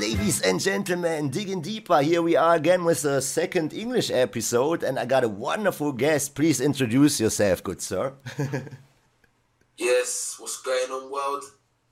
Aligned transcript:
Ladies 0.00 0.40
and 0.40 0.58
gentlemen, 0.58 1.28
digging 1.28 1.60
deeper, 1.60 2.00
here 2.00 2.22
we 2.22 2.34
are 2.34 2.54
again 2.54 2.86
with 2.86 3.02
the 3.02 3.20
second 3.20 3.74
English 3.74 4.10
episode, 4.10 4.82
and 4.82 4.98
I 4.98 5.04
got 5.04 5.24
a 5.24 5.28
wonderful 5.28 5.92
guest. 5.92 6.34
Please 6.34 6.58
introduce 6.58 7.20
yourself, 7.20 7.62
good 7.62 7.82
sir. 7.82 8.14
yes, 9.76 10.36
what's 10.38 10.62
going 10.62 10.90
on, 10.90 11.12
world? 11.12 11.44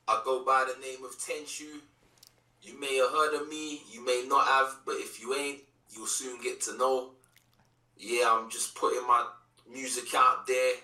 I 0.09 0.23
go 0.25 0.43
by 0.43 0.65
the 0.73 0.81
name 0.81 1.05
of 1.05 1.19
Tenshu. 1.19 1.83
You 2.63 2.81
may 2.81 2.97
have 2.97 3.11
heard 3.11 3.43
of 3.43 3.49
me, 3.51 3.83
you 3.93 4.03
may 4.03 4.25
not 4.27 4.47
have, 4.47 4.77
but 4.87 4.95
if 4.95 5.21
you 5.21 5.35
ain't, 5.35 5.59
you'll 5.95 6.07
soon 6.07 6.41
get 6.41 6.63
to 6.63 6.79
know. 6.79 7.11
Yeah, 7.99 8.31
I'm 8.31 8.49
just 8.49 8.75
putting 8.75 9.07
my 9.07 9.27
music 9.71 10.15
out 10.17 10.47
there. 10.47 10.77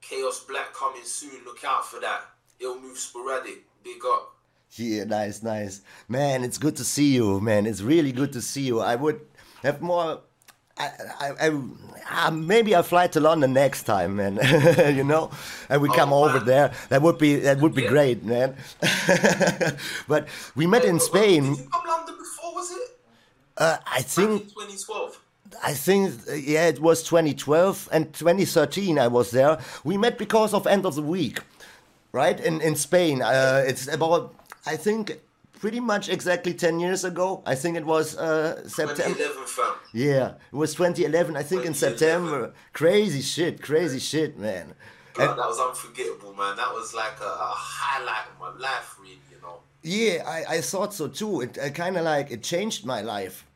Chaos 0.00 0.44
Black 0.48 0.72
coming 0.74 1.02
soon. 1.02 1.44
Look 1.44 1.64
out 1.66 1.86
for 1.86 1.98
that. 1.98 2.20
It'll 2.60 2.78
Move 2.78 2.98
Sporadic. 2.98 3.64
Big 3.82 4.04
up. 4.06 4.31
Yeah, 4.76 5.04
nice, 5.04 5.42
nice. 5.42 5.82
Man, 6.08 6.44
it's 6.44 6.56
good 6.56 6.76
to 6.76 6.84
see 6.84 7.12
you, 7.14 7.40
man. 7.40 7.66
It's 7.66 7.82
really 7.82 8.12
good 8.12 8.32
to 8.32 8.40
see 8.40 8.62
you. 8.62 8.80
I 8.80 8.96
would 8.96 9.20
have 9.62 9.82
more. 9.82 10.20
I, 10.78 10.90
I, 11.20 11.32
I, 11.40 12.26
uh, 12.28 12.30
maybe 12.30 12.74
I'll 12.74 12.82
fly 12.82 13.06
to 13.08 13.20
London 13.20 13.52
next 13.52 13.82
time, 13.82 14.16
man. 14.16 14.38
you 14.96 15.04
know, 15.04 15.30
and 15.68 15.82
we 15.82 15.90
oh, 15.90 15.92
come 15.92 16.12
over 16.14 16.38
there. 16.38 16.72
That 16.88 17.02
would 17.02 17.18
be 17.18 17.36
that 17.36 17.58
would 17.58 17.74
be 17.74 17.82
yeah. 17.82 17.88
great, 17.88 18.24
man. 18.24 18.56
but 20.08 20.28
we 20.54 20.66
met 20.66 20.82
hey, 20.82 20.88
in 20.88 21.00
Spain. 21.00 21.50
Did 21.50 21.58
you 21.58 21.68
come 21.70 21.82
London 21.86 22.16
before? 22.16 22.54
Was 22.54 22.70
it? 22.70 22.98
Uh, 23.58 23.76
I 23.86 24.00
think 24.00 24.48
2012. 24.48 25.20
I 25.62 25.74
think 25.74 26.14
yeah, 26.28 26.68
it 26.68 26.80
was 26.80 27.02
2012 27.02 27.90
and 27.92 28.10
2013. 28.14 28.98
I 28.98 29.08
was 29.08 29.32
there. 29.32 29.58
We 29.84 29.98
met 29.98 30.16
because 30.16 30.54
of 30.54 30.66
End 30.66 30.86
of 30.86 30.94
the 30.94 31.02
Weak, 31.02 31.40
right 32.12 32.40
in 32.40 32.62
in 32.62 32.74
Spain. 32.74 33.20
Uh, 33.20 33.62
it's 33.66 33.86
about 33.86 34.34
I 34.66 34.76
think 34.76 35.20
pretty 35.62 35.78
much 35.78 36.08
exactly 36.08 36.52
10 36.52 36.80
years 36.80 37.04
ago. 37.04 37.40
I 37.46 37.54
think 37.54 37.76
it 37.76 37.86
was 37.86 38.16
uh, 38.16 38.66
September. 38.68 39.14
2011, 39.14 39.78
Yeah, 39.92 40.34
it 40.52 40.56
was 40.56 40.74
2011, 40.74 41.36
I 41.36 41.42
think 41.44 41.64
in 41.64 41.72
September. 41.72 42.52
Crazy 42.72 43.22
shit, 43.22 43.62
crazy 43.62 44.00
shit, 44.00 44.36
man. 44.36 44.74
God, 45.14 45.30
and, 45.30 45.38
that 45.38 45.46
was 45.46 45.60
unforgettable, 45.60 46.34
man. 46.34 46.56
That 46.56 46.72
was 46.72 46.94
like 46.94 47.20
a, 47.20 47.24
a, 47.24 47.52
highlight 47.54 48.26
of 48.32 48.40
my 48.40 48.60
life, 48.60 48.96
really, 49.00 49.20
you 49.30 49.40
know. 49.40 49.58
Yeah, 49.82 50.24
I, 50.26 50.56
I 50.56 50.60
thought 50.62 50.94
so 50.94 51.06
too. 51.06 51.42
It, 51.42 51.56
it 51.56 51.74
kind 51.76 51.96
of 51.96 52.04
like, 52.04 52.32
it 52.32 52.42
changed 52.42 52.84
my 52.84 53.02
life. 53.02 53.46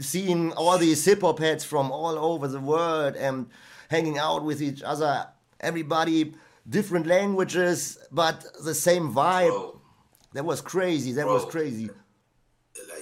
Seeing 0.00 0.52
all 0.52 0.76
these 0.76 1.04
hip 1.04 1.20
hop 1.22 1.38
heads 1.38 1.64
from 1.64 1.90
all 1.92 2.18
over 2.18 2.48
the 2.48 2.60
world 2.60 3.16
and 3.16 3.46
hanging 3.88 4.18
out 4.18 4.44
with 4.44 4.60
each 4.60 4.82
other, 4.82 5.28
everybody, 5.60 6.34
different 6.68 7.06
languages, 7.06 7.98
but 8.10 8.44
the 8.64 8.74
same 8.74 9.14
vibe. 9.14 9.48
Bro 9.48 9.75
that 10.36 10.44
was 10.44 10.60
crazy. 10.60 11.12
That 11.12 11.24
Bro, 11.24 11.34
was 11.34 11.44
crazy. 11.46 11.88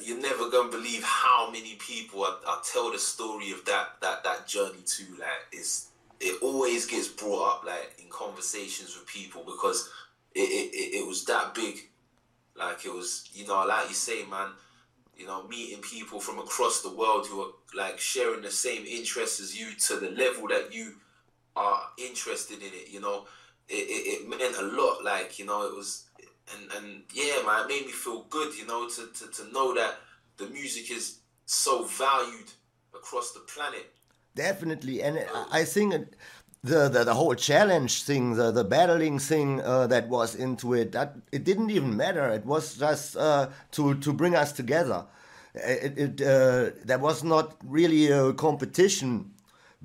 You're 0.02 0.20
never 0.20 0.50
gonna 0.50 0.70
believe 0.70 1.02
how 1.02 1.50
many 1.50 1.74
people 1.76 2.22
I, 2.22 2.38
I 2.46 2.62
tell 2.72 2.92
the 2.92 2.98
story 2.98 3.50
of 3.50 3.64
that 3.64 4.00
that 4.00 4.22
that 4.24 4.46
journey 4.46 4.82
to. 4.84 5.02
Like, 5.18 5.46
it's 5.52 5.88
it 6.20 6.40
always 6.42 6.86
gets 6.86 7.08
brought 7.08 7.56
up 7.56 7.64
like 7.66 7.96
in 7.98 8.08
conversations 8.08 8.96
with 8.96 9.06
people 9.06 9.42
because 9.44 9.90
it, 10.34 10.40
it, 10.40 10.98
it 11.00 11.06
was 11.06 11.24
that 11.24 11.54
big. 11.54 11.88
Like 12.56 12.84
it 12.84 12.94
was, 12.94 13.28
you 13.32 13.46
know, 13.46 13.64
like 13.66 13.88
you 13.88 13.94
say, 13.94 14.24
man, 14.26 14.50
you 15.16 15.26
know, 15.26 15.46
meeting 15.48 15.80
people 15.82 16.20
from 16.20 16.38
across 16.38 16.82
the 16.82 16.94
world 16.94 17.26
who 17.26 17.40
are 17.42 17.52
like 17.74 17.98
sharing 17.98 18.42
the 18.42 18.50
same 18.50 18.86
interests 18.86 19.40
as 19.40 19.58
you 19.58 19.74
to 19.74 19.96
the 19.96 20.10
level 20.10 20.46
that 20.48 20.72
you 20.72 20.94
are 21.56 21.82
interested 21.98 22.58
in 22.58 22.68
it, 22.68 22.90
you 22.90 23.00
know, 23.00 23.26
it, 23.68 23.74
it, 23.74 24.22
it 24.22 24.28
meant 24.28 24.56
a 24.56 24.62
lot. 24.62 25.04
Like, 25.04 25.38
you 25.38 25.46
know, 25.46 25.66
it 25.66 25.74
was 25.74 26.04
and 26.52 26.72
and 26.76 27.02
yeah, 27.12 27.42
man, 27.46 27.64
it 27.64 27.68
made 27.68 27.86
me 27.86 27.92
feel 27.92 28.26
good, 28.30 28.54
you 28.54 28.66
know, 28.66 28.88
to, 28.88 29.06
to, 29.06 29.30
to 29.30 29.52
know 29.52 29.74
that 29.74 29.96
the 30.36 30.46
music 30.46 30.90
is 30.90 31.18
so 31.46 31.84
valued 31.84 32.50
across 32.94 33.32
the 33.32 33.40
planet. 33.40 33.90
Definitely, 34.34 35.02
and 35.02 35.24
I 35.52 35.64
think 35.64 35.94
the, 36.62 36.88
the, 36.88 37.04
the 37.04 37.14
whole 37.14 37.34
challenge 37.34 38.02
thing, 38.02 38.34
the 38.34 38.50
the 38.50 38.64
battling 38.64 39.18
thing 39.18 39.60
uh, 39.60 39.86
that 39.86 40.08
was 40.08 40.34
into 40.34 40.74
it, 40.74 40.92
that 40.92 41.14
it 41.30 41.44
didn't 41.44 41.70
even 41.70 41.96
matter. 41.96 42.28
It 42.30 42.44
was 42.44 42.76
just 42.76 43.16
uh, 43.16 43.48
to 43.72 43.94
to 43.96 44.12
bring 44.12 44.34
us 44.34 44.52
together. 44.52 45.04
It, 45.54 45.98
it 45.98 46.22
uh, 46.22 46.70
there 46.84 46.98
was 46.98 47.22
not 47.22 47.56
really 47.64 48.10
a 48.10 48.32
competition 48.32 49.33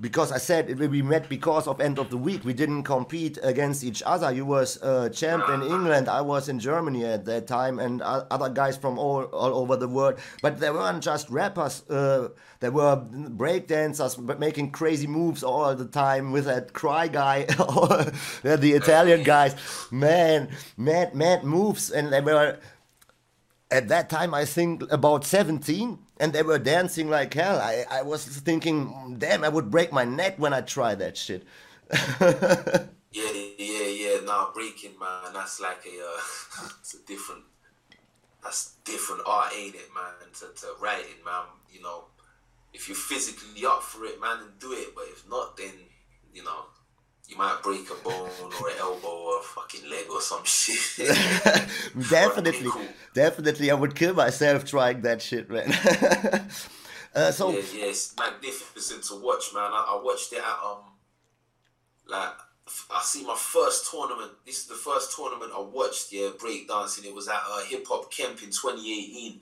because 0.00 0.32
I 0.32 0.38
said 0.38 0.78
we 0.78 1.02
met 1.02 1.28
because 1.28 1.66
of 1.66 1.80
end 1.80 1.98
of 1.98 2.08
the 2.08 2.16
weak. 2.16 2.44
We 2.44 2.54
didn't 2.54 2.84
compete 2.84 3.38
against 3.42 3.84
each 3.84 4.02
other. 4.06 4.32
You 4.32 4.46
was 4.46 4.76
a 4.82 5.10
champ 5.10 5.48
in 5.50 5.62
England. 5.62 6.08
I 6.08 6.22
was 6.22 6.48
in 6.48 6.58
Germany 6.58 7.04
at 7.04 7.26
that 7.26 7.46
time, 7.46 7.78
and 7.78 8.00
other 8.02 8.48
guys 8.48 8.76
from 8.76 8.98
all, 8.98 9.24
all 9.24 9.54
over 9.54 9.76
the 9.76 9.88
world. 9.88 10.18
But 10.40 10.58
they 10.58 10.70
weren't 10.70 11.02
just 11.02 11.28
rappers. 11.28 11.88
Uh, 11.90 12.28
there 12.60 12.70
were 12.70 12.96
breakdancers 12.96 14.38
making 14.38 14.70
crazy 14.70 15.06
moves 15.06 15.42
all 15.42 15.74
the 15.74 15.86
time 15.86 16.32
with 16.32 16.46
that 16.46 16.72
cry 16.72 17.08
guy, 17.08 17.44
the 18.42 18.72
Italian 18.74 19.22
guys. 19.22 19.54
Man, 19.90 20.48
mad, 20.78 21.14
mad 21.14 21.44
moves, 21.44 21.90
and 21.90 22.12
they 22.12 22.20
were 22.20 22.58
at 23.70 23.88
that 23.88 24.10
time 24.10 24.34
I 24.34 24.44
think 24.44 24.82
about 24.90 25.24
17 25.24 25.98
and 26.20 26.34
they 26.34 26.42
were 26.42 26.58
dancing 26.58 27.08
like 27.08 27.32
hell. 27.32 27.58
I, 27.58 27.84
I 27.90 28.02
was 28.02 28.24
thinking, 28.24 29.16
damn, 29.18 29.42
I 29.42 29.48
would 29.48 29.70
break 29.70 29.90
my 29.90 30.04
neck 30.04 30.38
when 30.38 30.52
I 30.52 30.60
try 30.60 30.94
that 30.94 31.16
shit. 31.16 31.44
yeah, 32.20 32.86
yeah, 33.10 33.86
yeah. 33.86 34.20
Nah, 34.24 34.52
breaking, 34.52 34.98
man. 35.00 35.32
That's 35.32 35.60
like 35.60 35.82
a, 35.86 35.98
uh, 35.98 36.68
it's 36.80 36.94
a 36.94 37.06
different, 37.06 37.42
that's 38.44 38.74
different 38.84 39.22
art, 39.26 39.52
ain't 39.56 39.74
it, 39.74 39.88
man? 39.94 40.12
To, 40.40 40.60
to 40.60 40.66
writing, 40.78 41.24
man. 41.24 41.44
You 41.72 41.82
know, 41.82 42.04
if 42.74 42.86
you're 42.86 42.96
physically 42.96 43.64
up 43.64 43.82
for 43.82 44.04
it, 44.04 44.20
man, 44.20 44.40
then 44.40 44.52
do 44.60 44.72
it. 44.72 44.94
But 44.94 45.04
if 45.08 45.24
not, 45.28 45.56
then 45.56 45.72
you 46.34 46.44
know, 46.44 46.66
you 47.30 47.36
might 47.36 47.60
break 47.62 47.88
a 47.90 47.94
bone 48.02 48.28
or 48.40 48.68
an 48.68 48.76
elbow 48.80 49.08
or 49.08 49.38
a 49.38 49.42
fucking 49.42 49.88
leg 49.88 50.06
or 50.10 50.20
some 50.20 50.42
shit. 50.44 51.06
definitely, 52.10 52.68
cool. 52.70 52.82
definitely, 53.14 53.70
I 53.70 53.74
would 53.74 53.94
kill 53.94 54.14
myself 54.14 54.64
trying 54.64 55.02
that 55.02 55.22
shit, 55.22 55.48
man. 55.48 55.70
uh, 57.14 57.30
so 57.30 57.50
yeah, 57.50 57.60
yeah, 57.74 57.84
it's 57.86 58.16
magnificent 58.16 59.04
to 59.04 59.14
watch, 59.14 59.54
man. 59.54 59.70
I, 59.72 59.96
I 59.96 60.00
watched 60.02 60.32
it 60.32 60.38
at 60.38 60.58
um, 60.64 60.78
like 62.08 62.34
I 62.92 63.00
see 63.02 63.24
my 63.24 63.36
first 63.36 63.90
tournament. 63.90 64.32
This 64.44 64.58
is 64.58 64.66
the 64.66 64.74
first 64.74 65.16
tournament 65.16 65.52
I 65.54 65.60
watched. 65.60 66.12
Yeah, 66.12 66.30
breakdancing. 66.36 67.06
It 67.06 67.14
was 67.14 67.28
at 67.28 67.40
uh, 67.48 67.64
Hip 67.66 67.86
Hop 67.88 68.12
Camp 68.12 68.42
in 68.42 68.50
2018, 68.50 69.40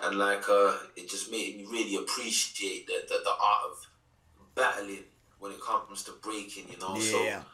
and 0.00 0.18
like 0.18 0.48
uh, 0.48 0.76
it 0.96 1.08
just 1.08 1.30
made 1.30 1.56
me 1.56 1.66
really 1.70 1.96
appreciate 1.96 2.88
the, 2.88 2.94
the, 3.08 3.20
the 3.22 3.30
art 3.30 3.62
of 3.70 3.86
battling 4.56 5.04
when 5.38 5.52
it 5.52 5.60
comes 5.60 6.02
to 6.04 6.12
breaking, 6.22 6.68
you 6.70 6.78
know. 6.78 6.94
Yeah. 6.96 7.00
So, 7.00 7.44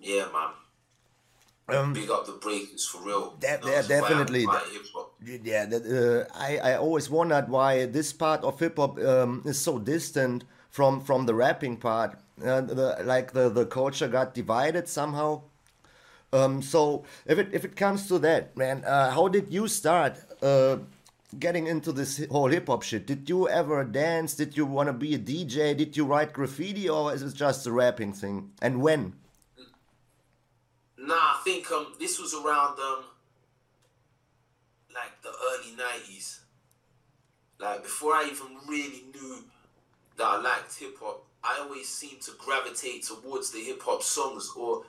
yeah, 0.00 0.26
man. 0.32 0.50
Um, 1.68 1.92
Big 1.92 2.10
up 2.10 2.26
the 2.26 2.32
breakers 2.32 2.84
for 2.86 3.00
real. 3.02 3.36
That, 3.40 3.64
you 3.64 3.70
know, 3.70 3.82
definitely. 3.82 4.46
yeah, 5.44 5.66
that, 5.66 5.82
uh, 5.86 6.36
I 6.36 6.58
I 6.58 6.76
always 6.76 7.08
wondered 7.08 7.48
why 7.48 7.86
this 7.86 8.12
part 8.12 8.42
of 8.42 8.58
hip 8.58 8.76
hop 8.76 8.98
um, 8.98 9.42
is 9.44 9.60
so 9.60 9.78
distant 9.78 10.44
from 10.70 11.00
from 11.00 11.26
the 11.26 11.34
rapping 11.34 11.76
part. 11.76 12.18
Uh, 12.44 12.62
the, 12.62 12.96
like 13.04 13.32
the 13.32 13.48
the 13.48 13.66
culture 13.66 14.08
got 14.08 14.34
divided 14.34 14.88
somehow. 14.88 15.42
Um, 16.32 16.62
so 16.62 17.04
if 17.26 17.38
it 17.38 17.48
if 17.52 17.64
it 17.64 17.76
comes 17.76 18.08
to 18.08 18.18
that, 18.20 18.56
man, 18.56 18.84
uh, 18.84 19.10
how 19.10 19.28
did 19.28 19.52
you 19.52 19.68
start? 19.68 20.16
Getting 21.38 21.68
into 21.68 21.92
this 21.92 22.24
whole 22.30 22.48
hip 22.48 22.66
hop 22.66 22.82
shit, 22.82 23.06
did 23.06 23.28
you 23.28 23.48
ever 23.48 23.84
dance? 23.84 24.34
Did 24.34 24.56
you 24.56 24.66
want 24.66 24.88
to 24.88 24.92
be 24.92 25.14
a 25.14 25.18
DJ? 25.18 25.76
Did 25.76 25.96
you 25.96 26.04
write 26.04 26.32
graffiti, 26.32 26.88
or 26.88 27.14
is 27.14 27.22
it 27.22 27.34
just 27.34 27.66
a 27.68 27.72
rapping 27.72 28.12
thing? 28.12 28.50
And 28.60 28.82
when? 28.82 29.14
Nah, 30.98 31.14
I 31.14 31.40
think 31.44 31.70
um 31.70 31.94
this 32.00 32.18
was 32.18 32.34
around 32.34 32.78
um 32.80 33.04
like 34.92 35.22
the 35.22 35.28
early 35.28 35.76
nineties. 35.76 36.40
Like 37.60 37.84
before 37.84 38.12
I 38.12 38.28
even 38.30 38.56
really 38.68 39.04
knew 39.14 39.44
that 40.16 40.24
I 40.24 40.40
liked 40.40 40.78
hip 40.78 40.96
hop, 41.00 41.24
I 41.44 41.60
always 41.62 41.88
seemed 41.88 42.22
to 42.22 42.32
gravitate 42.38 43.04
towards 43.04 43.52
the 43.52 43.60
hip 43.60 43.82
hop 43.82 44.02
songs 44.02 44.52
or 44.56 44.82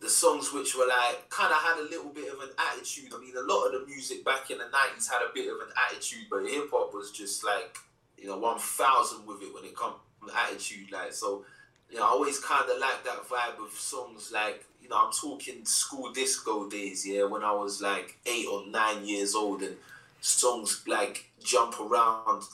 the 0.00 0.08
songs 0.08 0.52
which 0.52 0.76
were 0.76 0.86
like 0.86 1.28
kind 1.28 1.52
of 1.52 1.58
had 1.58 1.78
a 1.78 1.90
little 1.90 2.10
bit 2.10 2.32
of 2.32 2.40
an 2.40 2.50
attitude. 2.70 3.12
I 3.14 3.20
mean, 3.20 3.34
a 3.36 3.42
lot 3.42 3.66
of 3.66 3.72
the 3.72 3.86
music 3.86 4.24
back 4.24 4.50
in 4.50 4.58
the 4.58 4.68
nineties 4.70 5.08
had 5.08 5.22
a 5.22 5.34
bit 5.34 5.48
of 5.48 5.58
an 5.60 5.72
attitude, 5.88 6.26
but 6.30 6.44
hip 6.44 6.70
hop 6.70 6.94
was 6.94 7.10
just 7.10 7.44
like 7.44 7.76
you 8.16 8.28
know 8.28 8.38
one 8.38 8.58
thousand 8.58 9.26
with 9.26 9.42
it 9.42 9.52
when 9.52 9.64
it 9.64 9.76
comes 9.76 9.96
attitude. 10.34 10.92
Like 10.92 11.12
so, 11.12 11.44
you 11.90 11.98
know, 11.98 12.04
I 12.04 12.08
always 12.10 12.38
kind 12.38 12.70
of 12.70 12.78
like 12.78 13.04
that 13.04 13.28
vibe 13.28 13.64
of 13.64 13.72
songs. 13.72 14.30
Like 14.32 14.64
you 14.82 14.88
know, 14.88 14.96
I'm 14.96 15.12
talking 15.12 15.64
school 15.64 16.12
disco 16.12 16.68
days, 16.68 17.06
yeah, 17.06 17.24
when 17.24 17.42
I 17.42 17.52
was 17.52 17.82
like 17.82 18.18
eight 18.26 18.46
or 18.46 18.66
nine 18.68 19.04
years 19.04 19.34
old, 19.34 19.62
and 19.62 19.76
songs 20.20 20.84
like 20.86 21.30
"Jump 21.42 21.80
Around" 21.80 22.44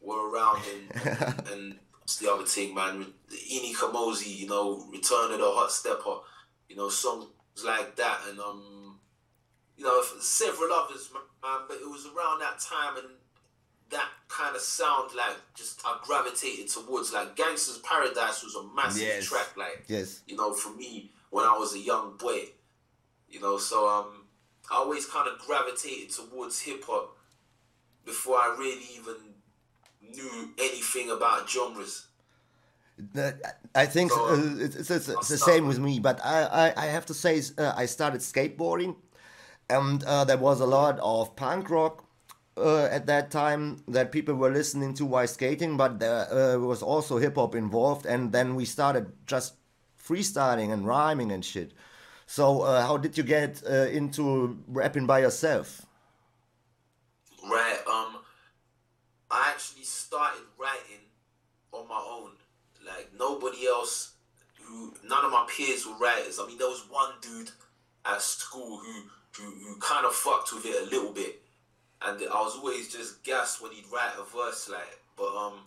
were 0.00 0.30
around, 0.30 0.62
and 0.74 1.46
and, 1.52 1.78
what's 2.00 2.16
the 2.16 2.32
other 2.32 2.44
thing, 2.44 2.74
man? 2.74 3.06
Ini 3.30 3.74
Kamoze, 3.74 4.26
you 4.26 4.48
know, 4.48 4.84
Return 4.90 5.32
of 5.32 5.38
the 5.38 5.44
Hot 5.44 5.70
Stepper 5.70 6.16
know, 6.78 6.88
songs 6.88 7.26
like 7.64 7.96
that. 7.96 8.20
And 8.28 8.38
um, 8.40 8.98
you 9.76 9.84
know, 9.84 10.02
several 10.20 10.72
others, 10.72 11.10
man. 11.12 11.60
But 11.68 11.78
it 11.78 11.88
was 11.88 12.06
around 12.06 12.40
that 12.40 12.58
time, 12.58 12.96
and 12.96 13.08
that 13.90 14.08
kind 14.28 14.54
of 14.56 14.60
sound 14.62 15.10
like 15.16 15.36
just 15.54 15.80
I 15.84 15.98
gravitated 16.04 16.68
towards. 16.68 17.12
Like 17.12 17.36
Gangsta's 17.36 17.78
Paradise 17.84 18.42
was 18.44 18.54
a 18.54 18.64
massive 18.74 19.02
Yes. 19.02 19.24
track, 19.26 19.56
like 19.56 19.84
Yes. 19.88 20.20
you 20.26 20.36
know, 20.36 20.52
for 20.52 20.70
me 20.74 21.10
when 21.30 21.44
I 21.44 21.56
was 21.56 21.74
a 21.74 21.78
young 21.78 22.16
boy. 22.16 22.40
You 23.28 23.40
know, 23.40 23.58
so 23.58 23.86
um, 23.88 24.24
I 24.70 24.76
always 24.76 25.04
kind 25.06 25.28
of 25.28 25.38
gravitated 25.38 26.10
towards 26.10 26.60
hip 26.60 26.82
hop 26.86 27.14
before 28.06 28.36
I 28.36 28.56
really 28.58 28.86
even 28.96 29.16
knew 30.00 30.50
anything 30.58 31.10
about 31.10 31.48
genres. 31.48 32.06
I 33.74 33.86
think 33.86 34.10
So, 34.12 34.24
uh, 34.24 34.64
it's, 34.64 34.76
it's, 34.76 34.90
it's, 34.90 35.08
it's 35.08 35.28
the 35.28 35.38
same 35.38 35.66
with 35.66 35.78
me, 35.78 36.00
but 36.00 36.20
I, 36.24 36.72
I, 36.76 36.84
I 36.84 36.86
have 36.86 37.06
to 37.06 37.14
say 37.14 37.40
uh, 37.56 37.72
I 37.76 37.86
started 37.86 38.20
skateboarding, 38.20 38.96
and 39.70 40.02
uh, 40.04 40.24
there 40.24 40.38
was 40.38 40.60
a 40.60 40.66
lot 40.66 40.98
of 41.00 41.36
punk 41.36 41.70
rock 41.70 42.04
uh, 42.56 42.84
at 42.86 43.06
that 43.06 43.30
time 43.30 43.82
that 43.88 44.10
people 44.10 44.34
were 44.34 44.50
listening 44.50 44.94
to 44.94 45.04
while 45.06 45.26
skating, 45.26 45.76
but 45.76 46.00
there 46.00 46.32
uh, 46.32 46.58
was 46.58 46.82
also 46.82 47.18
hip 47.18 47.36
hop 47.36 47.54
involved, 47.54 48.06
and 48.06 48.32
then 48.32 48.54
we 48.56 48.64
started 48.64 49.12
just 49.26 49.54
freestyling 50.02 50.72
and 50.72 50.86
rhyming 50.86 51.30
and 51.30 51.44
shit. 51.44 51.72
So 52.26 52.62
uh, 52.62 52.84
how 52.86 52.96
did 52.96 53.16
you 53.16 53.24
get 53.24 53.62
uh, 53.68 53.86
into 53.86 54.58
rapping 54.66 55.06
by 55.06 55.20
yourself? 55.20 55.86
Right. 57.48 57.78
Um, 57.86 58.18
I 59.30 59.50
actually 59.50 59.84
started 59.84 60.42
writing 60.58 61.04
on 61.72 61.88
my 61.88 62.02
own. 62.10 62.32
Like 62.86 63.07
nobody 63.18 63.66
else, 63.66 64.12
who 64.62 64.94
none 65.04 65.24
of 65.24 65.32
my 65.32 65.46
peers 65.48 65.86
were 65.86 65.98
writers. 65.98 66.38
I 66.40 66.46
mean, 66.46 66.58
there 66.58 66.68
was 66.68 66.84
one 66.90 67.12
dude 67.20 67.50
at 68.04 68.22
school 68.22 68.78
who 68.78 69.02
who, 69.36 69.44
who 69.44 69.76
kind 69.78 70.04
of 70.04 70.12
fucked 70.12 70.52
with 70.52 70.66
it 70.66 70.82
a 70.82 70.90
little 70.90 71.12
bit, 71.12 71.42
and 72.02 72.20
I 72.20 72.40
was 72.40 72.56
always 72.56 72.92
just 72.92 73.22
gassed 73.22 73.62
when 73.62 73.72
he'd 73.72 73.84
write 73.92 74.12
a 74.18 74.24
verse 74.24 74.68
like. 74.68 75.00
But 75.16 75.36
um, 75.36 75.60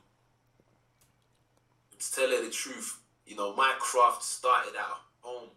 to 2.00 2.12
tell 2.14 2.30
you 2.30 2.44
the 2.44 2.52
truth, 2.52 3.00
you 3.26 3.36
know, 3.36 3.56
my 3.56 3.74
craft 3.80 4.24
started 4.24 4.76
at 4.76 4.86
home, 5.22 5.50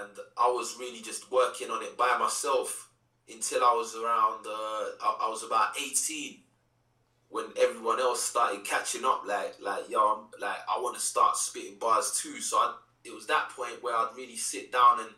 and 0.00 0.10
I 0.36 0.48
was 0.48 0.76
really 0.78 1.00
just 1.00 1.30
working 1.30 1.70
on 1.70 1.82
it 1.82 1.96
by 1.96 2.16
myself 2.18 2.90
until 3.28 3.62
I 3.62 3.74
was 3.74 3.94
around, 3.94 4.46
uh, 4.46 5.04
I, 5.04 5.26
I 5.26 5.28
was 5.28 5.42
about 5.42 5.74
18 5.80 6.38
when 7.30 7.46
everyone 7.60 8.00
else 8.00 8.22
started 8.22 8.64
catching 8.64 9.04
up. 9.04 9.22
Like, 9.26 9.56
like, 9.60 9.88
yo, 9.90 10.00
I'm, 10.00 10.40
like, 10.40 10.58
I 10.68 10.80
want 10.80 10.96
to 10.96 11.00
start 11.00 11.36
spitting 11.36 11.78
bars 11.78 12.18
too. 12.22 12.40
So 12.40 12.56
I, 12.56 12.74
it 13.04 13.14
was 13.14 13.26
that 13.26 13.50
point 13.50 13.82
where 13.82 13.94
I'd 13.94 14.16
really 14.16 14.36
sit 14.36 14.72
down 14.72 15.00
and, 15.00 15.10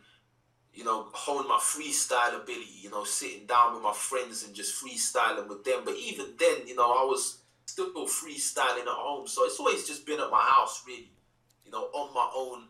you 0.73 0.85
know, 0.85 1.09
hone 1.13 1.49
my 1.49 1.59
freestyle 1.59 2.43
ability, 2.43 2.81
you 2.81 2.91
know, 2.91 3.05
sitting 3.05 3.47
down 3.47 3.75
with 3.75 3.83
my 3.83 3.93
friends 3.93 4.45
and 4.45 4.55
just 4.55 4.83
freestyling 4.83 5.49
with 5.49 5.65
them. 5.65 5.83
But 5.85 5.97
even 5.97 6.35
then, 6.39 6.67
you 6.67 6.77
know, 6.77 6.91
I 6.91 7.05
was 7.05 7.43
still 7.67 7.93
freestyling 8.07 8.83
at 8.83 8.89
home. 8.89 9.27
So 9.27 9.45
it's 9.45 9.59
always 9.59 9.87
just 9.87 10.07
been 10.07 10.21
at 10.21 10.31
my 10.31 10.43
house, 10.43 10.83
really, 10.87 11.11
you 11.65 11.71
know, 11.71 11.85
on 11.85 12.15
my 12.15 12.31
own. 12.35 12.65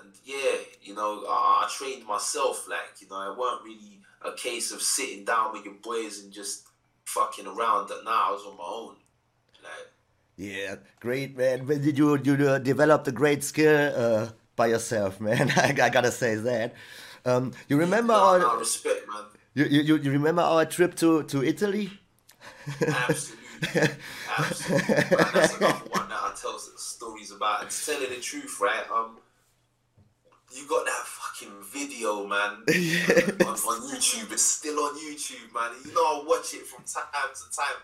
And 0.00 0.14
yeah, 0.24 0.58
you 0.82 0.94
know, 0.94 1.24
I, 1.28 1.66
I 1.66 1.68
trained 1.70 2.06
myself. 2.06 2.66
Like, 2.68 3.00
you 3.00 3.08
know, 3.08 3.32
it 3.32 3.38
weren't 3.38 3.64
really 3.64 4.00
a 4.22 4.32
case 4.32 4.72
of 4.72 4.82
sitting 4.82 5.24
down 5.24 5.52
with 5.52 5.64
your 5.64 5.74
boys 5.74 6.22
and 6.22 6.32
just 6.32 6.67
fucking 7.08 7.46
around. 7.46 7.88
That 7.88 8.04
nah, 8.04 8.28
I 8.28 8.30
was 8.32 8.44
on 8.46 8.56
my 8.56 8.64
own. 8.64 8.94
Like, 9.62 9.88
Yeah, 10.36 10.76
great 11.00 11.36
man. 11.36 11.66
When 11.66 11.80
did 11.82 11.96
you 11.98 12.16
you 12.18 12.34
uh, 12.48 12.58
developed 12.58 13.08
a 13.08 13.12
great 13.12 13.42
skill 13.42 13.92
uh, 13.96 14.28
by 14.56 14.68
yourself, 14.68 15.20
man? 15.26 15.50
I, 15.56 15.74
I 15.80 15.88
gotta 15.90 16.12
say 16.12 16.34
that. 16.36 16.74
Um, 17.24 17.52
you 17.68 17.76
remember 17.76 18.12
nah, 18.12 18.28
our 18.28 18.38
nah, 18.38 18.54
respect, 18.54 19.06
man. 19.08 19.24
you, 19.54 19.64
you, 19.64 19.96
you 19.96 20.10
remember 20.12 20.42
our 20.42 20.64
trip 20.64 20.94
to, 20.96 21.24
to 21.24 21.42
Italy? 21.42 21.90
Absolutely, 22.80 23.36
absolutely. 24.38 24.94
Man, 25.16 25.30
that's 25.34 25.56
another 25.58 25.84
one 25.90 26.08
that 26.08 26.20
I 26.22 26.32
tell 26.40 26.58
stories 26.58 27.32
about. 27.32 27.62
And 27.62 27.70
to 27.70 27.86
tell 27.86 28.00
you 28.00 28.08
the 28.08 28.20
truth, 28.20 28.58
right? 28.60 28.84
Um, 28.94 29.18
you 30.58 30.68
got 30.68 30.84
that 30.84 31.04
fucking 31.04 31.52
video, 31.62 32.26
man, 32.26 32.50
on, 33.46 33.54
on 33.54 33.90
YouTube. 33.90 34.32
It's 34.32 34.42
still 34.42 34.78
on 34.78 34.98
YouTube, 34.98 35.52
man. 35.54 35.72
You 35.84 35.94
know, 35.94 36.00
I 36.00 36.24
watch 36.26 36.54
it 36.54 36.66
from 36.66 36.84
time 36.84 37.04
to 37.34 37.56
time 37.56 37.80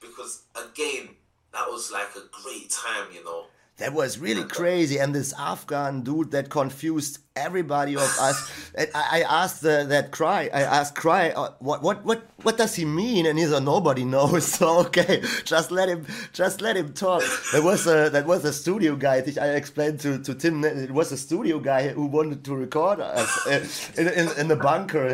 because, 0.00 0.42
again, 0.54 1.10
that 1.52 1.66
was 1.68 1.90
like 1.90 2.10
a 2.16 2.28
great 2.42 2.70
time, 2.70 3.08
you 3.14 3.24
know. 3.24 3.46
That 3.78 3.92
was 3.92 4.18
really 4.18 4.42
uh, 4.42 4.46
crazy, 4.46 4.98
and 4.98 5.14
this 5.14 5.32
Afghan 5.38 6.02
dude 6.02 6.32
that 6.32 6.50
confused 6.50 7.20
everybody 7.38 7.94
of 7.94 8.02
us. 8.20 8.50
I, 8.78 8.86
I 8.94 9.22
asked 9.22 9.62
that 9.62 10.10
cry. 10.12 10.50
I 10.52 10.62
asked 10.62 10.94
cry, 10.94 11.30
uh, 11.30 11.52
what, 11.60 11.82
what, 11.82 12.04
what, 12.04 12.26
what 12.42 12.56
does 12.58 12.74
he 12.76 12.84
mean? 12.84 13.26
And 13.26 13.38
he 13.38 13.46
said 13.46 13.64
nobody 13.64 14.04
knows. 14.04 14.46
So 14.58 14.80
okay, 14.86 15.22
just 15.44 15.70
let 15.70 15.88
him, 15.88 16.06
just 16.32 16.60
let 16.60 16.76
him 16.76 16.92
talk. 16.92 17.22
There 17.52 17.62
was 17.62 17.86
a 17.86 18.10
that 18.10 18.26
was 18.26 18.44
a 18.44 18.52
studio 18.52 18.96
guy. 18.96 19.16
I 19.16 19.22
I 19.40 19.48
explained 19.56 20.00
to, 20.00 20.18
to 20.18 20.34
Tim. 20.34 20.64
It 20.64 20.90
was 20.90 21.12
a 21.12 21.16
studio 21.16 21.58
guy 21.60 21.88
who 21.88 22.06
wanted 22.06 22.44
to 22.44 22.54
record 22.56 23.00
us 23.00 23.46
uh, 23.46 23.66
in, 24.00 24.08
in, 24.08 24.28
in 24.40 24.48
the 24.48 24.56
bunker. 24.56 25.06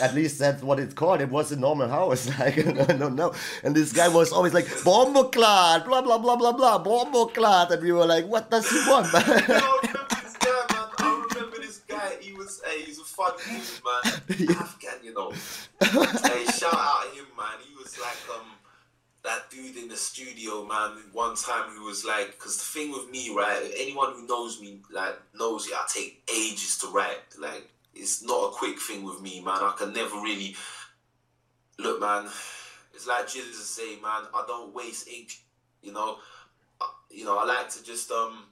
At 0.00 0.14
least 0.14 0.38
that's 0.38 0.62
what 0.62 0.78
it's 0.78 0.94
called. 0.94 1.20
It 1.20 1.30
was 1.30 1.52
a 1.52 1.56
normal 1.56 1.88
house. 1.88 2.28
Like 2.38 2.56
no, 2.66 2.86
no, 2.96 3.08
no. 3.08 3.34
And 3.64 3.74
this 3.74 3.92
guy 3.92 4.08
was 4.08 4.32
always 4.32 4.54
like 4.54 4.66
bomboclad, 4.66 5.84
blah 5.84 6.02
blah 6.02 6.18
blah 6.18 6.36
blah 6.36 6.52
blah, 6.52 6.82
bomboclad, 6.82 7.70
and 7.70 7.82
we 7.82 7.92
were 7.92 8.06
like, 8.06 8.26
what 8.26 8.50
does 8.50 8.68
he 8.70 8.78
want? 8.90 9.08
hey, 13.30 13.54
he's 13.54 13.70
a 13.70 13.82
fun 13.82 14.12
dude, 14.28 14.48
man. 14.48 14.56
Afghan, 14.62 15.04
you 15.04 15.14
know. 15.14 15.30
hey, 15.80 16.44
shout 16.46 16.74
out 16.74 17.04
to 17.10 17.18
him, 17.18 17.26
man. 17.36 17.58
He 17.66 17.74
was 17.74 17.98
like, 17.98 18.38
um, 18.38 18.46
that 19.24 19.50
dude 19.50 19.76
in 19.76 19.88
the 19.88 19.96
studio, 19.96 20.64
man. 20.66 20.96
One 21.12 21.36
time 21.36 21.72
he 21.72 21.78
was 21.78 22.04
like, 22.04 22.32
because 22.32 22.56
the 22.58 22.64
thing 22.64 22.92
with 22.92 23.10
me, 23.10 23.34
right? 23.34 23.70
Anyone 23.78 24.14
who 24.14 24.26
knows 24.26 24.60
me, 24.60 24.80
like, 24.90 25.18
knows 25.34 25.66
it. 25.66 25.74
I 25.74 25.84
take 25.92 26.22
ages 26.32 26.78
to 26.78 26.88
write. 26.88 27.18
Like, 27.38 27.68
it's 27.94 28.22
not 28.24 28.48
a 28.48 28.50
quick 28.52 28.78
thing 28.78 29.04
with 29.04 29.20
me, 29.20 29.40
man. 29.40 29.58
I 29.58 29.74
can 29.76 29.92
never 29.92 30.16
really 30.16 30.56
look, 31.78 32.00
man. 32.00 32.26
It's 32.94 33.06
like 33.06 33.28
Jesus 33.28 33.64
say, 33.68 33.96
man. 34.02 34.24
I 34.34 34.44
don't 34.46 34.74
waste 34.74 35.08
ink. 35.08 35.32
You 35.82 35.92
know, 35.92 36.18
I- 36.80 36.90
you 37.10 37.24
know. 37.24 37.38
I 37.38 37.44
like 37.44 37.68
to 37.70 37.84
just 37.84 38.10
um 38.10 38.44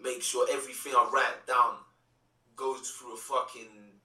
make 0.00 0.22
sure 0.22 0.46
everything 0.50 0.92
I 0.96 1.08
write 1.12 1.46
down 1.46 1.74
goes 2.58 2.90
through 2.90 3.14
a 3.14 3.16
fucking 3.16 3.98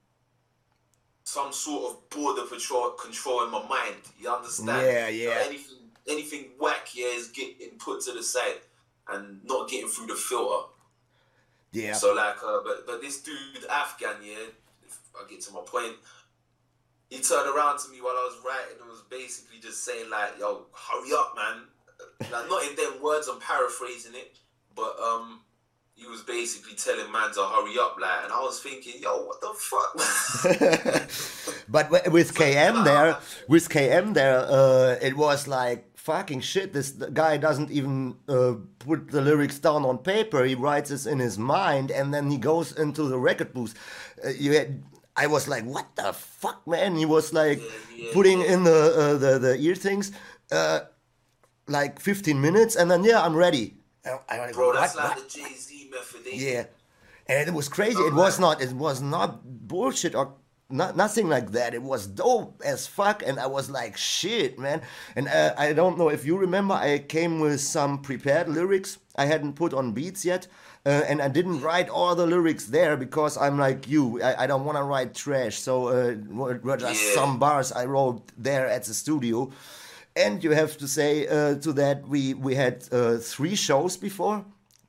some 1.24 1.52
sort 1.52 1.90
of 1.90 2.10
border 2.10 2.42
patrol 2.42 2.90
control 2.90 3.44
in 3.44 3.50
my 3.50 3.66
mind. 3.66 3.96
You 4.18 4.30
understand? 4.30 4.86
Yeah, 4.86 5.08
yeah. 5.08 5.42
anything 5.44 5.78
anything 6.06 6.50
whack 6.58 6.90
yeah 6.94 7.06
is 7.06 7.28
getting 7.28 7.78
put 7.78 8.02
to 8.02 8.12
the 8.12 8.22
side 8.22 8.60
and 9.08 9.40
not 9.44 9.68
getting 9.68 9.88
through 9.88 10.06
the 10.06 10.14
filter. 10.14 10.66
yeah. 11.72 11.94
So 11.94 12.14
like, 12.14 12.36
uh, 12.44 12.60
but 12.64 12.86
but 12.86 13.00
this 13.00 13.22
dude 13.22 13.64
Afghan, 13.70 14.16
yeah, 14.22 14.46
if 14.86 14.98
I 15.14 15.28
get 15.28 15.40
to 15.42 15.52
my 15.52 15.60
point, 15.66 15.96
he 17.10 17.20
turned 17.20 17.54
around 17.54 17.78
to 17.80 17.90
me 17.90 18.00
while 18.00 18.12
I 18.12 18.30
was 18.30 18.40
writing 18.44 18.80
and 18.80 18.90
was 18.90 19.02
basically 19.10 19.58
just 19.60 19.84
saying 19.84 20.10
like, 20.10 20.38
"Yo, 20.38 20.66
hurry 20.72 21.12
up, 21.12 21.34
man!" 21.36 21.62
Like 22.32 22.48
not 22.48 22.64
in 22.64 22.76
them 22.76 23.02
words, 23.02 23.28
I'm 23.28 23.40
paraphrasing 23.40 24.14
it, 24.14 24.38
but 24.74 24.98
um, 25.00 25.40
he 25.96 26.06
was 26.06 26.22
basically 26.22 26.74
telling 26.74 27.10
man 27.12 27.32
to 27.34 27.40
hurry 27.42 27.78
up, 27.78 27.96
like, 28.00 28.24
and 28.24 28.32
I 28.32 28.40
was 28.40 28.60
thinking, 28.60 29.00
"Yo, 29.02 29.24
what 29.24 29.40
the 29.40 29.52
fuck?" 29.54 29.94
but 31.68 31.90
with 32.12 32.34
KM 32.34 32.84
there, 32.84 33.18
with 33.48 33.68
KM 33.68 34.14
there, 34.14 34.40
uh, 34.40 34.96
it 35.00 35.16
was 35.16 35.46
like 35.46 35.86
fucking 35.96 36.40
shit. 36.40 36.72
This 36.72 36.90
guy 36.92 37.36
doesn't 37.38 37.70
even 37.70 38.16
uh, 38.28 38.54
put 38.80 39.10
the 39.10 39.20
lyrics 39.22 39.58
down 39.58 39.84
on 39.84 39.98
paper. 39.98 40.44
He 40.44 40.54
writes 40.54 40.90
this 40.90 41.06
in 41.06 41.18
his 41.18 41.38
mind, 41.38 41.90
and 41.90 42.12
then 42.12 42.30
he 42.30 42.38
goes 42.38 42.72
into 42.72 43.04
the 43.08 43.18
record 43.18 43.54
booth. 43.54 43.74
Uh, 44.24 44.28
you 44.30 44.52
had, 44.52 44.82
I 45.16 45.26
was 45.28 45.48
like, 45.48 45.64
what 45.64 45.86
the 45.96 46.12
fuck, 46.12 46.66
man? 46.66 46.96
He 46.96 47.06
was 47.06 47.32
like 47.32 47.60
Yeah, 47.60 47.66
yeah, 47.96 48.10
putting 48.12 48.42
in 48.42 48.64
the 48.64 48.94
uh, 48.96 49.14
the 49.18 49.38
the 49.38 49.56
ear 49.58 49.74
things, 49.76 50.12
uh, 50.50 50.80
like 51.68 52.00
15 52.00 52.40
minutes, 52.40 52.76
and 52.76 52.90
then 52.90 53.04
yeah, 53.04 53.22
I'm 53.22 53.36
ready. 53.36 53.76
I, 54.04 54.18
I 54.28 54.38
like, 54.38 54.52
Bro, 54.54 54.74
that's 54.74 54.94
"What? 54.96 55.04
like 55.04 55.16
What?" 55.16 55.30
the 55.30 55.38
Jay 55.38 55.54
Z 55.54 55.54
method. 55.54 55.54
ain't 55.54 55.73
Yeah, 56.32 56.64
and 57.26 57.48
it 57.48 57.54
was 57.54 57.68
crazy. 57.68 57.98
It 58.02 58.14
was 58.14 58.38
not. 58.38 58.60
It 58.60 58.72
was 58.72 59.00
not 59.00 59.40
bullshit 59.68 60.14
or 60.14 60.34
not, 60.70 60.96
nothing 60.96 61.28
like 61.28 61.52
that. 61.52 61.74
It 61.74 61.82
was 61.82 62.06
dope 62.06 62.60
as 62.64 62.86
fuck, 62.86 63.22
and 63.26 63.38
I 63.38 63.46
was 63.46 63.68
like, 63.70 63.96
shit, 63.96 64.58
man. 64.58 64.82
And 65.16 65.28
uh, 65.28 65.54
I 65.56 65.72
don't 65.72 65.96
know 65.98 66.08
if 66.10 66.24
you 66.24 66.36
remember. 66.38 66.74
I 66.74 66.98
came 66.98 67.40
with 67.40 67.60
some 67.60 67.98
prepared 68.02 68.48
lyrics. 68.48 68.98
I 69.16 69.26
hadn't 69.26 69.54
put 69.54 69.72
on 69.74 69.92
beats 69.92 70.24
yet. 70.24 70.48
Uh, 70.86 71.02
and 71.08 71.22
I 71.22 71.28
didn't 71.28 71.62
write 71.62 71.88
all 71.88 72.14
the 72.14 72.26
lyrics 72.26 72.66
there 72.66 72.96
because 72.96 73.38
I'm 73.38 73.58
like 73.58 73.88
you. 73.88 74.20
I, 74.22 74.44
I 74.44 74.46
don't 74.46 74.64
want 74.66 74.76
to 74.76 74.84
write 74.84 75.14
trash. 75.14 75.56
So 75.58 75.88
uh, 75.88 76.14
were 76.28 76.60
were 76.62 76.76
just 76.76 77.02
Yeah. 77.02 77.14
some 77.14 77.38
bars 77.38 77.72
I 77.72 77.86
wrote 77.86 78.20
there 78.36 78.66
at 78.68 78.84
the 78.84 78.92
studio. 78.94 79.50
And 80.16 80.44
you 80.44 80.52
have 80.54 80.76
to 80.78 80.86
say 80.86 81.26
uh, 81.26 81.54
to 81.64 81.72
that 81.72 82.06
we 82.06 82.34
we 82.34 82.54
had 82.54 82.84
uh, 82.92 83.16
three 83.16 83.56
shows 83.56 83.96
before, 83.96 84.44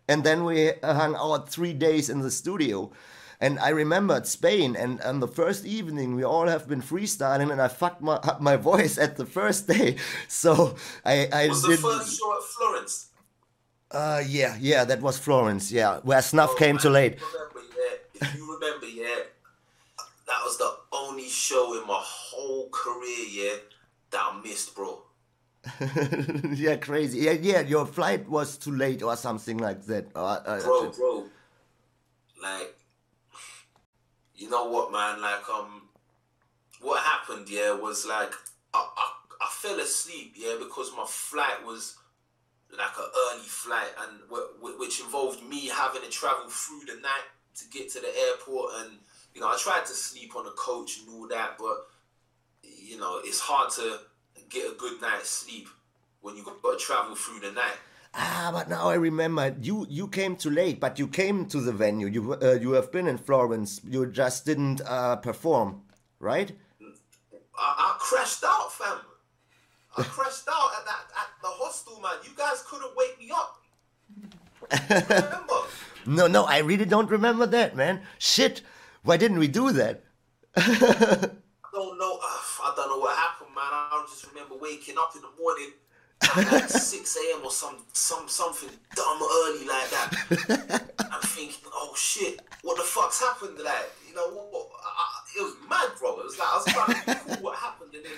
and 0.08 0.24
then 0.24 0.44
we 0.44 0.72
hung 0.84 1.16
out 1.16 1.50
three 1.50 1.74
days 1.74 2.10
in 2.10 2.20
the 2.22 2.32
studio. 2.32 2.92
And 3.42 3.60
I 3.60 3.70
remembered 3.70 4.26
Spain, 4.28 4.76
and 4.78 5.02
on 5.02 5.20
the 5.20 5.28
first 5.28 5.66
evening, 5.66 6.16
we 6.16 6.24
all 6.24 6.48
have 6.48 6.68
been 6.68 6.82
freestyling, 6.82 7.52
and 7.52 7.62
I 7.62 7.68
fucked 7.68 8.02
my, 8.02 8.16
up 8.16 8.42
my 8.42 8.56
voice 8.72 8.98
at 8.98 9.18
the 9.18 9.26
first 9.26 9.68
day. 9.68 9.98
So 10.28 10.76
I, 11.04 11.28
I 11.32 11.48
Was 11.50 11.64
the 11.64 11.78
first 11.78 12.20
show 12.20 12.38
at 12.38 12.44
Florence? 12.44 13.10
Uh, 13.92 14.24
yeah, 14.28 14.58
yeah, 14.60 14.84
that 14.86 15.02
was 15.02 15.18
Florence. 15.18 15.72
Yeah, 15.72 16.00
where 16.04 16.22
Snuff 16.22 16.58
came 16.58 16.78
too 16.78 16.90
late. 16.90 17.20
Remember, 17.22 17.62
yeah, 17.78 18.28
if 18.28 18.36
you 18.36 18.54
remember, 18.54 18.88
yeah, 18.88 19.24
that 20.28 20.40
was 20.44 20.58
the 20.58 20.72
only 20.92 21.28
show 21.28 21.80
in 21.80 21.88
my 21.88 22.02
whole 22.02 22.70
career, 22.70 23.26
yeah, 23.32 23.56
that 24.12 24.22
I 24.22 24.42
missed, 24.44 24.76
bro. 24.76 25.05
yeah, 26.54 26.76
crazy. 26.76 27.20
Yeah, 27.20 27.32
yeah, 27.32 27.62
your 27.62 27.86
flight 27.86 28.28
was 28.30 28.58
too 28.58 28.72
late 28.76 29.02
or 29.04 29.16
something 29.16 29.58
like 29.58 29.86
that. 29.86 30.08
Uh, 30.16 30.42
uh, 30.46 30.62
Bro, 30.62 30.92
bro, 30.92 31.26
like, 32.42 32.76
you 34.36 34.50
know 34.50 34.66
what, 34.70 34.92
man? 34.92 35.22
Like, 35.22 35.48
um, 35.50 35.84
what 36.82 37.02
happened, 37.02 37.50
yeah, 37.50 37.74
was 37.74 38.06
like, 38.06 38.34
I, 38.74 38.88
I, 38.98 39.12
I 39.42 39.48
fell 39.52 39.80
asleep, 39.80 40.36
yeah, 40.38 40.56
because 40.60 40.92
my 40.96 41.06
flight 41.08 41.66
was 41.66 41.96
like 42.72 42.98
an 42.98 43.06
early 43.32 43.44
flight, 43.46 43.90
and 44.02 44.20
wh- 44.30 44.60
wh- 44.60 44.80
which 44.80 45.00
involved 45.00 45.44
me 45.44 45.68
having 45.68 46.02
to 46.02 46.10
travel 46.10 46.48
through 46.50 46.82
the 46.94 47.00
night 47.02 47.26
to 47.56 47.68
get 47.70 47.90
to 47.92 48.00
the 48.02 48.12
airport, 48.30 48.74
and 48.80 48.92
you 49.34 49.42
know, 49.42 49.48
I 49.48 49.58
tried 49.58 49.86
to 49.86 49.94
sleep 49.94 50.36
on 50.36 50.46
the 50.46 50.52
coach 50.52 51.00
and 51.00 51.10
all 51.10 51.28
that, 51.30 51.58
but 51.58 51.88
you 52.64 52.98
know, 52.98 53.20
it's 53.24 53.40
hard 53.40 53.72
to 53.74 54.00
get 54.50 54.72
a 54.72 54.76
good 54.76 55.02
night's 55.02 55.30
sleep 55.30 55.68
when 56.22 56.36
you 56.36 56.44
got 56.44 56.62
to 56.62 56.78
travel 56.78 57.16
through 57.16 57.40
the 57.40 57.52
night. 57.52 57.78
Ah, 58.14 58.50
but 58.54 58.70
now 58.70 58.88
I 58.90 58.96
remember 58.96 59.56
you. 59.62 59.86
You 59.90 60.08
came 60.08 60.38
too 60.38 60.50
late, 60.50 60.80
but 60.80 60.98
you 60.98 61.08
came 61.08 61.46
to 61.48 61.60
the 61.60 61.74
venue. 61.74 62.08
You 62.08 62.34
uh, 62.42 62.58
you 62.62 62.72
have 62.72 62.92
been 62.92 63.08
in 63.08 63.18
Florence. 63.18 63.82
You 63.84 64.06
just 64.06 64.46
didn't 64.46 64.82
uh, 64.88 65.18
perform, 65.18 65.82
right? 66.20 66.52
I, 66.82 66.88
I 67.58 67.98
crashed 68.00 68.44
out, 68.46 68.72
fam. 68.72 69.00
I 69.98 70.04
crashed 70.04 70.48
out 70.50 70.72
at 70.80 70.86
that 70.86 71.04
at 71.18 71.30
the 71.42 71.50
hostel, 71.50 72.00
man. 72.02 72.16
You 72.24 72.32
guys 72.38 72.64
couldn't 72.68 72.96
wake 72.96 73.20
me 73.20 73.32
up. 73.32 73.62
Remember? 74.90 75.54
No, 76.08 76.28
no, 76.28 76.46
I 76.46 76.60
really 76.60 76.86
don't 76.86 77.10
remember 77.10 77.48
that, 77.48 77.76
man. 77.76 78.02
Shit, 78.20 78.62
why 79.02 79.18
didn't 79.18 79.40
we 79.40 79.48
do 79.48 79.72
that? 79.72 80.04
I 80.56 81.30
don't 81.74 81.98
know. 81.98 82.20
Uh, 82.24 82.38
I 82.66 82.74
don't 82.76 82.90
know 82.90 82.98
what 83.00 83.16
happened, 83.16 83.50
man. 83.56 83.70
I 83.72 84.06
just 84.10 84.26
remember 84.28 84.56
waking 84.60 84.96
up 84.98 85.12
in 85.16 85.22
the 85.22 85.30
morning 85.40 85.72
at 86.24 86.52
like 86.52 86.70
6 86.70 87.18
a.m. 87.18 87.46
or 87.46 87.52
some 87.52 87.78
some 87.94 88.28
something 88.28 88.70
dumb 88.96 89.20
early 89.22 89.66
like 89.68 89.90
that. 89.92 90.84
I'm 91.12 91.22
thinking, 91.22 91.70
oh 91.74 91.94
shit, 91.96 92.42
what 92.64 92.78
the 92.78 92.84
fuck's 92.84 93.20
happened? 93.22 93.58
Like, 93.64 93.92
you 94.10 94.16
know, 94.16 94.28
what, 94.30 94.52
what, 94.52 94.70
I, 94.84 94.88
I- 94.88 95.22
it 95.38 95.42
was 95.44 95.56
mad, 95.70 95.90
bro. 96.00 96.18
It 96.20 96.26
was 96.26 96.40
like 96.40 96.48
I 96.48 96.56
was 96.56 96.66
trying 96.66 96.88
to 96.96 97.06
be 97.06 97.36
cool 97.36 97.44
what 97.44 97.56
happened, 97.58 97.94
and 97.94 98.06
then 98.06 98.14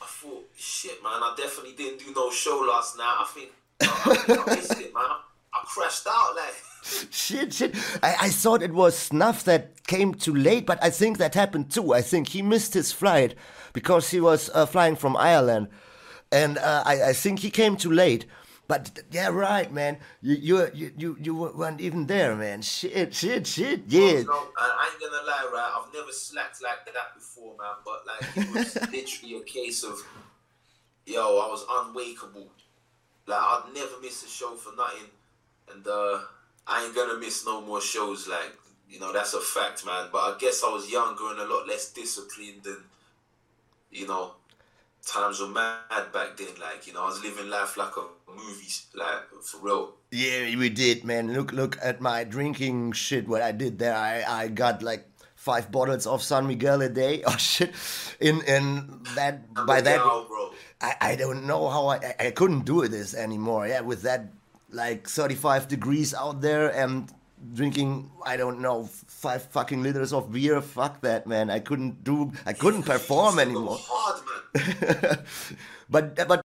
I 0.00 0.06
thought, 0.06 0.48
shit, 0.56 1.02
man, 1.02 1.12
I 1.22 1.34
definitely 1.36 1.74
didn't 1.74 1.98
do 2.00 2.12
no 2.16 2.30
show 2.30 2.58
last 2.68 2.96
night. 2.96 3.16
I 3.20 3.26
think 3.34 3.50
I, 3.82 4.16
think 4.24 4.48
I 4.48 4.54
missed 4.56 4.72
it, 4.80 4.94
man. 4.94 5.04
I, 5.04 5.20
I 5.52 5.60
crashed 5.66 6.06
out, 6.08 6.34
like. 6.36 6.54
Shit, 7.10 7.52
shit. 7.52 7.74
I, 8.02 8.14
I 8.22 8.28
thought 8.30 8.62
it 8.62 8.72
was 8.72 8.96
Snuff 8.96 9.44
that 9.44 9.86
came 9.86 10.14
too 10.14 10.34
late, 10.34 10.64
but 10.64 10.82
I 10.82 10.88
think 10.88 11.18
that 11.18 11.34
happened 11.34 11.70
too. 11.70 11.92
I 11.92 12.00
think 12.00 12.28
he 12.28 12.40
missed 12.40 12.72
his 12.72 12.92
flight 12.92 13.34
because 13.72 14.10
he 14.10 14.20
was 14.20 14.50
uh, 14.54 14.66
flying 14.66 14.96
from 14.96 15.16
Ireland. 15.16 15.68
And 16.30 16.58
uh, 16.58 16.82
I, 16.84 17.02
I 17.04 17.12
think 17.12 17.40
he 17.40 17.50
came 17.50 17.76
too 17.76 17.92
late. 17.92 18.26
But 18.68 19.00
yeah, 19.10 19.28
right, 19.28 19.72
man. 19.72 19.96
You 20.20 20.34
you 20.34 20.70
you 20.74 20.92
you, 20.98 21.16
you 21.22 21.34
weren't 21.34 21.80
even 21.80 22.06
there, 22.06 22.36
man. 22.36 22.60
Shit, 22.60 23.14
shit, 23.14 23.46
shit. 23.46 23.84
Yeah. 23.88 24.22
No, 24.22 24.44
I 24.58 24.90
ain't 24.92 25.00
gonna 25.00 25.26
lie, 25.26 25.50
right? 25.54 25.72
I've 25.74 25.92
never 25.94 26.12
slacked 26.12 26.62
like 26.62 26.84
that 26.84 27.14
before, 27.14 27.56
man. 27.56 27.76
But 27.82 28.02
like, 28.06 28.36
it 28.36 28.54
was 28.54 28.74
literally 28.92 29.36
a 29.38 29.40
case 29.40 29.84
of, 29.84 29.98
yo, 31.06 31.22
I 31.38 31.48
was 31.48 31.64
unwakeable. 31.66 32.48
Like, 33.26 33.40
I'd 33.40 33.70
never 33.74 33.98
miss 34.02 34.22
a 34.22 34.28
show 34.28 34.54
for 34.54 34.76
nothing, 34.76 35.08
and 35.72 35.86
uh, 35.86 36.20
I 36.66 36.84
ain't 36.84 36.94
gonna 36.94 37.18
miss 37.18 37.46
no 37.46 37.62
more 37.62 37.80
shows. 37.80 38.28
Like, 38.28 38.52
you 38.86 39.00
know, 39.00 39.14
that's 39.14 39.32
a 39.32 39.40
fact, 39.40 39.86
man. 39.86 40.08
But 40.12 40.18
I 40.18 40.36
guess 40.38 40.62
I 40.62 40.70
was 40.70 40.90
younger 40.92 41.30
and 41.30 41.40
a 41.40 41.46
lot 41.46 41.66
less 41.66 41.90
disciplined, 41.90 42.66
and 42.66 42.84
you 43.90 44.06
know, 44.06 44.32
times 45.06 45.40
were 45.40 45.48
mad 45.48 46.12
back 46.12 46.36
then. 46.36 46.48
Like, 46.60 46.86
you 46.86 46.92
know, 46.92 47.02
I 47.02 47.06
was 47.06 47.22
living 47.22 47.48
life 47.50 47.76
like 47.76 47.96
a 47.96 48.04
movie, 48.30 48.68
like 48.94 49.22
for 49.42 49.58
real. 49.60 49.94
Yeah, 50.10 50.56
we 50.56 50.68
did, 50.70 51.04
man. 51.04 51.32
Look, 51.32 51.52
look 51.52 51.78
at 51.82 52.00
my 52.00 52.24
drinking 52.24 52.92
shit. 52.92 53.28
What 53.28 53.42
I 53.42 53.52
did 53.52 53.78
there, 53.78 53.94
I, 53.94 54.24
I 54.26 54.48
got 54.48 54.82
like 54.82 55.06
five 55.34 55.70
bottles 55.70 56.06
of 56.06 56.22
San 56.22 56.46
Miguel 56.46 56.82
a 56.82 56.88
day. 56.88 57.22
Oh 57.26 57.36
shit! 57.36 57.74
In 58.20 58.40
in 58.42 59.00
that 59.14 59.52
by 59.66 59.80
that. 59.80 60.00
I, 60.80 60.94
I 61.00 61.16
don't 61.16 61.46
know 61.46 61.68
how 61.68 61.88
I 61.88 61.96
I- 61.96 62.26
I 62.26 62.30
couldn't 62.30 62.64
do 62.64 62.86
this 62.88 63.14
anymore. 63.14 63.66
Yeah, 63.66 63.80
with 63.80 64.02
that 64.02 64.32
like 64.70 65.08
35 65.08 65.66
degrees 65.68 66.12
out 66.14 66.40
there 66.42 66.68
and 66.68 67.10
drinking 67.54 68.10
I 68.24 68.36
don't 68.36 68.60
know 68.60 68.84
five 68.84 69.42
fucking 69.44 69.82
liters 69.82 70.12
of 70.12 70.32
beer. 70.32 70.60
Fuck 70.60 71.00
that, 71.02 71.26
man. 71.26 71.50
I 71.50 71.60
couldn't 71.60 72.04
do. 72.04 72.32
I 72.46 72.52
couldn't 72.52 72.82
perform 72.94 73.38
anymore. 73.38 73.78
Hard, 73.80 74.22
but 75.90 76.16
but 76.28 76.42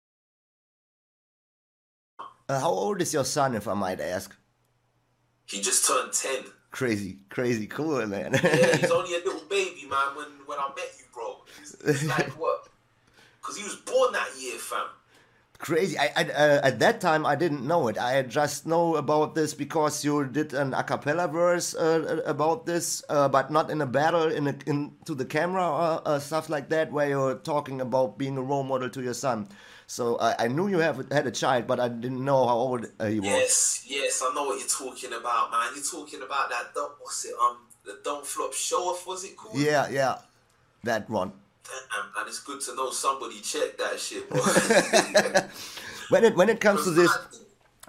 uh, 2.48 2.60
how 2.60 2.70
old 2.70 3.00
is 3.00 3.12
your 3.14 3.24
son, 3.24 3.54
if 3.54 3.66
I 3.68 3.74
might 3.74 4.00
ask? 4.00 4.36
He 5.46 5.60
just 5.60 5.86
turned 5.86 6.12
ten. 6.12 6.44
Crazy, 6.70 7.18
crazy 7.28 7.66
cool, 7.66 8.06
man. 8.06 8.32
Yeah, 8.32 8.76
he's 8.76 8.90
only 8.98 9.14
a 9.14 9.18
little 9.18 9.42
baby, 9.48 9.86
man. 9.88 10.16
When 10.16 10.26
when 10.46 10.58
I 10.58 10.68
met 10.74 10.90
you, 10.98 11.04
bro, 11.12 11.36
he's, 11.58 11.76
he's 11.84 12.08
like 12.08 12.30
what? 12.38 12.68
Because 13.40 13.56
he 13.58 13.64
was 13.64 13.76
born 13.76 14.12
that 14.12 14.30
year, 14.40 14.58
fam. 14.58 14.86
Crazy. 15.62 15.96
I, 15.96 16.10
I 16.14 16.22
uh, 16.28 16.60
at 16.64 16.78
that 16.80 17.00
time 17.00 17.24
I 17.24 17.36
didn't 17.36 17.64
know 17.66 17.88
it. 17.88 17.96
I 17.96 18.20
just 18.22 18.66
know 18.66 18.96
about 18.96 19.34
this 19.34 19.54
because 19.54 20.04
you 20.04 20.26
did 20.26 20.52
an 20.52 20.74
a 20.74 20.82
cappella 20.82 21.28
verse 21.28 21.74
uh, 21.74 22.20
about 22.26 22.66
this, 22.66 23.02
uh, 23.08 23.28
but 23.28 23.50
not 23.50 23.70
in 23.70 23.80
a 23.80 23.86
battle 23.86 24.30
in 24.30 24.48
a, 24.48 24.54
into 24.66 25.14
the 25.14 25.24
camera 25.24 25.64
or 25.64 26.02
uh, 26.04 26.18
stuff 26.18 26.50
like 26.50 26.68
that, 26.68 26.92
where 26.92 27.08
you're 27.08 27.36
talking 27.36 27.80
about 27.80 28.18
being 28.18 28.36
a 28.36 28.42
role 28.42 28.64
model 28.64 28.90
to 28.90 29.00
your 29.00 29.14
son. 29.14 29.48
So 29.86 30.18
I 30.18 30.44
I 30.44 30.48
knew 30.48 30.68
you 30.68 30.78
have 30.78 31.00
had 31.10 31.26
a 31.26 31.30
child, 31.30 31.66
but 31.66 31.80
I 31.80 31.88
didn't 31.88 32.24
know 32.24 32.44
how 32.44 32.58
old 32.58 32.86
uh, 32.98 33.06
he 33.06 33.20
was. 33.20 33.30
Yes, 33.30 33.84
yes, 33.86 34.22
I 34.22 34.34
know 34.34 34.44
what 34.50 34.58
you're 34.58 34.68
talking 34.68 35.14
about, 35.14 35.50
man. 35.50 35.72
You're 35.74 35.84
talking 35.84 36.20
about 36.20 36.50
that. 36.50 36.74
Don't, 36.74 36.92
what's 37.00 37.24
it? 37.24 37.34
Um, 37.40 37.56
the 37.86 37.98
don't 38.04 38.26
flop 38.26 38.52
show 38.52 38.90
off. 38.90 39.06
Was 39.06 39.24
it 39.24 39.36
called? 39.36 39.56
Yeah, 39.56 39.88
yeah, 39.88 40.18
that 40.82 41.08
one. 41.08 41.32
Damn, 41.64 42.14
man, 42.14 42.28
it's 42.28 42.40
good 42.40 42.60
to 42.62 42.74
know 42.74 42.90
somebody 42.90 43.40
checked 43.40 43.78
that 43.78 43.98
shit. 43.98 44.28
When 46.10 46.24
it 46.24 46.36
when 46.36 46.48
it 46.50 46.60
comes 46.60 46.84
to 46.84 46.90
this, 46.90 47.10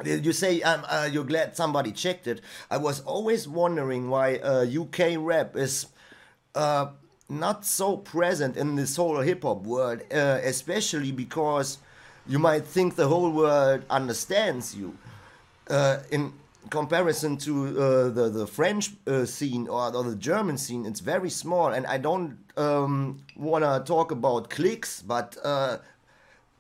You 0.04 0.34
say 0.34 0.62
um, 0.64 0.84
uh, 0.90 1.08
you're 1.12 1.24
glad 1.24 1.56
somebody 1.56 1.92
checked 1.92 2.26
it. 2.28 2.42
I 2.72 2.78
was 2.78 3.02
always 3.02 3.48
wondering 3.48 4.10
why 4.10 4.38
uh, 4.38 4.66
UK 4.66 5.18
rap 5.20 5.56
is 5.56 5.88
uh, 6.56 6.88
not 7.30 7.66
so 7.66 7.98
present 7.98 8.58
in 8.58 8.76
this 8.76 8.96
whole 8.96 9.20
hip 9.22 9.44
hop 9.44 9.62
world, 9.64 10.02
uh, 10.12 10.40
especially 10.44 11.12
because 11.12 11.78
you 12.28 12.40
might 12.40 12.66
think 12.66 12.96
the 12.96 13.08
whole 13.08 13.30
world 13.32 13.86
understands 13.90 14.76
you. 14.76 14.98
Uh, 15.70 16.00
in 16.12 16.34
comparison 16.70 17.38
to 17.38 17.68
uh, 17.68 18.10
the 18.10 18.30
the 18.30 18.48
French 18.48 18.92
uh, 19.08 19.26
scene 19.26 19.68
or, 19.68 19.96
or 19.96 20.04
the 20.04 20.16
German 20.16 20.58
scene, 20.58 20.86
it's 20.86 21.00
very 21.00 21.30
small. 21.30 21.68
And 21.70 21.86
I 21.86 21.98
don't 21.98 22.38
um, 22.58 23.24
want 23.36 23.64
to 23.64 23.84
talk 23.86 24.12
about 24.12 24.50
clicks, 24.50 25.02
but 25.02 25.38
uh, 25.44 25.78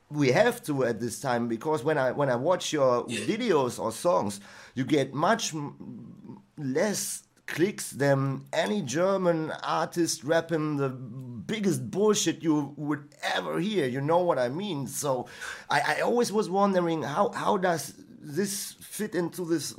we 0.10 0.31
have 0.31 0.63
to 0.63 0.83
at 0.86 1.00
this 1.00 1.19
time 1.19 1.48
because 1.48 1.83
when 1.83 1.98
I 1.98 2.12
when 2.12 2.29
I 2.29 2.36
watch 2.36 2.74
your 2.74 3.05
videos 3.05 3.79
or 3.79 3.91
songs, 3.91 4.39
you 4.75 4.83
get 4.83 5.13
much 5.13 5.53
m- 5.53 6.41
less 6.57 7.24
clicks 7.48 7.91
than 7.91 8.45
any 8.53 8.81
German 8.81 9.51
artist 9.63 10.24
rapping 10.24 10.77
the 10.77 10.89
biggest 10.89 11.91
bullshit 11.91 12.41
you 12.41 12.74
would 12.77 13.03
ever 13.36 13.60
hear. 13.60 13.86
You 13.88 14.01
know 14.01 14.19
what 14.19 14.39
I 14.39 14.50
mean? 14.50 14.88
So 14.88 15.27
I, 15.69 15.98
I 15.98 16.01
always 16.01 16.31
was 16.31 16.50
wondering 16.50 17.03
how 17.03 17.31
how 17.31 17.57
does 17.57 17.93
this 18.23 18.73
fit 18.79 19.15
into 19.15 19.45
this? 19.45 19.73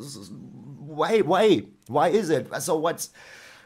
Why 0.78 1.20
why 1.20 1.62
why 1.86 2.08
is 2.08 2.30
it? 2.30 2.48
So 2.62 2.76
what's 2.76 3.10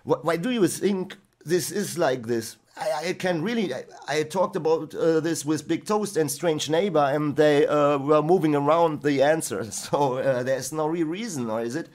wh- 0.04 0.24
why 0.24 0.36
do 0.36 0.50
you 0.50 0.66
think 0.68 1.16
this 1.44 1.70
is 1.70 1.98
like 1.98 2.26
this? 2.26 2.56
I, 2.76 3.08
I 3.08 3.12
can 3.14 3.42
really. 3.42 3.74
I, 3.74 3.84
I 4.06 4.22
talked 4.22 4.56
about 4.56 4.94
uh, 4.94 5.20
this 5.20 5.44
with 5.44 5.66
Big 5.66 5.84
Toast 5.84 6.16
and 6.16 6.30
Strange 6.30 6.70
Neighbor, 6.70 7.00
and 7.00 7.34
they 7.36 7.66
uh, 7.66 7.98
were 7.98 8.22
moving 8.22 8.54
around 8.54 9.02
the 9.02 9.22
answer. 9.22 9.64
So 9.70 10.18
uh, 10.18 10.42
there's 10.42 10.72
no 10.72 10.86
real 10.86 11.06
reason, 11.06 11.50
or 11.50 11.60
is 11.62 11.74
it? 11.74 11.88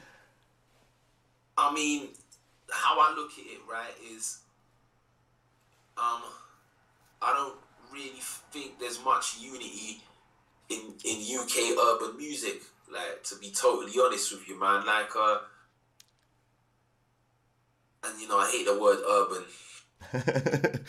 I 1.57 1.73
mean, 1.73 2.09
how 2.69 2.99
I 2.99 3.13
look 3.15 3.31
at 3.33 3.45
it, 3.45 3.59
right, 3.69 3.93
is 4.15 4.39
um, 5.97 6.21
I 7.21 7.33
don't 7.33 7.55
really 7.93 8.19
think 8.51 8.79
there's 8.79 9.03
much 9.03 9.37
unity 9.39 10.01
in 10.69 10.93
in 11.05 11.39
UK 11.39 11.77
urban 11.77 12.17
music. 12.17 12.63
Like 12.93 13.23
to 13.23 13.35
be 13.37 13.51
totally 13.51 13.93
honest 14.01 14.31
with 14.31 14.47
you, 14.47 14.59
man. 14.59 14.85
Like 14.85 15.09
uh, 15.17 15.37
and 18.05 18.21
you 18.21 18.27
know 18.27 18.37
I 18.37 18.49
hate 18.51 18.65
the 18.65 18.79
word 18.79 18.99
urban. 19.09 19.43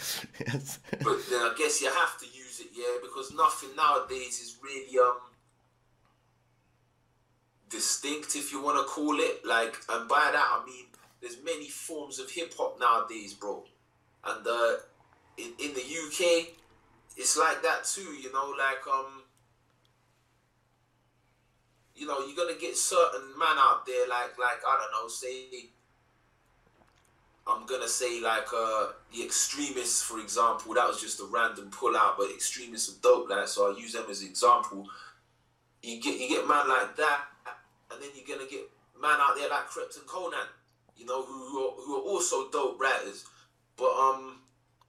yes. 0.46 0.80
But 0.90 1.18
then 1.30 1.40
I 1.40 1.54
guess 1.56 1.80
you 1.80 1.88
have 1.88 2.18
to 2.18 2.26
use 2.26 2.60
it, 2.60 2.68
yeah, 2.74 2.98
because 3.00 3.32
nothing 3.32 3.70
nowadays 3.76 4.40
is 4.40 4.58
really 4.62 4.98
um 4.98 5.18
distinct, 7.70 8.36
if 8.36 8.52
you 8.52 8.62
want 8.62 8.76
to 8.78 8.84
call 8.84 9.18
it. 9.18 9.44
Like, 9.44 9.76
and 9.88 10.08
by 10.08 10.30
that 10.32 10.60
I 10.60 10.64
mean 10.66 10.86
there's 11.20 11.38
many 11.42 11.68
forms 11.68 12.18
of 12.18 12.30
hip 12.30 12.52
hop 12.56 12.78
nowadays, 12.78 13.34
bro. 13.34 13.64
And 14.24 14.46
uh, 14.46 14.74
in 15.38 15.52
in 15.58 15.74
the 15.74 15.80
UK, 15.80 16.48
it's 17.16 17.36
like 17.38 17.62
that 17.62 17.84
too. 17.84 18.12
You 18.12 18.32
know, 18.32 18.54
like 18.58 18.86
um, 18.92 19.23
you 21.94 22.06
know, 22.06 22.18
you're 22.26 22.36
gonna 22.36 22.58
get 22.58 22.76
certain 22.76 23.38
man 23.38 23.56
out 23.56 23.86
there, 23.86 24.08
like 24.08 24.38
like 24.38 24.60
I 24.66 24.78
don't 24.80 24.92
know, 25.02 25.08
say. 25.08 25.70
I'm 27.46 27.66
gonna 27.66 27.88
say 27.88 28.20
like 28.20 28.48
uh 28.56 28.88
the 29.12 29.22
extremists, 29.22 30.02
for 30.02 30.18
example. 30.18 30.74
That 30.74 30.88
was 30.88 31.00
just 31.00 31.20
a 31.20 31.24
random 31.24 31.70
pull 31.70 31.96
out, 31.96 32.16
but 32.16 32.30
extremists 32.30 32.88
are 32.88 33.00
dope, 33.02 33.28
like 33.30 33.48
so. 33.48 33.72
I 33.72 33.78
use 33.78 33.92
them 33.92 34.06
as 34.10 34.22
an 34.22 34.28
example. 34.28 34.88
You 35.82 36.00
get 36.00 36.18
you 36.18 36.28
get 36.28 36.48
man 36.48 36.68
like 36.68 36.96
that, 36.96 37.20
and 37.92 38.02
then 38.02 38.10
you're 38.14 38.36
gonna 38.36 38.48
get 38.50 38.68
man 39.00 39.18
out 39.20 39.36
there 39.36 39.50
like 39.50 39.68
Krypton 39.68 40.06
Conan, 40.06 40.48
you 40.96 41.04
know, 41.04 41.22
who 41.22 41.32
who 41.32 41.58
are, 41.58 41.72
who 41.84 41.96
are 41.96 42.02
also 42.02 42.50
dope 42.50 42.80
writers, 42.80 43.24
but 43.76 43.90
um, 43.92 44.38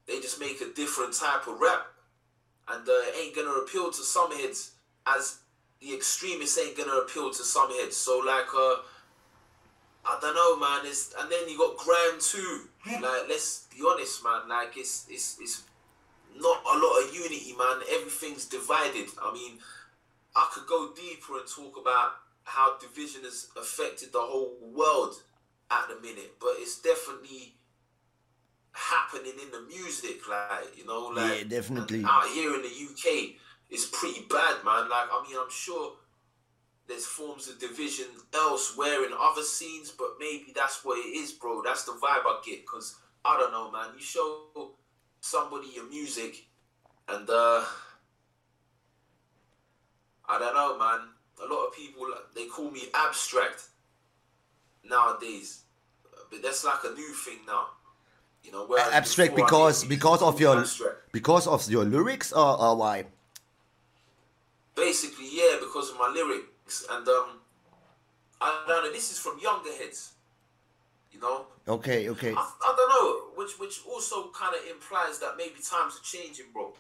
they 0.08 0.22
just 0.22 0.40
make 0.40 0.62
a 0.62 0.74
different 0.74 1.14
type 1.14 1.48
of 1.48 1.60
rap, 1.60 1.88
and 2.70 2.88
uh, 2.88 2.92
it 2.92 3.16
ain't 3.20 3.36
gonna 3.36 3.52
appeal 3.52 3.92
to 3.92 4.02
some 4.02 4.32
heads 4.32 4.72
as 5.06 5.40
the 5.86 5.94
extremists 5.94 6.58
ain't 6.58 6.76
gonna 6.76 6.98
appeal 6.98 7.30
to 7.30 7.44
some 7.44 7.70
heads. 7.80 7.96
So 7.96 8.18
like 8.26 8.48
uh, 8.58 8.76
I 10.06 10.18
don't 10.22 10.36
know, 10.36 10.58
man. 10.58 10.82
It's 10.86 11.14
and 11.20 11.32
then 11.32 11.48
you 11.48 11.58
got 11.58 11.78
Graham 11.78 12.20
too. 12.20 12.68
Like 13.02 13.30
let's 13.30 13.68
be 13.74 13.84
honest, 13.88 14.24
man. 14.24 14.50
Like 14.50 14.76
it's 14.78 15.06
it's 15.10 15.38
it's 15.40 15.64
not 16.36 16.62
a 16.66 16.78
lot 16.78 17.04
of 17.04 17.14
unity, 17.16 17.54
man. 17.58 17.82
Everything's 17.94 18.46
divided. 18.46 19.10
I 19.22 19.32
mean, 19.34 19.60
I 20.36 20.50
could 20.54 20.66
go 20.68 20.92
deeper 20.96 21.38
and 21.38 21.48
talk 21.48 21.78
about 21.80 22.12
how 22.44 22.78
division 22.80 23.22
has 23.24 23.48
affected 23.60 24.12
the 24.12 24.20
whole 24.20 24.54
world 24.74 25.16
at 25.72 25.88
the 25.90 25.96
minute, 26.02 26.34
but 26.40 26.54
it's 26.58 26.80
definitely 26.82 27.54
happening 28.72 29.34
in 29.42 29.52
the 29.52 29.62
music, 29.68 30.28
like 30.30 30.78
you 30.78 30.86
know, 30.86 31.08
like 31.08 31.38
Yeah, 31.40 31.44
definitely. 31.48 32.04
out 32.06 32.28
here 32.28 32.54
in 32.56 32.62
the 32.62 32.68
UK, 32.68 33.36
it's 33.70 33.86
pretty 33.86 34.22
bad, 34.30 34.64
man. 34.64 34.90
Like 34.90 35.10
I 35.12 35.24
mean, 35.28 35.38
I'm 35.40 35.50
sure 35.50 35.94
there's 36.88 37.06
forms 37.06 37.48
of 37.48 37.60
division 37.60 38.06
elsewhere 38.34 39.06
in 39.06 39.12
other 39.20 39.42
scenes, 39.42 39.92
but 39.92 40.16
maybe 40.20 40.54
that's 40.56 40.86
what 40.86 41.00
it 41.00 41.10
is, 41.10 41.32
bro. 41.32 41.62
That's 41.64 41.84
the 41.84 41.94
vibe 41.94 42.26
I 42.26 42.42
get, 42.46 42.66
cause 42.66 42.96
I 43.24 43.38
don't 43.40 43.52
know, 43.52 43.72
man. 43.72 43.90
You 43.96 44.04
show 44.04 44.72
somebody 45.20 45.68
your 45.74 45.90
music, 45.90 46.46
and 47.08 47.28
uh, 47.30 47.64
I 50.30 50.40
don't 50.40 50.54
know, 50.54 50.78
man. 50.78 51.10
A 51.44 51.54
lot 51.54 51.66
of 51.68 51.76
people 51.76 52.08
they 52.36 52.46
call 52.46 52.72
me 52.72 52.84
abstract 52.94 53.64
nowadays, 54.88 55.64
but 56.30 56.42
that's 56.42 56.64
like 56.64 56.80
a 56.86 56.94
new 56.94 57.14
thing 57.14 57.40
now. 57.48 57.68
You 58.44 58.52
know, 58.52 58.78
Abstract 58.94 59.36
before, 59.36 59.48
because 59.48 59.84
because 59.86 60.22
of 60.22 60.40
your 60.40 60.60
abstract. 60.60 61.12
because 61.12 61.48
of 61.48 61.68
your 61.68 61.84
lyrics 61.84 62.32
or, 62.32 62.62
or 62.62 62.76
why? 62.78 63.06
Basically 64.76 65.28
yeah 65.32 65.58
because 65.60 65.90
of 65.92 65.98
my 65.98 66.10
lyrics 66.14 66.86
and 66.90 67.08
um 67.08 67.40
I 68.42 68.64
don't 68.68 68.84
know 68.84 68.92
this 68.92 69.12
is 69.12 69.20
from 69.20 69.40
younger 69.40 69.72
heads 69.72 70.14
you 71.12 71.20
know 71.20 71.48
Okay, 71.68 72.10
okay. 72.10 72.32
I, 72.32 72.52
I 72.68 72.74
don't 72.78 72.90
know 72.90 73.42
which 73.42 73.58
which 73.60 73.82
also 73.90 74.30
kind 74.30 74.56
of 74.56 74.62
implies 74.70 75.18
that 75.20 75.36
maybe 75.38 75.56
times 75.62 75.98
are 75.98 76.04
changing 76.04 76.46
bro 76.54 76.74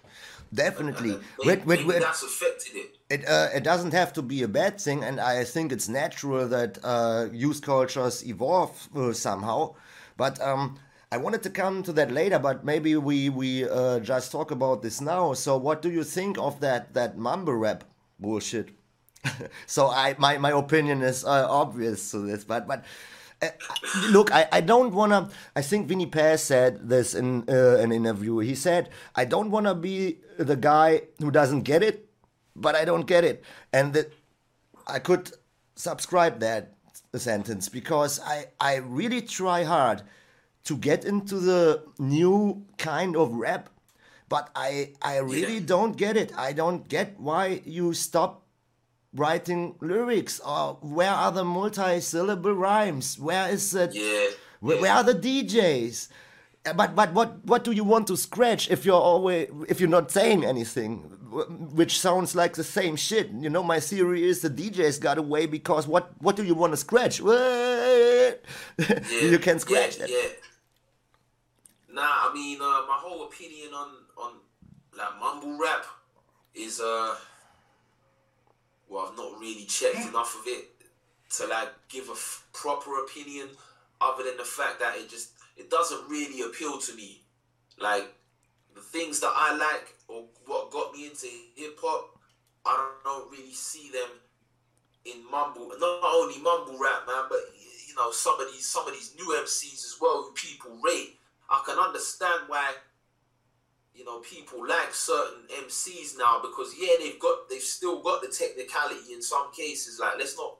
Definitely. 0.53 1.13
And 1.13 1.21
Wait, 1.39 1.45
maybe, 1.45 1.61
wait, 1.65 1.79
maybe 1.79 1.89
wait. 1.89 2.01
that's 2.01 2.23
affected 2.23 2.75
it 2.75 2.97
It 3.09 3.27
uh, 3.27 3.49
it 3.53 3.63
doesn't 3.63 3.93
have 3.93 4.13
to 4.13 4.21
be 4.21 4.43
a 4.43 4.47
bad 4.47 4.79
thing, 4.79 5.03
and 5.03 5.19
I 5.19 5.43
think 5.43 5.71
it's 5.71 5.87
natural 5.89 6.47
that 6.47 6.77
uh, 6.83 7.27
youth 7.31 7.61
cultures 7.61 8.23
evolve 8.25 8.89
uh, 8.95 9.13
somehow. 9.13 9.75
But 10.17 10.39
um, 10.41 10.79
I 11.11 11.17
wanted 11.17 11.43
to 11.43 11.49
come 11.49 11.83
to 11.83 11.93
that 11.93 12.11
later. 12.11 12.39
But 12.39 12.65
maybe 12.65 12.95
we 12.95 13.29
we 13.29 13.67
uh, 13.67 13.99
just 13.99 14.31
talk 14.31 14.51
about 14.51 14.81
this 14.81 15.01
now. 15.01 15.33
So, 15.33 15.57
what 15.57 15.81
do 15.81 15.89
you 15.91 16.03
think 16.03 16.37
of 16.37 16.59
that 16.61 16.93
that 16.93 17.17
mumble 17.17 17.55
rap 17.55 17.83
bullshit? 18.19 18.69
so, 19.65 19.89
I 19.89 20.15
my 20.17 20.37
my 20.37 20.51
opinion 20.51 21.01
is 21.01 21.23
uh, 21.25 21.47
obvious 21.49 22.11
to 22.11 22.19
this, 22.19 22.43
but 22.43 22.67
but. 22.67 22.83
Uh, 23.41 23.49
look, 24.11 24.31
I, 24.33 24.47
I 24.49 24.61
don't 24.61 24.93
wanna. 24.93 25.29
I 25.57 25.61
think 25.61 25.87
Vinnie 25.89 26.05
Paz 26.05 26.41
said 26.41 26.87
this 26.87 27.13
in 27.13 27.43
uh, 27.49 27.75
an 27.83 27.91
interview. 27.91 28.37
He 28.39 28.55
said, 28.55 28.89
"I 29.13 29.25
don't 29.25 29.51
wanna 29.51 29.75
be 29.75 30.19
the 30.37 30.55
guy 30.55 31.01
who 31.19 31.31
doesn't 31.31 31.63
get 31.63 31.83
it, 31.83 32.07
but 32.55 32.75
I 32.75 32.85
don't 32.85 33.05
get 33.05 33.23
it. 33.23 33.43
And 33.73 33.93
that 33.93 34.13
I 34.87 34.99
could 34.99 35.31
subscribe 35.75 36.39
that 36.39 36.73
sentence 37.15 37.69
because 37.69 38.19
I, 38.19 38.47
I 38.59 38.75
really 38.75 39.21
try 39.21 39.63
hard 39.63 40.01
to 40.65 40.75
get 40.77 41.05
into 41.05 41.39
the 41.39 41.81
new 41.99 42.65
kind 42.77 43.15
of 43.15 43.33
rap, 43.33 43.69
but 44.29 44.49
I 44.55 44.93
I 45.01 45.17
really 45.17 45.59
Yeah. 45.59 45.65
don't 45.75 45.95
get 45.97 46.17
it. 46.17 46.31
I 46.37 46.53
don't 46.53 46.87
get 46.89 47.19
why 47.19 47.61
you 47.65 47.93
stop 47.93 48.41
writing 49.13 49.75
lyrics 49.81 50.39
or 50.41 50.77
where 50.81 51.11
are 51.11 51.31
the 51.31 51.43
multi-syllable 51.45 52.53
rhymes? 52.53 53.17
Where 53.19 53.49
is 53.49 53.73
it? 53.73 53.93
yeah 53.95 54.27
Where, 54.59 54.75
yeah. 54.75 54.81
where 54.81 54.93
are 54.93 55.03
the 55.03 55.15
DJs? 55.15 56.09
Uh, 56.65 56.73
But 56.73 56.95
but 56.95 57.13
what 57.13 57.29
what 57.45 57.63
do 57.63 57.71
you 57.71 57.85
want 57.85 58.07
to 58.07 58.15
scratch 58.17 58.69
if 58.71 58.85
you're 58.85 59.05
always 59.13 59.47
if 59.69 59.79
you're 59.79 59.95
not 59.99 60.09
saying 60.11 60.43
anything, 60.43 60.91
which 61.79 61.99
sounds 61.99 62.33
like 62.35 62.53
the 62.55 62.63
same 62.63 62.95
shit? 62.97 63.27
You 63.43 63.49
know, 63.49 63.63
my 63.63 63.79
theory 63.79 64.21
is 64.31 64.39
the 64.41 64.49
DJs 64.49 64.99
got 64.99 65.17
away 65.17 65.45
because 65.45 65.87
what 65.87 66.05
what 66.25 66.35
do 66.35 66.43
you 66.43 66.55
want 66.61 66.73
to 66.73 66.77
scratch? 66.77 67.21
You 69.31 69.39
can 69.39 69.59
scratch 69.59 69.97
that. 69.97 70.09
Nah, 71.95 72.27
I 72.29 72.31
mean, 72.33 72.57
uh, 72.59 72.83
my 72.89 72.99
whole 72.99 73.23
opinion 73.23 73.73
on 73.73 73.87
on 74.17 74.33
like 74.97 75.17
mumble 75.17 75.57
rap 75.57 75.85
is 76.53 76.81
uh, 76.81 77.15
well, 78.89 79.07
I've 79.09 79.17
not 79.17 79.39
really 79.39 79.63
checked 79.63 80.05
enough 80.05 80.35
of 80.35 80.41
it 80.45 80.71
to 81.37 81.47
like 81.47 81.69
give 81.87 82.09
a 82.09 82.11
f- 82.11 82.45
proper 82.51 82.99
opinion, 83.01 83.47
other 84.01 84.23
than 84.23 84.35
the 84.35 84.43
fact 84.43 84.81
that 84.81 84.97
it 84.97 85.09
just 85.09 85.29
it 85.55 85.69
doesn't 85.69 86.09
really 86.09 86.41
appeal 86.41 86.79
to 86.79 86.93
me. 86.95 87.21
Like 87.79 88.13
the 88.73 88.81
things 88.81 89.21
that 89.21 89.31
I 89.33 89.55
like 89.55 89.95
or 90.09 90.25
what 90.47 90.71
got 90.71 90.93
me 90.93 91.07
into 91.07 91.27
hip 91.55 91.77
hop, 91.81 92.19
I 92.65 92.75
don't, 93.05 93.21
don't 93.21 93.31
really 93.31 93.53
see 93.53 93.89
them 93.89 94.09
in 95.05 95.23
mumble. 95.31 95.71
Not 95.79 96.01
only 96.03 96.41
mumble 96.41 96.77
rap, 96.77 97.07
man, 97.07 97.23
but 97.29 97.39
you 97.87 97.95
know 97.95 98.11
some 98.11 98.37
of 98.41 98.51
these 98.51 98.65
some 98.65 98.85
of 98.85 98.93
these 98.93 99.15
new 99.15 99.33
MCs 99.41 99.85
as 99.85 99.95
well 100.01 100.23
who 100.23 100.33
people 100.33 100.77
rate. 100.83 101.19
I 101.49 101.61
can 101.65 101.77
understand 101.77 102.41
why 102.47 102.73
you 103.93 104.03
know 104.03 104.19
people 104.19 104.67
like 104.67 104.93
certain 104.93 105.43
MCs 105.65 106.17
now 106.17 106.41
because 106.41 106.73
yeah 106.77 106.95
they've 106.99 107.19
got 107.19 107.49
they've 107.49 107.61
still 107.61 108.01
got 108.01 108.21
the 108.21 108.27
technicality 108.27 109.13
in 109.13 109.21
some 109.21 109.51
cases. 109.53 109.99
Like 109.99 110.17
let's 110.17 110.37
not 110.37 110.57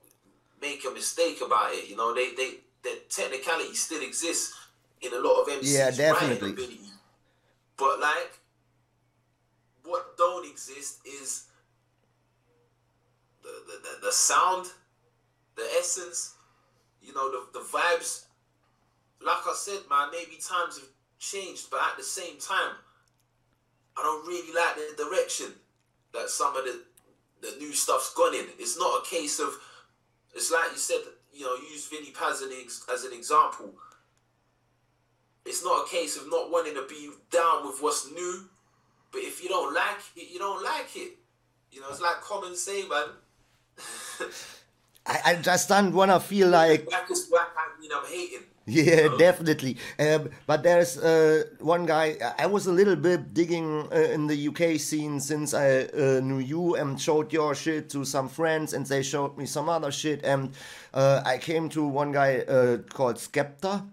make 0.62 0.86
a 0.86 0.92
mistake 0.92 1.42
about 1.46 1.74
it. 1.74 1.90
You 1.90 1.96
know 1.96 2.14
they 2.14 2.34
they 2.36 2.56
the 2.84 3.02
technicality 3.10 3.74
still 3.74 4.04
exists 4.04 4.54
in 5.02 5.14
a 5.14 5.20
lot 5.20 5.42
of 5.42 5.48
MCs. 5.48 5.74
Yeah, 5.78 5.92
definitely. 5.92 6.52
ability. 6.52 6.80
But 7.78 8.00
like 8.00 8.40
what 9.86 10.18
don't 10.18 10.50
exist 10.50 11.00
is 11.06 11.46
the, 13.44 13.50
the, 13.68 13.80
the, 13.82 14.08
the 14.08 14.12
sound, 14.12 14.68
the 15.56 15.64
essence, 15.78 16.36
you 17.02 17.14
know, 17.14 17.30
the, 17.32 17.60
the 17.60 17.66
vibes. 17.66 18.26
Like 19.26 19.48
I 19.48 19.54
said, 19.56 19.80
man, 19.90 20.10
maybe 20.12 20.38
times 20.40 20.78
have 20.78 20.90
changed, 21.20 21.70
but 21.72 21.80
at 21.80 21.98
the 21.98 22.04
same 22.04 22.38
time, 22.40 22.76
I 23.98 24.04
don't 24.04 24.28
really 24.28 24.54
like 24.54 24.76
the 24.76 25.04
direction 25.04 25.48
that 26.14 26.30
some 26.30 26.56
of 26.56 26.64
the 26.66 26.82
the 27.42 27.58
new 27.60 27.74
stuff's 27.74 28.14
gone 28.14 28.34
in. 28.34 28.46
It's 28.58 28.78
not 28.78 29.04
a 29.04 29.10
case 29.10 29.40
of, 29.40 29.50
it's 30.34 30.52
like 30.52 30.72
you 30.72 30.78
said, 30.78 31.02
you 31.34 31.46
know, 31.46 31.56
use 31.56 31.88
Vinnie 31.88 32.12
Paz 32.12 32.42
as 32.42 32.44
an, 32.44 32.54
ex- 32.62 32.86
as 32.92 33.04
an 33.04 33.14
example. 33.14 33.74
It's 35.46 35.64
not 35.64 35.86
a 35.86 35.90
case 35.90 36.18
of 36.18 36.30
not 36.30 36.50
wanting 36.50 36.74
to 36.74 36.86
be 36.90 37.10
down 37.30 37.68
with 37.68 37.80
what's 37.82 38.12
new, 38.12 38.50
but 39.12 39.22
if 39.22 39.44
you 39.44 39.50
don't 39.50 39.74
like 39.74 40.00
it, 40.16 40.32
you 40.32 40.40
don't 40.40 40.64
like 40.64 40.90
it. 40.96 41.18
You 41.72 41.82
know, 41.82 41.88
it's 41.90 42.02
like 42.02 42.22
common 42.22 42.56
say, 42.56 42.88
man. 42.88 43.08
I, 45.06 45.20
I 45.26 45.36
just 45.36 45.70
don't 45.70 45.94
wanna 45.94 46.20
feel 46.20 46.48
like 46.48 46.90
Whack 46.90 47.12
is 47.12 47.30
whack, 47.32 47.50
I 47.56 47.80
mean, 47.80 47.92
I'm 47.94 48.06
hating. 48.06 48.40
Yeah, 48.68 49.10
definitely. 49.18 49.78
Um, 50.00 50.32
but 50.48 50.64
there's 50.64 50.98
uh, 50.98 51.44
one 51.60 51.86
guy. 51.86 52.18
I 52.40 52.48
was 52.48 52.66
a 52.66 52.72
little 52.72 52.96
bit 52.96 53.32
digging 53.32 53.88
uh, 53.92 53.96
in 53.96 54.26
the 54.26 54.48
UK 54.48 54.80
scene 54.80 55.20
since 55.20 55.54
I 55.54 55.82
uh, 55.84 56.20
knew 56.24 56.40
you 56.40 56.76
and 56.76 57.00
showed 57.00 57.32
your 57.32 57.54
shit 57.54 57.90
to 57.92 58.04
some 58.06 58.28
friends, 58.28 58.74
and 58.74 58.84
they 58.88 59.04
showed 59.04 59.38
me 59.38 59.46
some 59.46 59.70
other 59.70 59.92
shit. 59.92 60.24
And 60.24 60.54
uh, 60.96 61.22
I 61.24 61.38
came 61.38 61.70
to 61.70 61.86
one 61.86 62.12
guy 62.12 62.40
uh, 62.40 62.78
called 62.90 63.18
Skepta. 63.18 63.86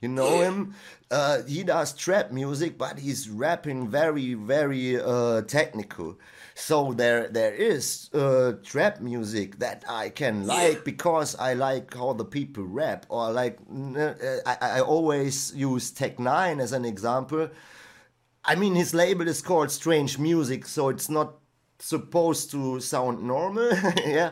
You 0.00 0.08
know 0.08 0.40
him? 0.40 0.74
Uh, 1.10 1.42
he 1.42 1.62
does 1.62 1.92
trap 1.92 2.30
music, 2.32 2.78
but 2.78 2.98
he's 3.00 3.28
rapping 3.28 3.88
very, 3.88 4.32
very 4.34 4.98
uh, 4.98 5.42
technical. 5.42 6.18
So 6.60 6.92
there, 6.92 7.28
there 7.28 7.54
is 7.54 8.10
uh, 8.12 8.54
trap 8.64 9.00
music 9.00 9.60
that 9.60 9.84
I 9.88 10.10
can 10.10 10.44
like 10.44 10.84
because 10.84 11.36
I 11.36 11.54
like 11.54 11.94
how 11.94 12.14
the 12.14 12.24
people 12.24 12.64
rap. 12.64 13.06
Or 13.08 13.30
like, 13.30 13.58
uh, 13.96 14.14
I, 14.44 14.56
I 14.60 14.80
always 14.80 15.54
use 15.54 15.92
Tech 15.92 16.16
N9ne 16.16 16.60
as 16.60 16.72
an 16.72 16.84
example. 16.84 17.48
I 18.44 18.56
mean, 18.56 18.74
his 18.74 18.92
label 18.92 19.28
is 19.28 19.40
called 19.40 19.70
Strange 19.70 20.18
Music, 20.18 20.66
so 20.66 20.88
it's 20.88 21.08
not 21.08 21.36
supposed 21.80 22.50
to 22.50 22.80
sound 22.80 23.22
normal, 23.22 23.70
yeah, 24.06 24.30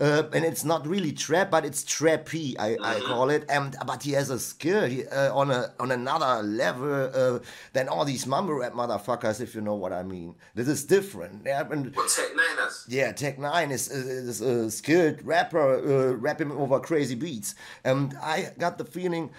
uh, 0.00 0.22
and 0.32 0.44
it's 0.44 0.64
not 0.64 0.86
really 0.86 1.12
trap, 1.12 1.50
but 1.50 1.64
it's 1.64 1.84
trappy, 1.84 2.56
I, 2.58 2.76
I 2.82 3.00
call 3.00 3.30
it. 3.30 3.44
And 3.48 3.76
but 3.86 4.02
he 4.02 4.12
has 4.12 4.30
a 4.30 4.38
skill 4.38 4.86
he, 4.86 5.06
uh, 5.06 5.34
on 5.34 5.50
a 5.50 5.72
on 5.78 5.90
another 5.90 6.42
level 6.42 7.10
uh, 7.12 7.38
than 7.72 7.88
all 7.88 8.04
these 8.04 8.26
mumble 8.26 8.54
rap 8.54 8.72
motherfuckers, 8.72 9.40
if 9.40 9.54
you 9.54 9.60
know 9.60 9.74
what 9.74 9.92
I 9.92 10.02
mean. 10.02 10.34
This 10.54 10.68
is 10.68 10.84
different. 10.84 11.42
Yeah, 11.44 11.66
and 11.70 11.94
Tech 11.94 12.02
N9ne 12.02 12.56
has? 12.58 12.86
yeah, 12.88 13.12
Tech 13.12 13.38
N9ne 13.38 13.70
is, 13.70 13.90
is 13.90 14.40
a 14.40 14.70
skilled 14.70 15.24
rapper, 15.24 15.58
uh, 15.60 16.14
rapping 16.14 16.50
over 16.50 16.80
crazy 16.80 17.14
beats. 17.14 17.54
And 17.84 18.16
I 18.22 18.52
got 18.58 18.78
the 18.78 18.84
feeling, 18.84 19.30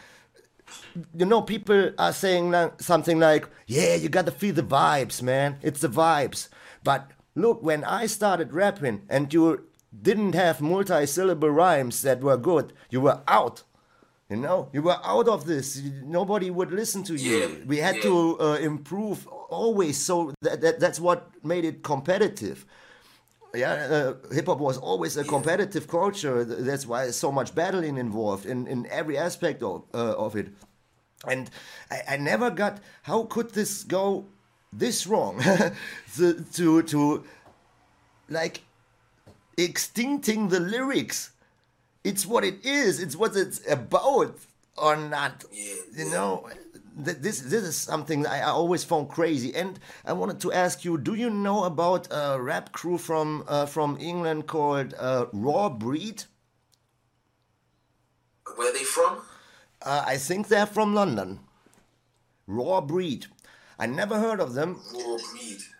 you 1.16 1.26
know, 1.26 1.42
people 1.42 1.92
are 1.98 2.14
saying 2.14 2.54
something 2.80 3.20
like, 3.20 3.48
yeah, 3.66 3.96
you 3.96 4.10
got 4.10 4.26
to 4.28 4.32
feel 4.32 4.54
the 4.54 4.64
vibes, 4.64 5.22
man. 5.24 5.58
It's 5.64 5.82
the 5.82 5.90
vibes. 5.90 6.50
But 6.84 7.12
look, 7.38 7.64
when 7.64 7.84
I 7.84 8.08
started 8.08 8.54
rapping 8.54 9.04
and 9.10 9.34
you 9.34 9.68
didn't 10.02 10.34
have 10.34 10.62
multi 10.62 11.06
syllable 11.06 11.50
rhymes 11.50 12.02
that 12.02 12.22
were 12.22 12.38
good, 12.38 12.74
you 12.90 13.02
were 13.02 13.22
out. 13.28 13.64
You 14.30 14.36
know, 14.36 14.70
you 14.74 14.82
were 14.82 15.00
out 15.06 15.30
of 15.30 15.46
this. 15.46 15.82
Nobody 16.04 16.50
would 16.50 16.72
listen 16.72 17.04
to 17.04 17.16
you. 17.16 17.38
Yeah, 17.38 17.66
we 17.66 17.78
had 17.78 17.96
yeah. 17.96 18.02
to 18.02 18.40
uh, 18.42 18.56
improve 18.56 19.26
always. 19.28 19.98
So 19.98 20.34
that, 20.42 20.60
that, 20.62 20.80
that's 20.82 21.00
what 21.00 21.30
made 21.44 21.64
it 21.64 21.82
competitive 21.82 22.66
yeah, 23.56 23.72
uh, 23.72 24.34
hip 24.34 24.48
hop 24.48 24.60
was 24.60 24.78
always 24.78 25.18
a 25.18 25.24
competitive 25.24 25.88
culture. 25.88 26.44
That's 26.44 26.86
why 26.86 27.12
so 27.12 27.32
much 27.32 27.56
battling 27.56 27.98
involved 27.98 28.46
in, 28.46 28.68
in 28.68 28.86
every 28.88 29.18
aspect 29.18 29.64
of, 29.64 29.84
uh, 29.94 30.16
of 30.16 30.36
it. 30.36 30.50
And 31.28 31.50
I, 31.90 32.02
I 32.10 32.18
never 32.18 32.52
got 32.52 32.80
how 33.04 33.24
could 33.24 33.52
this 33.52 33.84
go 33.84 34.26
this 34.74 35.08
wrong 35.08 35.40
to, 36.16 36.46
to 36.54 36.84
to 36.84 37.24
like 38.30 38.62
extincting 39.58 40.50
the 40.50 40.60
lyrics. 40.60 41.32
It's 42.04 42.26
what 42.26 42.44
it 42.44 42.66
is. 42.66 43.02
It's 43.02 43.16
what 43.16 43.36
it's 43.36 43.60
about 43.70 44.38
or 44.78 44.96
not. 44.96 45.44
You 45.52 46.10
know, 46.10 46.50
this 46.96 47.42
this 47.42 47.64
is 47.64 47.76
something 47.76 48.26
I, 48.26 48.40
I 48.40 48.50
always 48.50 48.84
found 48.84 49.10
crazy. 49.10 49.54
And 49.56 49.80
I 50.06 50.14
wanted 50.14 50.40
to 50.42 50.52
ask 50.52 50.86
you: 50.86 50.98
Do 50.98 51.16
you 51.16 51.30
know 51.30 51.64
about 51.64 52.08
a 52.12 52.38
rap 52.40 52.72
crew 52.72 52.98
from 52.98 53.44
uh, 53.48 53.66
from 53.66 53.98
England 54.00 54.48
called 54.48 54.94
uh, 54.98 55.26
Raw 55.34 55.70
Breed? 55.70 56.24
Where 58.56 58.72
they 58.72 58.84
from? 58.84 59.18
Uh, 59.82 60.04
I 60.06 60.18
think 60.18 60.48
they're 60.48 60.66
from 60.66 60.96
London. 60.96 61.40
Raw 62.48 62.82
Breed. 62.82 63.28
I 63.80 63.86
never 63.86 64.20
heard 64.20 64.40
of 64.40 64.54
them. 64.54 64.80
Raw 64.94 65.18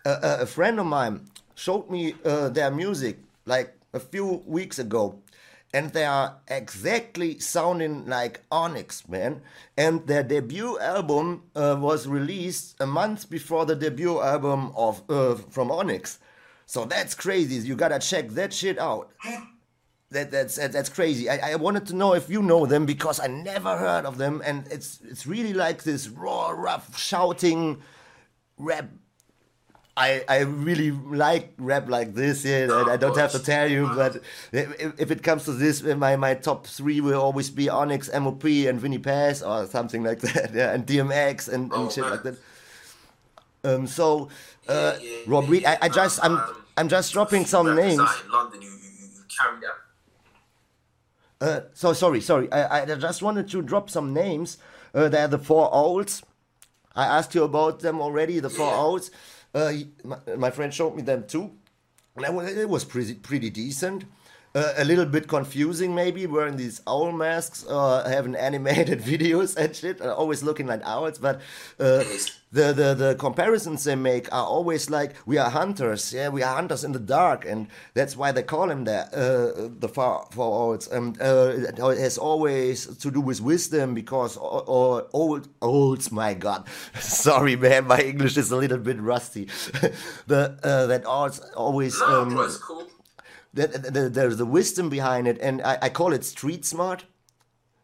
a, 0.04 0.10
a- 0.10 0.38
a 0.42 0.46
friend 0.46 0.78
of 0.80 0.86
mine 0.86 1.26
showed 1.54 1.90
me 1.90 2.14
uh, 2.24 2.48
their 2.48 2.70
music 2.70 3.18
like 3.46 3.74
a 3.92 4.00
few 4.00 4.42
weeks 4.46 4.78
ago 4.78 5.20
and 5.74 5.92
they 5.92 6.04
are 6.04 6.36
exactly 6.48 7.38
sounding 7.40 8.06
like 8.06 8.40
onyx 8.50 9.06
man. 9.08 9.42
And 9.76 10.06
their 10.06 10.22
debut 10.22 10.78
album 10.78 11.42
uh, 11.54 11.76
was 11.78 12.06
released 12.06 12.76
a 12.80 12.86
month 12.86 13.28
before 13.28 13.66
the 13.66 13.74
debut 13.76 14.20
album 14.20 14.72
of 14.76 15.02
uh, 15.10 15.34
from 15.50 15.70
onyx. 15.70 16.18
So 16.66 16.84
that's 16.84 17.14
crazy. 17.14 17.56
You 17.66 17.76
gotta 17.76 17.98
check 17.98 18.28
that 18.30 18.52
shit 18.52 18.78
out 18.78 19.10
that, 20.10 20.30
that's 20.30 20.56
that, 20.56 20.72
that's 20.72 20.88
crazy. 20.88 21.28
I, 21.28 21.52
I 21.52 21.54
wanted 21.56 21.86
to 21.86 21.94
know 21.96 22.14
if 22.14 22.30
you 22.30 22.42
know 22.42 22.66
them 22.66 22.86
because 22.86 23.20
I 23.20 23.26
never 23.26 23.76
heard 23.76 24.04
of 24.06 24.16
them, 24.18 24.42
and 24.44 24.66
it's 24.70 25.00
it's 25.04 25.26
really 25.26 25.52
like 25.52 25.82
this 25.82 26.08
raw, 26.08 26.50
rough, 26.50 26.98
shouting 26.98 27.82
rap. 28.56 28.86
I 29.96 30.22
I 30.28 30.38
really 30.40 30.92
like 30.92 31.52
rap 31.58 31.88
like 31.88 32.14
this. 32.14 32.44
Yeah, 32.44 32.68
I, 32.70 32.92
I 32.92 32.96
don't 32.96 33.16
have 33.16 33.32
to 33.32 33.38
tell 33.40 33.68
you, 33.68 33.88
but 33.94 34.22
if, 34.52 34.94
if 35.00 35.10
it 35.10 35.22
comes 35.24 35.44
to 35.44 35.52
this, 35.52 35.82
my 35.82 36.14
my 36.16 36.34
top 36.34 36.66
three 36.68 37.00
will 37.00 37.20
always 37.20 37.50
be 37.50 37.68
Onyx, 37.68 38.08
MOP, 38.12 38.44
and 38.44 38.80
Vinnie 38.80 38.98
Paz 38.98 39.42
or 39.42 39.66
something 39.66 40.04
like 40.04 40.20
that. 40.28 40.54
Yeah, 40.54 40.72
and 40.72 40.86
DMX 40.86 41.48
and, 41.48 41.64
and 41.64 41.72
Oh, 41.72 41.90
shit 41.90 42.04
man. 42.04 42.10
like 42.12 42.22
that. 42.22 42.38
Um, 43.64 43.86
so 43.88 44.28
uh, 44.68 44.94
Yeah, 45.00 45.08
yeah, 45.08 45.16
Rob 45.26 45.44
yeah, 45.44 45.50
Reed, 45.50 45.64
I, 45.64 45.72
yeah. 45.72 45.78
I 45.82 45.88
just 45.88 46.24
I'm 46.24 46.36
Um, 46.38 46.64
I'm 46.76 46.88
just 46.88 47.12
dropping 47.12 47.44
some 47.44 47.74
names. 47.74 47.98
London, 48.30 48.62
you 48.62 48.68
you 48.70 49.24
carry 49.36 49.58
that. 49.62 49.74
Uh, 51.40 51.60
so 51.72 51.92
sorry, 51.92 52.20
sorry. 52.20 52.50
I, 52.52 52.82
I 52.82 52.84
just 52.96 53.22
wanted 53.22 53.48
to 53.50 53.62
drop 53.62 53.90
some 53.90 54.12
names. 54.12 54.58
Uh, 54.94 55.08
they're 55.08 55.28
the 55.28 55.38
four 55.38 55.72
owls. 55.72 56.22
I 56.96 57.06
asked 57.06 57.34
you 57.34 57.44
about 57.44 57.80
them 57.80 58.00
already. 58.00 58.40
The 58.40 58.50
four 58.50 58.72
owls. 58.72 59.10
Uh, 59.54 59.68
he- 59.68 59.88
my, 60.04 60.18
my 60.36 60.50
friend 60.50 60.74
showed 60.74 60.96
me 60.96 61.02
them 61.02 61.24
too, 61.26 61.52
and 62.16 62.26
I, 62.26 62.44
it 62.48 62.68
was 62.68 62.84
pretty 62.84 63.14
pretty 63.14 63.50
decent. 63.50 64.04
Uh, 64.54 64.72
a 64.78 64.84
little 64.84 65.04
bit 65.04 65.28
confusing, 65.28 65.94
maybe 65.94 66.26
wearing 66.26 66.56
these 66.56 66.80
owl 66.86 67.12
masks, 67.12 67.66
uh, 67.68 68.08
having 68.08 68.34
animated 68.34 69.00
videos 69.12 69.56
and 69.56 69.76
shit, 69.76 70.00
always 70.00 70.42
looking 70.42 70.66
like 70.66 70.80
owls. 70.84 71.18
But 71.18 71.40
uh, 71.78 72.02
the, 72.50 72.72
the 72.72 72.94
the 72.94 73.14
comparisons 73.16 73.84
they 73.84 73.94
make 73.94 74.32
are 74.32 74.44
always 74.44 74.88
like 74.88 75.14
we 75.26 75.36
are 75.36 75.50
hunters 75.50 76.12
yeah 76.14 76.28
we 76.28 76.42
are 76.42 76.54
hunters 76.54 76.82
in 76.82 76.92
the 76.92 76.98
dark 76.98 77.44
and 77.44 77.68
that's 77.94 78.16
why 78.16 78.32
they 78.32 78.42
call 78.42 78.70
him 78.70 78.84
that 78.84 79.12
uh, 79.12 79.68
the 79.78 79.88
far 79.88 80.26
for 80.30 80.46
owls 80.46 80.88
and 80.88 81.20
uh, 81.20 81.52
it 81.56 81.78
has 81.78 82.16
always 82.16 82.86
to 82.96 83.10
do 83.10 83.20
with 83.20 83.40
wisdom 83.40 83.94
because 83.94 84.36
or, 84.36 84.64
or 84.66 85.06
old 85.12 85.48
olds 85.60 86.10
my 86.10 86.32
god 86.32 86.66
sorry 86.98 87.56
man 87.56 87.86
my 87.86 88.00
english 88.00 88.36
is 88.36 88.50
a 88.50 88.56
little 88.56 88.78
bit 88.78 88.98
rusty 89.00 89.44
the 90.26 90.58
uh, 90.62 90.86
that 90.86 91.04
owls 91.06 91.40
always 91.54 92.00
um, 92.00 92.30
bro, 92.34 92.48
there's 93.54 94.36
the 94.36 94.46
wisdom 94.46 94.88
behind 94.88 95.26
it, 95.26 95.38
and 95.40 95.62
I, 95.62 95.78
I 95.82 95.88
call 95.88 96.12
it 96.12 96.24
street 96.24 96.64
smart. 96.64 97.04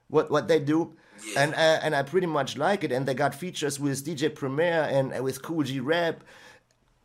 What 0.09 0.31
what 0.31 0.49
they 0.49 0.61
do, 0.61 0.93
Yeah. 1.27 1.43
and 1.45 1.55
uh, 1.55 1.81
and 1.83 1.95
I 1.97 2.03
pretty 2.03 2.27
much 2.27 2.57
like 2.57 2.85
it. 2.85 2.93
And 2.93 3.07
they 3.07 3.15
got 3.15 3.35
features 3.35 3.81
with 3.81 4.05
DJ 4.05 4.33
Premier 4.35 4.83
and 4.91 5.13
uh, 5.17 5.23
with 5.23 5.43
Kool 5.43 5.63
G 5.63 5.81
Rap. 5.81 6.23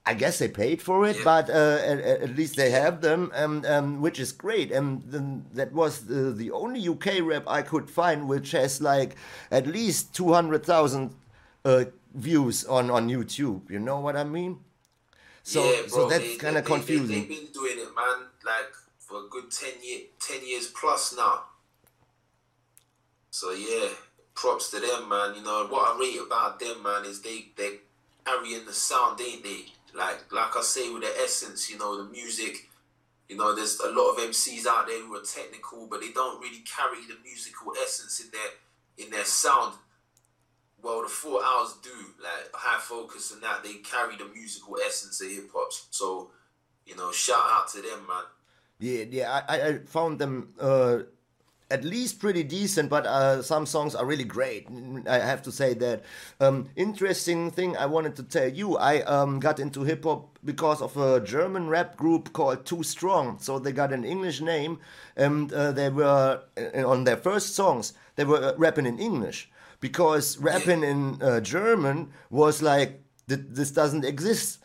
I 0.05 0.13
guess 0.15 0.39
they 0.39 0.47
paid 0.47 0.81
for 0.81 1.05
it, 1.07 1.17
Yeah. 1.17 1.23
but 1.23 1.49
uh, 1.49 1.79
at, 1.85 1.99
at 1.99 2.35
least 2.35 2.55
they 2.55 2.71
have 2.71 3.01
them, 3.01 3.31
um, 3.35 3.63
um, 3.67 4.01
which 4.01 4.19
is 4.19 4.31
great. 4.31 4.71
And 4.71 5.03
that 5.53 5.71
was 5.71 6.05
the, 6.05 6.31
the 6.31 6.49
only 6.51 6.87
UK 6.87 7.21
rap 7.21 7.43
I 7.47 7.61
could 7.61 7.89
find 7.89 8.27
which 8.27 8.51
has 8.51 8.81
like 8.81 9.15
at 9.51 9.67
least 9.67 10.13
two 10.15 10.33
hundred 10.33 10.65
thousand 10.65 11.13
uh, 11.63 11.85
views 12.15 12.65
on 12.65 12.89
on 12.89 13.07
YouTube. 13.09 13.69
You 13.69 13.79
know 13.79 13.99
what 13.99 14.15
I 14.15 14.23
mean? 14.23 14.59
So 15.43 15.63
yeah, 15.63 15.87
so 15.87 16.09
that's 16.09 16.37
kind 16.37 16.57
of 16.57 16.65
they- 16.65 16.69
they- 16.69 16.75
confusing. 16.75 17.07
They've 17.07 17.29
been 17.29 17.51
doing 17.53 17.77
it, 17.77 17.89
man, 17.95 18.27
good 19.29 19.51
10, 19.51 19.69
year, 19.83 20.01
10 20.19 20.47
years 20.47 20.67
plus 20.67 21.15
now. 21.15 21.43
So 23.31 23.51
yeah, 23.51 23.89
props 24.35 24.71
to 24.71 24.79
them, 24.79 25.09
man. 25.09 25.35
You 25.35 25.43
know 25.43 25.67
what 25.67 25.95
I 25.95 25.99
rate 25.99 26.19
about 26.25 26.59
them, 26.59 26.83
man, 26.83 27.05
is 27.05 27.21
they 27.21 27.49
they 27.55 27.77
carrying 28.25 28.65
the 28.65 28.73
sound, 28.73 29.19
ain't 29.21 29.43
they? 29.43 29.65
Like 29.93 30.31
like 30.31 30.55
I 30.55 30.61
say 30.61 30.91
with 30.91 31.03
the 31.03 31.13
essence, 31.21 31.69
you 31.69 31.77
know, 31.77 31.97
the 32.03 32.09
music. 32.09 32.69
You 33.27 33.37
know, 33.37 33.53
there's 33.53 33.79
a 33.79 33.91
lot 33.91 34.13
of 34.13 34.17
MCs 34.17 34.65
out 34.65 34.87
there 34.87 35.05
who 35.05 35.15
are 35.15 35.21
technical, 35.21 35.85
but 35.85 36.01
they 36.01 36.11
don't 36.11 36.41
really 36.41 36.63
carry 36.65 37.05
the 37.07 37.15
musical 37.23 37.73
essence 37.79 38.19
in 38.19 38.31
their 38.31 39.05
in 39.05 39.11
their 39.11 39.25
sound. 39.25 39.75
Well, 40.81 41.03
the 41.03 41.09
four 41.09 41.41
owls 41.43 41.77
do 41.83 41.91
like 42.23 42.49
high 42.53 42.79
focus 42.79 43.31
and 43.31 43.43
that 43.43 43.63
they 43.63 43.75
carry 43.75 44.15
the 44.15 44.25
musical 44.25 44.77
essence 44.85 45.21
of 45.21 45.29
hip 45.29 45.49
hop. 45.53 45.71
So, 45.91 46.31
you 46.85 46.95
know, 46.95 47.11
shout 47.11 47.43
out 47.43 47.67
to 47.69 47.81
them, 47.81 48.07
man. 48.07 48.23
Yeah, 48.79 49.03
yeah, 49.09 49.41
I, 49.47 49.61
I- 49.61 49.77
found 49.79 50.19
them 50.19 50.53
uh, 50.59 50.99
at 51.69 51.83
least 51.83 52.19
pretty 52.19 52.43
decent, 52.43 52.89
but 52.89 53.05
uh, 53.05 53.41
some 53.43 53.65
songs 53.65 53.93
are 53.93 54.05
really 54.05 54.23
great. 54.23 54.67
I 55.07 55.19
have 55.19 55.41
to 55.43 55.51
say 55.51 55.73
that. 55.75 56.03
Um, 56.39 56.69
interesting 56.75 57.51
thing 57.51 57.75
I 57.77 57.85
wanted 57.85 58.15
to 58.15 58.23
tell 58.23 58.47
you, 58.47 58.77
I 58.77 59.01
um, 59.03 59.39
got 59.39 59.59
into 59.59 59.83
hip 59.83 60.05
hop 60.05 60.39
because 60.45 60.81
of 60.81 60.95
a 60.97 61.19
German 61.19 61.67
rap 61.67 61.97
group 61.97 62.31
called 62.33 62.65
Too 62.65 62.83
Strong. 62.83 63.39
So 63.39 63.59
they 63.59 63.71
got 63.73 63.91
an 63.93 64.05
English 64.05 64.41
name, 64.41 64.79
and 65.17 65.51
uh, 65.53 65.71
they 65.73 65.89
were 65.89 66.41
uh, 66.57 66.87
on 66.87 67.03
their 67.03 67.17
first 67.17 67.55
songs. 67.55 67.93
They 68.15 68.23
were 68.23 68.37
uh, 68.43 68.53
rapping 68.57 68.85
in 68.85 68.97
English 68.97 69.51
because 69.81 70.37
rapping 70.39 70.83
in 70.83 71.21
uh, 71.21 71.41
German 71.41 72.11
was 72.29 72.61
like 72.61 73.03
this 73.27 73.69
doesn't 73.71 74.05
exist 74.05 74.59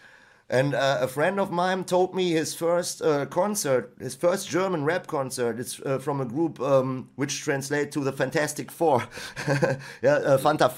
And 0.50 0.74
uh, 0.74 0.98
a 1.00 1.08
friend 1.08 1.40
of 1.40 1.50
mine 1.50 1.84
told 1.84 2.14
me 2.14 2.30
his 2.30 2.54
first 2.54 3.00
uh, 3.00 3.24
concert, 3.26 3.94
his 3.98 4.14
first 4.14 4.48
German 4.48 4.84
rap 4.84 5.06
concert, 5.06 5.58
it's 5.58 5.80
uh, 5.80 5.98
from 5.98 6.20
a 6.20 6.26
group 6.26 6.60
um, 6.60 7.08
which 7.16 7.40
translates 7.40 7.94
to 7.94 8.00
the 8.00 8.12
Fantastic 8.12 8.70
Four, 8.70 9.04
yeah, 10.02 10.16
uh, 10.16 10.38
Fanta. 10.38 10.68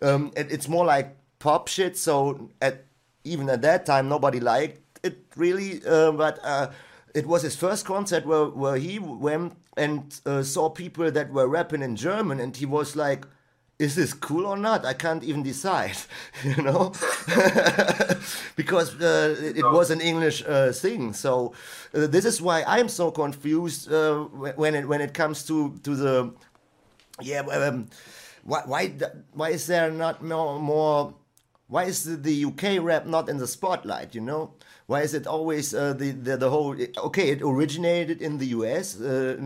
Um, 0.00 0.32
it, 0.36 0.50
it's 0.50 0.68
more 0.68 0.86
like 0.86 1.16
pop 1.38 1.68
shit, 1.68 1.98
so 1.98 2.50
at 2.62 2.86
even 3.24 3.50
at 3.50 3.60
that 3.62 3.84
time 3.84 4.08
nobody 4.08 4.40
liked 4.40 4.80
it 5.02 5.18
really, 5.36 5.82
uh, 5.86 6.12
but 6.12 6.38
uh, 6.42 6.70
it 7.14 7.26
was 7.26 7.42
his 7.42 7.56
first 7.56 7.84
concert 7.84 8.24
where, 8.24 8.46
where 8.46 8.76
he 8.76 8.98
went 8.98 9.54
and 9.76 10.18
saw 10.42 10.70
people 10.70 11.10
that 11.10 11.30
were 11.30 11.46
rapping 11.46 11.82
in 11.82 11.94
German, 11.94 12.40
and 12.40 12.56
he 12.56 12.64
was 12.64 12.96
like, 12.96 13.26
is 13.78 13.94
this 13.96 14.12
cool 14.14 14.46
or 14.46 14.56
not? 14.56 14.84
I 14.84 14.94
can't 14.94 15.24
even 15.24 15.42
decide, 15.42 15.96
you 16.44 16.62
know, 16.62 16.92
because 18.56 18.94
uh, 19.00 19.36
it, 19.40 19.58
it, 19.58 19.64
was 19.64 19.90
an 19.90 20.00
English 20.00 20.44
uh, 20.46 20.72
thing. 20.72 21.12
So 21.12 21.52
uh, 21.94 22.06
this 22.06 22.24
is 22.24 22.40
why 22.40 22.62
I'm 22.66 22.88
so 22.88 23.10
confused 23.10 23.90
uh, 23.90 24.24
when 24.56 24.74
it 24.74 24.86
when 24.86 25.00
it 25.00 25.12
comes 25.14 25.44
to 25.46 25.76
to 25.82 25.94
the 25.96 26.32
yeah. 27.20 27.40
Um, 27.40 27.88
why 28.44 28.62
why 28.66 28.92
why 29.32 29.50
is 29.50 29.66
there 29.66 29.90
not 29.90 30.22
more 30.22 30.60
more? 30.60 31.14
Why 31.66 31.84
is 31.84 32.04
the, 32.04 32.16
the 32.16 32.44
UK 32.44 32.84
rap 32.84 33.06
not 33.06 33.28
in 33.28 33.38
the 33.38 33.46
spotlight? 33.46 34.14
You 34.14 34.20
know, 34.20 34.52
why 34.86 35.00
is 35.00 35.14
it 35.14 35.26
always 35.26 35.74
uh, 35.74 35.94
the, 35.94 36.10
the 36.12 36.36
the 36.36 36.50
whole? 36.50 36.76
Okay, 36.98 37.30
it 37.30 37.42
originated 37.42 38.22
in 38.22 38.38
the 38.38 38.46
US 38.58 39.00
uh, 39.00 39.36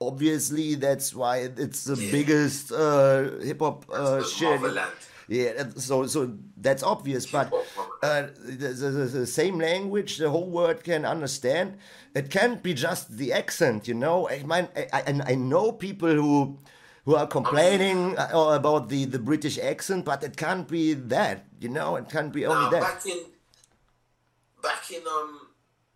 obviously 0.00 0.74
that's 0.74 1.14
why 1.14 1.48
it's 1.56 1.84
the 1.84 1.96
yeah. 1.96 2.10
biggest 2.10 2.72
uh, 2.72 3.38
hip 3.40 3.60
hop 3.60 3.84
uh, 3.92 4.22
shit. 4.22 4.60
Yeah, 5.26 5.70
so 5.76 6.06
so 6.06 6.36
that's 6.58 6.82
obvious, 6.82 7.24
but 7.24 7.50
uh, 8.02 8.26
the, 8.44 8.68
the, 8.68 8.90
the, 8.90 9.26
same 9.26 9.58
language 9.58 10.18
the 10.18 10.28
whole 10.28 10.50
world 10.50 10.84
can 10.84 11.06
understand. 11.06 11.78
It 12.14 12.30
can't 12.30 12.62
be 12.62 12.74
just 12.74 13.16
the 13.16 13.32
accent, 13.32 13.88
you 13.88 13.94
know. 13.94 14.28
I 14.28 14.42
mean, 14.42 14.68
I, 14.76 14.86
I, 14.92 15.20
I 15.28 15.34
know 15.34 15.72
people 15.72 16.12
who 16.12 16.58
who 17.06 17.16
are 17.16 17.26
complaining 17.26 18.18
uh, 18.18 18.54
about 18.54 18.90
the, 18.90 19.06
the 19.06 19.18
British 19.18 19.58
accent, 19.58 20.04
but 20.04 20.22
it 20.22 20.36
can't 20.36 20.68
be 20.68 20.94
that, 20.94 21.46
you 21.58 21.68
know. 21.68 21.96
It 21.96 22.08
can't 22.10 22.32
be 22.32 22.44
only 22.44 22.70
that. 22.70 22.82
Back 22.82 23.06
in 23.06 23.24
back 24.62 24.90
in 24.90 25.02
um 25.06 25.48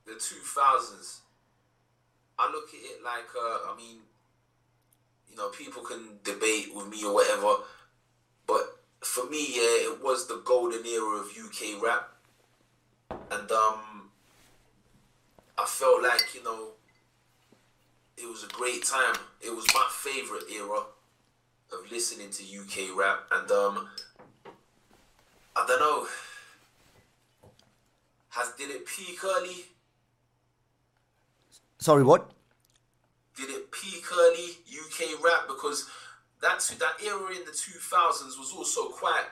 the 0.06 0.14
two 0.14 0.40
thousands, 0.42 1.17
I 2.38 2.50
look 2.52 2.68
at 2.68 2.80
it 2.80 3.02
like, 3.04 3.28
uh, 3.36 3.72
I 3.72 3.74
mean, 3.76 3.96
you 5.28 5.36
know, 5.36 5.48
people 5.48 5.82
can 5.82 6.18
debate 6.22 6.74
with 6.74 6.88
me 6.88 7.04
or 7.04 7.14
whatever, 7.14 7.62
but 8.46 8.78
for 9.00 9.28
me, 9.28 9.46
yeah, 9.54 9.90
it 9.90 10.02
was 10.02 10.26
the 10.26 10.42
golden 10.44 10.84
era 10.86 11.18
of 11.18 11.26
UK 11.26 11.82
rap, 11.82 12.10
and 13.10 13.50
um, 13.50 14.10
I 15.56 15.64
felt 15.66 16.02
like 16.02 16.34
you 16.34 16.42
know, 16.42 16.68
it 18.16 18.28
was 18.28 18.44
a 18.44 18.48
great 18.48 18.84
time. 18.84 19.16
It 19.40 19.54
was 19.54 19.66
my 19.74 19.86
favorite 19.90 20.44
era 20.52 20.80
of 21.72 21.90
listening 21.92 22.30
to 22.30 22.42
UK 22.42 22.96
rap, 22.96 23.20
and 23.32 23.50
um, 23.50 23.88
I 25.56 25.64
don't 25.66 25.80
know, 25.80 26.06
has 28.30 28.52
did 28.56 28.70
it 28.70 28.86
peak 28.86 29.22
early? 29.24 29.64
Sorry, 31.78 32.02
what? 32.02 32.30
Did 33.36 33.50
it 33.50 33.70
peak 33.70 34.04
early 34.12 34.58
UK 34.68 35.22
rap? 35.24 35.46
Because 35.46 35.88
that 36.42 36.60
that 36.80 37.04
era 37.04 37.30
in 37.30 37.44
the 37.44 37.52
two 37.52 37.78
thousands 37.78 38.36
was 38.36 38.52
also 38.52 38.88
quite, 38.88 39.26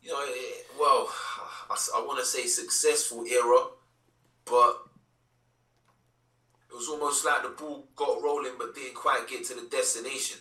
you 0.00 0.10
know, 0.10 0.20
it, 0.22 0.66
well, 0.78 1.08
I, 1.68 1.76
I 1.96 2.06
want 2.06 2.20
to 2.20 2.24
say 2.24 2.46
successful 2.46 3.24
era, 3.26 3.66
but 4.44 4.86
it 6.70 6.74
was 6.74 6.88
almost 6.88 7.24
like 7.24 7.42
the 7.42 7.48
ball 7.50 7.88
got 7.96 8.22
rolling 8.22 8.52
but 8.58 8.74
didn't 8.74 8.94
quite 8.94 9.26
get 9.28 9.44
to 9.46 9.54
the 9.54 9.66
destination. 9.68 10.38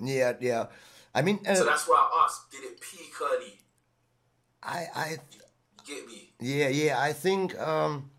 Yeah, 0.00 0.32
yeah. 0.40 0.66
I 1.14 1.22
mean, 1.22 1.40
uh, 1.46 1.54
so 1.54 1.64
that's 1.64 1.88
why 1.88 1.96
I 1.96 2.24
asked: 2.24 2.50
Did 2.50 2.64
it 2.64 2.80
peak 2.80 3.12
early? 3.22 3.60
I, 4.62 4.86
I 4.94 5.10
you 5.32 5.40
get 5.86 6.06
me. 6.06 6.32
Yeah, 6.40 6.68
yeah. 6.68 7.00
I 7.00 7.12
think 7.12 7.58
um, 7.58 8.10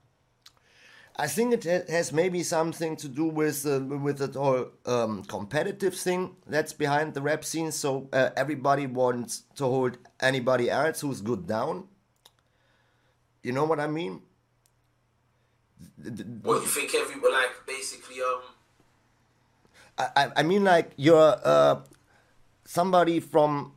I 1.19 1.27
think 1.27 1.65
it 1.65 1.89
has 1.89 2.13
maybe 2.13 2.43
something 2.43 2.95
to 2.95 3.09
do 3.09 3.25
with 3.25 3.65
uh, 3.65 3.81
with 3.81 4.19
the 4.19 4.39
whole 4.39 4.67
um, 4.85 5.23
competitive 5.23 5.93
thing 5.93 6.37
that's 6.47 6.71
behind 6.71 7.13
the 7.13 7.21
rap 7.21 7.43
scene. 7.43 7.73
So 7.73 8.07
uh, 8.13 8.29
everybody 8.37 8.87
wants 8.87 9.43
to 9.55 9.65
hold 9.65 9.97
anybody 10.21 10.69
else 10.71 11.01
who's 11.01 11.19
good 11.19 11.45
down. 11.45 11.89
You 13.43 13.51
know 13.51 13.65
what 13.65 13.81
I 13.81 13.87
mean? 13.87 14.21
What 16.41 16.61
you 16.61 16.67
think? 16.67 16.95
Everybody 16.95 17.33
like 17.33 17.65
basically 17.67 18.21
um. 18.21 18.41
I 19.97 20.31
I 20.37 20.43
mean 20.43 20.63
like 20.63 20.91
you're 20.95 21.35
uh, 21.43 21.81
somebody 22.63 23.19
from 23.19 23.73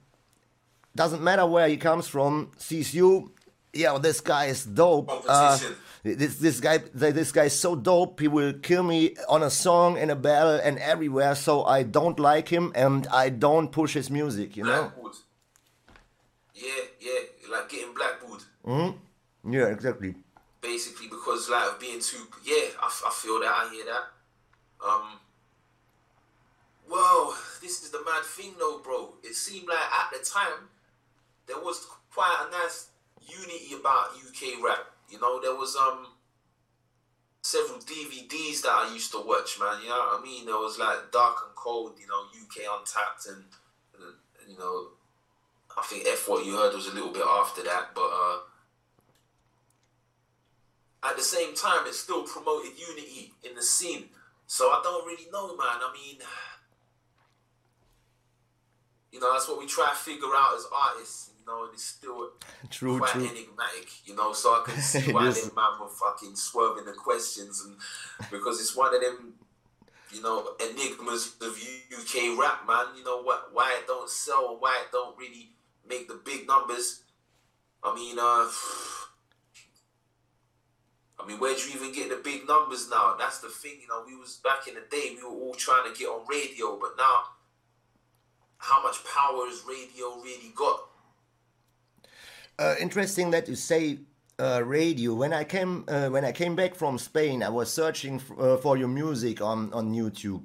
doesn't 0.95 1.21
matter 1.25 1.45
where 1.47 1.67
he 1.67 1.77
comes 1.77 2.07
from 2.07 2.53
sees 2.57 2.95
you. 2.95 3.33
Yeah, 3.73 3.99
this 3.99 4.21
guy 4.21 4.45
is 4.47 4.65
dope. 4.65 5.11
Uh, 5.27 5.59
this 6.03 6.37
this 6.37 6.59
guy 6.61 6.79
this 6.79 7.31
guy's 7.31 7.59
so 7.59 7.77
dope. 7.77 8.19
He 8.19 8.27
will 8.29 8.53
kill 8.55 8.83
me 8.83 9.15
on 9.29 9.43
a 9.43 9.51
song 9.51 9.99
in 9.99 10.11
a 10.11 10.17
battle 10.17 10.55
and 10.63 10.79
everywhere. 10.79 11.35
So 11.35 11.65
i 11.65 11.83
don't 11.85 12.19
like 12.19 12.49
him 12.49 12.73
and 12.75 13.07
i 13.09 13.29
don't 13.29 13.69
push 13.71 13.95
his 13.95 14.11
music 14.11 14.57
you 14.57 14.65
know? 14.65 14.83
Blackwood. 14.83 15.13
yeah 16.55 16.85
yeah 17.01 17.53
like 17.53 17.69
getting 17.69 17.95
blackwood. 17.95 18.43
Mm-hmm. 18.67 19.53
yeah 19.55 19.67
exactly. 19.67 20.15
Basically 20.61 21.07
because 21.07 21.49
like 21.49 21.73
of 21.73 21.81
being 21.81 22.01
too 22.01 22.27
yeah 22.45 22.75
I, 22.81 22.87
I 23.07 23.11
feel 23.15 23.39
that 23.41 23.53
i 23.55 23.71
hear 23.73 23.85
that. 23.85 24.05
Um 24.85 25.21
well 26.91 27.37
this 27.61 27.85
is 27.85 27.91
the 27.91 28.03
mad 28.05 28.25
thing 28.25 28.55
though 28.59 28.81
bro. 28.83 29.15
It 29.23 29.37
seemed 29.37 29.69
like 29.69 29.79
at 29.79 30.11
the 30.19 30.25
time 30.25 30.69
there 31.47 31.59
was 31.59 31.87
quite 32.13 32.49
a 32.49 32.51
nice 32.51 32.89
unity 33.25 33.75
about 33.79 34.17
uk 34.19 34.65
rap 34.65 34.92
you 35.13 35.21
know, 35.21 35.41
there 35.41 35.55
was 35.55 35.77
um 35.77 36.07
several 37.43 37.79
DVDs 37.81 38.63
that 38.63 38.71
I 38.71 38.91
used 38.93 39.13
to 39.13 39.19
watch, 39.19 39.61
man. 39.61 39.83
You 39.83 39.91
know 39.91 39.99
what 39.99 40.21
I 40.21 40.23
mean? 40.23 40.47
There 40.47 40.57
was 40.57 40.79
like 40.79 41.13
Dark 41.13 41.37
and 41.47 41.55
Cold, 41.55 41.99
you 42.01 42.07
know, 42.07 42.25
UK 42.41 42.65
Untapped, 42.65 43.27
and, 43.27 43.45
and, 43.95 44.15
and 44.41 44.51
you 44.51 44.59
know, 44.59 44.89
I 45.77 45.83
think 45.83 46.07
F 46.07 46.27
What 46.29 46.47
You 46.47 46.57
Heard 46.57 46.75
was 46.75 46.87
a 46.87 46.95
little 46.95 47.13
bit 47.13 47.27
after 47.27 47.63
that, 47.65 47.91
but 47.95 48.11
uh, 48.11 48.39
at 51.05 51.17
the 51.17 51.23
same 51.23 51.55
time, 51.55 51.87
it 51.87 51.95
still 51.95 52.23
promoted 52.23 52.73
unity 52.79 53.33
in 53.43 53.55
the 53.55 53.63
scene. 53.63 54.09
So 54.47 54.69
I 54.69 54.81
don't 54.83 55.07
really 55.07 55.31
know, 55.31 55.49
man. 55.49 55.83
I 55.83 55.93
mean, 55.93 56.19
you 59.13 59.21
know, 59.21 59.33
that's 59.33 59.49
what 59.49 59.59
we 59.59 59.67
try 59.67 59.91
to 59.91 59.97
figure 59.97 60.35
out 60.35 60.55
as 60.57 60.67
artists 60.73 61.32
you 61.43 61.53
know, 61.53 61.65
and 61.65 61.75
it's 61.75 61.85
still 61.85 62.31
true, 62.71 62.99
quite 62.99 63.11
true. 63.11 63.23
enigmatic, 63.23 63.89
you 64.05 64.15
know. 64.15 64.33
So 64.33 64.51
I 64.51 64.63
can 64.67 64.81
see 64.81 65.13
why 65.13 65.31
them 65.31 65.51
man 65.55 65.81
were 65.81 65.89
fucking 65.89 66.37
swerving 66.37 66.85
the 66.85 66.93
questions, 66.93 67.65
and 67.65 67.77
because 68.31 68.61
it's 68.61 68.77
one 68.77 68.95
of 68.95 69.01
them, 69.01 69.35
you 70.13 70.23
know, 70.23 70.51
enigmas 70.61 71.37
of 71.41 71.59
UK 71.93 72.39
rap, 72.39 72.67
man. 72.67 72.97
You 72.97 73.05
know 73.05 73.23
what? 73.23 73.49
Why 73.53 73.77
it 73.81 73.87
don't 73.87 74.09
sell 74.09 74.57
why 74.59 74.83
it 74.85 74.93
don't 74.93 75.19
really 75.19 75.51
make 75.89 76.09
the 76.09 76.21
big 76.25 76.47
numbers. 76.47 77.03
I 77.83 77.95
mean, 77.95 78.19
uh. 78.19 78.49
I 81.21 81.27
mean, 81.27 81.39
where 81.39 81.55
do 81.55 81.61
you 81.61 81.77
even 81.77 81.93
get 81.93 82.09
the 82.09 82.17
big 82.17 82.49
numbers 82.49 82.91
now? 82.91 83.15
That's 83.17 83.39
the 83.39 83.49
thing, 83.49 83.79
you 83.81 83.87
know. 83.87 84.03
We 84.05 84.17
was 84.17 84.41
back 84.43 84.67
in 84.67 84.75
the 84.75 84.81
day, 84.91 85.15
we 85.15 85.23
were 85.23 85.31
all 85.31 85.55
trying 85.55 85.93
to 85.93 85.97
get 85.97 86.09
on 86.09 86.27
radio, 86.29 86.77
but 86.81 86.95
now, 86.99 87.23
how 88.59 88.83
much 88.83 89.05
power 89.05 89.47
has 89.47 89.63
radio 89.65 90.21
really 90.21 90.53
got? 90.57 90.92
Uh, 92.59 92.75
interesting 92.81 93.31
that 93.31 93.49
you 93.49 93.55
say 93.55 93.99
uh, 94.39 94.63
radio. 94.65 95.15
When 95.15 95.33
I 95.33 95.45
came 95.45 95.85
uh, 95.89 96.09
when 96.09 96.25
I 96.25 96.33
came 96.33 96.57
back 96.57 96.75
from 96.75 96.99
Spain, 96.99 97.43
I 97.43 97.49
was 97.49 97.73
searching 97.73 98.21
uh, 98.39 98.57
for 98.57 98.77
your 98.77 98.89
music 98.89 99.41
on 99.41 99.73
on 99.73 99.93
YouTube, 99.93 100.45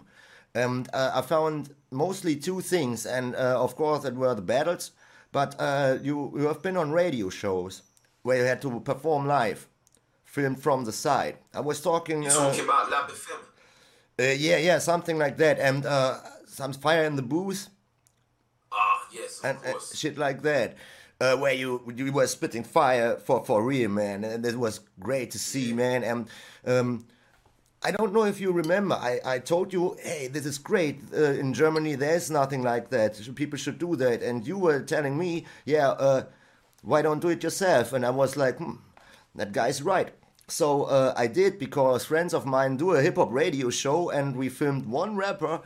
and 0.54 0.90
uh, 0.94 1.12
I 1.16 1.22
found 1.22 1.74
mostly 1.92 2.36
two 2.36 2.62
things. 2.62 3.06
And 3.06 3.36
uh, 3.36 3.62
of 3.62 3.76
course, 3.76 4.06
it 4.06 4.16
were 4.16 4.36
the 4.36 4.42
battles. 4.42 4.92
But 5.32 5.56
you 6.04 6.34
you 6.36 6.48
have 6.48 6.62
been 6.62 6.78
on 6.78 6.92
radio 6.92 7.30
shows 7.30 7.84
where 8.24 8.38
you 8.38 8.44
had 8.44 8.62
to 8.62 8.80
perform 8.80 9.28
live, 9.28 9.68
filmed 10.24 10.62
from 10.62 10.86
the 10.86 10.92
side. 10.92 11.38
I 11.54 11.62
was 11.62 11.82
talking. 11.82 12.24
you 12.24 12.30
talking 12.30 12.66
about 12.66 12.90
Lab 12.90 13.10
FM. 13.10 14.40
yeah, 14.40 14.58
yeah, 14.58 14.80
something 14.80 15.18
like 15.18 15.38
that, 15.38 15.60
and 15.60 15.84
some 16.48 16.74
fire 16.74 17.04
in 17.04 17.16
the 17.16 17.22
booth. 17.22 17.70
Ah, 18.72 19.08
yes, 19.12 19.42
and 19.44 19.58
shit 19.94 20.18
like 20.18 20.42
that 20.42 20.76
uh, 21.20 21.36
where 21.36 21.54
you 21.54 21.82
you 21.96 22.12
were 22.12 22.28
spitting 22.28 22.64
fire 22.64 23.18
for 23.18 23.44
for 23.44 23.64
real, 23.64 23.90
man, 23.90 24.24
and 24.24 24.46
it 24.46 24.58
was 24.58 24.82
great 25.00 25.32
to 25.32 25.40
see, 25.40 25.74
man. 25.74 26.04
And 26.04 26.28
um, 26.66 27.06
I 27.84 27.92
don't 27.92 28.12
know 28.12 28.26
if 28.26 28.42
you 28.42 28.52
remember, 28.52 28.96
I, 28.96 29.20
I 29.24 29.40
told 29.40 29.72
you, 29.72 29.98
hey, 30.02 30.28
this 30.28 30.46
is 30.46 30.58
great. 30.58 31.00
Uh, 31.14 31.34
in 31.34 31.54
Germany, 31.54 31.96
there's 31.96 32.32
nothing 32.32 32.64
like 32.64 32.90
that. 32.90 33.20
People 33.36 33.58
should 33.58 33.78
do 33.78 33.96
that. 33.98 34.24
And 34.24 34.46
you 34.48 34.58
were 34.58 34.82
telling 34.82 35.18
me, 35.18 35.46
yeah, 35.64 35.90
uh, 35.90 36.24
why 36.82 37.04
don't 37.04 37.20
do 37.22 37.30
it 37.30 37.44
yourself? 37.44 37.94
And 37.94 38.06
I 38.06 38.10
was 38.10 38.36
like, 38.36 38.58
hmm, 38.58 38.78
that 39.36 39.52
guy's 39.52 39.82
right. 39.84 40.12
So 40.48 40.84
uh, 40.84 41.14
I 41.16 41.28
did 41.28 41.60
because 41.60 42.06
friends 42.06 42.34
of 42.34 42.46
mine 42.46 42.78
do 42.78 42.92
a 42.92 43.02
hip 43.02 43.18
hop 43.18 43.32
radio 43.32 43.70
show, 43.70 44.10
and 44.10 44.36
we 44.36 44.50
filmed 44.50 44.88
one 44.88 45.16
rapper. 45.16 45.62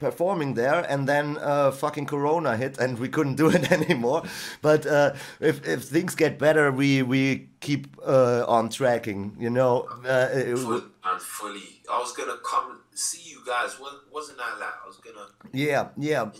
Performing 0.00 0.54
there 0.54 0.80
and 0.88 1.06
then 1.06 1.36
uh, 1.38 1.70
fucking 1.70 2.06
corona 2.06 2.56
hit 2.56 2.78
and 2.78 2.98
we 2.98 3.08
couldn't 3.08 3.36
do 3.36 3.48
it 3.58 3.70
anymore. 3.70 4.22
But 4.62 4.86
uh, 4.86 5.12
if, 5.40 5.66
if 5.66 5.84
things 5.84 6.14
get 6.14 6.38
better 6.38 6.72
we 6.72 7.02
we 7.02 7.50
keep 7.60 7.86
uh, 8.04 8.44
on 8.48 8.70
tracking 8.70 9.36
you 9.38 9.50
know? 9.50 9.86
Uh, 10.04 10.56
Full, 10.56 10.82
and 11.04 11.20
fully. 11.20 11.82
I 11.92 11.98
was 11.98 12.12
gonna 12.14 12.38
come 12.42 12.80
see 12.94 13.30
you 13.30 13.40
guys. 13.46 13.78
Wasn't 14.10 14.38
that 14.38 14.58
like 14.58 14.74
i 14.84 14.86
was 14.86 14.96
gonna 14.96 15.26
yeah 15.52 15.88
yeah. 15.96 16.30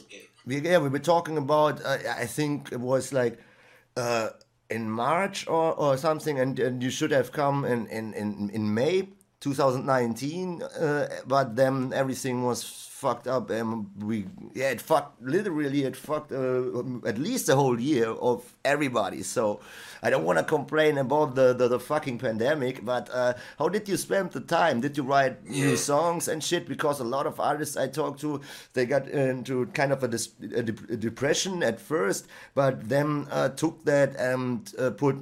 Yeah, 0.47 0.61
yeah 0.71 0.79
we 0.79 0.89
were 0.89 0.99
talking 1.15 1.37
about 1.37 1.85
uh, 1.85 1.99
i 2.25 2.27
think 2.27 2.73
it 2.73 2.81
was 2.81 3.13
like 3.13 3.39
uh, 3.97 4.29
in 4.71 4.91
march 4.91 5.47
or, 5.49 5.75
or 5.75 5.97
something 5.97 6.39
and, 6.41 6.59
and 6.59 6.83
you 6.83 6.91
should 6.91 7.11
have 7.11 7.31
come 7.33 7.65
in 7.65 7.87
in 7.89 8.15
in, 8.15 8.51
in 8.51 8.73
may 8.75 9.09
2019 9.41 10.63
but 11.27 11.57
then 11.57 11.93
everything 11.95 12.45
was 12.45 12.90
fucked 13.01 13.27
up 13.27 13.49
and 13.51 13.87
we 14.11 14.27
yeah 14.55 14.71
it 14.71 14.81
fucked 14.81 15.23
literally 15.23 15.85
it 15.85 15.97
fucked 15.97 16.33
uh, 16.33 17.09
at 17.13 17.17
least 17.19 17.49
a 17.49 17.57
whole 17.57 17.79
year 17.81 18.09
of 18.31 18.39
everybody. 18.65 19.23
So 19.23 19.61
i 20.03 20.11
don't 20.11 20.25
want 20.25 20.39
to 20.39 20.45
complain 20.45 20.99
about 20.99 21.35
the, 21.35 21.49
the, 21.61 21.67
the 21.69 21.81
fucking 21.81 22.19
pandemic 22.19 22.85
but 22.85 23.09
uh, 23.13 23.33
how 23.59 23.69
did 23.69 23.89
you 23.89 23.97
spend 23.97 24.33
the 24.33 24.41
time? 24.41 24.81
Did 24.81 24.97
you 24.99 25.05
write 25.05 25.37
yeah. 25.45 25.67
new 25.67 25.77
songs 25.77 26.29
and 26.29 26.45
shit? 26.45 26.69
Because 26.69 27.01
a 27.01 27.09
lot 27.17 27.27
of 27.27 27.41
artists 27.41 27.77
i 27.77 27.87
talked 27.87 28.21
to 28.21 28.41
they 28.75 28.85
got 28.85 29.09
into 29.09 29.67
kind 29.81 29.93
of 29.93 30.03
a, 30.03 30.11
a, 30.61 30.63
de 30.69 30.75
a 30.95 30.97
depression 31.09 31.63
at 31.63 31.81
first 31.81 32.27
but 32.55 32.89
then 32.89 33.27
uh, 33.31 33.49
took 33.49 33.85
that 33.85 34.15
and 34.17 34.75
uh, 34.79 34.91
put 34.91 35.17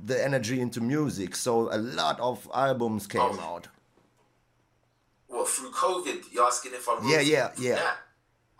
the 0.00 0.22
energy 0.22 0.60
into 0.60 0.80
music. 0.80 1.34
So 1.34 1.52
a 1.72 1.78
lot 1.78 2.20
of 2.20 2.48
albums 2.54 3.06
came 3.06 3.20
oh. 3.22 3.40
out 3.40 3.68
what 5.34 5.48
through 5.48 5.70
COVID? 5.70 6.32
You 6.32 6.44
asking 6.46 6.72
if 6.74 6.88
I'm 6.88 7.08
yeah 7.08 7.20
yeah 7.20 7.50
yeah. 7.58 7.74
That? 7.74 7.96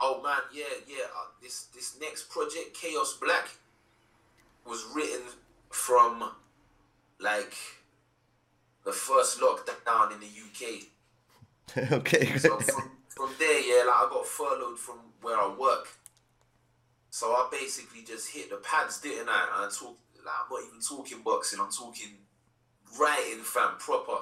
Oh 0.00 0.20
man, 0.22 0.38
yeah 0.52 0.64
yeah. 0.88 1.04
Uh, 1.16 1.26
this 1.40 1.68
this 1.74 1.96
next 2.00 2.28
project, 2.30 2.74
Chaos 2.74 3.16
Black, 3.20 3.48
was 4.66 4.84
written 4.94 5.22
from 5.70 6.32
like 7.20 7.54
the 8.84 8.92
first 8.92 9.40
lockdown 9.40 10.12
in 10.12 10.20
the 10.20 10.26
UK. 10.26 11.92
okay. 11.92 12.36
so 12.38 12.58
from, 12.58 12.90
from 13.08 13.30
there, 13.38 13.60
yeah, 13.60 13.84
like 13.84 13.96
I 13.96 14.08
got 14.10 14.26
furloughed 14.26 14.78
from 14.78 14.96
where 15.22 15.38
I 15.38 15.54
work. 15.54 15.88
So 17.10 17.28
I 17.28 17.48
basically 17.50 18.02
just 18.02 18.30
hit 18.30 18.50
the 18.50 18.56
pads, 18.56 19.00
didn't 19.00 19.28
I? 19.28 19.46
And 19.56 19.66
I 19.66 19.68
talk 19.70 19.96
like 20.24 20.34
I'm 20.42 20.50
not 20.50 20.60
even 20.66 20.80
talking 20.80 21.22
boxing, 21.24 21.60
I'm 21.60 21.70
talking 21.70 22.18
writing 22.98 23.44
fam 23.44 23.76
proper. 23.78 24.18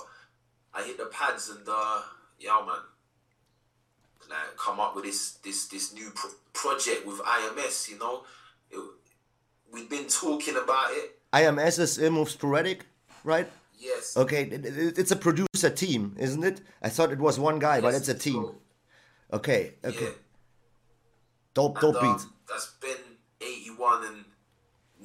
I 0.74 0.82
hit 0.84 0.98
the 0.98 1.06
pads 1.06 1.48
and 1.48 1.66
uh 1.66 2.02
yo 2.42 2.66
man, 2.66 2.76
like 4.28 4.56
come 4.56 4.80
up 4.80 4.94
with 4.94 5.04
this 5.04 5.32
this 5.44 5.66
this 5.68 5.94
new 5.94 6.10
pro- 6.14 6.30
project 6.52 7.06
with 7.06 7.18
IMS. 7.20 7.88
You 7.88 7.98
know, 7.98 8.24
it, 8.70 8.80
we've 9.72 9.88
been 9.88 10.08
talking 10.08 10.56
about 10.56 10.90
it. 10.92 11.18
IMS 11.32 11.78
is 11.78 11.98
Ill 11.98 12.26
Sporadic, 12.26 12.84
right? 13.24 13.48
Yes. 13.78 14.16
Okay, 14.16 14.44
it's 14.44 15.10
a 15.10 15.16
producer 15.16 15.70
team, 15.70 16.14
isn't 16.18 16.44
it? 16.44 16.60
I 16.82 16.88
thought 16.88 17.10
it 17.10 17.18
was 17.18 17.38
one 17.40 17.58
guy, 17.58 17.76
yes, 17.76 17.82
but 17.82 17.94
it's 17.94 18.08
a 18.08 18.14
team. 18.14 18.50
Okay, 19.32 19.74
okay. 19.84 20.04
Yeah. 20.04 20.10
Dope, 21.54 21.80
dope 21.80 21.96
and, 21.96 22.06
um. 22.06 22.32
That's 22.48 22.74
been 22.80 23.16
81 23.40 24.04
and 24.06 24.24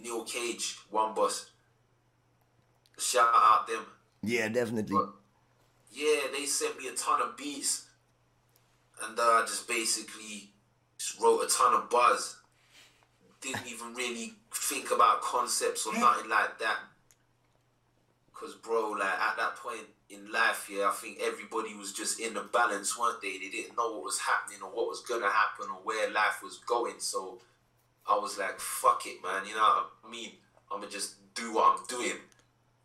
Neil 0.03 0.23
Cage, 0.25 0.77
one 0.91 1.13
boss. 1.15 1.49
Shout 2.99 3.29
out 3.33 3.67
them. 3.67 3.85
Yeah, 4.21 4.49
definitely. 4.49 4.95
But, 4.95 5.09
yeah, 5.97 6.27
they 6.31 6.45
sent 6.45 6.77
me 6.77 6.87
a 6.89 6.93
ton 6.93 7.21
of 7.21 7.35
beats, 7.35 7.87
and 9.03 9.17
uh, 9.17 9.21
I 9.21 9.45
just 9.47 9.67
basically 9.67 10.51
just 10.99 11.19
wrote 11.19 11.43
a 11.43 11.47
ton 11.47 11.73
of 11.73 11.89
buzz. 11.89 12.37
Didn't 13.41 13.67
even 13.67 13.95
really 13.95 14.33
think 14.53 14.91
about 14.91 15.21
concepts 15.21 15.87
or 15.87 15.93
nothing 15.93 16.29
like 16.29 16.59
that. 16.59 16.77
Cause 18.33 18.53
bro, 18.53 18.91
like 18.91 19.09
at 19.09 19.37
that 19.37 19.55
point 19.55 19.87
in 20.11 20.31
life, 20.31 20.69
yeah, 20.71 20.87
I 20.87 20.91
think 20.91 21.19
everybody 21.21 21.73
was 21.73 21.91
just 21.93 22.19
in 22.19 22.35
the 22.35 22.41
balance, 22.41 22.97
weren't 22.97 23.19
they? 23.21 23.39
They 23.39 23.49
didn't 23.49 23.75
know 23.75 23.93
what 23.93 24.03
was 24.03 24.19
happening 24.19 24.61
or 24.61 24.69
what 24.69 24.87
was 24.87 25.01
gonna 25.01 25.29
happen 25.29 25.65
or 25.71 25.79
where 25.83 26.11
life 26.11 26.41
was 26.43 26.59
going. 26.59 26.99
So 26.99 27.39
I 28.07 28.17
was 28.17 28.37
like, 28.37 28.59
fuck 28.59 29.01
it, 29.07 29.23
man. 29.23 29.47
You 29.47 29.55
know 29.55 29.61
what 29.61 29.89
I 30.07 30.11
mean? 30.11 30.31
I'ma 30.71 30.85
just 30.85 31.15
do 31.33 31.55
what 31.55 31.79
I'm 31.79 31.85
doing. 31.87 32.17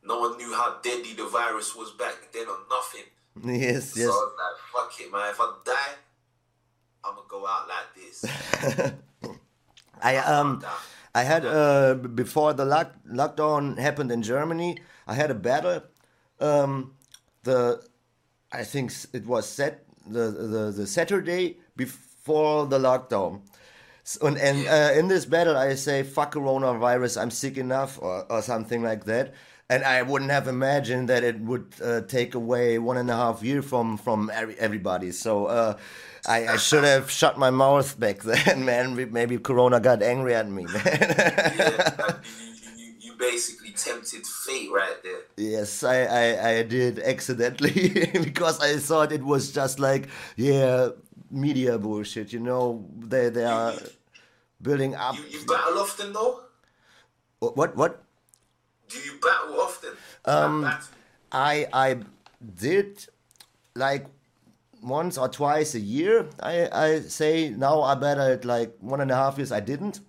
No 0.05 0.19
one 0.19 0.37
knew 0.37 0.53
how 0.53 0.79
deadly 0.83 1.15
the 1.15 1.27
virus 1.27 1.77
was 1.77 1.93
back 1.93 2.33
then 2.33 2.47
or 2.49 2.59
nothing. 2.69 3.07
Yes, 3.45 3.91
so 3.95 4.01
yes. 4.01 4.09
So 4.09 4.13
I 4.13 4.25
was 4.27 4.35
like, 4.43 4.59
fuck 4.73 5.01
it, 5.01 5.13
man. 5.13 5.31
If 5.31 5.41
I 5.41 5.55
die, 5.65 5.95
I'm 7.05 7.15
gonna 7.15 7.27
go 7.29 7.47
out 7.47 7.69
like 7.69 7.95
this. 7.95 8.25
I 10.03 10.17
um, 10.17 10.65
I 11.15 11.23
had 11.23 11.47
uh 11.47 11.95
before 11.95 12.53
the 12.53 12.65
lock, 12.65 12.95
lockdown 13.09 13.79
happened 13.79 14.11
in 14.11 14.23
Germany. 14.23 14.79
I 15.07 15.15
had 15.15 15.31
a 15.31 15.35
battle. 15.35 15.83
Um, 16.41 16.95
the 17.45 17.83
I 18.51 18.65
think 18.65 18.93
it 19.13 19.25
was 19.25 19.49
set 19.49 19.85
the 20.07 20.31
the, 20.31 20.73
the 20.77 20.87
Saturday 20.87 21.59
before 21.77 22.67
the 22.67 22.79
lockdown. 22.79 23.43
So, 24.05 24.27
and 24.27 24.37
and 24.37 24.67
uh, 24.67 24.99
in 24.99 25.07
this 25.07 25.25
battle, 25.25 25.57
I 25.57 25.75
say, 25.77 26.03
fuck 26.03 26.35
coronavirus, 26.35 27.23
I'm 27.23 27.31
sick 27.31 27.57
enough, 27.57 28.03
or, 28.03 28.27
or 28.31 28.43
something 28.43 28.83
like 28.83 29.05
that 29.05 29.33
and 29.73 29.85
I 29.85 30.03
wouldn't 30.03 30.31
have 30.31 30.49
imagined 30.49 31.09
that 31.09 31.25
it 31.25 31.41
would 31.41 31.67
uh, 31.83 32.03
take 32.03 32.35
away 32.35 32.79
one 32.79 32.99
and 32.99 33.11
a 33.11 33.17
half 33.17 33.43
year 33.43 33.63
from 33.63 33.97
from 33.97 34.31
every, 34.35 34.55
everybody. 34.59 35.13
So 35.13 35.47
uh, 35.47 35.79
I, 36.27 36.47
I, 36.55 36.57
should 36.59 36.85
have 36.85 37.11
shut 37.11 37.39
my 37.39 37.49
mouth 37.51 37.99
back 37.99 38.23
then, 38.33 38.67
man. 38.67 39.13
Maybe 39.13 39.39
Corona 39.39 39.81
got 39.81 40.03
angry 40.03 40.35
at 40.35 40.49
me, 40.51 40.65
man. 40.75 40.83
yeah, 40.85 42.21
you, 42.77 42.95
you, 43.01 43.13
basically 43.17 43.73
tempted 43.73 44.27
fate 44.27 44.71
right 44.71 44.99
there. 45.03 45.23
Yes, 45.39 45.83
I, 45.83 45.99
I, 46.05 46.49
I 46.51 46.63
did 46.63 46.99
accidentally 46.99 48.11
because 48.29 48.61
I 48.61 48.77
thought 48.77 49.11
it 49.11 49.25
was 49.25 49.53
just 49.53 49.81
like 49.81 50.09
yeah 50.37 50.91
media 51.31 51.79
bullshit. 51.79 52.31
You 52.33 52.41
know, 52.41 52.85
they 52.99 53.31
they 53.31 53.47
are 53.47 53.73
building 54.61 54.95
up. 54.95 55.17
You, 55.17 55.39
you 55.39 55.47
battle 55.47 55.79
often 55.79 56.13
though. 56.13 56.45
What 57.41 57.75
what? 57.75 58.05
Do 58.93 58.99
you 58.99 59.19
battle 59.21 59.61
often? 59.61 59.91
Um, 60.25 60.71
I 61.33 61.67
I 61.73 61.99
did 62.57 63.07
like 63.75 64.07
once 64.83 65.17
or 65.17 65.29
twice 65.29 65.75
a 65.75 65.81
year. 65.81 66.29
I 66.41 66.69
I 66.73 67.01
say 67.01 67.51
now 67.51 67.83
I 67.83 67.95
battle 67.95 68.27
it 68.27 68.45
like 68.45 68.77
one 68.81 69.01
and 69.01 69.11
a 69.11 69.15
half 69.17 69.39
years. 69.39 69.53
I 69.53 69.61
didn't. 69.61 70.01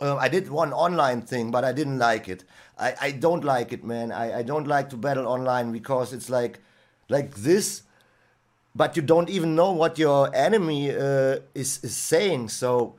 Uh, 0.00 0.16
I 0.16 0.28
did 0.28 0.48
one 0.50 0.72
online 0.72 1.22
thing, 1.22 1.50
but 1.50 1.64
I 1.64 1.72
didn't 1.72 1.98
like 1.98 2.28
it. 2.28 2.44
I, 2.78 2.94
I 3.00 3.10
don't 3.10 3.42
like 3.42 3.72
it, 3.72 3.82
man. 3.82 4.12
I, 4.12 4.38
I 4.38 4.42
don't 4.42 4.68
like 4.68 4.90
to 4.90 4.96
battle 4.96 5.26
online 5.26 5.72
because 5.72 6.12
it's 6.12 6.30
like 6.30 6.60
like 7.08 7.34
this, 7.34 7.82
but 8.74 8.96
you 8.96 9.02
don't 9.02 9.28
even 9.30 9.56
know 9.56 9.72
what 9.72 9.98
your 9.98 10.34
enemy 10.34 10.90
uh, 10.90 11.38
is 11.54 11.82
is 11.82 11.96
saying. 11.96 12.50
So 12.50 12.94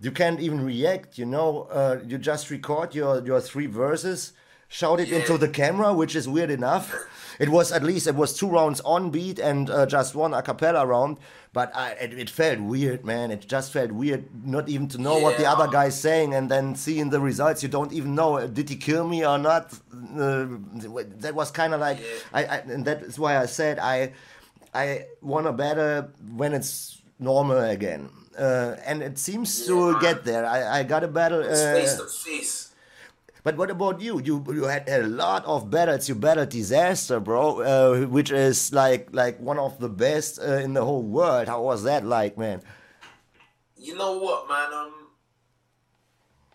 you 0.00 0.10
can't 0.10 0.40
even 0.40 0.64
react 0.64 1.18
you 1.18 1.26
know 1.26 1.68
uh, 1.70 1.98
you 2.06 2.18
just 2.18 2.50
record 2.50 2.94
your 2.94 3.24
your 3.24 3.40
three 3.40 3.66
verses 3.66 4.32
shout 4.68 5.00
it 5.00 5.08
yeah. 5.08 5.18
into 5.18 5.36
the 5.36 5.48
camera 5.48 5.92
which 5.92 6.14
is 6.14 6.28
weird 6.28 6.50
enough 6.50 6.94
it 7.38 7.48
was 7.48 7.72
at 7.72 7.82
least 7.82 8.06
it 8.06 8.14
was 8.14 8.36
two 8.36 8.48
rounds 8.48 8.80
on 8.82 9.10
beat 9.10 9.38
and 9.38 9.68
uh, 9.68 9.84
just 9.84 10.14
one 10.14 10.32
a 10.32 10.42
cappella 10.42 10.86
round 10.86 11.18
but 11.52 11.74
I, 11.74 11.90
it, 11.92 12.12
it, 12.14 12.30
felt 12.30 12.60
weird 12.60 13.04
man 13.04 13.30
it 13.32 13.46
just 13.48 13.72
felt 13.72 13.90
weird 13.90 14.46
not 14.46 14.68
even 14.68 14.86
to 14.88 14.98
know 14.98 15.16
yeah. 15.16 15.24
what 15.24 15.38
the 15.38 15.46
other 15.46 15.66
guy's 15.66 16.00
saying 16.00 16.34
and 16.34 16.48
then 16.48 16.76
seeing 16.76 17.10
the 17.10 17.20
results 17.20 17.62
you 17.62 17.68
don't 17.68 17.92
even 17.92 18.14
know 18.14 18.36
uh, 18.36 18.46
did 18.46 18.68
he 18.68 18.76
kill 18.76 19.06
me 19.06 19.26
or 19.26 19.38
not 19.38 19.72
uh, 20.16 20.46
that 21.18 21.32
was 21.34 21.50
kind 21.50 21.74
of 21.74 21.80
like 21.80 21.98
yeah. 21.98 22.06
I, 22.32 22.44
I 22.44 22.56
and 22.58 22.84
that 22.84 23.02
is 23.02 23.18
why 23.18 23.38
i 23.38 23.46
said 23.46 23.80
i 23.80 24.12
i 24.72 25.06
want 25.20 25.46
to 25.46 25.52
better 25.52 26.12
when 26.36 26.52
it's 26.52 27.02
normal 27.18 27.58
again 27.58 28.08
uh, 28.38 28.76
and 28.84 29.02
it 29.02 29.18
seems 29.18 29.60
yeah, 29.60 29.66
to 29.66 29.98
get 30.00 30.24
there. 30.24 30.46
I, 30.46 30.80
I 30.80 30.82
got 30.82 31.04
a 31.04 31.08
battle. 31.08 31.42
Uh, 31.42 31.74
face 31.74 31.96
to 31.96 32.06
face. 32.06 32.70
But 33.42 33.56
what 33.56 33.70
about 33.70 34.00
you? 34.00 34.20
You 34.20 34.44
you 34.48 34.64
had 34.64 34.88
a 34.88 35.02
lot 35.02 35.44
of 35.46 35.70
battles. 35.70 36.08
You 36.08 36.14
battled 36.14 36.50
Dizaster, 36.50 37.22
bro, 37.22 37.60
uh, 37.60 38.06
which 38.06 38.30
is 38.30 38.72
like 38.72 39.08
like 39.12 39.40
one 39.40 39.58
of 39.58 39.80
the 39.80 39.88
best 39.88 40.38
uh, 40.38 40.60
in 40.60 40.74
the 40.74 40.84
whole 40.84 41.02
world. 41.02 41.48
How 41.48 41.62
was 41.62 41.84
that 41.84 42.04
like, 42.04 42.36
man? 42.36 42.60
You 43.76 43.96
know 43.96 44.18
what, 44.18 44.46
man? 44.46 44.72
Um, 44.74 44.92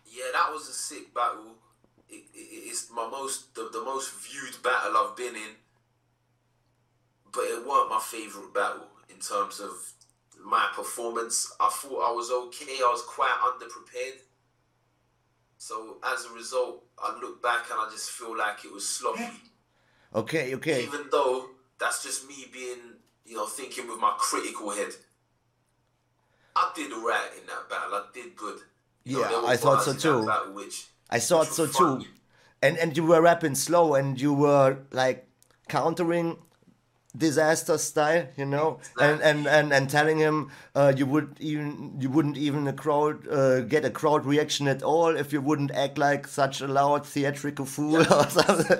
yeah, 0.06 0.30
that 0.34 0.54
was 0.54 0.70
a 0.70 0.74
sick 0.74 1.14
battle. 1.14 1.58
It, 2.08 2.24
it, 2.36 2.70
it's 2.70 2.92
my 2.92 3.10
most 3.10 3.56
the, 3.56 3.70
the 3.74 3.82
most 3.82 4.14
viewed 4.22 4.62
battle 4.62 4.96
I've 4.96 5.18
been 5.18 5.36
in, 5.36 5.58
but 7.34 7.46
it 7.46 7.66
weren't 7.66 7.90
my 7.90 8.00
favorite 8.00 8.54
battle 8.54 8.88
in 9.10 9.18
terms 9.18 9.60
of 9.60 9.74
my 10.46 10.70
performance. 10.76 11.54
I 11.60 11.70
thought 11.70 12.10
I 12.10 12.12
was 12.14 12.30
okay. 12.32 12.78
I 12.80 12.90
was 12.92 13.02
quite 13.04 13.36
underprepared. 13.44 14.20
So 15.58 15.98
as 16.04 16.26
a 16.26 16.34
result, 16.34 16.84
I 17.02 17.18
look 17.20 17.42
back 17.42 17.66
and 17.72 17.80
I 17.80 17.90
just 17.92 18.12
feel 18.12 18.38
like 18.38 18.64
it 18.66 18.72
was 18.74 18.88
sloppy. 18.88 19.24
Okay, 20.14 20.56
okay. 20.56 20.84
Even 20.84 21.08
though 21.12 21.50
that's 21.78 22.02
just 22.02 22.26
me 22.26 22.46
being, 22.54 22.78
you 23.26 23.36
know, 23.36 23.46
thinking 23.48 23.86
with 23.86 24.00
my 24.00 24.14
critical 24.18 24.70
head. 24.70 24.94
I 26.56 26.72
did 26.74 26.94
alright 26.94 27.32
in 27.38 27.46
that 27.48 27.70
battle. 27.70 27.96
I 27.96 28.06
did 28.14 28.34
good. 28.38 28.60
You 29.04 29.20
Yeah, 29.20 29.42
were 29.42 29.48
I 29.48 29.58
thought 29.58 29.84
so 29.84 29.94
too. 29.94 30.26
battle 30.26 30.54
which, 30.54 30.88
I 31.10 31.20
thought 31.20 31.48
so 31.48 31.64
were 31.66 31.74
too. 31.74 32.06
And 32.62 32.78
and 32.78 32.96
you 32.96 33.06
were 33.06 33.22
rapping 33.22 33.56
slow 33.56 33.96
and 33.96 34.20
you 34.22 34.34
were 34.34 34.78
like 34.92 35.28
countering 35.68 36.38
Dizaster 37.18 37.80
style, 37.80 38.28
you 38.36 38.46
know, 38.46 38.80
and 39.00 39.22
and 39.22 39.48
and, 39.48 39.72
and 39.72 39.90
telling 39.90 40.18
him 40.18 40.52
uh, 40.76 40.94
you 40.96 41.06
would 41.06 41.38
even 41.40 41.96
you 42.00 42.10
wouldn't 42.10 42.38
even 42.38 42.68
a 42.68 42.74
crowd 42.74 43.28
uh, 43.28 43.62
get 43.62 43.86
a 43.86 43.90
crowd 43.90 44.26
reaction 44.26 44.68
at 44.68 44.84
all 44.84 45.16
if 45.16 45.32
you 45.32 45.42
wouldn't 45.42 45.72
act 45.72 45.98
like 45.98 46.28
such 46.28 46.62
a 46.62 46.68
loud 46.68 47.06
theatrical 47.06 47.66
fool 47.66 47.98
or 48.14 48.30
something. 48.30 48.78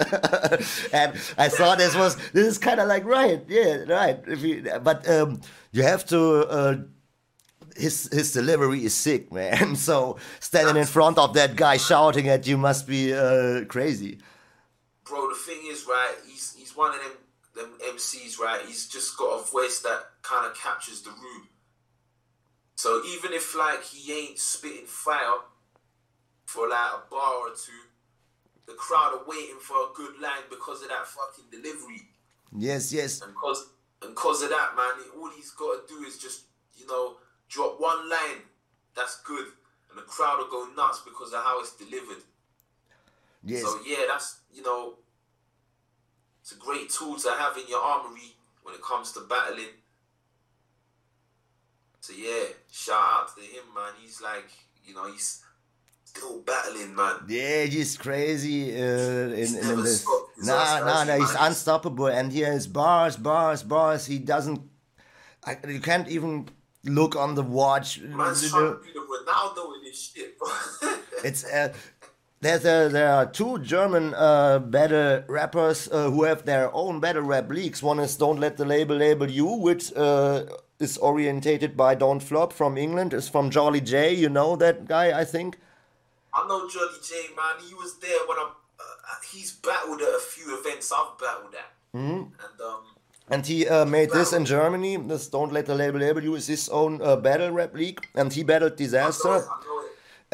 and 0.92 1.14
I 1.38 1.50
thought 1.50 1.78
this 1.78 1.96
was 1.96 2.18
this 2.32 2.48
is 2.48 2.58
kind 2.58 2.80
of 2.80 2.88
like 2.88 3.06
right, 3.06 3.42
yeah, 3.48 3.84
right. 3.88 4.20
If 4.28 4.42
you, 4.42 4.64
but 4.84 5.08
um, 5.10 5.42
you 5.72 5.84
have 5.84 6.06
to. 6.08 6.48
Uh, 6.48 6.78
his 7.76 8.10
his 8.12 8.32
delivery 8.32 8.86
is 8.86 8.94
sick, 8.94 9.32
man. 9.40 9.76
So 9.76 10.18
standing 10.40 10.78
in 10.78 10.86
front 10.86 11.18
of 11.18 11.34
that 11.34 11.56
guy 11.56 11.78
shouting 11.78 12.28
at 12.30 12.48
you 12.48 12.58
must 12.58 12.88
be 12.88 13.14
uh, 13.14 13.66
crazy. 13.66 14.20
bro, 15.04 15.30
the 15.30 15.36
thing 15.36 15.62
is, 15.68 15.86
right, 15.88 16.16
he's 16.26 16.56
he's 16.58 16.76
one 16.76 16.96
of 16.96 17.02
them 17.02 17.12
them 17.56 17.72
MCs, 17.82 18.40
right? 18.40 18.62
He's 18.66 18.88
just 18.88 19.18
got 19.18 19.40
a 19.40 19.52
voice 19.52 19.80
that 19.82 20.04
kind 20.22 20.46
of 20.46 20.58
captures 20.58 21.02
the 21.02 21.12
room. 21.12 21.48
So 22.76 23.02
even 23.08 23.34
if 23.34 23.56
like 23.56 23.84
he 23.84 24.14
ain't 24.14 24.38
spitting 24.38 24.86
fire 24.86 25.40
for 26.46 26.68
like 26.70 26.92
a 26.94 27.10
bar 27.10 27.36
or 27.36 27.50
two, 27.50 27.72
the 28.68 28.74
crowd 28.74 29.14
are 29.14 29.28
waiting 29.28 29.60
for 29.60 29.76
a 29.78 29.88
good 29.96 30.20
line 30.22 30.44
because 30.50 30.82
of 30.82 30.90
that 30.90 31.08
fucking 31.08 31.46
delivery. 31.52 32.02
Yes, 32.58 32.92
yes. 32.92 33.22
And 33.22 33.34
cause 33.36 33.70
and 34.02 34.16
cause 34.16 34.42
of 34.42 34.50
that, 34.50 34.76
man, 34.76 35.06
all 35.18 35.30
he's 35.30 35.52
got 35.52 35.88
to 35.88 35.94
do 35.94 36.04
is 36.04 36.18
just 36.18 36.44
you 36.76 36.86
know 36.88 37.16
drop 37.48 37.80
one 37.80 38.10
line 38.10 38.44
that's 38.96 39.22
good, 39.22 39.46
and 39.90 39.98
the 39.98 40.04
crowd 40.04 40.38
will 40.40 40.50
go 40.50 40.68
nuts 40.76 41.02
because 41.06 41.34
of 41.34 41.44
how 41.44 41.60
it's 41.60 41.76
delivered. 41.76 42.24
Yes. 43.44 43.62
So 43.62 43.80
yeah, 43.86 44.06
that's 44.08 44.40
you 44.54 44.64
know, 44.64 44.96
it's 46.46 46.52
a 46.52 46.58
great 46.58 46.92
tool 46.92 47.16
to 47.16 47.30
have 47.32 47.58
in 47.58 47.64
your 47.68 47.82
armory 47.82 48.36
when 48.62 48.76
it 48.76 48.82
comes 48.84 49.12
to 49.14 49.22
battling. 49.22 49.74
So 52.02 52.14
yeah, 52.16 52.54
shout 52.72 53.02
out 53.02 53.36
to 53.36 53.42
him, 53.42 53.64
man. 53.74 53.94
He's 54.00 54.22
like, 54.22 54.52
you 54.86 54.94
know, 54.94 55.12
he's 55.12 55.42
still 56.04 56.42
battling, 56.42 56.96
man. 56.96 57.16
Yeah, 57.28 57.64
he's 57.64 57.98
crazy 57.98 58.80
uh, 58.80 58.86
in, 58.86 59.56
in, 59.56 59.70
in 59.70 59.82
this. 59.82 60.06
He's 60.36 60.46
Nah, 60.48 60.82
nah, 60.82 61.04
nah, 61.06 61.16
he's 61.16 61.34
man. 61.34 61.48
unstoppable, 61.48 62.08
and 62.08 62.32
he 62.32 62.42
has 62.42 62.68
bars, 62.68 63.18
bars, 63.18 63.64
bars. 63.64 64.06
He 64.06 64.20
doesn't. 64.20 64.62
I, 65.44 65.58
you 65.68 65.80
can't 65.80 66.08
even 66.10 66.48
look 66.84 67.16
on 67.16 67.34
the 67.34 67.42
watch. 67.42 68.02
Man's 68.02 68.52
trying 68.52 68.74
to 68.74 68.80
be 68.84 68.94
the 68.94 69.00
Ronaldo 69.00 69.78
in 69.78 69.84
this 69.84 70.12
shit, 70.14 70.38
bro. 70.38 70.48
It's 71.24 71.44
uh, 71.52 71.74
there's 72.46 72.64
a, 72.66 72.90
there 72.92 73.12
are 73.12 73.26
two 73.26 73.58
German 73.60 74.14
uh, 74.14 74.60
battle 74.60 75.24
rappers 75.28 75.90
uh, 75.92 76.12
who 76.12 76.24
have 76.26 76.46
their 76.46 76.72
own 76.76 77.00
battle 77.00 77.24
rap 77.24 77.50
leagues. 77.50 77.82
One 77.82 78.00
is 78.00 78.16
Don't 78.16 78.40
Let 78.40 78.58
the 78.58 78.66
Label 78.66 78.96
Label 78.98 79.30
You, 79.30 79.48
which 79.48 79.92
uh, 79.96 80.44
is 80.80 80.98
orientated 81.00 81.76
by 81.76 81.96
Don't 81.96 82.20
Flop 82.22 82.54
from 82.54 82.78
England. 82.78 83.14
Is 83.16 83.28
from 83.28 83.50
Jolly 83.50 83.82
J. 83.82 84.14
You 84.14 84.30
know 84.30 84.56
that 84.58 84.86
guy, 84.88 85.20
I 85.20 85.26
think. 85.26 85.58
I 86.34 86.48
know 86.48 86.70
Jolly 86.70 87.00
J, 87.02 87.16
man. 87.36 87.66
He 87.68 87.74
was 87.74 87.98
there 87.98 88.20
when 88.28 88.38
I'm. 88.38 88.52
Uh, 88.80 88.84
he's 89.32 89.52
battled 89.54 90.02
at 90.02 90.08
a 90.10 90.20
few 90.20 90.60
events 90.60 90.92
I've 90.92 91.18
battled 91.18 91.56
at, 91.56 91.72
Mm-hmm. 91.98 92.24
and 92.46 92.62
um, 92.62 92.84
And 93.32 93.46
he 93.46 93.68
uh, 93.68 93.86
made 93.86 94.12
this 94.12 94.34
in 94.34 94.46
Germany. 94.46 94.98
This 94.98 95.28
Don't 95.30 95.52
Let 95.52 95.66
the 95.66 95.74
Label 95.74 96.00
Label 96.00 96.22
You 96.22 96.36
is 96.36 96.46
his 96.46 96.70
own 96.70 97.02
uh, 97.02 97.16
battle 97.16 97.50
rap 97.50 97.74
league, 97.74 98.06
and 98.14 98.32
he 98.32 98.44
battled 98.44 98.74
I 98.74 98.76
know, 98.76 98.86
Dizaster. 98.86 99.38
I 99.42 99.66
know. 99.66 99.75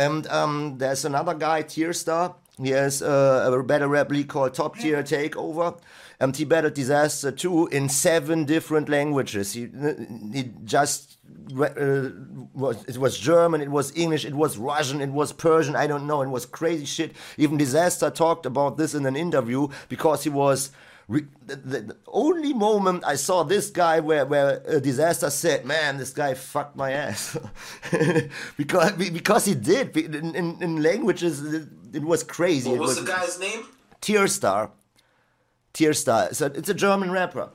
And 0.01 0.25
um, 0.27 0.77
there's 0.79 1.05
another 1.05 1.35
guy, 1.35 1.61
Tierstar. 1.61 2.33
He 2.57 2.69
has 2.71 3.03
uh, 3.03 3.51
a 3.53 3.63
battle 3.63 3.87
rap 3.87 4.09
league 4.09 4.29
called 4.29 4.55
Top 4.55 4.75
Tier 4.77 5.03
Takeover. 5.03 5.79
And 6.19 6.35
he 6.35 6.43
battled 6.43 6.73
Dizaster 6.73 7.35
too 7.35 7.67
in 7.67 7.87
seven 7.87 8.45
different 8.45 8.89
languages. 8.89 9.53
He, 9.53 9.69
he 10.33 10.51
just 10.63 11.17
uh, 11.57 12.09
was 12.53 12.83
it 12.85 12.97
was 12.97 13.17
German, 13.17 13.61
it 13.61 13.69
was 13.69 13.95
English, 13.95 14.25
it 14.25 14.35
was 14.35 14.57
Russian, 14.57 15.01
it 15.01 15.09
was 15.09 15.33
Persian. 15.33 15.75
I 15.75 15.87
don't 15.87 16.07
know. 16.07 16.21
It 16.21 16.29
was 16.29 16.45
crazy 16.45 16.85
shit. 16.85 17.15
Even 17.37 17.57
Dizaster 17.57 18.13
talked 18.13 18.45
about 18.45 18.77
this 18.77 18.93
in 18.93 19.05
an 19.05 19.15
interview 19.15 19.67
because 19.87 20.23
he 20.23 20.29
was. 20.29 20.71
Re- 21.11 21.27
the, 21.45 21.55
the, 21.57 21.79
the 21.81 21.97
only 22.07 22.53
moment 22.53 23.03
I 23.05 23.15
saw 23.15 23.43
this 23.43 23.69
guy 23.69 23.99
where 23.99 24.25
where 24.25 24.61
a 24.65 24.79
Dizaster 24.79 25.29
said, 25.29 25.65
"Man, 25.65 25.97
this 25.97 26.13
guy 26.13 26.35
fucked 26.35 26.77
my 26.77 26.91
ass," 26.93 27.37
because 28.57 28.93
because 28.93 29.43
he 29.43 29.53
did 29.53 29.97
in, 29.97 30.33
in, 30.33 30.63
in 30.63 30.81
languages 30.81 31.43
it, 31.43 31.67
it 31.91 32.03
was 32.03 32.23
crazy. 32.23 32.69
What 32.69 32.75
it 32.75 32.79
was 32.79 32.89
was 32.95 33.05
the 33.05 33.11
guy's 33.11 33.37
name? 33.41 33.65
Tierstar. 34.01 34.71
Tierstar. 35.73 36.33
So 36.33 36.45
it's 36.45 36.69
a 36.69 36.73
German 36.73 37.11
rapper. 37.11 37.49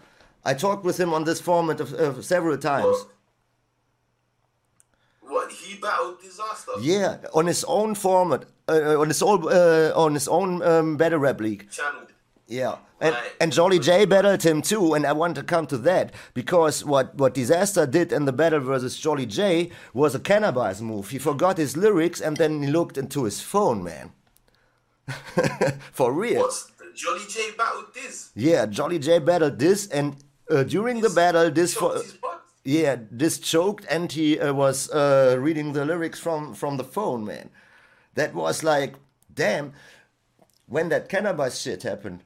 I 0.44 0.52
talked 0.52 0.84
with 0.84 1.00
him 1.00 1.14
on 1.14 1.24
this 1.24 1.40
format 1.40 1.80
of, 1.80 2.24
several 2.24 2.59
times. 2.59 3.07
What 5.22 5.50
he 5.50 5.78
battled 5.78 6.20
Dizaster? 6.20 6.76
Yeah, 6.80 7.16
on 7.32 7.46
his 7.46 7.64
own 7.64 7.94
format, 7.94 8.44
uh, 8.68 9.00
on 9.00 9.09
his 9.09 9.22
own 9.22 9.48
uh, 9.50 9.92
on 9.96 10.12
his 10.12 10.28
own 10.28 10.62
um, 10.62 10.98
battle 10.98 11.20
rap 11.20 11.40
league. 11.40 11.70
Channel. 11.70 12.07
Yeah, 12.49 12.76
and 13.01 13.14
Right. 13.14 13.32
and 13.40 13.53
Jolly 13.53 13.80
J 13.80 14.05
battled 14.05 14.42
him 14.44 14.62
too, 14.62 14.94
and 14.94 15.05
I 15.05 15.12
want 15.12 15.34
to 15.34 15.42
come 15.42 15.66
to 15.66 15.78
that 15.78 16.12
because 16.32 16.84
what 16.84 17.14
what 17.16 17.34
Dizaster 17.34 17.90
did 17.90 18.12
in 18.12 18.24
the 18.24 18.32
battle 18.32 18.61
versus 18.61 18.97
Jolly 18.97 19.26
J 19.26 19.70
was 19.92 20.14
a 20.14 20.20
Canibus 20.20 20.80
move. 20.80 21.09
He 21.11 21.18
forgot 21.18 21.59
his 21.59 21.76
lyrics 21.76 22.20
and 22.20 22.36
then 22.36 22.62
he 22.62 22.70
looked 22.70 22.97
into 22.97 23.24
his 23.24 23.40
phone, 23.40 23.82
man. 23.82 24.12
For 25.92 26.12
real. 26.12 26.40
What's 26.42 26.70
Jolly 26.94 27.24
J 27.28 27.51
battled 27.59 27.92
this? 27.94 28.30
Yeah, 28.34 28.66
Jolly 28.66 28.99
J 28.99 29.18
battled 29.18 29.59
this, 29.59 29.86
and 29.88 30.16
uh, 30.51 30.62
during 30.62 31.01
the 31.01 31.11
battle, 31.11 31.51
this 31.51 31.74
for 31.74 31.94
Choked 31.94 32.05
his 32.05 32.12
butt. 32.14 32.42
yeah, 32.64 32.97
this 33.11 33.38
choked, 33.38 33.84
and 33.90 34.11
he 34.11 34.38
uh, 34.38 34.53
was 34.55 34.88
uh, 34.90 35.36
reading 35.38 35.72
the 35.72 35.84
lyrics 35.84 36.20
from 36.20 36.55
from 36.55 36.76
the 36.76 36.84
phone, 36.84 37.24
man. 37.24 37.51
That 38.14 38.34
was 38.34 38.62
like, 38.62 38.94
damn. 39.34 39.72
When 40.68 40.88
that 40.88 41.09
Canibus 41.09 41.62
shit 41.62 41.84
happened, 41.84 42.24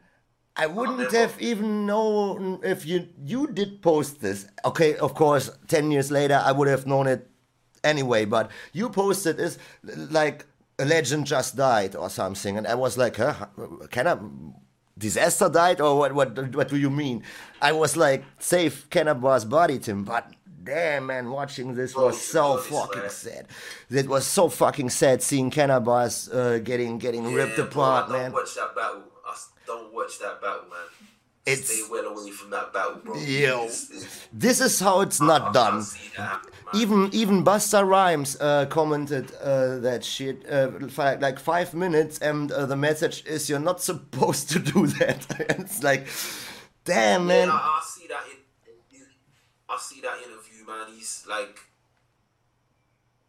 I 0.56 0.66
wouldn't 0.66 1.12
have 1.12 1.40
even 1.40 1.86
known 1.86 2.60
if 2.62 2.84
you 2.84 3.08
you 3.24 3.46
did 3.46 3.80
post 3.82 4.20
this. 4.20 4.46
Okay, 4.64 4.96
of 4.96 5.14
course, 5.14 5.50
ten 5.68 5.90
years 5.90 6.10
later, 6.10 6.40
I 6.44 6.52
would 6.52 6.68
have 6.68 6.86
known 6.86 7.06
it 7.06 7.28
anyway. 7.82 8.24
But 8.26 8.50
you 8.72 8.90
posted 8.90 9.38
is 9.40 9.58
like 9.82 10.44
a 10.78 10.84
legend 10.84 11.26
just 11.26 11.56
died 11.56 11.94
or 11.96 12.10
something, 12.10 12.58
and 12.58 12.66
I 12.66 12.74
was 12.74 12.98
like, 12.98 13.16
huh? 13.16 13.46
Can 13.90 14.06
I? 14.06 14.18
Dizaster 14.98 15.50
died 15.50 15.80
or 15.80 15.96
what? 15.98 16.14
What? 16.14 16.54
What 16.54 16.68
do 16.68 16.76
you 16.76 16.90
mean? 16.90 17.22
I 17.62 17.72
was 17.72 17.96
like, 17.96 18.24
safe 18.38 18.90
Canibus 18.90 19.48
body, 19.48 19.78
Tim, 19.78 20.04
but 20.04 20.30
damn 20.62 21.06
man, 21.06 21.30
watching 21.30 21.74
this 21.74 21.94
was 21.96 22.20
so 22.20 22.58
fucking 22.58 23.08
sad. 23.08 23.46
It 23.88 24.08
was 24.08 24.26
so 24.26 24.50
fucking 24.50 24.90
sad 24.90 25.22
seeing 25.22 25.50
Canibus 25.50 26.28
uh, 26.34 26.58
getting 26.58 26.98
getting 26.98 27.32
ripped 27.32 27.56
Yeah, 27.56 27.64
bro, 27.64 27.82
apart, 27.82 28.10
I 28.10 28.12
man. 28.12 28.32
watch 28.32 28.54
that 28.56 28.74
battle. 28.74 29.04
I 29.70 29.74
don't 29.76 29.94
watch 29.94 30.18
that 30.18 30.40
battle, 30.40 30.64
man. 30.70 30.78
It's- 31.46 31.68
Stay 31.68 31.82
well 31.90 32.06
away 32.06 32.30
from 32.30 32.50
that 32.50 32.72
battle, 32.72 32.96
bro. 33.04 33.14
Yo. 33.16 33.64
It's- 33.64 33.90
it's- 33.90 34.28
This 34.32 34.60
is 34.60 34.78
how 34.80 35.00
it's 35.00 35.20
I 35.20 35.26
not 35.26 35.40
can't 35.42 35.54
done. 35.54 35.84
happen. 36.16 36.50
Even 36.74 37.10
even 37.12 37.44
Busta 37.44 37.84
Rhymes 37.84 38.36
uh, 38.40 38.66
commented 38.66 39.32
uh, 39.42 39.78
that 39.78 40.04
shit 40.04 40.48
uh, 40.48 40.70
for 40.88 41.16
like 41.20 41.38
five 41.40 41.74
minutes, 41.74 42.18
and 42.18 42.52
uh, 42.52 42.64
the 42.66 42.76
message 42.76 43.24
is 43.26 43.48
you're 43.50 43.58
not 43.58 43.80
supposed 43.82 44.50
to 44.50 44.58
do 44.60 44.86
that. 44.86 45.26
it's 45.58 45.82
like, 45.82 46.06
damn 46.84 47.26
man. 47.26 47.48
Yeah, 47.48 47.54
I, 47.54 47.80
I 47.80 47.84
see 47.84 48.06
that 48.06 48.22
in, 48.30 48.98
in, 49.00 49.06
I 49.68 49.76
see 49.78 50.00
that 50.02 50.18
interview, 50.18 50.64
man. 50.66 50.86
He's 50.94 51.24
like 51.28 51.58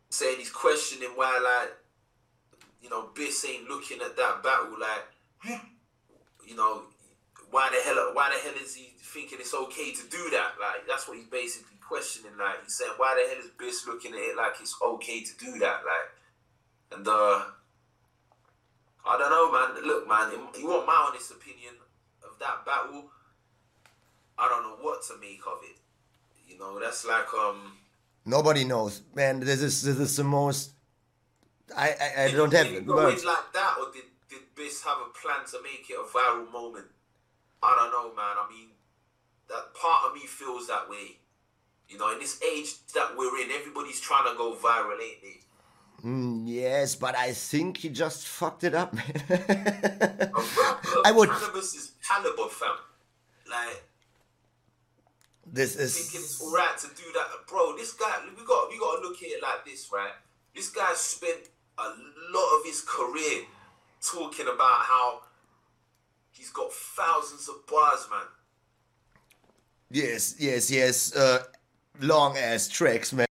saying 0.10 0.38
he's 0.38 0.52
questioning 0.52 1.10
why, 1.16 1.40
like, 1.44 1.74
you 2.84 2.90
know, 2.92 3.10
Biss 3.16 3.44
ain't 3.50 3.68
looking 3.70 4.02
at 4.02 4.16
that 4.18 4.44
battle, 4.44 4.76
like, 4.80 5.62
you 6.48 6.56
know, 6.56 6.84
why 7.50 7.70
the 7.70 7.82
hell, 7.84 8.12
why 8.14 8.30
the 8.34 8.40
hell 8.40 8.58
is 8.64 8.76
he 8.76 8.94
thinking 9.00 9.40
it's 9.40 9.54
okay 9.54 9.92
to 9.92 10.04
do 10.10 10.30
that? 10.32 10.54
Like, 10.60 10.88
that's 10.88 11.08
what 11.08 11.18
he's 11.18 11.28
basically 11.28 11.78
questioning. 11.82 12.38
Like, 12.38 12.64
he's 12.64 12.78
saying, 12.78 12.94
why 12.98 13.16
the 13.16 13.28
hell 13.30 13.44
is 13.44 13.52
Biss 13.60 13.86
looking 13.88 14.14
at 14.14 14.20
it 14.20 14.38
like 14.38 14.54
it's 14.60 14.76
okay 14.82 15.22
to 15.24 15.32
do 15.38 15.60
that? 15.60 15.82
Like, 15.84 16.98
and 16.98 17.08
uh, 17.08 17.44
I 19.06 19.18
don't 19.18 19.30
know, 19.32 19.52
man. 19.52 19.86
Look, 19.88 20.08
man, 20.08 20.32
you 20.60 20.68
want 20.68 20.86
my 20.88 21.08
honest 21.10 21.32
opinion 21.32 21.76
of 22.24 22.38
that 22.40 22.66
battle? 22.66 23.06
I 24.38 24.48
don't 24.50 24.64
know 24.64 24.78
what 24.84 25.02
to 25.08 25.14
make 25.20 25.42
of 25.48 25.60
it. 25.64 25.78
You 26.48 26.58
know, 26.60 26.80
that's 26.80 27.06
like 27.06 27.34
um 27.34 27.74
Nobody 28.26 28.64
knows, 28.66 29.02
man. 29.16 29.40
This 29.40 29.62
is 29.62 29.82
this 29.84 29.98
is 29.98 30.16
the 30.18 30.24
most. 30.24 30.72
I 31.76 31.90
I, 32.18 32.24
I 32.26 32.32
don't 32.32 32.54
have 32.54 32.68
it 32.68 32.74
it. 32.74 32.86
go 32.86 32.96
words. 32.96 33.24
like 33.26 33.52
that, 33.54 33.76
or 33.80 33.92
did 33.92 34.04
did 34.32 34.56
Biss 34.56 34.84
have 34.86 34.98
a 35.00 35.10
plan 35.12 35.46
to 35.52 35.62
make 35.62 35.86
it 35.90 35.98
a 36.00 36.04
viral 36.08 36.50
moment? 36.52 36.88
I 37.62 37.76
don't 37.78 37.92
know, 37.92 38.16
man. 38.16 38.38
I 38.40 38.48
mean, 38.50 38.70
that 39.50 39.76
part 39.76 40.06
of 40.08 40.16
me 40.16 40.22
feels 40.22 40.68
that 40.68 40.90
way. 40.90 41.18
You 41.90 41.98
know, 41.98 42.12
in 42.14 42.20
this 42.20 42.42
age 42.42 42.70
that 42.96 43.16
we're 43.18 43.38
in, 43.44 43.52
everybody's 43.52 44.00
trying 44.00 44.32
to 44.32 44.38
go 44.38 44.56
viral, 44.56 44.94
ain't 45.04 45.22
they? 45.22 46.08
Mm, 46.08 46.44
yes, 46.46 46.96
but 46.96 47.16
I 47.16 47.34
think 47.34 47.78
he 47.78 47.90
just 47.90 48.26
fucked 48.26 48.64
it 48.64 48.74
up, 48.74 48.94
man. 48.94 49.04
A 49.30 50.32
rapper, 50.34 51.02
I 51.06 51.12
would- 51.14 51.30
Canibus 51.30 51.76
is 51.76 51.92
caliber, 52.08 52.48
fam. 52.50 52.70
Like, 53.50 53.84
this 55.46 55.76
thinking 55.76 56.22
it's 56.22 56.40
is 56.40 56.42
alright 56.42 56.78
to 56.78 56.88
do 56.88 57.04
that, 57.14 57.28
bro. 57.48 57.76
This 57.76 57.92
guy, 57.94 58.20
we 58.38 58.46
got 58.46 58.70
we 58.70 58.80
got 58.80 58.96
to 58.96 59.02
look 59.08 59.18
at 59.18 59.28
it 59.30 59.42
like 59.44 59.66
this, 59.66 59.90
right? 59.92 60.14
This 60.56 60.70
guy 60.70 60.94
spent 60.96 61.50
a 61.78 61.84
lot 62.34 62.58
of 62.60 62.66
his 62.66 62.82
career 62.82 63.44
talking 64.04 64.48
about 64.48 64.86
how 64.86 65.22
he's 66.32 66.50
got 66.50 66.72
thousands 66.72 67.48
of 67.50 67.66
bars, 67.68 68.08
man. 68.10 68.26
yes, 69.90 70.36
yes, 70.40 70.72
yes. 70.72 71.16
Uh, 71.16 71.44
long 72.00 72.38
ass 72.38 72.68
tracks, 72.68 73.14
man. 73.14 73.28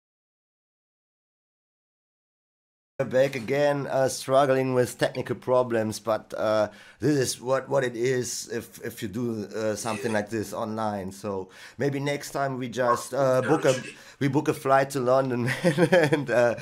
Back 3.07 3.37
again, 3.37 3.87
uh, 3.87 4.09
struggling 4.09 4.75
with 4.75 4.99
technical 4.99 5.37
problems, 5.37 6.01
but 6.01 6.35
uh, 6.37 6.67
this 6.99 7.17
is 7.17 7.41
what, 7.41 7.69
what 7.69 7.85
it 7.85 7.95
is 7.95 8.49
if 8.53 8.85
if 8.85 9.03
you 9.03 9.09
do 9.09 9.47
uh, 9.55 9.77
something 9.77 10.13
like 10.13 10.31
this 10.31 10.53
online. 10.53 11.13
So 11.13 11.49
maybe 11.79 12.01
next 12.01 12.33
time 12.33 12.59
we 12.59 12.69
just 12.69 13.15
uh, 13.15 13.41
book 13.43 13.65
a 13.67 13.77
we 14.19 14.27
book 14.27 14.49
a 14.49 14.53
flight 14.53 14.91
to 14.91 14.99
London 14.99 15.49
and 15.93 16.29
uh, 16.29 16.57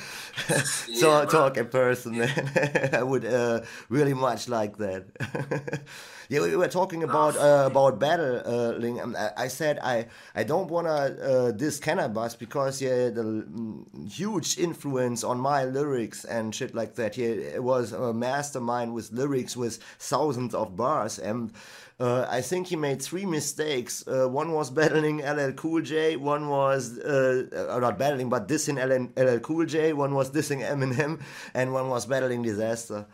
Yeah, 0.87 0.99
talk, 1.01 1.29
talk 1.31 1.57
in 1.57 1.69
person. 1.69 2.21
I 2.93 3.01
would 3.01 3.25
uh, 3.25 3.61
really 3.89 4.13
much 4.13 4.47
like 4.47 4.77
that. 4.77 5.05
yeah, 6.29 6.41
we 6.41 6.55
were 6.55 6.67
talking 6.67 7.03
about 7.03 7.37
uh, 7.37 7.63
about 7.65 7.99
battling. 7.99 8.99
Um, 8.99 9.15
I, 9.17 9.45
I 9.45 9.47
said 9.47 9.79
I 9.81 10.07
I 10.35 10.43
don't 10.43 10.69
wanna 10.69 10.89
uh, 10.89 11.51
diss 11.51 11.79
Canibus 11.79 12.37
because 12.37 12.81
yeah, 12.81 13.09
the 13.09 13.23
mm, 13.23 14.11
huge 14.11 14.57
influence 14.57 15.23
on 15.23 15.39
my 15.39 15.65
lyrics 15.65 16.25
and 16.25 16.53
shit 16.53 16.75
like 16.75 16.95
that. 16.95 17.15
He 17.15 17.23
it 17.23 17.63
was 17.63 17.93
a 17.93 18.13
mastermind 18.13 18.93
with 18.93 19.11
lyrics 19.11 19.55
with 19.55 19.77
thousands 19.99 20.53
of 20.53 20.75
bars 20.75 21.19
and. 21.19 21.51
Uh, 21.99 22.27
I 22.29 22.41
think 22.41 22.67
he 22.67 22.75
made 22.75 23.01
three 23.01 23.25
mistakes. 23.25 24.07
Uh, 24.07 24.27
one 24.29 24.51
was 24.51 24.69
battling 24.69 25.17
LL 25.17 25.51
Cool 25.53 25.81
J. 25.81 26.15
One 26.15 26.47
was 26.47 26.99
uh, 26.99 27.47
uh, 27.71 27.79
not 27.79 27.97
battling, 27.97 28.29
but 28.29 28.47
dissing 28.47 28.77
LL, 28.77 29.09
LL 29.19 29.39
Cool 29.39 29.65
J. 29.65 29.93
One 29.93 30.13
was 30.13 30.29
dissing 30.29 30.61
Eminem, 30.61 31.19
and 31.55 31.73
one 31.73 31.89
was 31.89 32.05
battling 32.05 32.43
Dizaster. 32.43 33.07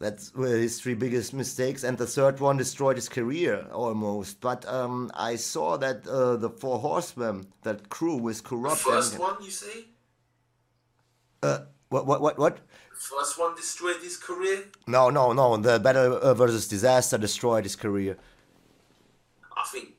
That's 0.00 0.34
were 0.34 0.56
his 0.56 0.80
three 0.80 0.94
biggest 0.94 1.34
mistakes, 1.34 1.84
and 1.84 1.98
the 1.98 2.06
third 2.06 2.40
one 2.40 2.56
destroyed 2.56 2.96
his 2.96 3.08
career 3.08 3.66
almost. 3.70 4.40
But 4.40 4.66
um, 4.66 5.10
I 5.14 5.36
saw 5.36 5.76
that 5.76 6.06
uh, 6.08 6.36
the 6.36 6.48
Four 6.48 6.78
Horsemen, 6.78 7.46
that 7.62 7.90
crew 7.90 8.16
was 8.16 8.40
The 8.40 8.48
corrupt. 8.48 8.80
first 8.80 9.12
and, 9.12 9.20
one, 9.20 9.36
you 9.44 9.50
say? 9.50 9.84
Uh, 11.42 11.58
what? 11.90 12.06
What? 12.06 12.22
What? 12.22 12.38
What? 12.38 12.56
The 12.56 12.96
first 13.16 13.38
one 13.38 13.54
destroyed 13.54 13.96
his 14.02 14.16
career. 14.16 14.64
No, 14.86 15.10
no, 15.10 15.34
no. 15.34 15.58
The 15.58 15.78
Battle 15.78 16.18
uh, 16.22 16.32
versus 16.32 16.66
Dizaster 16.66 17.20
destroyed 17.20 17.64
his 17.64 17.76
career. 17.76 18.16
I 19.54 19.64
think, 19.70 19.90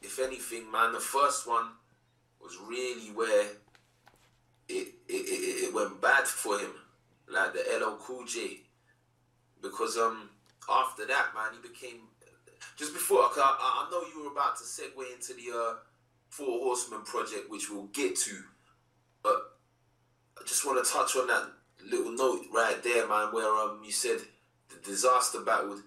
if 0.00 0.20
anything, 0.20 0.70
man, 0.70 0.92
the 0.92 1.00
first 1.00 1.48
one 1.48 1.66
was 2.40 2.56
really 2.68 3.10
where 3.10 3.46
it 4.68 4.94
it, 5.08 5.26
it, 5.26 5.64
it 5.64 5.74
went 5.74 6.00
bad 6.00 6.24
for 6.26 6.58
him, 6.58 6.70
like 7.28 7.52
the 7.52 7.64
LL 7.80 7.96
Cool 7.96 8.24
J, 8.24 8.60
because 9.64 9.96
um 9.96 10.28
after 10.70 11.06
that, 11.06 11.34
man, 11.34 11.52
he 11.60 11.68
became 11.68 12.02
just 12.76 12.92
before. 12.92 13.18
I, 13.22 13.86
I 13.86 13.90
know 13.90 14.02
you 14.14 14.24
were 14.24 14.32
about 14.32 14.56
to 14.58 14.64
segue 14.64 15.12
into 15.12 15.34
the 15.34 15.56
uh, 15.56 15.74
Four 16.30 16.60
Horsemen 16.60 17.02
project, 17.02 17.50
which 17.50 17.70
we'll 17.70 17.84
get 17.92 18.16
to, 18.16 18.36
but 19.22 19.56
I 20.40 20.44
just 20.46 20.64
want 20.66 20.84
to 20.84 20.90
touch 20.90 21.16
on 21.16 21.26
that 21.28 21.44
little 21.90 22.12
note 22.12 22.46
right 22.52 22.82
there, 22.82 23.06
man, 23.08 23.32
where 23.32 23.48
um 23.54 23.82
you 23.84 23.92
said 23.92 24.20
the 24.68 24.76
Dizaster 24.90 25.44
battle 25.44 25.78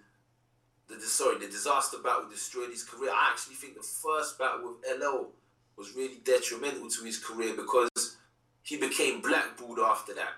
the- 0.88 1.02
sorry, 1.02 1.38
the 1.38 1.48
Dizaster 1.48 2.02
battle 2.02 2.30
destroyed 2.30 2.70
his 2.70 2.84
career. 2.84 3.12
I 3.12 3.32
actually 3.32 3.56
think 3.56 3.76
the 3.76 3.84
first 3.84 4.40
battle 4.40 4.78
with 4.80 5.02
LL 5.02 5.28
was 5.76 5.94
really 5.96 6.18
detrimental 6.24 6.90
to 6.90 7.04
his 7.04 7.20
career 7.20 7.54
because 7.56 8.18
he 8.64 8.78
became 8.78 9.22
blackballed 9.22 9.80
after 9.80 10.14
that. 10.16 10.34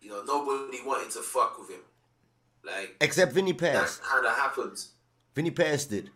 You 0.00 0.10
know, 0.10 0.22
nobody 0.24 0.82
wanted 0.84 1.10
to 1.12 1.20
fuck 1.20 1.58
with 1.58 1.70
him. 1.70 1.80
Like 2.64 2.96
Except 3.00 3.32
Vinnie 3.32 3.52
Paz. 3.52 3.98
that 3.98 4.06
kind 4.06 4.26
of 4.26 4.32
happened. 4.32 4.84
Vinnie 5.34 5.50
Paz 5.50 5.86
did. 5.86 6.10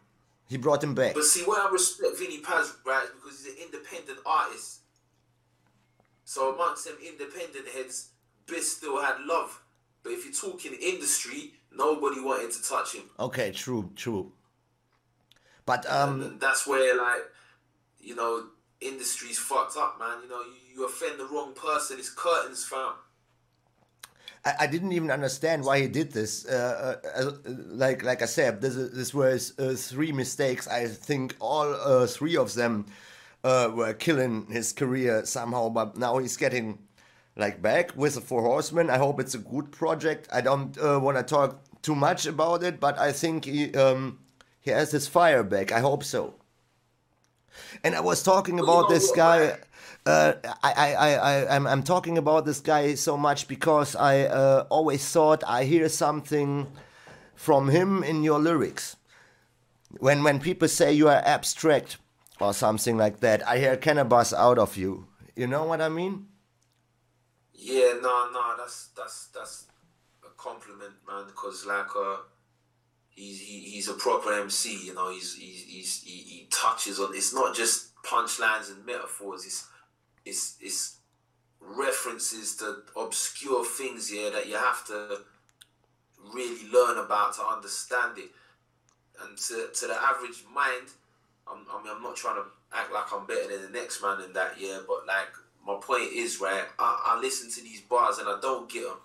He 0.48 0.58
brought 0.58 0.84
him 0.84 0.94
back. 0.94 1.14
But 1.14 1.24
see, 1.24 1.42
what 1.44 1.66
I 1.66 1.70
respect 1.70 2.18
Vinnie 2.18 2.40
Paz, 2.40 2.74
right, 2.86 3.04
is 3.04 3.10
because 3.10 3.44
he's 3.44 3.54
an 3.54 3.62
independent 3.62 4.18
artist. 4.26 4.80
So 6.24 6.52
amongst 6.54 6.84
them 6.84 6.96
independent 7.06 7.68
heads, 7.68 8.10
Biss 8.46 8.64
still 8.64 9.00
had 9.02 9.20
love. 9.24 9.62
But 10.02 10.12
if 10.12 10.24
you're 10.24 10.34
talking 10.52 10.74
industry, 10.80 11.52
nobody 11.72 12.20
wanted 12.20 12.50
to 12.52 12.62
touch 12.62 12.94
him. 12.94 13.04
Okay, 13.18 13.52
true, 13.52 13.90
true. 13.96 14.32
But 15.66 15.90
um, 15.90 16.20
and 16.20 16.40
that's 16.40 16.66
where 16.66 16.96
like 16.96 17.22
you 17.98 18.14
know 18.14 18.46
industry's 18.80 19.38
fucked 19.38 19.76
up 19.78 19.98
man 19.98 20.18
you 20.22 20.28
know 20.28 20.42
you, 20.42 20.74
you 20.80 20.86
offend 20.86 21.18
the 21.18 21.24
wrong 21.24 21.54
person 21.54 21.98
it's 21.98 22.10
curtains 22.10 22.64
fam 22.64 22.92
I, 24.44 24.54
I 24.60 24.66
didn't 24.66 24.92
even 24.92 25.10
understand 25.10 25.64
why 25.64 25.80
he 25.80 25.88
did 25.88 26.12
this. 26.12 26.46
Uh, 26.46 27.00
uh, 27.04 27.20
uh, 27.20 27.32
like 27.70 28.02
like 28.04 28.22
I 28.22 28.26
said, 28.26 28.60
this 28.60 28.74
this 28.74 29.14
was 29.14 29.58
uh, 29.58 29.74
three 29.76 30.12
mistakes. 30.12 30.68
I 30.68 30.86
think 30.86 31.36
all 31.40 31.74
uh, 31.74 32.06
three 32.06 32.36
of 32.36 32.54
them 32.54 32.86
uh, 33.42 33.70
were 33.74 33.94
killing 33.94 34.46
his 34.50 34.72
career 34.72 35.24
somehow. 35.24 35.68
But 35.68 35.96
now 35.96 36.18
he's 36.18 36.36
getting 36.36 36.78
like 37.36 37.62
back 37.62 37.96
with 37.96 38.14
the 38.14 38.20
Four 38.20 38.42
Horsemen. 38.42 38.90
I 38.90 38.98
hope 38.98 39.20
it's 39.20 39.34
a 39.34 39.38
good 39.38 39.72
project. 39.72 40.28
I 40.32 40.40
don't 40.40 40.76
uh, 40.78 41.00
want 41.00 41.16
to 41.16 41.22
talk 41.22 41.60
too 41.82 41.94
much 41.94 42.26
about 42.26 42.62
it, 42.62 42.80
but 42.80 42.98
I 42.98 43.12
think 43.12 43.44
he 43.44 43.74
um, 43.74 44.18
he 44.60 44.70
has 44.70 44.90
his 44.90 45.08
fire 45.08 45.42
back. 45.42 45.72
I 45.72 45.80
hope 45.80 46.04
so. 46.04 46.34
And 47.84 47.94
I 47.94 48.00
was 48.00 48.22
talking 48.22 48.58
about 48.58 48.88
this 48.88 49.10
guy. 49.12 49.58
Uh, 50.06 50.34
I, 50.62 50.94
I, 50.94 51.14
I, 51.14 51.56
I'm, 51.56 51.66
I'm 51.66 51.82
talking 51.82 52.18
about 52.18 52.44
this 52.44 52.60
guy 52.60 52.94
so 52.94 53.16
much 53.16 53.48
because 53.48 53.96
I 53.96 54.22
uh, 54.22 54.66
always 54.68 55.08
thought 55.08 55.42
I 55.46 55.64
hear 55.64 55.88
something 55.88 56.66
from 57.34 57.68
him 57.68 58.02
in 58.04 58.22
your 58.22 58.38
lyrics. 58.38 58.96
When, 59.98 60.22
when 60.22 60.40
people 60.40 60.68
say 60.68 60.92
you 60.92 61.08
are 61.08 61.22
abstract 61.24 61.96
or 62.40 62.52
something 62.52 62.98
like 62.98 63.20
that, 63.20 63.46
I 63.48 63.58
hear 63.58 63.76
Canibus 63.76 64.34
out 64.34 64.58
of 64.58 64.76
you. 64.76 65.06
You 65.34 65.46
know 65.46 65.64
what 65.64 65.80
I 65.80 65.88
mean? 65.88 66.26
yeah 67.64 67.94
no 68.02 68.30
no 68.30 68.54
that's 68.58 68.88
that's 68.94 69.28
that's 69.28 69.66
a 70.22 70.28
compliment 70.36 70.92
man 71.08 71.24
because 71.26 71.64
like 71.64 71.86
uh 71.96 72.16
he's 73.08 73.40
he, 73.40 73.60
he's 73.60 73.88
a 73.88 73.94
proper 73.94 74.32
mc 74.34 74.86
you 74.86 74.92
know 74.94 75.10
he's 75.10 75.34
he's, 75.34 75.64
he's 75.64 76.02
he, 76.02 76.10
he 76.10 76.48
touches 76.50 77.00
on 77.00 77.14
it's 77.14 77.32
not 77.32 77.56
just 77.56 77.94
punchlines 78.02 78.70
and 78.70 78.84
metaphors 78.84 79.46
it's 79.46 79.66
it's 80.24 80.56
it's 80.60 80.98
references 81.60 82.56
to 82.56 82.82
obscure 82.96 83.64
things 83.64 84.10
here 84.10 84.30
that 84.30 84.46
you 84.46 84.54
have 84.54 84.86
to 84.86 85.20
really 86.32 86.70
learn 86.70 86.98
about 86.98 87.34
to 87.34 87.42
understand 87.42 88.18
it 88.18 88.30
and 89.22 89.36
to, 89.38 89.68
to 89.72 89.86
the 89.86 89.94
average 89.94 90.44
mind, 90.52 90.88
I'm, 91.50 91.58
I 91.70 91.82
mean, 91.82 91.92
I'm 91.94 92.02
not 92.02 92.16
trying 92.16 92.36
to 92.36 92.44
act 92.72 92.92
like 92.92 93.12
I'm 93.12 93.26
better 93.26 93.48
than 93.48 93.72
the 93.72 93.78
next 93.78 94.02
man 94.02 94.20
in 94.22 94.32
that, 94.32 94.60
year, 94.60 94.80
but 94.86 95.06
like, 95.06 95.28
my 95.66 95.78
point 95.80 96.12
is, 96.12 96.40
right, 96.40 96.64
I, 96.78 97.14
I 97.16 97.20
listen 97.20 97.50
to 97.52 97.62
these 97.62 97.80
bars 97.80 98.18
and 98.18 98.28
I 98.28 98.38
don't 98.40 98.70
get 98.70 98.84
them 98.84 98.98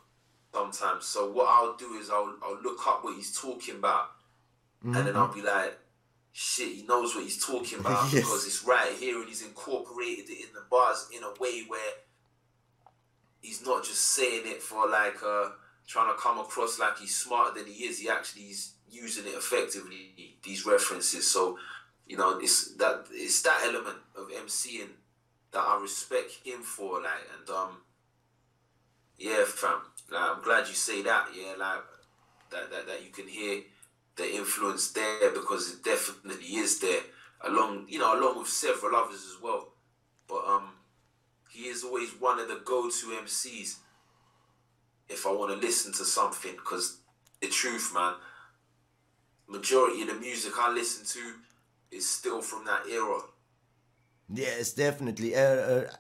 sometimes. 0.54 1.06
So 1.06 1.32
what 1.32 1.48
I'll 1.50 1.78
do 1.78 1.94
is 1.94 2.10
I'll, 2.10 2.36
I'll 2.44 2.62
look 2.62 2.80
up 2.88 3.04
what 3.04 3.16
he's 3.16 3.40
talking 3.40 3.76
about 3.76 4.10
and 4.84 4.96
then 4.96 5.06
mm-hmm. 5.06 5.18
I'll 5.18 5.34
be 5.34 5.42
like, 5.42 5.78
shit, 6.32 6.76
he 6.76 6.84
knows 6.84 7.16
what 7.16 7.24
he's 7.24 7.44
talking 7.44 7.80
about 7.80 8.04
Yes. 8.14 8.24
because 8.24 8.46
it's 8.46 8.64
right 8.64 8.92
here 9.00 9.20
and 9.20 9.28
he's 9.28 9.42
incorporated 9.46 10.30
it 10.30 10.48
in 10.48 10.54
the 10.54 10.64
bars 10.70 11.08
in 11.16 11.24
a 11.24 11.34
way 11.40 11.64
where 11.68 11.92
he's 13.42 13.66
not 13.66 13.84
just 13.84 14.02
saying 14.02 14.44
it 14.46 14.62
for 14.62 14.88
like 14.90 15.16
uh 15.24 15.50
trying 15.88 16.14
to 16.14 16.22
come 16.22 16.38
across 16.40 16.78
like 16.80 16.98
he's 17.00 17.16
smarter 17.16 17.58
than 17.60 17.72
he 17.72 17.86
is. 17.86 18.00
He 18.00 18.10
actually 18.10 18.44
is 18.44 18.74
using 18.92 19.26
it 19.26 19.34
effectively. 19.36 20.36
These 20.44 20.66
references, 20.66 21.30
so 21.30 21.58
you 22.08 22.18
know, 22.18 22.40
it's 22.40 22.76
that 22.76 23.06
it's 23.12 23.42
that 23.44 23.62
element 23.66 23.98
of 24.16 24.30
MCing 24.30 24.90
that 25.52 25.60
I 25.60 25.80
respect 25.82 26.32
him 26.44 26.62
for. 26.62 27.02
Like, 27.02 27.28
and 27.40 27.50
um, 27.50 27.78
yeah, 29.18 29.44
fam. 29.46 29.80
Like, 30.12 30.22
I'm 30.38 30.44
glad 30.44 30.68
you 30.68 30.74
say 30.76 31.02
that. 31.04 31.28
Yeah, 31.36 31.54
like 31.58 31.84
that 32.52 32.72
that 32.72 32.88
that 32.88 33.04
you 33.04 33.10
can 33.12 33.28
hear 33.28 33.62
the 34.20 34.36
influence 34.36 34.92
there 34.92 35.32
because 35.34 35.74
it 35.74 35.84
definitely 35.84 36.46
is 36.58 36.80
there. 36.80 37.02
Along, 37.46 37.86
you 37.88 38.00
know, 38.00 38.20
along 38.20 38.38
with 38.40 38.50
several 38.50 38.96
others 38.96 39.16
as 39.26 39.42
well. 39.42 39.70
But 40.28 40.44
um, 40.46 40.74
he 41.50 41.64
is 41.68 41.84
always 41.84 42.10
one 42.20 42.40
of 42.40 42.50
the 42.50 42.62
go-to 42.66 43.08
MCs. 43.24 43.78
if 45.08 45.26
I 45.26 45.32
want 45.32 45.52
to 45.54 45.66
listen 45.66 45.94
to 45.94 46.06
something. 46.06 46.52
Because 46.52 46.98
the 47.42 47.48
truth, 47.48 47.92
man, 47.94 48.16
majority 49.48 50.02
of 50.02 50.10
the 50.10 50.16
music 50.16 50.54
I 50.60 50.70
listen 50.72 51.06
to 51.06 51.96
is 51.96 52.08
still 52.08 52.42
from 52.42 52.66
that 52.66 52.82
era. 52.92 53.22
Yes, 54.32 54.74
definitely. 54.74 55.34
Uh, 55.36 55.40
uh, 55.40 55.92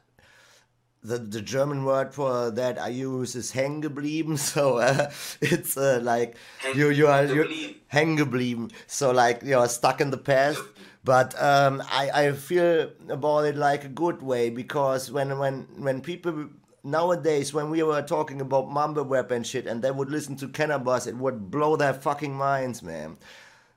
the 1.03 1.17
the 1.17 1.41
German 1.41 1.85
word 1.85 2.13
for 2.13 2.51
that 2.51 2.77
I 2.79 2.89
use 2.89 3.35
is 3.35 3.51
hängen 3.53 3.81
geblieben. 3.81 4.37
So 4.53 4.77
uh, 4.79 5.11
it's 5.41 5.77
uh, 5.77 5.99
like 6.03 6.35
Hang- 6.59 6.75
you 6.77 6.89
you 6.89 7.07
are 7.07 7.25
you 7.25 7.43
geblieben. 7.43 8.17
geblieben. 8.17 8.71
So 8.87 9.11
like 9.11 9.43
you 9.43 9.57
are 9.57 9.67
stuck 9.69 10.01
in 10.01 10.11
the 10.11 10.17
past. 10.17 10.61
But 11.03 11.33
um, 11.41 11.81
I 11.89 12.09
I 12.13 12.31
feel 12.33 12.91
about 13.09 13.45
it 13.45 13.55
like 13.55 13.85
a 13.85 13.89
good 13.89 14.21
way 14.21 14.49
because 14.49 15.09
when 15.11 15.37
when 15.39 15.67
when 15.77 16.01
people 16.01 16.49
nowadays 16.83 17.53
when 17.53 17.69
we 17.69 17.83
were 17.83 18.01
talking 18.01 18.41
about 18.41 18.69
mumble 18.69 19.05
rap 19.05 19.31
and 19.31 19.45
shit 19.45 19.67
and 19.67 19.81
they 19.81 19.91
would 19.91 20.09
listen 20.09 20.35
to 20.37 20.47
Canibus 20.47 21.07
it 21.07 21.15
would 21.15 21.49
blow 21.51 21.75
their 21.75 21.93
fucking 21.93 22.33
minds 22.33 22.81
man 22.81 23.17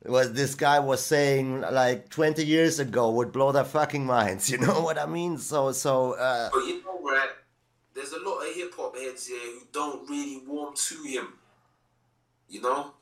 it 0.04 0.10
was 0.10 0.32
this 0.34 0.54
guy 0.54 0.78
was 0.78 1.04
saying 1.04 1.60
like 1.72 2.08
20 2.10 2.44
years 2.46 2.78
ago 2.78 3.10
would 3.10 3.32
blow 3.32 3.50
their 3.50 3.64
fucking 3.64 4.06
minds 4.06 4.48
you 4.52 4.58
know 4.58 4.80
what 4.80 4.98
i 4.98 5.06
mean 5.06 5.36
so 5.36 5.72
so 5.72 6.12
uh 6.12 6.48
you 6.54 6.80
know, 6.84 6.91
right? 7.12 7.30
There's 7.94 8.12
a 8.12 8.20
lot 8.20 8.40
of 8.40 8.54
hip 8.54 8.72
hop 8.76 8.96
heads 8.96 9.26
here 9.26 9.38
who 9.38 9.60
don't 9.72 10.08
really 10.08 10.42
warm 10.46 10.74
to 10.74 11.02
him. 11.04 11.28
You 12.48 12.62
know, 12.62 12.92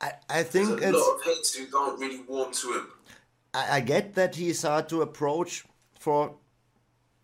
i 0.00 0.12
i 0.28 0.42
there's 0.52 0.68
think 0.68 0.80
a 0.80 0.88
it's 0.88 0.96
lot 0.98 1.16
of 1.16 1.24
heads 1.24 1.54
who 1.54 1.66
don't 1.68 1.98
really 2.00 2.20
warm 2.28 2.52
to 2.52 2.72
him. 2.74 2.86
I, 3.54 3.76
I 3.76 3.80
get 3.80 4.14
that 4.14 4.34
he's 4.36 4.62
hard 4.62 4.88
to 4.90 5.02
approach 5.02 5.64
for 5.98 6.34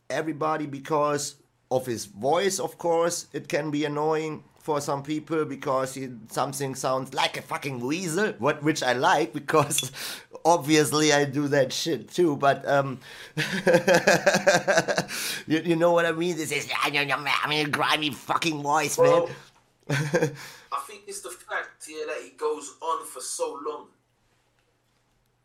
everybody 0.09 0.67
because 0.67 1.37
of 1.71 1.87
his 1.87 2.07
voice 2.07 2.59
of 2.59 2.79
course 2.79 3.29
it 3.33 3.49
can 3.49 3.71
be 3.71 3.85
annoying 3.85 4.43
for 4.61 4.81
some 4.81 5.03
people 5.03 5.45
because 5.45 5.95
he, 5.95 6.09
something 6.31 6.75
sounds 6.75 7.15
like 7.15 7.37
a 7.37 7.43
fucking 7.43 7.81
weasel 7.81 8.33
what 8.39 8.63
which 8.63 8.83
i 8.83 8.93
like 8.93 9.33
because 9.41 9.91
obviously 10.45 11.13
i 11.13 11.25
do 11.25 11.49
that 11.49 11.73
shit 11.73 12.11
too 12.11 12.37
but 12.37 12.67
um 12.69 13.01
you, 15.47 15.61
you 15.61 15.77
know 15.77 15.93
what 15.93 16.07
i 16.07 16.13
mean? 16.13 16.37
This 16.37 16.53
is 16.53 16.71
i 16.83 16.91
mean 17.49 17.67
a 17.67 17.71
grimy 17.71 18.11
fucking 18.11 18.63
voice 18.63 18.99
man. 18.99 19.27
I 20.73 20.79
think 20.87 21.03
it's 21.09 21.21
the 21.21 21.31
fact 21.31 21.85
here 21.87 22.07
that 22.07 22.23
he 22.23 22.31
goes 22.31 22.77
on 22.81 23.05
for 23.07 23.21
so 23.21 23.59
long, 23.67 23.89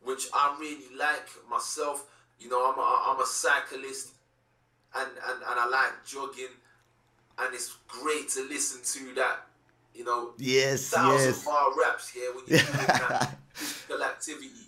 which 0.03 0.27
I 0.33 0.55
really 0.59 0.95
like 0.97 1.27
myself. 1.49 2.05
You 2.39 2.49
know, 2.49 2.71
I'm 2.71 2.77
a, 2.77 3.11
I'm 3.11 3.19
a 3.21 3.25
cyclist, 3.25 4.11
and, 4.95 5.09
and 5.09 5.41
and 5.49 5.59
I 5.59 5.67
like 5.67 6.05
jogging, 6.05 6.53
and 7.39 7.53
it's 7.53 7.77
great 7.87 8.29
to 8.29 8.41
listen 8.47 8.81
to 8.83 9.15
that. 9.15 9.47
You 9.93 10.03
know, 10.03 10.31
yes 10.37 10.89
thousand 10.89 11.27
yes 11.27 11.45
bar 11.45 11.69
raps 11.79 12.09
here 12.09 12.33
when 12.33 12.43
you're 12.47 12.59
doing 12.59 12.87
that 12.87 13.37
physical 13.53 14.03
activity. 14.03 14.65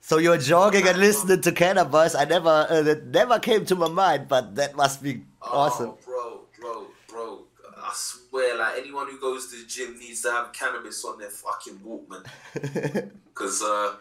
So 0.00 0.18
you're 0.18 0.36
jogging 0.36 0.86
and 0.86 0.98
listening 0.98 1.40
to 1.40 1.50
Canibus. 1.50 2.14
I 2.18 2.24
never, 2.26 2.66
uh, 2.68 2.82
that 2.82 3.06
never 3.06 3.38
came 3.38 3.64
to 3.64 3.74
my 3.74 3.88
mind, 3.88 4.28
but 4.28 4.54
that 4.56 4.76
must 4.76 5.02
be 5.02 5.22
awesome. 5.40 5.90
Oh, 5.90 5.98
bro, 6.04 6.40
bro, 6.60 6.86
bro. 7.08 7.38
I 7.82 7.90
swear, 7.94 8.58
like, 8.58 8.76
anyone 8.78 9.06
who 9.06 9.18
goes 9.18 9.50
to 9.50 9.56
the 9.56 9.66
gym 9.66 9.98
needs 9.98 10.20
to 10.20 10.30
have 10.30 10.52
Canibus 10.52 11.06
on 11.06 11.18
their 11.18 11.30
fucking 11.30 11.78
Walkman. 11.78 12.22
Because, 13.32 13.62
uh, 13.64 13.94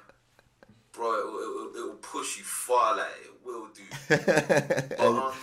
bro, 0.91 1.14
it 1.14 1.26
will, 1.26 1.39
it, 1.39 1.56
will, 1.56 1.76
it 1.78 1.88
will 1.88 1.99
push 2.01 2.38
you 2.38 2.43
far, 2.43 2.97
like, 2.97 3.08
it 3.24 3.45
will 3.45 3.70
do. 3.74 3.84
But, 4.97 4.99
um, 4.99 5.34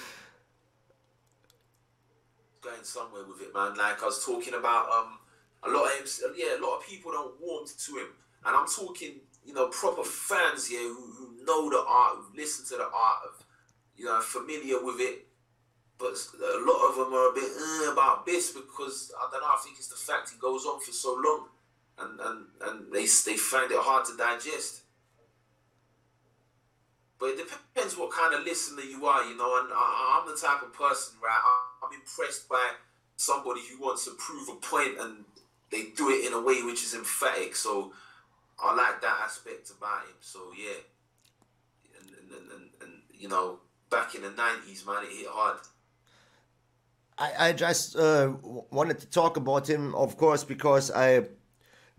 going 2.71 2.85
somewhere 2.85 3.25
with 3.25 3.43
it, 3.43 3.55
man. 3.55 3.77
Like, 3.77 4.03
I 4.03 4.07
was 4.07 4.25
talking 4.25 4.55
about, 4.55 4.89
um, 4.91 5.19
a 5.63 5.69
lot 5.71 5.87
of 5.87 5.99
him, 5.99 6.07
yeah, 6.37 6.59
a 6.59 6.63
lot 6.63 6.79
of 6.79 6.87
people 6.87 7.13
don't 7.13 7.41
warm 7.41 7.67
to 7.67 7.93
him. 7.97 8.09
And 8.47 8.57
I'm 8.57 8.67
talking, 8.67 9.21
you 9.45 9.53
know, 9.53 9.69
proper 9.69 10.05
fans 10.05 10.69
here 10.69 10.89
who, 10.89 11.13
who 11.13 11.45
know 11.45 11.69
the 11.69 11.85
art, 11.87 12.17
who 12.17 12.37
listen 12.37 12.65
to 12.67 12.77
the 12.77 12.85
art, 12.85 13.21
of, 13.27 13.45
you 13.97 14.07
know, 14.07 14.21
familiar 14.21 14.83
with 14.83 15.01
it 15.01 15.27
but 16.01 16.17
a 16.41 16.65
lot 16.65 16.89
of 16.89 16.97
them 16.97 17.13
are 17.13 17.29
a 17.31 17.35
bit 17.35 17.45
uh, 17.45 17.93
about 17.93 18.25
this 18.25 18.53
because 18.53 19.13
I 19.21 19.29
don't 19.31 19.43
know. 19.43 19.49
I 19.49 19.61
think 19.63 19.77
it's 19.77 19.89
the 19.89 19.97
fact 19.97 20.31
he 20.31 20.39
goes 20.39 20.65
on 20.65 20.81
for 20.81 20.93
so 20.93 21.13
long, 21.13 21.49
and 21.99 22.19
and, 22.19 22.47
and 22.63 22.91
they 22.93 23.03
they 23.03 23.37
find 23.37 23.71
it 23.71 23.79
hard 23.79 24.07
to 24.07 24.17
digest. 24.17 24.81
But 27.19 27.37
it 27.37 27.37
depends 27.37 27.99
what 27.99 28.11
kind 28.13 28.35
of 28.35 28.47
listener 28.47 28.81
you 28.81 29.05
are, 29.05 29.25
you 29.27 29.37
know. 29.37 29.61
And 29.61 29.69
I, 29.71 30.23
I'm 30.23 30.27
the 30.27 30.41
type 30.41 30.63
of 30.63 30.73
person, 30.73 31.17
right? 31.23 31.39
I- 31.45 31.70
I'm 31.83 31.93
impressed 31.93 32.49
by 32.49 32.73
somebody 33.17 33.61
who 33.69 33.83
wants 33.83 34.05
to 34.05 34.13
prove 34.13 34.49
a 34.49 34.55
point, 34.57 34.99
and 34.99 35.25
they 35.71 35.85
do 35.97 36.11
it 36.11 36.27
in 36.27 36.33
a 36.33 36.41
way 36.41 36.63
which 36.63 36.83
is 36.83 36.95
emphatic. 36.95 37.57
So 37.57 37.93
I 38.63 38.75
like 38.75 39.01
that 39.01 39.21
aspect 39.25 39.71
about 39.71 40.03
him. 40.03 40.17
So 40.21 40.41
yeah, 40.57 40.81
and 41.99 42.11
and, 42.11 42.51
and, 42.53 42.71
and, 42.83 42.93
you 43.13 43.29
know, 43.29 43.61
back 43.91 44.15
in 44.15 44.23
the 44.23 44.29
'90s, 44.29 44.87
man, 44.87 45.05
it 45.05 45.17
hit 45.17 45.29
hard. 45.29 45.59
I, 47.19 47.49
I 47.49 47.53
just 47.53 47.97
uh, 47.97 48.33
wanted 48.71 48.99
to 49.01 49.07
talk 49.07 49.37
about 49.37 49.69
him, 49.69 49.95
of 49.95 50.17
course, 50.17 50.43
because 50.43 50.91
I 50.91 51.27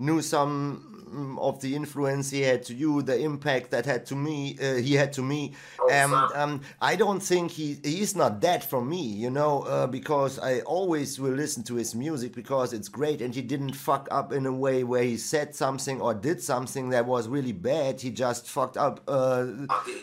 knew 0.01 0.21
some 0.21 1.05
mm, 1.13 1.37
of 1.39 1.59
the 1.61 1.75
influence 1.75 2.31
he 2.31 2.41
had 2.41 2.63
to 2.63 2.73
you, 2.73 3.01
the 3.01 3.17
impact 3.19 3.69
that 3.71 3.85
had 3.85 4.05
to 4.07 4.15
me, 4.15 4.57
uh, 4.61 4.75
he 4.87 4.93
had 4.95 5.11
to 5.13 5.21
me, 5.21 5.53
Oh, 5.79 5.89
and 5.91 6.11
fam. 6.11 6.31
um, 6.41 6.61
I 6.81 6.95
don't 6.95 7.19
think 7.31 7.51
he 7.51 7.77
he's 7.83 8.15
not 8.15 8.41
that 8.41 8.63
for 8.63 8.81
me, 8.93 9.01
you 9.23 9.29
know, 9.29 9.61
uh, 9.63 9.87
because 9.87 10.39
I 10.39 10.61
always 10.61 11.19
will 11.19 11.33
listen 11.43 11.63
to 11.63 11.75
his 11.75 11.93
music 11.95 12.33
because 12.33 12.73
it's 12.73 12.89
great, 12.89 13.21
and 13.21 13.35
he 13.35 13.41
didn't 13.53 13.73
fuck 13.75 14.07
up 14.11 14.31
in 14.33 14.45
a 14.45 14.53
way 14.65 14.83
where 14.83 15.03
he 15.03 15.17
said 15.17 15.53
something 15.55 16.01
or 16.01 16.13
did 16.13 16.41
something 16.41 16.89
that 16.91 17.05
was 17.05 17.27
really 17.27 17.53
bad. 17.53 18.01
He 18.01 18.09
just 18.09 18.47
fucked 18.49 18.77
up 18.77 19.01
uh, 19.07 19.45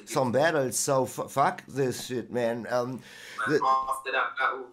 some 0.05 0.30
battles, 0.32 0.78
so 0.78 1.05
f- 1.05 1.30
fuck 1.30 1.64
this 1.66 2.07
shit, 2.07 2.30
man. 2.30 2.66
Um, 2.70 3.01
the- 3.49 3.61
after 3.90 4.12
that 4.12 4.30
battle, 4.38 4.66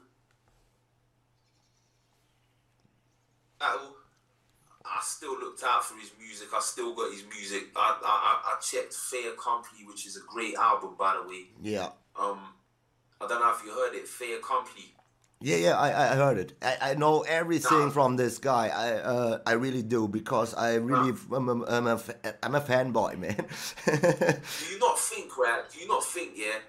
battle, 3.59 3.94
still 5.05 5.37
looked 5.39 5.63
out 5.63 5.83
for 5.85 5.95
his 5.99 6.11
music. 6.19 6.47
I 6.53 6.59
still 6.59 6.93
got 6.95 7.11
his 7.11 7.23
music. 7.29 7.63
I 7.75 7.97
I, 8.03 8.53
I- 8.53 8.59
checked 8.61 8.93
Fait 8.93 9.27
Accompli, 9.33 9.85
which 9.85 10.05
is 10.05 10.17
a 10.17 10.21
great 10.27 10.55
album, 10.55 10.95
by 10.97 11.15
the 11.21 11.27
way. 11.27 11.45
yeah. 11.61 11.89
Um, 12.19 12.39
I 13.21 13.27
don't 13.27 13.39
know 13.41 13.51
if 13.57 13.63
you 13.65 13.71
heard 13.71 13.93
it. 13.95 14.07
Fait 14.07 14.33
Accompli. 14.35 14.91
Yeah, 15.41 15.57
yeah, 15.57 15.77
I, 15.77 15.89
I 16.13 16.15
heard 16.15 16.37
it. 16.37 16.53
I, 16.61 16.77
I 16.81 16.93
know 16.95 17.21
everything 17.21 17.87
Nah. 17.87 17.89
from 17.89 18.15
this 18.15 18.37
guy. 18.39 18.69
I 18.69 18.93
uh, 18.93 19.39
I 19.45 19.51
really 19.53 19.83
do 19.83 20.07
because 20.07 20.53
I 20.53 20.75
really 20.75 21.13
I'm 21.31 21.49
a, 21.49 21.65
I'm 21.65 21.87
a, 21.87 21.99
I'm 22.41 22.55
a 22.55 22.61
fanboy, 22.61 23.17
man. 23.19 23.35
Do 23.85 24.65
you 24.73 24.79
not 24.79 24.97
think, 24.97 25.37
right? 25.37 25.63
Do 25.71 25.79
you 25.79 25.87
not 25.87 26.03
think, 26.05 26.31
yeah, 26.35 26.59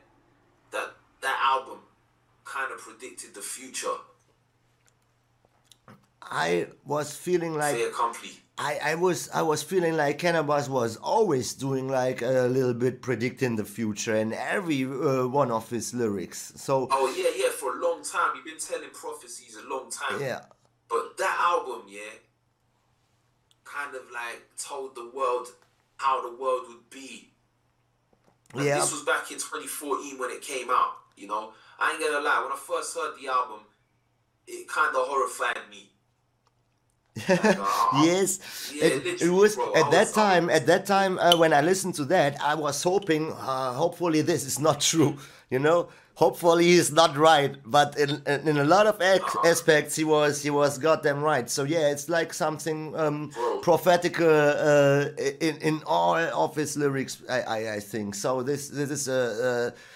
that 0.73 0.89
that 1.23 1.39
album 1.55 1.79
kind 2.45 2.73
of 2.73 2.79
predicted 2.79 3.35
the 3.35 3.41
future? 3.41 3.97
I 6.31 6.67
was 6.85 7.15
feeling 7.17 7.55
like 7.55 7.79
I, 8.59 8.79
I 8.83 8.95
was 8.95 9.29
I 9.31 9.43
was 9.43 9.63
feeling 9.63 9.97
like 9.97 10.19
Canibus 10.19 10.69
was 10.69 10.97
always 10.97 11.53
doing 11.53 11.89
like 11.89 12.23
a 12.23 12.49
little 12.49 12.73
bit 12.75 13.03
predicting 13.03 13.57
the 13.57 13.65
future 13.65 14.17
in 14.17 14.33
every 14.33 14.85
uh, 14.85 15.27
one 15.27 15.51
of 15.51 15.69
his 15.69 15.93
lyrics. 15.93 16.53
So 16.57 16.89
Oh 16.91 17.15
yeah, 17.17 17.45
yeah. 17.45 17.51
For 17.51 17.79
a 17.79 17.83
long 17.83 18.03
time, 18.03 18.31
you've 18.35 18.45
been 18.47 18.59
telling 18.59 18.91
prophecies 18.91 19.57
a 19.57 19.69
long 19.69 19.91
time. 19.91 20.21
yeah, 20.21 20.41
But 20.89 21.19
that 21.19 21.37
album, 21.39 21.83
yeah, 21.89 22.01
kind 23.65 23.95
of 23.95 24.03
like 24.13 24.43
told 24.59 24.95
the 24.95 25.11
world 25.15 25.49
how 25.97 26.23
the 26.23 26.35
world 26.37 26.63
would 26.69 26.89
be. 26.89 27.33
And 28.55 28.65
Yeah. 28.65 28.77
This 28.77 28.93
was 28.93 29.03
back 29.03 29.31
in 29.31 29.37
2014 29.37 30.19
when 30.19 30.31
it 30.31 30.41
came 30.41 30.71
out. 30.71 30.95
You 31.17 31.29
know, 31.29 31.53
I 31.79 31.93
ain't 31.93 32.01
gonna 32.01 32.25
lie. 32.25 32.41
When 32.43 32.53
I 32.53 32.57
first 32.57 32.95
heard 32.97 33.15
the 33.21 33.29
album, 33.29 33.61
it 34.47 34.67
kind 34.69 34.95
of 34.95 35.09
horrified 35.09 35.69
me. 35.71 35.91
Uh, 37.29 37.33
uh, 37.43 38.03
yes, 38.05 38.39
yeah, 38.75 38.85
it, 38.85 39.23
it 39.23 39.31
was 39.31 39.57
bro. 39.57 39.73
at 39.75 39.91
that 39.91 40.07
was- 40.07 40.13
time. 40.13 40.51
At 40.51 40.67
that 40.67 40.87
time, 40.87 41.19
uh, 41.19 41.37
when 41.37 41.53
I 41.53 41.61
listened 41.63 41.95
to 41.97 42.05
that, 42.07 42.37
I 42.43 42.55
was 42.55 42.83
hoping, 42.83 43.33
uh, 43.33 43.73
hopefully, 43.73 44.21
this 44.23 44.45
is 44.45 44.59
not 44.61 44.81
true. 44.81 45.17
You 45.51 45.61
know, 45.61 45.89
hopefully 46.15 46.65
he's 46.65 46.93
not 46.93 47.17
right. 47.17 47.55
But 47.65 47.97
in 47.99 48.23
in, 48.27 48.57
a 48.59 48.65
lot 48.65 48.87
of 48.87 49.01
Uh-huh. 49.01 49.49
aspects, 49.49 49.97
he 49.97 50.05
was 50.05 50.43
he 50.43 50.51
was 50.51 50.79
goddamn 50.79 51.23
right. 51.23 51.49
So 51.49 51.63
yeah, 51.65 51.91
it's 51.93 52.09
like 52.09 52.35
something 52.35 52.95
um, 52.97 53.31
prophetical 53.63 54.29
uh, 54.29 55.07
in 55.41 55.57
in 55.63 55.83
all 55.87 56.17
of 56.17 56.55
his 56.57 56.77
lyrics. 56.77 57.23
I 57.31 57.41
I, 57.43 57.59
I 57.77 57.81
think 57.81 58.15
so. 58.15 58.43
This 58.43 58.69
this 58.69 58.91
is 58.91 59.09
a. 59.09 59.73
a 59.73 59.96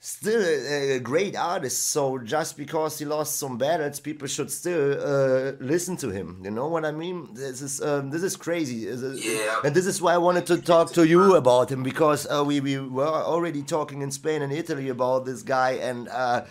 still 0.00 0.40
a, 0.42 0.96
a 0.96 1.00
great 1.00 1.36
artist. 1.36 1.88
So 1.88 2.18
just 2.18 2.56
because 2.56 2.98
he 2.98 3.04
lost 3.04 3.36
some 3.36 3.58
battles, 3.58 4.00
people 4.00 4.28
should 4.28 4.50
still 4.50 4.92
uh, 5.00 5.52
listen 5.60 5.96
to 5.98 6.10
him. 6.10 6.40
You 6.44 6.50
know 6.50 6.68
what 6.68 6.84
I 6.84 6.92
mean? 6.92 7.28
This 7.34 7.62
is 7.62 7.80
um, 7.82 8.10
this 8.10 8.22
is 8.22 8.36
crazy. 8.36 8.84
This 8.84 9.02
is- 9.02 9.24
Yeah. 9.24 9.60
And 9.64 9.74
this 9.74 9.86
is 9.86 10.00
why 10.00 10.14
I 10.14 10.18
wanted 10.18 10.46
to 10.46 10.56
talk 10.60 10.92
to 10.92 11.06
you 11.06 11.34
about 11.36 11.70
him 11.70 11.82
because 11.82 12.26
uh, 12.30 12.44
we 12.44 12.60
we 12.60 12.78
were 12.78 13.06
already 13.32 13.62
talking 13.62 14.02
in 14.02 14.10
Spain 14.10 14.42
and 14.42 14.52
Italy 14.52 14.88
about 14.88 15.24
this 15.24 15.42
guy 15.42 15.72
and. 15.72 16.08
Uh, 16.08 16.44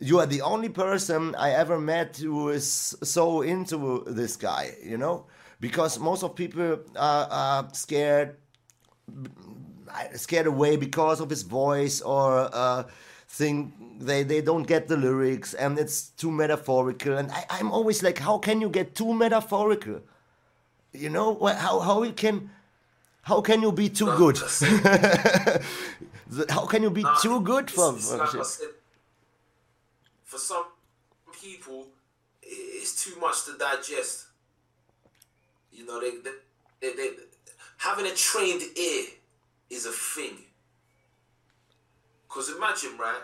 you 0.00 0.18
are 0.18 0.26
the 0.26 0.42
only 0.42 0.68
person 0.68 1.34
I 1.36 1.50
ever 1.52 1.78
met 1.80 2.16
who 2.16 2.48
is 2.50 2.96
so 3.02 3.42
into 3.42 4.02
this 4.08 4.36
guy, 4.36 4.74
you 4.82 4.98
know, 4.98 5.26
because 5.60 6.00
most 6.00 6.24
of 6.24 6.34
people 6.34 6.80
are, 6.96 7.28
are 7.30 7.68
scared, 7.72 8.36
scared 10.14 10.46
away 10.46 10.76
because 10.76 11.20
of 11.20 11.30
his 11.30 11.42
voice 11.42 12.00
or 12.00 12.48
uh, 12.52 12.84
think 13.28 13.72
they 13.98 14.22
they 14.22 14.40
don't 14.40 14.66
get 14.66 14.88
the 14.88 14.96
lyrics 14.96 15.54
and 15.54 15.78
it's 15.78 16.10
too 16.20 16.30
metaphorical. 16.30 17.18
And 17.18 17.30
I, 17.30 17.44
I'm 17.50 17.72
always 17.72 18.02
like, 18.02 18.18
how 18.18 18.38
can 18.38 18.60
you 18.60 18.68
get 18.68 18.94
too 18.94 19.14
metaphorical? 19.14 20.00
You 20.92 21.10
know, 21.10 21.46
how 21.46 21.80
how 21.80 22.02
you 22.02 22.12
can. 22.12 22.50
How 23.22 23.40
can 23.40 23.62
you 23.62 23.72
be 23.72 23.88
too 23.88 24.14
good? 24.18 24.36
how 26.50 26.66
can 26.66 26.82
you 26.82 26.90
be 26.90 27.02
too 27.22 27.40
good 27.40 27.70
for, 27.70 27.94
for 27.94 28.18
like 28.18 28.44
said, 28.44 28.68
for 30.24 30.36
some 30.36 30.66
people, 31.32 31.86
it's 32.42 33.02
too 33.02 33.18
much 33.20 33.46
to 33.46 33.56
digest. 33.56 34.26
You 35.72 35.86
know, 35.86 36.00
they, 36.00 36.10
they, 36.10 36.30
they, 36.80 36.96
they 36.96 37.10
having 37.78 38.06
a 38.06 38.14
trained 38.14 38.62
ear 38.76 39.04
is 39.70 39.86
a 39.86 39.92
thing. 39.92 40.38
Because 42.28 42.50
imagine, 42.50 42.98
right? 42.98 43.22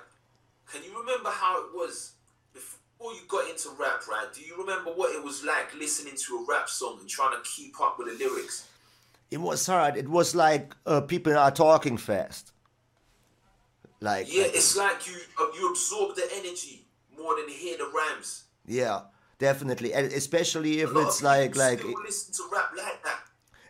Can 0.72 0.84
you 0.84 0.98
remember 0.98 1.30
how 1.30 1.64
it 1.64 1.74
was 1.74 2.12
before 2.52 3.12
you 3.12 3.20
got 3.28 3.50
into 3.50 3.70
rap, 3.78 4.06
right? 4.08 4.28
Do 4.32 4.40
you 4.40 4.56
remember 4.56 4.90
what 4.90 5.14
it 5.14 5.22
was 5.22 5.44
like 5.44 5.74
listening 5.76 6.14
to 6.16 6.36
a 6.36 6.46
rap 6.48 6.68
song 6.68 6.98
and 7.00 7.08
trying 7.08 7.32
to 7.32 7.42
keep 7.48 7.80
up 7.80 7.98
with 7.98 8.06
the 8.06 8.24
lyrics? 8.24 8.68
It 9.30 9.40
was 9.40 9.66
hard. 9.66 9.96
It 9.96 10.08
was 10.08 10.34
like 10.34 10.74
uh, 10.86 11.00
people 11.00 11.36
are 11.36 11.50
talking 11.50 11.96
fast. 11.96 12.52
Like 14.00 14.32
yeah, 14.32 14.44
it's 14.46 14.76
like 14.76 15.06
you 15.06 15.16
uh, 15.38 15.46
you 15.54 15.70
absorb 15.70 16.16
the 16.16 16.26
energy 16.36 16.86
more 17.16 17.36
than 17.36 17.48
hear 17.48 17.76
the 17.76 17.90
rhymes. 17.94 18.44
Yeah, 18.66 19.02
definitely, 19.38 19.92
and 19.92 20.06
especially 20.12 20.80
if 20.80 20.90
it's 20.94 21.22
like 21.22 21.54
like 21.54 21.84
listen 21.84 22.32
to 22.32 22.42
rap 22.50 22.70
like 22.76 23.02
that. 23.04 23.20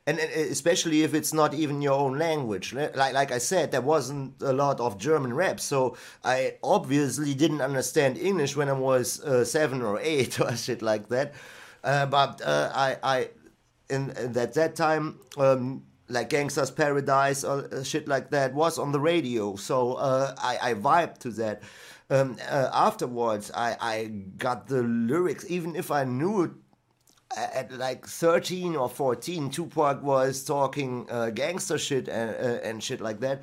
And, 0.07 0.19
especially 0.19 1.03
if 1.03 1.15
it's 1.15 1.33
not 1.33 1.55
even 1.55 1.83
your 1.83 1.93
own 1.93 2.19
language, 2.19 2.73
like 2.73 2.97
like 2.97 3.31
I 3.31 3.39
said, 3.39 3.71
there 3.71 3.83
wasn't 3.83 4.41
a 4.43 4.53
lot 4.53 4.81
of 4.81 4.99
German 4.99 5.33
rap, 5.35 5.61
so 5.61 5.97
I 6.25 6.55
obviously 6.63 7.35
didn't 7.35 7.61
understand 7.61 8.19
English 8.19 8.57
when 8.57 8.69
I 8.69 8.73
was 8.73 9.21
uh, 9.21 9.45
seven 9.45 9.83
or 9.83 10.01
eight 10.01 10.41
or 10.43 10.57
shit 10.57 10.83
like 10.83 11.09
that. 11.09 11.35
Uh, 11.85 12.07
but 12.07 12.41
uh, 12.43 12.71
I 12.75 12.97
I 13.03 13.29
in, 13.89 14.11
in 14.11 14.37
at 14.37 14.55
that 14.55 14.75
time 14.75 15.21
um, 15.37 15.85
like 16.11 16.31
Gangsta's 16.31 16.71
Paradise 16.71 17.45
or 17.45 17.69
uh, 17.73 17.83
shit 17.83 18.09
like 18.09 18.31
that 18.31 18.55
was 18.55 18.79
on 18.79 18.93
the 18.93 19.01
radio. 19.01 19.57
So 19.57 19.95
uh, 19.95 20.35
I, 20.39 20.71
I 20.71 20.75
vibed 20.75 21.19
to 21.19 21.31
that. 21.33 21.63
Um, 22.11 22.39
uh, 22.51 22.69
afterwards, 22.73 23.53
I, 23.55 23.77
I 23.81 24.05
got 24.37 24.67
the 24.67 24.83
lyrics, 24.83 25.47
even 25.49 25.77
if 25.77 25.93
I 25.93 26.03
knew 26.03 26.43
it 26.43 26.51
at 27.37 27.73
like 27.73 28.07
13 28.07 28.77
or 28.77 28.89
14. 28.89 29.51
Tupac 29.51 30.03
was 30.03 30.45
talking 30.45 31.07
uh, 31.11 31.31
gangster 31.31 31.79
shit 31.79 32.09
and, 32.09 32.31
uh, 32.31 32.61
and 32.63 32.83
shit 32.83 33.01
like 33.01 33.21
that. 33.21 33.43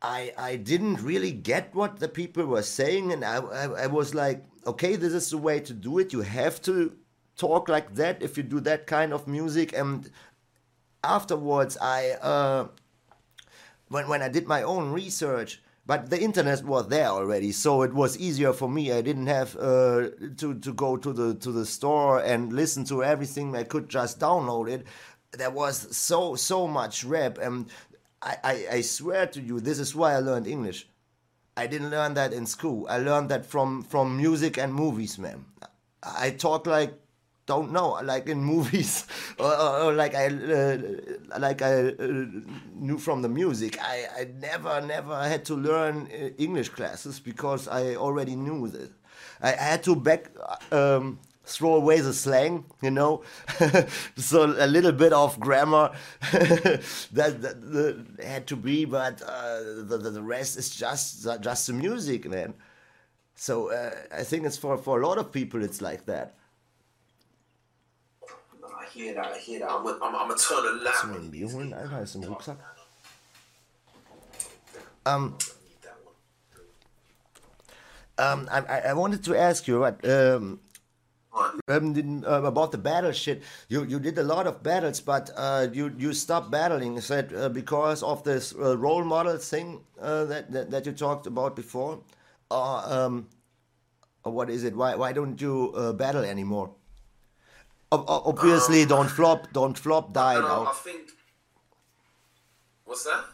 I, 0.00 0.32
I 0.36 0.56
didn't 0.56 1.00
really 1.00 1.30
get 1.30 1.74
what 1.74 2.00
the 2.00 2.08
people 2.08 2.44
were 2.46 2.62
saying, 2.62 3.12
and 3.12 3.24
I, 3.24 3.36
I, 3.36 3.64
I 3.84 3.86
was 3.86 4.14
like, 4.16 4.44
okay, 4.66 4.96
this 4.96 5.12
is 5.12 5.30
the 5.30 5.38
way 5.38 5.60
to 5.60 5.72
do 5.72 5.98
it. 5.98 6.12
You 6.12 6.22
have 6.22 6.60
to 6.62 6.96
talk 7.36 7.68
like 7.68 7.94
that 7.94 8.22
if 8.22 8.36
you 8.36 8.42
do 8.42 8.60
that 8.60 8.86
kind 8.86 9.12
of 9.12 9.26
music 9.28 9.72
and 9.72 10.10
afterwards, 11.04 11.76
I 11.80 12.10
uh, 12.20 12.68
when 13.88 14.08
when 14.08 14.22
I 14.22 14.28
did 14.28 14.46
my 14.46 14.62
own 14.62 14.92
research, 14.92 15.61
but 15.84 16.10
the 16.10 16.20
internet 16.20 16.64
was 16.64 16.88
there 16.88 17.08
already, 17.08 17.52
so 17.52 17.82
it 17.82 17.92
was 17.92 18.16
easier 18.18 18.52
for 18.52 18.68
me. 18.68 18.92
I 18.92 19.00
didn't 19.02 19.26
have 19.26 19.56
uh, 19.56 20.10
to 20.36 20.54
to 20.60 20.72
go 20.74 20.96
to 20.96 21.12
the 21.12 21.34
to 21.34 21.50
the 21.50 21.66
store 21.66 22.20
and 22.20 22.52
listen 22.52 22.84
to 22.84 23.02
everything. 23.02 23.56
I 23.56 23.64
could 23.64 23.88
just 23.88 24.20
download 24.20 24.70
it. 24.70 24.86
There 25.32 25.50
was 25.50 25.96
so 25.96 26.36
so 26.36 26.68
much 26.68 27.04
rap, 27.04 27.38
and 27.38 27.66
I, 28.20 28.36
I, 28.44 28.66
I 28.76 28.80
swear 28.82 29.26
to 29.26 29.40
you, 29.40 29.60
this 29.60 29.78
is 29.78 29.94
why 29.94 30.14
I 30.14 30.18
learned 30.20 30.46
English. 30.46 30.86
I 31.56 31.66
didn't 31.66 31.90
learn 31.90 32.14
that 32.14 32.32
in 32.32 32.46
school. 32.46 32.86
I 32.88 32.98
learned 32.98 33.28
that 33.30 33.44
from 33.44 33.82
from 33.82 34.16
music 34.16 34.58
and 34.58 34.72
movies, 34.72 35.18
man. 35.18 35.44
I 36.02 36.30
talk 36.30 36.66
like 36.66 36.94
don't 37.46 37.72
know 37.72 37.98
like 38.04 38.28
in 38.28 38.42
movies 38.42 39.06
or, 39.38 39.52
or, 39.52 39.80
or 39.80 39.92
like 39.92 40.14
i 40.14 40.26
uh, 40.26 40.78
like 41.38 41.62
i 41.62 41.88
uh, 41.88 42.24
knew 42.74 42.98
from 42.98 43.22
the 43.22 43.28
music. 43.28 43.78
I, 43.80 44.06
I 44.20 44.24
never 44.38 44.80
never 44.80 45.16
had 45.28 45.44
to 45.46 45.54
learn 45.54 46.08
uh, 46.12 46.28
english 46.38 46.68
classes 46.68 47.20
because 47.20 47.68
i 47.68 47.96
already 47.96 48.36
knew 48.36 48.68
that 48.68 48.90
i 49.40 49.50
had 49.50 49.82
to 49.84 49.96
back 49.96 50.30
um, 50.70 51.18
throw 51.44 51.74
away 51.74 52.00
the 52.00 52.12
slang 52.12 52.64
you 52.80 52.90
know 52.90 53.22
so 54.16 54.44
a 54.44 54.66
little 54.66 54.92
bit 54.92 55.12
of 55.12 55.38
grammar 55.40 55.90
that, 56.32 57.42
that, 57.42 57.72
that, 57.72 58.06
had 58.22 58.46
to 58.46 58.56
be 58.56 58.84
but 58.84 59.20
uh, 59.22 59.58
the, 59.88 59.98
the 59.98 60.22
rest 60.22 60.56
is 60.56 60.70
just 60.70 61.26
just 61.40 61.66
the 61.66 61.72
music 61.72 62.28
man. 62.28 62.54
So 63.34 63.72
uh, 63.72 63.90
i 64.12 64.22
think 64.22 64.46
it's 64.46 64.56
for 64.56 64.78
for 64.78 65.00
a 65.00 65.06
lot 65.06 65.18
of 65.18 65.32
people 65.32 65.64
it's 65.64 65.82
like 65.82 66.06
that 66.06 66.36
hear 68.92 69.14
that, 69.14 69.26
I 69.26 69.38
hear 69.38 69.60
that. 69.60 69.70
I'm, 69.70 69.86
I'm, 69.86 70.02
I'm 70.02 70.28
gonna 70.28 70.36
turn 70.36 70.64
a 70.64 70.84
lamp. 70.84 70.96
Zum 71.00 71.30
Bier 71.30 71.48
holen, 71.48 71.74
Alter, 71.74 72.02
ist 72.02 72.14
im 72.14 72.24
Rucksack. 72.24 72.58
Um, 75.04 75.36
um, 78.18 78.48
I, 78.50 78.90
I 78.90 78.92
wanted 78.92 79.24
to 79.24 79.34
ask 79.34 79.66
you, 79.66 79.82
right, 79.82 80.06
um, 80.06 80.60
um, 81.68 82.24
about 82.26 82.70
the 82.70 82.78
battle 82.78 83.10
shit. 83.12 83.42
You 83.68 83.84
you 83.84 83.98
did 83.98 84.18
a 84.18 84.22
lot 84.22 84.46
of 84.46 84.62
battles, 84.62 85.00
but 85.00 85.30
uh, 85.36 85.66
you 85.72 85.92
you 85.98 86.12
stopped 86.12 86.50
battling. 86.50 86.96
Is 86.96 87.08
that 87.08 87.32
uh, 87.34 87.48
because 87.48 88.02
of 88.02 88.22
this 88.22 88.54
uh, 88.54 88.76
role 88.76 89.02
model 89.02 89.38
thing 89.38 89.80
uh, 90.00 90.24
that, 90.26 90.52
that, 90.52 90.70
that 90.70 90.86
you 90.86 90.92
talked 90.92 91.26
about 91.26 91.56
before, 91.56 92.00
or 92.50 92.82
um, 92.86 93.26
or 94.24 94.32
what 94.32 94.50
is 94.50 94.62
it? 94.62 94.76
Why 94.76 94.94
why 94.94 95.12
don't 95.12 95.40
you 95.40 95.72
uh, 95.74 95.92
battle 95.92 96.22
anymore? 96.22 96.70
Obviously, 97.92 98.82
um, 98.82 98.88
don't 98.88 99.08
flop, 99.08 99.52
don't 99.52 99.78
flop 99.78 100.12
died 100.12 100.40
no, 100.40 100.66
I 100.66 100.72
think. 100.72 101.10
What's 102.84 103.04
that? 103.04 103.24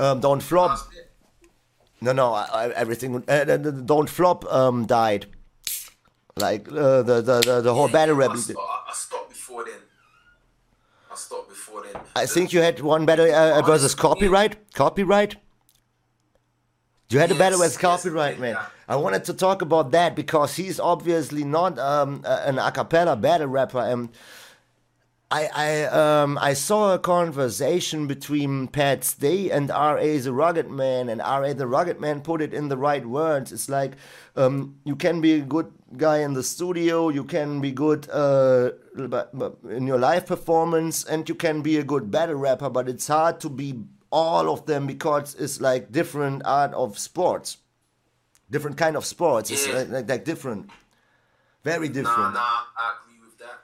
Um, 0.00 0.20
don't 0.20 0.42
flop. 0.42 0.78
No, 2.00 2.12
no, 2.12 2.34
I, 2.34 2.44
I, 2.44 2.68
everything. 2.70 3.24
Uh, 3.28 3.44
don't 3.44 4.08
flop. 4.08 4.44
Um, 4.52 4.86
died. 4.86 5.26
Like 6.36 6.68
uh, 6.68 7.02
the, 7.02 7.22
the 7.22 7.40
the 7.40 7.60
the 7.62 7.74
whole 7.74 7.86
yeah, 7.86 7.92
battle 7.92 8.14
rap. 8.16 8.32
I, 8.32 8.36
stopped, 8.36 8.58
I 8.88 8.92
stopped 8.92 9.28
before 9.30 9.64
then. 9.64 9.80
I 11.10 11.14
stopped 11.16 11.48
before 11.48 11.82
then. 11.82 12.02
I 12.14 12.26
think 12.26 12.52
you 12.52 12.60
had 12.60 12.80
one 12.80 13.06
battle 13.06 13.32
uh, 13.34 13.62
versus 13.62 13.94
copyright. 13.94 14.72
Copyright. 14.74 15.36
You 17.08 17.20
had 17.20 17.30
yes, 17.30 17.36
a 17.36 17.38
battle 17.38 17.60
with 17.60 17.78
copyright, 17.78 18.32
yes, 18.32 18.40
man. 18.40 18.54
Yeah. 18.54 18.66
I 18.88 18.96
wanted 18.96 19.24
to 19.24 19.34
talk 19.34 19.62
about 19.62 19.90
that 19.92 20.14
because 20.14 20.56
he's 20.56 20.78
obviously 20.78 21.44
not 21.44 21.78
um, 21.78 22.22
an 22.24 22.58
a 22.58 22.70
cappella 22.70 23.16
battle 23.16 23.48
rapper. 23.48 23.80
And 23.80 24.10
I 25.30 25.48
I 25.52 25.82
um, 25.86 26.38
I 26.40 26.52
saw 26.52 26.94
a 26.94 26.98
conversation 26.98 28.06
between 28.06 28.68
Pat 28.68 29.02
Stay 29.02 29.50
and 29.50 29.72
R.A. 29.72 30.18
the 30.18 30.32
Rugged 30.32 30.70
Man, 30.70 31.08
and 31.08 31.20
R.A. 31.20 31.52
the 31.52 31.66
Rugged 31.66 32.00
Man 32.00 32.20
put 32.20 32.40
it 32.40 32.54
in 32.54 32.68
the 32.68 32.76
right 32.76 33.04
words. 33.04 33.50
It's 33.50 33.68
like 33.68 33.94
um, 34.36 34.76
you 34.84 34.94
can 34.94 35.20
be 35.20 35.32
a 35.32 35.40
good 35.40 35.72
guy 35.96 36.18
in 36.18 36.34
the 36.34 36.44
studio, 36.44 37.08
you 37.08 37.24
can 37.24 37.60
be 37.60 37.72
good 37.72 38.08
uh, 38.10 38.70
in 39.68 39.86
your 39.86 39.98
live 39.98 40.26
performance, 40.26 41.04
and 41.04 41.28
you 41.28 41.34
can 41.34 41.60
be 41.60 41.76
a 41.76 41.84
good 41.84 42.10
battle 42.10 42.36
rapper, 42.36 42.70
but 42.70 42.88
it's 42.88 43.08
hard 43.08 43.40
to 43.40 43.48
be 43.48 43.82
all 44.12 44.48
of 44.48 44.66
them 44.66 44.86
because 44.86 45.34
it's 45.34 45.60
like 45.60 45.90
different 45.90 46.42
art 46.44 46.72
of 46.74 46.98
sports, 46.98 47.58
different 48.50 48.76
kind 48.76 48.96
of 48.96 49.04
sports. 49.04 49.50
Yeah. 49.50 49.56
It's 49.56 49.68
like, 49.68 49.88
like, 49.88 50.08
like, 50.08 50.24
different, 50.24 50.70
very 51.64 51.88
different. 51.88 52.18
Nah, 52.18 52.30
nah, 52.30 52.60
I 52.76 52.94
agree 53.02 53.20
with 53.24 53.38
that. 53.38 53.62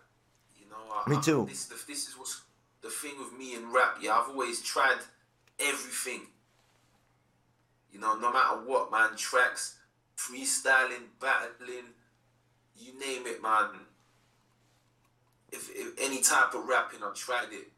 You 0.59 0.69
know, 0.71 0.77
I, 1.07 1.11
me 1.11 1.21
too. 1.23 1.43
I, 1.43 1.51
this, 1.51 1.67
this 1.87 2.09
is 2.09 2.19
what's 2.19 2.43
the 2.83 2.91
thing 2.91 3.19
with 3.19 3.39
me 3.39 3.55
and 3.55 3.73
rap. 3.73 3.99
Yeah, 4.01 4.19
I've 4.19 4.29
always 4.29 4.61
tried 4.63 4.99
everything. 5.61 6.23
You 7.93 8.01
know, 8.01 8.15
no 8.15 8.33
matter 8.33 8.57
what, 8.65 8.91
man. 8.91 9.17
Tracks, 9.17 9.77
freestyling, 10.17 11.09
battling, 11.21 11.93
you 12.77 12.99
name 12.99 13.27
it, 13.27 13.43
man. 13.43 13.69
If, 15.53 15.69
if 15.75 15.93
any 16.01 16.23
type 16.23 16.55
of 16.55 16.65
rapping, 16.67 17.01
I've 17.05 17.15
tried 17.15 17.53
it. 17.53 17.71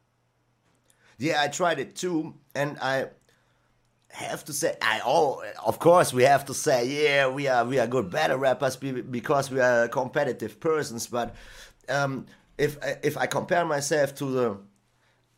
Yeah, 1.18 1.42
I 1.42 1.48
tried 1.48 1.78
it 1.80 1.96
too, 1.96 2.34
and 2.54 2.78
I 2.80 3.06
have 4.22 4.44
to 4.44 4.52
say, 4.52 4.76
I 4.80 5.00
oh, 5.04 5.42
of 5.64 5.78
course 5.78 6.12
we 6.12 6.22
have 6.24 6.44
to 6.46 6.54
say, 6.54 6.86
yeah, 6.86 7.28
we 7.28 7.48
are 7.48 7.64
we 7.64 7.78
are 7.78 7.86
good 7.86 8.10
battle 8.10 8.38
rappers 8.38 8.76
because 8.76 9.50
we 9.50 9.60
are 9.60 9.88
competitive 9.88 10.60
persons. 10.60 11.06
But 11.06 11.34
um, 11.88 12.26
if 12.56 12.78
if 13.02 13.16
I 13.16 13.26
compare 13.26 13.64
myself 13.64 14.14
to 14.16 14.24
the, 14.30 14.58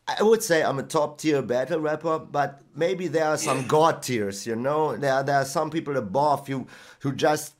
I 0.07 0.23
would 0.23 0.43
say 0.43 0.63
I'm 0.63 0.79
a 0.79 0.83
top 0.83 1.19
tier 1.19 1.41
battle 1.41 1.79
rapper, 1.79 2.19
but 2.19 2.61
maybe 2.75 3.07
there 3.07 3.25
are 3.25 3.37
some 3.37 3.67
god 3.67 4.03
tiers. 4.03 4.45
You 4.45 4.55
know, 4.55 4.95
there 4.95 5.23
there 5.23 5.37
are 5.37 5.45
some 5.45 5.69
people 5.69 5.97
above 5.97 6.47
you 6.47 6.67
who 6.99 7.13
just 7.13 7.53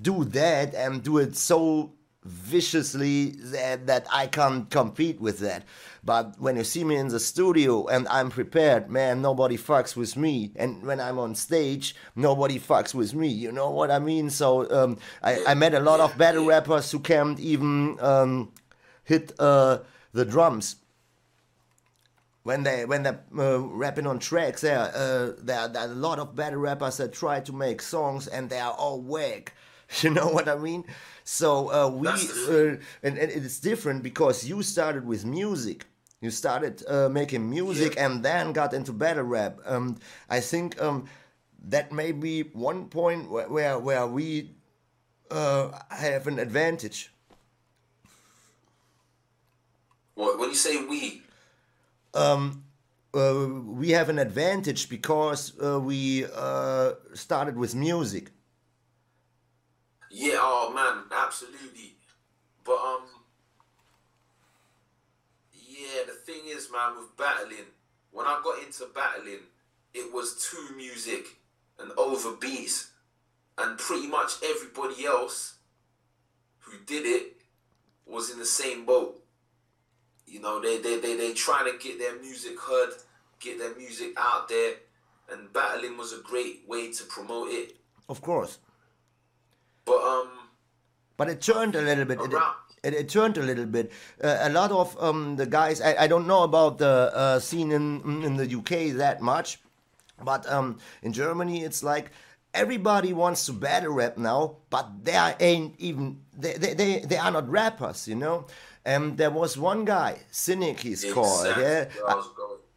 do 0.00 0.24
that 0.24 0.74
and 0.74 1.02
do 1.02 1.18
it 1.18 1.36
so 1.36 1.92
viciously 2.28 3.30
that, 3.38 3.86
that 3.86 4.06
I 4.12 4.26
can't 4.26 4.70
compete 4.70 5.20
with 5.20 5.38
that. 5.40 5.64
But 6.04 6.40
when 6.40 6.56
you 6.56 6.64
see 6.64 6.84
me 6.84 6.96
in 6.96 7.08
the 7.08 7.20
studio 7.20 7.86
and 7.86 8.06
I'm 8.08 8.30
prepared, 8.30 8.90
man, 8.90 9.20
nobody 9.20 9.56
fucks 9.58 9.96
with 9.96 10.16
me. 10.16 10.52
And 10.56 10.82
when 10.84 11.00
I'm 11.00 11.18
on 11.18 11.34
stage, 11.34 11.94
nobody 12.14 12.58
fucks 12.58 12.94
with 12.94 13.14
me. 13.14 13.28
You 13.28 13.52
know 13.52 13.70
what 13.70 13.90
I 13.90 13.98
mean? 13.98 14.30
So 14.30 14.70
um, 14.70 14.98
I, 15.22 15.42
I 15.46 15.54
met 15.54 15.74
a 15.74 15.80
lot 15.80 16.00
of 16.00 16.16
battle 16.16 16.46
rappers 16.46 16.90
who 16.90 17.00
can't 17.00 17.38
even 17.40 17.98
um, 18.00 18.52
hit 19.04 19.32
uh, 19.38 19.78
the 20.12 20.24
drums 20.24 20.76
when 22.48 22.62
they 22.62 22.86
when 22.86 23.02
they're 23.02 23.20
uh, 23.38 23.58
rapping 23.58 24.06
on 24.06 24.18
tracks 24.18 24.62
there, 24.62 24.90
uh, 24.94 25.32
there, 25.38 25.68
there 25.68 25.82
are 25.82 25.92
a 25.92 25.94
lot 25.94 26.18
of 26.18 26.34
battle 26.34 26.58
rappers 26.58 26.96
that 26.96 27.12
try 27.12 27.40
to 27.40 27.52
make 27.52 27.82
songs 27.82 28.26
and 28.26 28.48
they 28.48 28.58
are 28.58 28.72
all 28.72 29.02
whack 29.02 29.52
you 30.00 30.08
know 30.08 30.28
what 30.28 30.48
i 30.48 30.56
mean 30.56 30.82
so 31.28 31.70
uh, 31.70 31.88
we 31.88 32.08
uh, 32.08 32.76
and, 33.02 33.18
and, 33.18 33.30
it's 33.30 33.60
different 33.60 34.02
because 34.02 34.48
you 34.48 34.62
started 34.62 35.04
with 35.04 35.26
music 35.26 35.84
you 36.22 36.30
started 36.30 36.82
uh, 36.88 37.08
making 37.10 37.48
music 37.48 37.94
yeah. 37.94 38.06
and 38.06 38.24
then 38.24 38.50
got 38.52 38.72
into 38.72 38.94
battle 38.94 39.24
rap 39.24 39.58
um, 39.66 39.94
i 40.30 40.40
think 40.40 40.80
um, 40.80 41.04
that 41.62 41.92
may 41.92 42.12
be 42.12 42.44
one 42.54 42.86
point 42.86 43.30
where 43.30 43.46
where, 43.46 43.78
where 43.78 44.06
we 44.06 44.54
uh, 45.30 45.70
have 45.90 46.26
an 46.26 46.38
advantage 46.38 47.12
what 50.14 50.38
when 50.38 50.48
you 50.48 50.54
say 50.54 50.82
we 50.86 51.20
um, 52.14 52.64
uh, 53.12 53.48
we 53.66 53.90
have 53.90 54.08
an 54.08 54.18
advantage 54.18 54.88
because 54.88 55.52
uh, 55.62 55.78
we 55.78 56.24
uh, 56.34 56.92
started 57.12 57.56
with 57.56 57.74
music. 57.74 58.30
Yeah, 60.18 60.38
oh 60.40 60.72
man, 60.74 61.04
absolutely. 61.16 61.94
But 62.64 62.72
um, 62.72 63.02
yeah, 65.54 66.02
the 66.06 66.12
thing 66.12 66.40
is, 66.48 66.68
man, 66.72 66.96
with 66.96 67.16
battling, 67.16 67.66
when 68.10 68.26
I 68.26 68.40
got 68.42 68.60
into 68.60 68.88
battling, 68.92 69.46
it 69.94 70.12
was 70.12 70.50
to 70.50 70.74
music 70.74 71.24
and 71.78 71.92
over 71.96 72.32
beats, 72.32 72.90
and 73.58 73.78
pretty 73.78 74.08
much 74.08 74.32
everybody 74.44 75.06
else 75.06 75.54
who 76.58 76.76
did 76.84 77.06
it 77.06 77.36
was 78.04 78.32
in 78.32 78.40
the 78.40 78.44
same 78.44 78.84
boat. 78.84 79.22
You 80.26 80.40
know, 80.40 80.60
they 80.60 80.78
they 80.78 80.98
they 80.98 81.16
they 81.16 81.32
trying 81.32 81.70
to 81.70 81.78
get 81.78 82.00
their 82.00 82.18
music 82.20 82.58
heard, 82.58 82.90
get 83.38 83.60
their 83.60 83.76
music 83.76 84.14
out 84.16 84.48
there, 84.48 84.74
and 85.30 85.52
battling 85.52 85.96
was 85.96 86.12
a 86.12 86.22
great 86.22 86.62
way 86.66 86.92
to 86.92 87.04
promote 87.04 87.50
it. 87.52 87.76
Of 88.08 88.20
course. 88.20 88.58
But 89.88 90.02
um. 90.02 90.28
But 91.16 91.28
it 91.28 91.40
turned 91.40 91.74
a 91.74 91.82
little 91.82 92.04
bit. 92.04 92.20
It, 92.20 92.32
it, 92.84 92.94
it, 92.94 93.08
turned 93.08 93.38
a 93.38 93.42
little 93.42 93.66
bit. 93.66 93.90
Uh, 94.22 94.38
a 94.42 94.50
lot 94.50 94.70
of 94.70 94.96
um, 95.02 95.34
the 95.34 95.46
guys, 95.46 95.80
I, 95.80 96.04
I 96.04 96.06
don't 96.06 96.28
know 96.28 96.44
about 96.44 96.78
the 96.78 97.10
uh, 97.12 97.38
scene 97.40 97.72
in 97.72 98.22
in 98.22 98.36
the 98.36 98.46
UK 98.46 98.96
that 98.98 99.20
much, 99.20 99.58
but 100.22 100.48
um, 100.48 100.78
in 101.02 101.12
Germany 101.12 101.64
it's 101.64 101.82
like 101.82 102.12
everybody 102.54 103.12
wants 103.12 103.46
to 103.46 103.52
battle 103.52 103.92
rap 103.92 104.16
now, 104.16 104.56
but 104.70 105.04
they 105.04 105.34
ain't 105.40 105.74
even 105.78 106.20
they, 106.36 106.54
they, 106.54 106.74
they, 106.74 106.98
they 107.00 107.16
are 107.16 107.30
not 107.30 107.48
rappers, 107.48 108.08
you 108.08 108.14
know. 108.14 108.46
And 108.84 109.18
there 109.18 109.30
was 109.30 109.58
one 109.58 109.84
guy, 109.84 110.20
Cynic, 110.30 110.80
he's 110.80 111.04
exactly. 111.04 111.22
called. 111.22 111.46
Yeah. 111.58 111.88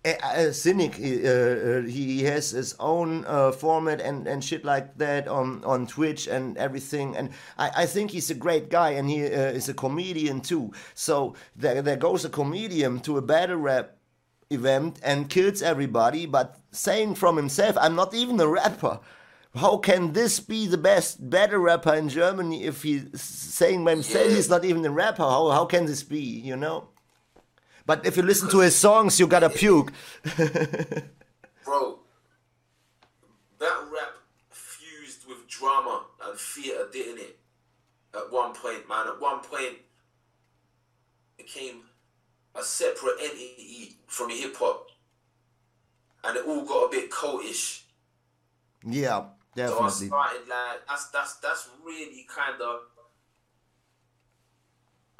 Uh, 0.04 0.52
Cynic, 0.52 0.94
uh, 1.00 1.04
uh, 1.04 1.82
he 1.84 2.24
has 2.24 2.50
his 2.50 2.76
own 2.80 3.24
uh, 3.28 3.52
format 3.52 4.02
and, 4.02 4.28
and 4.28 4.44
shit 4.44 4.66
like 4.66 4.98
that 4.98 5.28
on, 5.28 5.64
on 5.64 5.86
Twitch 5.86 6.28
and 6.28 6.58
everything. 6.58 7.16
And 7.16 7.30
I, 7.56 7.72
I 7.78 7.86
think 7.86 8.10
he's 8.10 8.32
a 8.32 8.34
great 8.34 8.70
guy 8.72 8.92
and 8.92 9.08
he 9.08 9.24
uh, 9.24 9.28
is 9.28 9.70
a 9.70 9.76
comedian 9.76 10.42
too. 10.42 10.72
So 10.96 11.36
there, 11.56 11.84
there 11.84 11.98
goes 11.98 12.26
a 12.26 12.30
comedian 12.30 13.00
to 13.02 13.18
a 13.18 13.22
battle 13.22 13.58
rap 13.58 13.98
event 14.50 15.00
and 15.04 15.30
kills 15.30 15.62
everybody, 15.62 16.26
but 16.26 16.58
saying 16.72 17.14
from 17.14 17.38
himself, 17.38 17.78
I'm 17.80 17.94
not 17.96 18.16
even 18.16 18.40
a 18.40 18.48
rapper 18.48 19.00
how 19.56 19.78
can 19.78 20.14
this 20.14 20.40
be 20.40 20.66
the 20.66 20.78
best 20.78 21.30
battle 21.30 21.60
rapper 21.60 21.94
in 21.94 22.08
Germany 22.08 22.64
if 22.64 22.84
he's 22.84 23.22
saying 23.22 23.84
by 23.84 23.92
himself 23.92 24.30
he's 24.30 24.50
not 24.50 24.64
even 24.64 24.86
a 24.86 24.92
rapper? 24.92 25.24
How 25.24 25.50
how 25.50 25.66
can 25.66 25.86
this 25.86 26.04
be? 26.04 26.22
You 26.22 26.56
know. 26.56 26.88
But 27.92 28.06
if 28.06 28.16
you 28.16 28.24
listen 28.24 28.50
to 28.52 28.60
his 28.60 28.74
songs, 28.74 29.20
you 29.20 29.28
gotta 29.28 29.50
puke. 29.50 29.92
Bro, 31.66 32.00
battle 33.60 33.90
rap 33.92 34.14
fused 34.50 35.28
with 35.28 35.46
drama 35.50 36.06
and 36.24 36.40
theatre, 36.40 36.88
didn't 36.90 37.18
it? 37.20 37.38
At 38.16 38.32
one 38.32 38.54
point, 38.54 38.88
man. 38.88 39.08
At 39.08 39.20
one 39.20 39.40
point, 39.42 39.80
it 41.38 41.46
became 41.46 41.82
a 42.56 42.64
separate 42.64 43.16
entity 43.22 43.98
from 44.08 44.30
hip 44.30 44.56
hop, 44.56 44.88
and 46.24 46.38
it 46.38 46.46
all 46.48 46.64
got 46.64 46.86
a 46.86 46.90
bit 46.92 47.12
cultish. 47.12 47.82
Yeah. 48.88 49.26
Definitely. 49.54 50.08
So 50.08 50.16
I 50.16 50.28
started 50.30 50.48
like 50.48 50.88
that's 50.88 51.10
that's 51.10 51.36
that's 51.42 51.70
really 51.86 52.26
kind 52.34 52.62
of. 52.62 52.84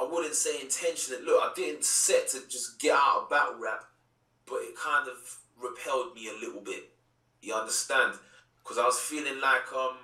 I 0.02 0.08
wouldn't 0.12 0.34
say 0.34 0.62
intentionally. 0.62 1.24
Look, 1.24 1.42
I 1.42 1.52
didn't 1.56 1.84
set 1.84 2.30
to 2.30 2.40
just 2.50 2.80
get 2.80 2.96
out 2.96 3.24
of 3.24 3.30
battle 3.30 3.60
rap, 3.62 3.84
but 4.48 4.56
it 4.62 4.76
kind 4.76 5.08
of 5.08 5.38
repelled 5.62 6.16
me 6.16 6.28
a 6.28 6.46
little 6.46 6.62
bit. 6.62 6.90
You 7.42 7.54
understand? 7.54 8.14
Because 8.64 8.78
I 8.78 8.86
was 8.86 9.00
feeling 9.00 9.40
like 9.40 9.72
um, 9.76 9.98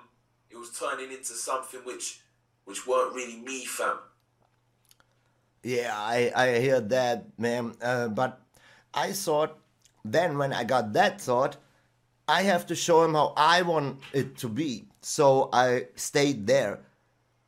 it 0.51 0.57
was 0.57 0.77
turning 0.77 1.11
into 1.11 1.33
something 1.33 1.79
which, 1.83 2.19
which 2.65 2.85
weren't 2.85 3.15
really 3.15 3.37
me, 3.37 3.65
fam. 3.65 3.97
Yeah, 5.63 5.93
I 5.93 6.31
I 6.35 6.59
hear 6.59 6.79
that, 6.79 7.25
man. 7.39 7.75
Uh, 7.81 8.07
but 8.07 8.39
I 8.93 9.11
thought 9.11 9.57
then 10.05 10.37
when 10.37 10.53
I 10.53 10.63
got 10.63 10.93
that 10.93 11.19
thought, 11.19 11.57
I 12.27 12.43
have 12.43 12.67
to 12.67 12.75
show 12.75 13.03
him 13.03 13.13
how 13.13 13.33
I 13.35 13.63
want 13.63 13.99
it 14.13 14.37
to 14.37 14.47
be. 14.47 14.85
So 15.01 15.49
I 15.51 15.87
stayed 15.95 16.45
there. 16.47 16.79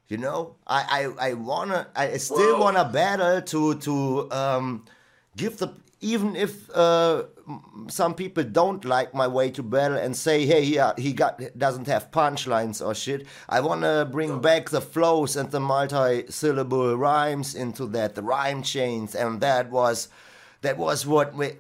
You 0.10 0.18
know, 0.18 0.56
I 0.68 1.12
I, 1.20 1.30
I 1.30 1.34
wanna 1.34 1.88
I 1.96 2.18
still 2.18 2.58
Whoa. 2.58 2.62
wanna 2.62 2.86
battle 2.86 3.42
to 3.42 3.76
to 3.76 4.32
um, 4.32 4.86
give 5.38 5.58
the 5.58 5.70
even 6.02 6.36
if 6.36 6.70
uh, 6.74 7.24
some 7.88 8.14
people 8.14 8.44
don't 8.44 8.86
like 8.86 9.14
my 9.14 9.28
way 9.28 9.52
to 9.52 9.62
battle 9.62 9.98
and 9.98 10.16
say, 10.16 10.46
hey, 10.46 10.64
he, 10.64 10.80
he 10.98 11.14
got 11.14 11.42
doesn't 11.58 11.88
have 11.88 12.10
punchlines 12.12 12.86
or 12.86 12.96
shit. 12.96 13.28
I 13.50 13.60
want 13.60 13.82
to 13.82 14.08
bring 14.10 14.40
back 14.40 14.70
the 14.70 14.82
flows 14.82 15.36
and 15.36 15.52
the 15.52 15.60
multi-syllable 15.60 16.96
rhymes 16.98 17.56
into 17.56 17.86
that, 17.88 18.16
the 18.16 18.24
rhyme 18.24 18.64
chains, 18.64 19.14
and 19.14 19.42
that 19.42 19.70
was 19.70 20.08
that 20.62 20.78
was 20.78 21.06
what 21.06 21.34
we, 21.34 21.54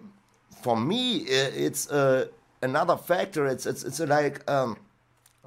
for 0.61 0.77
me. 0.77 1.17
It's 1.17 1.89
uh, 1.91 2.27
another 2.61 2.95
factor. 2.95 3.45
It's 3.45 3.65
it's 3.65 3.83
it's 3.83 3.99
like 3.99 4.49
um, 4.49 4.77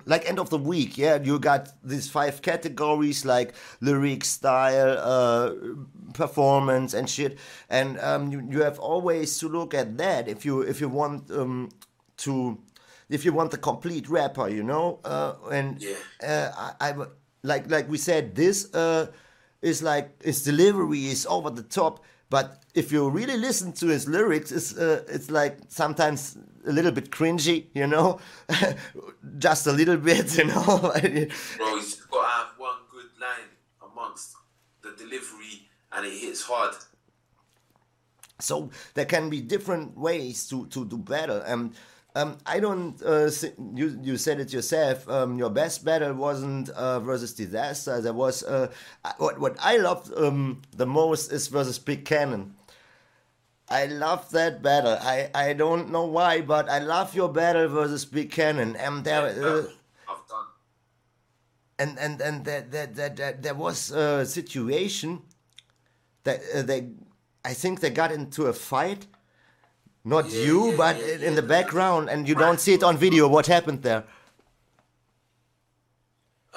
like 0.04 0.28
end 0.28 0.38
of 0.38 0.50
the 0.50 0.58
weak. 0.58 0.98
Yeah, 0.98 1.18
you 1.22 1.38
got 1.38 1.72
these 1.82 2.10
five 2.10 2.42
categories 2.42 3.24
like 3.24 3.54
lyric, 3.80 4.24
style, 4.24 4.98
uh, 4.98 5.52
performance, 6.14 6.94
and 6.94 7.08
shit. 7.08 7.38
And 7.68 7.98
um, 8.00 8.30
you 8.32 8.46
you 8.50 8.62
have 8.62 8.78
always 8.78 9.38
to 9.38 9.48
look 9.48 9.74
at 9.74 9.98
that 9.98 10.28
if 10.28 10.44
you 10.44 10.60
if 10.62 10.80
you 10.80 10.88
want 10.88 11.30
um, 11.30 11.70
to 12.18 12.58
if 13.08 13.24
you 13.24 13.32
want 13.32 13.50
the 13.50 13.58
complete 13.58 14.08
rapper, 14.08 14.48
you 14.48 14.62
know. 14.62 14.98
Uh, 15.04 15.34
and 15.50 15.84
uh, 16.26 16.72
I, 16.80 16.90
I 16.90 16.94
like 17.42 17.70
like 17.70 17.88
we 17.88 17.98
said 17.98 18.34
this 18.34 18.72
uh, 18.74 19.06
is 19.60 19.82
like 19.82 20.10
its 20.24 20.42
delivery 20.42 21.06
is 21.06 21.26
over 21.26 21.50
the 21.50 21.62
top 21.62 22.04
but 22.32 22.62
if 22.74 22.90
you 22.90 23.10
really 23.10 23.36
listen 23.36 23.74
to 23.74 23.88
his 23.88 24.08
lyrics, 24.08 24.50
it's 24.52 24.74
uh, 24.74 25.04
it's 25.06 25.30
like 25.30 25.58
sometimes 25.68 26.38
a 26.66 26.72
little 26.72 26.90
bit 26.90 27.10
cringy, 27.10 27.66
you 27.74 27.86
know, 27.86 28.20
just 29.38 29.66
a 29.66 29.72
little 29.72 29.98
bit, 29.98 30.38
you 30.38 30.46
know. 30.46 30.78
Bro, 30.78 31.76
he's 31.76 31.96
got 32.10 32.22
to 32.22 32.28
have 32.28 32.46
one 32.56 32.78
good 32.90 33.10
line 33.20 33.50
amongst 33.86 34.34
the 34.82 34.94
delivery, 34.96 35.68
and 35.92 36.06
it 36.06 36.18
hits 36.18 36.40
hard. 36.40 36.74
So 38.40 38.70
there 38.94 39.04
can 39.04 39.28
be 39.28 39.42
different 39.42 39.94
ways 39.98 40.48
to 40.48 40.66
to 40.68 40.86
do 40.86 40.96
better, 40.96 41.44
and 41.46 41.74
um, 42.14 42.38
I 42.44 42.60
don't. 42.60 43.00
Uh, 43.02 43.30
you 43.74 43.98
you 44.02 44.16
said 44.16 44.38
it 44.40 44.52
yourself. 44.52 45.08
Um, 45.08 45.38
your 45.38 45.50
best 45.50 45.84
battle 45.84 46.12
wasn't 46.12 46.68
uh, 46.70 47.00
versus 47.00 47.32
Dizaster. 47.34 48.02
There 48.02 48.12
was 48.12 48.42
uh, 48.42 48.68
what 49.18 49.38
what 49.38 49.56
I 49.60 49.78
loved 49.78 50.12
um, 50.16 50.60
the 50.76 50.86
most 50.86 51.32
is 51.32 51.48
versus 51.48 51.78
Big 51.78 52.04
Cannon. 52.04 52.54
I 53.68 53.86
love 53.86 54.30
that 54.32 54.62
battle. 54.62 54.98
I, 55.00 55.30
I 55.34 55.54
don't 55.54 55.90
know 55.90 56.04
why, 56.04 56.42
but 56.42 56.68
I 56.68 56.80
love 56.80 57.14
your 57.14 57.30
battle 57.32 57.68
versus 57.68 58.04
Big 58.04 58.30
Cannon. 58.30 58.76
And 58.76 59.02
there, 59.02 59.22
uh, 59.22 59.62
I've 60.06 60.28
done. 60.28 60.46
And 61.78 61.98
and 61.98 62.20
and 62.20 62.44
that 62.44 62.70
that 62.72 62.94
that, 62.96 63.16
that 63.16 63.42
there 63.42 63.54
was 63.54 63.90
a 63.90 64.26
situation 64.26 65.22
that 66.24 66.42
uh, 66.54 66.60
they, 66.60 66.90
I 67.42 67.54
think 67.54 67.80
they 67.80 67.88
got 67.88 68.12
into 68.12 68.46
a 68.46 68.52
fight 68.52 69.06
not 70.04 70.32
you, 70.32 70.74
but 70.76 70.98
in 71.00 71.36
the 71.36 71.42
background, 71.42 72.10
and 72.10 72.26
you 72.26 72.34
don't 72.34 72.58
see 72.58 72.74
it 72.74 72.82
on 72.82 72.96
video. 72.96 73.28
What 73.28 73.46
happened 73.46 73.82
there? 73.82 74.04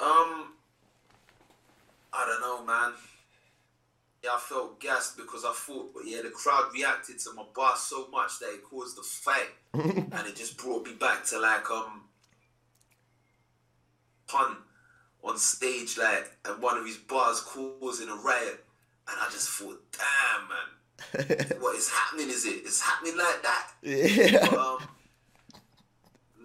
Um, 0.02 0.52
I 2.12 2.26
don't 2.26 2.40
know, 2.40 2.64
man. 2.64 2.92
Yeah, 4.24 4.30
I 4.30 4.40
felt 4.40 4.80
gassed 4.80 5.16
because 5.16 5.44
I 5.44 5.52
thought, 5.52 5.94
but 5.94 6.02
yeah, 6.04 6.22
the 6.22 6.30
crowd 6.30 6.72
reacted 6.74 7.20
to 7.20 7.32
my 7.34 7.44
bar 7.54 7.76
so 7.76 8.08
much 8.08 8.40
that 8.40 8.52
it 8.52 8.64
caused 8.64 8.96
the 8.96 9.02
fight, 9.02 9.50
and 9.74 10.26
it 10.26 10.34
just 10.34 10.56
brought 10.56 10.84
me 10.84 10.94
back 10.94 11.24
to 11.26 11.38
like 11.38 11.70
um, 11.70 12.02
pun 14.26 14.56
on 15.22 15.38
stage, 15.38 15.96
like 15.96 16.36
and 16.46 16.60
one 16.60 16.78
of 16.78 16.84
his 16.84 16.96
bars 16.96 17.42
causing 17.42 18.08
a 18.08 18.16
riot, 18.16 18.64
and 19.08 19.16
I 19.20 19.30
just 19.30 19.50
thought, 19.50 19.80
damn, 19.92 20.48
man 20.48 20.75
what 21.60 21.76
is 21.76 21.90
happening? 21.90 22.28
Is 22.30 22.46
it? 22.46 22.62
It's 22.64 22.80
happening 22.80 23.16
like 23.16 23.42
that? 23.42 23.70
Yeah. 23.82 24.46
But, 24.50 24.58
um, 24.58 24.78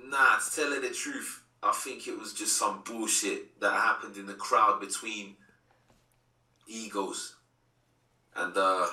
nah, 0.09 0.37
to 0.37 0.55
tell 0.55 0.69
you 0.73 0.81
the 0.81 0.93
truth, 0.93 1.41
I 1.63 1.71
think 1.71 2.07
it 2.07 2.17
was 2.17 2.33
just 2.33 2.57
some 2.57 2.81
bullshit 2.83 3.59
that 3.61 3.73
happened 3.73 4.17
in 4.17 4.25
the 4.25 4.33
crowd 4.33 4.79
between 4.79 5.35
egos, 6.67 7.35
and 8.35 8.55
uh, 8.55 8.87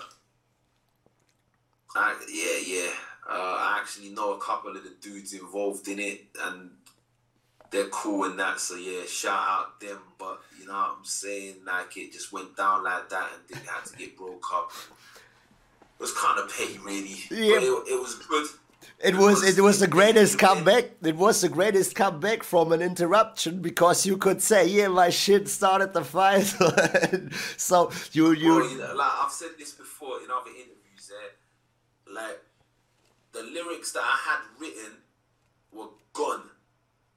I, 1.94 2.16
yeah, 2.30 2.76
yeah. 2.76 2.90
Uh, 3.28 3.56
I 3.58 3.78
actually 3.80 4.08
know 4.08 4.32
a 4.32 4.40
couple 4.40 4.74
of 4.74 4.84
the 4.84 4.94
dudes 5.02 5.34
involved 5.34 5.86
in 5.88 5.98
it, 5.98 6.26
and 6.44 6.70
they're 7.70 7.88
cool 7.88 8.24
and 8.24 8.38
that. 8.38 8.58
So 8.58 8.76
yeah, 8.76 9.04
shout 9.06 9.46
out 9.46 9.80
them. 9.80 9.98
But 10.18 10.40
you 10.58 10.66
know 10.66 10.72
what 10.72 10.96
I'm 10.98 11.04
saying? 11.04 11.56
Like 11.66 11.96
it 11.96 12.12
just 12.12 12.32
went 12.32 12.56
down 12.56 12.84
like 12.84 13.08
that, 13.10 13.28
and 13.34 13.42
then 13.48 13.66
had 13.66 13.84
to 13.86 13.96
get 13.96 14.16
broke 14.16 14.44
up. 14.52 14.70
It 14.72 14.97
was 15.98 16.12
kind 16.12 16.38
of 16.38 16.48
petty, 16.48 16.78
really. 16.78 17.16
Yeah. 17.30 17.54
But 17.54 17.62
it, 17.62 17.92
it 17.94 18.00
was 18.00 18.14
good. 18.28 18.46
It 19.00 19.14
was 19.14 19.44
it 19.44 19.60
was 19.62 19.78
the 19.78 19.86
greatest 19.86 20.38
comeback. 20.40 20.86
It 21.02 21.14
was 21.16 21.40
the 21.40 21.48
greatest 21.48 21.94
comeback 21.94 22.42
from 22.42 22.72
an 22.72 22.82
interruption 22.82 23.62
because 23.62 24.04
you 24.04 24.16
could 24.16 24.42
say, 24.42 24.66
"Yeah, 24.66 24.88
my 24.88 25.10
shit 25.10 25.48
started 25.48 25.92
the 25.92 26.02
fight." 26.02 26.42
so 27.56 27.92
you 28.10 28.32
you 28.32 28.68
you 28.68 28.78
know, 28.78 28.94
like 28.96 29.12
I've 29.20 29.30
said 29.30 29.50
this 29.56 29.72
before 29.72 30.18
in 30.24 30.30
other 30.32 30.50
interviews, 30.50 31.12
eh? 31.12 32.12
like 32.12 32.40
the 33.32 33.42
lyrics 33.42 33.92
that 33.92 34.02
I 34.02 34.18
had 34.30 34.40
written 34.60 34.96
were 35.72 35.90
gone. 36.12 36.50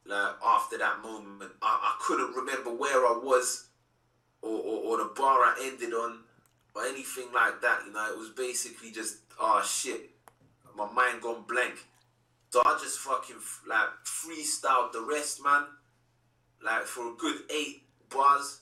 Like 0.05 0.35
after 0.45 0.77
that 0.77 1.01
moment, 1.01 1.51
I, 1.61 1.79
I 1.81 1.95
couldn't 2.01 2.35
remember 2.35 2.73
where 2.73 3.07
I 3.07 3.19
was, 3.23 3.69
or, 4.43 4.51
or, 4.51 4.83
or 4.83 4.97
the 4.97 5.11
bar 5.15 5.39
I 5.39 5.55
ended 5.63 5.93
on, 5.93 6.19
or 6.75 6.85
anything 6.85 7.27
like 7.33 7.61
that. 7.61 7.81
You 7.85 7.93
know, 7.93 8.11
it 8.11 8.17
was 8.17 8.29
basically 8.29 8.91
just 8.91 9.17
oh 9.39 9.63
shit, 9.65 10.11
my 10.75 10.91
mind 10.91 11.21
gone 11.21 11.43
blank. 11.47 11.75
So 12.49 12.61
I 12.65 12.77
just 12.81 12.99
fucking 12.99 13.37
like 13.67 13.89
freestyled 14.05 14.91
the 14.91 15.01
rest, 15.01 15.43
man. 15.43 15.63
Like 16.63 16.83
for 16.83 17.11
a 17.11 17.15
good 17.15 17.37
eight 17.49 17.83
bars, 18.09 18.59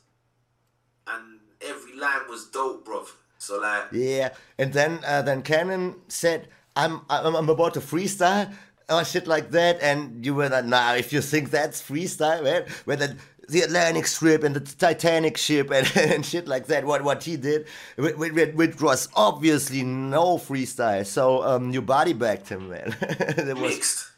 and 1.08 1.40
every 1.62 1.98
line 1.98 2.30
was 2.30 2.46
dope, 2.46 2.88
bruv. 2.88 3.08
So 3.40 3.60
like, 3.60 3.86
yeah. 3.92 4.30
And 4.58 4.74
then 4.74 5.00
uh, 5.06 5.22
then 5.22 5.42
Cannon 5.42 5.96
said, 6.08 6.48
"I'm 6.76 7.02
I'm, 7.10 7.36
I'm 7.36 7.50
about 7.50 7.74
to 7.76 7.80
freestyle." 7.80 8.54
Or 8.90 9.06
shit 9.06 9.28
like 9.28 9.52
that, 9.52 9.80
and 9.84 10.26
you 10.26 10.34
were 10.34 10.50
like, 10.50 10.66
"Nah, 10.66 10.96
if 10.96 11.14
you 11.14 11.22
think 11.22 11.52
that's 11.52 11.80
freestyle, 11.80 12.44
man, 12.44 12.66
when 12.86 12.98
the, 12.98 13.18
the 13.50 13.62
Atlantic 13.62 14.08
strip 14.08 14.44
and 14.44 14.56
the 14.56 14.62
Titanic 14.62 15.38
ship 15.38 15.72
and, 15.72 15.86
and 15.98 16.26
shit 16.26 16.48
like 16.48 16.68
that, 16.68 16.86
what 16.86 17.04
what 17.04 17.24
he 17.24 17.36
did, 17.38 17.68
which, 17.98 18.16
which- 18.54 18.80
was 18.82 19.10
obviously 19.16 19.84
no 19.84 20.38
freestyle. 20.38 21.06
So 21.06 21.44
um, 21.44 21.72
you 21.72 21.82
body 21.82 22.14
backed 22.14 22.50
him, 22.50 22.70
man. 22.70 22.96
That 23.00 23.58
was- 23.58 23.76
mixed. 23.76 24.12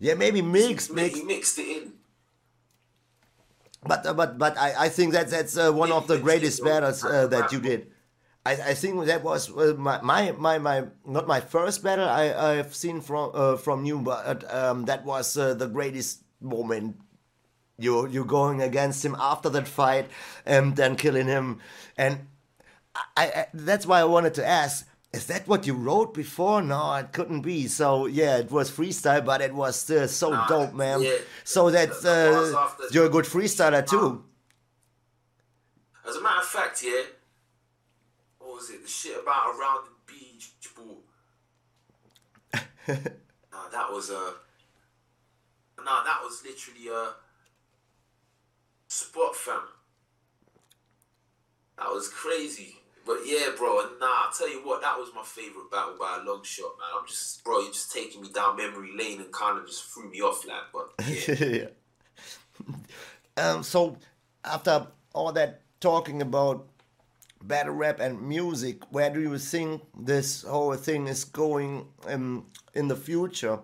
yeah, 0.00 0.14
maybe 0.14 0.42
mixed, 0.42 0.88
He 0.90 0.94
mixed. 0.94 1.24
mixed 1.24 1.58
it 1.58 1.68
in. 1.82 1.92
But 3.86 4.06
uh, 4.06 4.14
but 4.14 4.38
but 4.38 4.56
I, 4.56 4.86
I 4.86 4.88
think 4.88 5.12
that 5.12 5.28
that's 5.28 5.56
uh, 5.56 5.70
one 5.70 5.92
of 5.92 6.06
the 6.08 6.18
greatest 6.18 6.64
battles 6.64 7.04
uh, 7.04 7.26
that 7.28 7.52
you 7.52 7.60
did. 7.60 7.88
I, 8.46 8.52
I 8.52 8.74
think 8.74 9.04
that 9.06 9.22
was 9.22 9.50
uh, 9.52 9.74
my, 9.76 10.00
my 10.00 10.32
my 10.32 10.56
my 10.58 10.84
not 11.06 11.26
my 11.28 11.40
first 11.40 11.82
battle 11.84 12.08
I 12.08 12.32
I've 12.32 12.74
seen 12.74 13.00
from 13.00 13.30
uh, 13.34 13.56
from 13.56 13.84
you, 13.84 14.00
but 14.00 14.44
um, 14.52 14.84
that 14.86 15.04
was 15.04 15.36
uh, 15.36 15.52
the 15.54 15.66
greatest 15.68 16.24
moment. 16.40 16.96
You 17.76 18.06
you 18.08 18.24
going 18.24 18.62
against 18.62 19.04
him 19.04 19.16
after 19.18 19.48
that 19.50 19.66
fight 19.66 20.06
and 20.46 20.76
then 20.76 20.94
killing 20.96 21.26
him, 21.26 21.60
and 21.96 22.26
I, 23.16 23.26
I 23.26 23.46
that's 23.52 23.84
why 23.86 24.00
I 24.00 24.04
wanted 24.04 24.34
to 24.34 24.46
ask. 24.46 24.86
Is 25.12 25.26
that 25.26 25.46
what 25.46 25.64
you 25.66 25.74
wrote 25.74 26.12
before? 26.14 26.60
No, 26.62 26.94
it 26.94 27.12
couldn't 27.12 27.42
be. 27.42 27.66
So 27.68 28.06
yeah, 28.06 28.36
it 28.38 28.50
was 28.50 28.70
freestyle, 28.70 29.24
but 29.24 29.40
it 29.40 29.54
was 29.54 29.76
still 29.76 30.06
so 30.08 30.30
Nah, 30.30 30.46
dope, 30.46 30.74
man. 30.74 31.02
yeah. 31.02 31.18
So 31.44 31.70
that 31.70 31.90
uh, 32.04 32.86
you're 32.92 33.06
a 33.06 33.08
good 33.08 33.24
freestyler 33.24 33.84
too. 33.88 34.24
As 36.08 36.16
a 36.16 36.20
matter 36.22 36.40
of 36.40 36.46
fact, 36.46 36.82
yeah. 36.84 37.02
What 38.38 38.54
was 38.54 38.70
it? 38.70 38.82
The 38.82 38.88
shit 38.88 39.20
about 39.22 39.54
around 39.56 39.86
the 39.86 40.12
beach 40.12 40.50
ball. 40.76 41.02
nah, 43.52 43.68
that 43.72 43.90
was 43.92 44.10
a. 44.10 44.34
Nah, 45.84 46.02
that 46.04 46.20
was 46.22 46.42
literally 46.44 46.88
a 46.88 47.14
spot 48.94 49.34
fam. 49.34 49.60
That 51.78 51.88
was 51.88 52.08
crazy. 52.08 52.76
But 53.06 53.18
yeah, 53.26 53.50
bro, 53.56 53.80
and 53.80 54.00
nah, 54.00 54.24
I'll 54.26 54.32
tell 54.32 54.48
you 54.48 54.66
what, 54.66 54.80
that 54.80 54.96
was 54.96 55.10
my 55.14 55.22
favorite 55.22 55.70
battle 55.70 55.96
by 55.98 56.18
a 56.20 56.24
long 56.24 56.42
shot, 56.42 56.72
man. 56.78 56.88
I'm 56.98 57.06
just, 57.06 57.44
bro, 57.44 57.60
you're 57.60 57.72
just 57.72 57.92
taking 57.92 58.22
me 58.22 58.30
down 58.30 58.56
memory 58.56 58.96
lane 58.96 59.20
and 59.20 59.30
kind 59.30 59.58
of 59.58 59.66
just 59.66 59.84
threw 59.92 60.08
me 60.10 60.22
off, 60.22 60.46
like, 60.46 60.72
but 60.72 60.94
yeah. 61.28 61.68
yeah. 62.66 63.44
Um, 63.44 63.62
so 63.62 63.98
after 64.42 64.86
all 65.12 65.32
that 65.32 65.60
talking 65.80 66.22
about 66.22 66.66
battle 67.42 67.74
rap 67.74 68.00
and 68.00 68.26
music, 68.26 68.82
where 68.90 69.10
do 69.10 69.20
you 69.20 69.36
think 69.36 69.82
this 69.98 70.42
whole 70.42 70.74
thing 70.76 71.06
is 71.06 71.24
going 71.24 71.86
um, 72.06 72.46
in 72.72 72.88
the 72.88 72.96
future? 72.96 73.58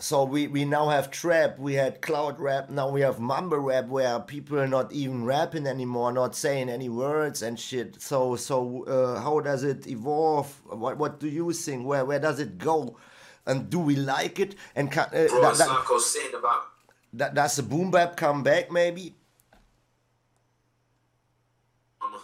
So 0.00 0.22
we, 0.22 0.46
we 0.46 0.64
now 0.64 0.88
have 0.90 1.10
trap, 1.10 1.58
we 1.58 1.74
had 1.74 2.00
cloud 2.00 2.38
rap, 2.38 2.70
now 2.70 2.88
we 2.88 3.00
have 3.00 3.18
mumble 3.18 3.58
rap 3.58 3.88
where 3.88 4.20
people 4.20 4.60
are 4.60 4.68
not 4.68 4.92
even 4.92 5.24
rapping 5.24 5.66
anymore, 5.66 6.12
not 6.12 6.36
saying 6.36 6.68
any 6.68 6.88
words 6.88 7.42
and 7.42 7.58
shit. 7.58 8.00
So 8.00 8.36
so 8.36 8.84
uh, 8.84 9.20
how 9.20 9.40
does 9.40 9.64
it 9.64 9.88
evolve? 9.88 10.46
What 10.66 10.98
what 10.98 11.18
do 11.18 11.28
you 11.28 11.52
think? 11.52 11.84
Where 11.84 12.04
where 12.04 12.20
does 12.20 12.38
it 12.38 12.58
go? 12.58 12.96
And 13.44 13.68
do 13.70 13.80
we 13.80 13.96
like 13.96 14.38
it? 14.38 14.54
And 14.76 14.92
can, 14.92 15.06
uh, 15.06 15.26
Bro, 15.26 15.40
that- 15.42 15.50
it's 15.50 15.58
that- 15.58 15.68
like 15.68 15.90
I 15.90 15.92
was 15.92 16.06
saying 16.12 16.34
about 16.38 16.62
that, 17.14 17.34
does 17.34 17.56
the 17.56 17.62
boom 17.64 17.90
bap 17.90 18.16
come 18.16 18.44
back 18.44 18.70
maybe? 18.70 19.16
um, 22.00 22.14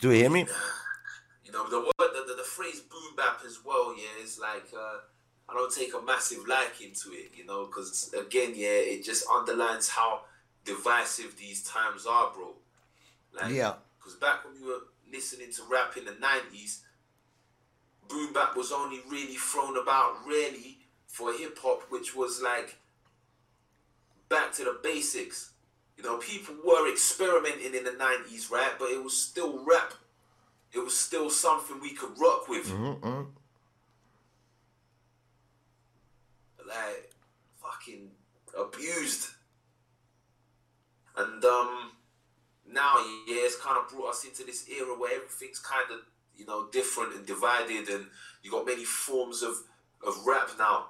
Do 0.00 0.10
you 0.10 0.16
hear 0.20 0.30
me? 0.30 0.46
You 1.46 1.52
know, 1.52 1.66
the 1.70 1.80
word, 1.80 2.10
the, 2.12 2.24
the, 2.28 2.34
the 2.36 2.42
phrase 2.42 2.80
boom 2.80 3.16
bap 3.16 3.40
as 3.46 3.60
well, 3.64 3.94
yeah, 3.96 4.22
is 4.22 4.38
like, 4.38 4.66
uh, 4.76 4.98
I 5.48 5.54
don't 5.54 5.72
take 5.72 5.94
a 5.94 6.02
massive 6.02 6.46
liking 6.48 6.92
to 7.02 7.10
it, 7.12 7.30
you 7.36 7.44
know, 7.46 7.66
because 7.66 8.12
again, 8.18 8.52
yeah, 8.54 8.68
it 8.68 9.04
just 9.04 9.26
underlines 9.28 9.88
how 9.88 10.22
divisive 10.64 11.36
these 11.38 11.62
times 11.62 12.06
are, 12.06 12.32
bro. 12.32 12.54
Like, 13.32 13.52
Yeah. 13.52 13.74
Because 13.98 14.18
back 14.18 14.44
when 14.44 14.60
we 14.60 14.66
were 14.66 14.82
listening 15.12 15.52
to 15.52 15.62
rap 15.70 15.96
in 15.96 16.04
the 16.04 16.12
90s, 16.12 16.80
boom 18.08 18.32
bap 18.32 18.56
was 18.56 18.72
only 18.72 19.00
really 19.08 19.34
thrown 19.34 19.76
about, 19.76 20.24
really, 20.26 20.78
for 21.06 21.32
hip 21.32 21.58
hop, 21.60 21.82
which 21.90 22.14
was 22.14 22.40
like 22.42 22.76
back 24.28 24.52
to 24.54 24.64
the 24.64 24.78
basics. 24.82 25.50
You 25.96 26.02
know, 26.04 26.18
people 26.18 26.54
were 26.64 26.90
experimenting 26.92 27.74
in 27.74 27.84
the 27.84 27.90
90s, 27.90 28.50
right? 28.50 28.72
But 28.78 28.90
it 28.90 29.02
was 29.02 29.16
still 29.16 29.64
rap. 29.64 29.94
It 30.72 30.80
was 30.80 30.96
still 30.96 31.30
something 31.30 31.80
we 31.80 31.94
could 31.94 32.18
rock 32.18 32.48
with. 32.48 32.66
Mm-mm. 32.66 33.26
Like, 36.66 37.10
fucking 37.62 38.10
abused. 38.58 39.28
And 41.16 41.44
um 41.44 41.92
now, 42.70 42.96
yeah, 43.28 43.44
it's 43.46 43.56
kind 43.60 43.78
of 43.78 43.88
brought 43.88 44.10
us 44.10 44.24
into 44.24 44.44
this 44.44 44.68
era 44.68 44.98
where 44.98 45.14
everything's 45.14 45.60
kind 45.60 45.88
of, 45.92 46.00
you 46.36 46.44
know, 46.46 46.68
different 46.72 47.14
and 47.14 47.24
divided, 47.24 47.88
and 47.88 48.06
you 48.42 48.50
got 48.50 48.66
many 48.66 48.84
forms 48.84 49.42
of, 49.42 49.54
of 50.06 50.14
rap 50.26 50.48
now. 50.58 50.86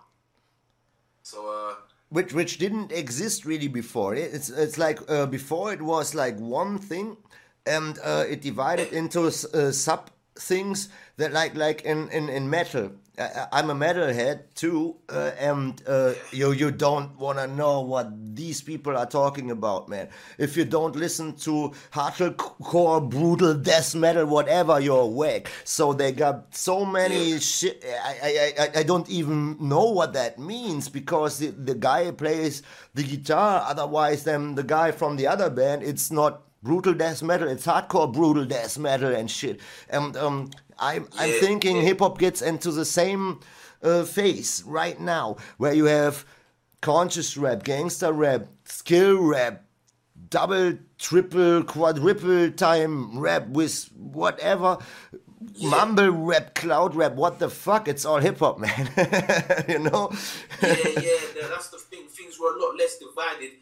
So, 1.22 1.50
uh, 1.50 1.74
Which 2.08 2.32
which 2.32 2.58
didn't 2.58 2.92
exist 2.92 3.44
really 3.44 3.68
before. 3.68 4.14
It- 4.14 4.32
It's 4.34 4.48
it's 4.48 4.78
like 4.78 5.00
uh, 5.08 5.26
before 5.26 5.72
it 5.72 5.82
was 5.82 6.14
like 6.14 6.36
one 6.38 6.78
thing, 6.78 7.16
and 7.66 7.98
uh, 8.02 8.24
it 8.28 8.40
divided 8.40 8.92
into 8.92 9.26
uh, 9.26 9.72
sub 9.72 10.10
things 10.38 10.88
that 11.18 11.32
like 11.32 11.54
like 11.54 11.82
in 11.84 12.08
in 12.10 12.28
in 12.28 12.48
metal. 12.48 12.90
I, 13.18 13.46
I'm 13.52 13.70
a 13.70 13.74
metalhead 13.74 14.54
too, 14.54 14.96
uh, 15.08 15.32
and 15.38 15.82
uh, 15.86 16.14
you 16.32 16.52
you 16.52 16.70
don't 16.70 17.16
want 17.18 17.38
to 17.38 17.46
know 17.46 17.80
what 17.80 18.12
these 18.36 18.60
people 18.60 18.96
are 18.96 19.06
talking 19.06 19.50
about, 19.50 19.88
man. 19.88 20.08
If 20.38 20.56
you 20.56 20.64
don't 20.64 20.94
listen 20.94 21.34
to 21.36 21.72
hardcore, 21.92 23.08
brutal 23.08 23.54
death 23.54 23.94
metal, 23.94 24.26
whatever, 24.26 24.80
you're 24.80 25.06
whack. 25.06 25.50
So 25.64 25.92
they 25.92 26.12
got 26.12 26.54
so 26.54 26.84
many 26.84 27.38
shit. 27.40 27.82
I, 27.84 28.18
I, 28.22 28.62
I, 28.62 28.80
I 28.80 28.82
don't 28.82 29.08
even 29.08 29.56
know 29.60 29.90
what 29.90 30.12
that 30.12 30.38
means 30.38 30.88
because 30.88 31.38
the, 31.38 31.48
the 31.48 31.74
guy 31.74 32.10
plays 32.10 32.62
the 32.94 33.02
guitar. 33.02 33.64
Otherwise, 33.66 34.24
then 34.24 34.54
the 34.54 34.62
guy 34.62 34.90
from 34.90 35.16
the 35.16 35.26
other 35.26 35.48
band, 35.48 35.82
it's 35.82 36.10
not 36.10 36.42
brutal 36.66 36.94
death 36.94 37.22
metal. 37.22 37.48
It's 37.48 37.66
hardcore 37.66 38.12
brutal 38.12 38.44
death 38.44 38.76
metal 38.78 39.14
and 39.14 39.30
shit. 39.30 39.60
And 39.88 40.16
um, 40.16 40.50
I'm 40.78 41.06
I'm 41.16 41.30
Yeah, 41.30 41.40
thinking 41.40 41.76
yeah. 41.76 41.82
hip 41.82 42.00
hop 42.00 42.18
gets 42.18 42.42
into 42.42 42.70
the 42.72 42.84
same 42.84 43.40
uh, 43.82 44.02
phase 44.04 44.62
right 44.66 44.98
now, 45.00 45.36
where 45.58 45.72
you 45.72 45.84
have 45.84 46.24
conscious 46.82 47.36
rap, 47.36 47.62
gangster 47.62 48.12
rap, 48.12 48.46
skill 48.64 49.22
rap, 49.22 49.62
double, 50.28 50.76
triple, 50.98 51.62
quadruple 51.62 52.50
time 52.50 53.18
rap 53.18 53.46
with 53.48 53.88
whatever. 53.96 54.78
Mumble 55.62 56.10
rap, 56.10 56.54
cloud 56.54 56.94
rap, 56.96 57.12
what 57.12 57.38
the 57.38 57.48
fuck? 57.50 57.88
It's 57.88 58.04
all 58.04 58.18
hip 58.18 58.38
hop, 58.40 58.58
man. 58.64 58.88
you 59.68 59.78
know? 59.78 60.10
yeah, 60.62 60.68
yeah, 60.68 61.20
tha- 61.34 61.48
that's 61.52 61.68
the 61.68 61.78
thing. 61.78 62.08
Things 62.08 62.38
were 62.40 62.56
a 62.56 62.58
lot 62.60 62.74
less 62.76 62.98
divided, 62.98 63.52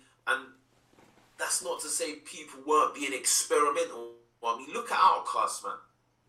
that's 1.39 1.62
not 1.64 1.80
to 1.80 1.89
say 1.89 2.16
people 2.16 2.61
weren't 2.66 2.95
being 2.95 3.12
experimental. 3.12 4.12
I 4.47 4.59
mean, 4.59 4.72
look 4.72 4.91
at 4.93 4.99
Outkast, 4.99 5.64
man. 5.64 5.72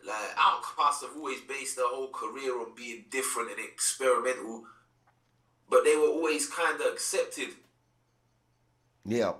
Like 0.06 0.36
Outkast 0.38 1.02
have 1.02 1.16
always 1.18 1.42
based 1.42 1.76
their 1.76 1.88
whole 1.88 2.10
career 2.10 2.60
on 2.60 2.76
being 2.76 3.06
different 3.12 3.50
and 3.52 3.60
experimental, 3.60 4.64
but 5.70 5.84
they 5.84 5.96
were 5.96 6.08
always 6.08 6.48
kind 6.48 6.80
of 6.80 6.88
accepted. 6.88 7.50
yeah. 9.06 9.34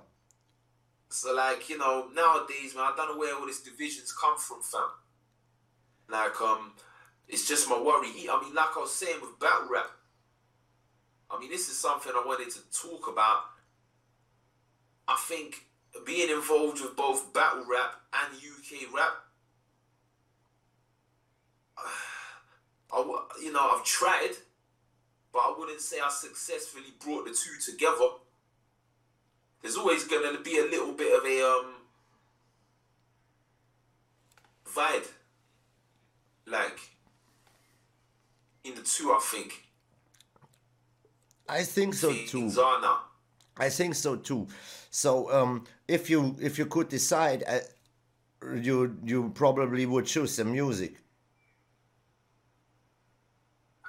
So, 1.08 1.32
like, 1.34 1.68
you 1.70 1.78
know, 1.78 2.08
nowadays, 2.12 2.74
man, 2.74 2.90
I 2.92 2.94
don't 2.96 3.12
know 3.12 3.18
where 3.18 3.34
all 3.36 3.46
these 3.46 3.60
divisions 3.60 4.12
come 4.12 4.36
from, 4.36 4.60
fam. 4.60 4.82
Like, 6.08 6.38
um, 6.40 6.72
it's 7.28 7.46
just 7.48 7.68
my 7.70 7.78
worry. 7.80 8.08
I 8.28 8.40
mean, 8.42 8.54
like 8.54 8.76
I 8.76 8.80
was 8.80 8.92
saying 8.92 9.20
with 9.20 9.38
battle 9.38 9.68
rap, 9.70 9.86
I 11.30 11.38
mean, 11.38 11.50
this 11.50 11.68
is 11.68 11.78
something 11.78 12.12
I 12.14 12.22
wanted 12.26 12.50
to 12.50 12.60
talk 12.70 13.08
about. 13.08 13.44
I 15.08 15.16
think 15.28 15.66
being 16.04 16.30
involved 16.30 16.80
with 16.80 16.96
both 16.96 17.32
battle 17.32 17.64
rap 17.68 17.94
and 18.12 18.36
UK 18.36 18.92
rap, 18.94 19.12
I, 22.92 23.20
you 23.42 23.52
know, 23.52 23.70
I've 23.72 23.84
tried, 23.84 24.32
but 25.32 25.40
I 25.40 25.54
wouldn't 25.56 25.80
say 25.80 25.98
I 26.00 26.08
successfully 26.10 26.94
brought 27.04 27.26
the 27.26 27.32
two 27.32 27.58
together. 27.72 28.08
There's 29.62 29.76
always 29.76 30.04
gonna 30.04 30.38
be 30.40 30.58
a 30.58 30.62
little 30.62 30.92
bit 30.92 31.16
of 31.16 31.24
a 31.24 31.42
um 31.42 31.74
vibe. 34.66 35.08
Like 36.46 36.78
in 38.64 38.74
the 38.74 38.82
two 38.82 39.12
I 39.12 39.18
think. 39.20 39.64
I 41.48 41.62
think 41.62 41.94
so 41.94 42.12
too. 42.12 42.48
now 42.48 43.00
I 43.58 43.68
think 43.70 43.94
so 43.94 44.16
too. 44.16 44.48
So 44.90 45.32
um, 45.32 45.64
if 45.88 46.08
you 46.10 46.36
if 46.40 46.58
you 46.58 46.66
could 46.66 46.88
decide, 46.88 47.44
uh, 47.46 47.60
you 48.54 48.98
you 49.04 49.30
probably 49.34 49.86
would 49.86 50.06
choose 50.06 50.36
the 50.36 50.44
music. 50.44 50.96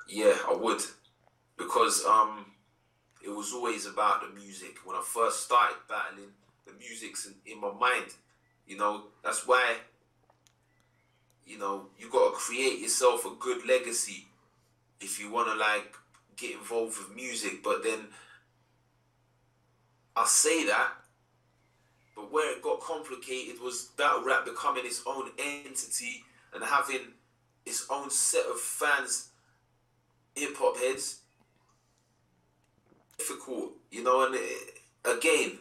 yeah 0.08 0.34
I 0.50 0.54
would 0.56 0.82
because 1.58 2.04
um 2.06 2.46
it 3.24 3.30
was 3.30 3.54
always 3.54 3.86
about 3.86 4.22
the 4.22 4.40
music 4.40 4.78
when 4.86 4.96
I 4.96 5.04
first 5.06 5.44
started 5.46 5.78
battling 5.90 6.32
the 6.66 6.74
music's 6.74 7.26
in, 7.28 7.36
in 7.46 7.62
my 7.62 7.72
mind 7.74 8.14
you 8.68 8.78
know 8.78 9.06
that's 9.24 9.48
why 9.48 9.78
you 11.46 11.58
know 11.58 11.88
you 11.98 12.10
got 12.10 12.32
to 12.32 12.36
create 12.38 12.80
yourself 12.80 13.26
a 13.26 13.32
good 13.40 13.66
legacy 13.68 14.26
if 15.02 15.20
you 15.20 15.32
want 15.32 15.48
to 15.50 15.56
like 15.56 15.96
get 16.38 16.54
involved 16.56 16.98
with 16.98 17.16
music 17.16 17.64
but 17.64 17.84
then 17.84 18.08
I 20.18 20.26
say 20.26 20.66
that 20.66 20.92
but 22.16 22.32
where 22.32 22.56
it 22.56 22.64
got 22.64 22.80
complicated 22.82 23.62
was 23.62 23.92
battle 23.96 24.24
rap 24.24 24.44
becoming 24.46 24.86
its 24.86 25.04
own 25.06 25.30
entity 25.38 26.24
and 26.54 26.64
having 26.64 27.14
its 27.66 27.86
own 27.92 28.10
set 28.10 28.46
of 28.48 28.60
fans 28.60 29.30
hip 30.36 30.56
hop 30.58 30.78
heads. 30.78 31.20
Difficult 33.18 33.74
you 33.92 34.04
know 34.04 34.26
and 34.26 34.36
it, 34.36 34.80
again 35.06 35.60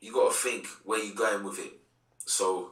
you 0.00 0.12
got 0.12 0.30
to 0.30 0.36
think 0.36 0.66
where 0.84 1.02
you're 1.02 1.14
going 1.14 1.42
with 1.44 1.58
it. 1.58 1.72
So 2.24 2.70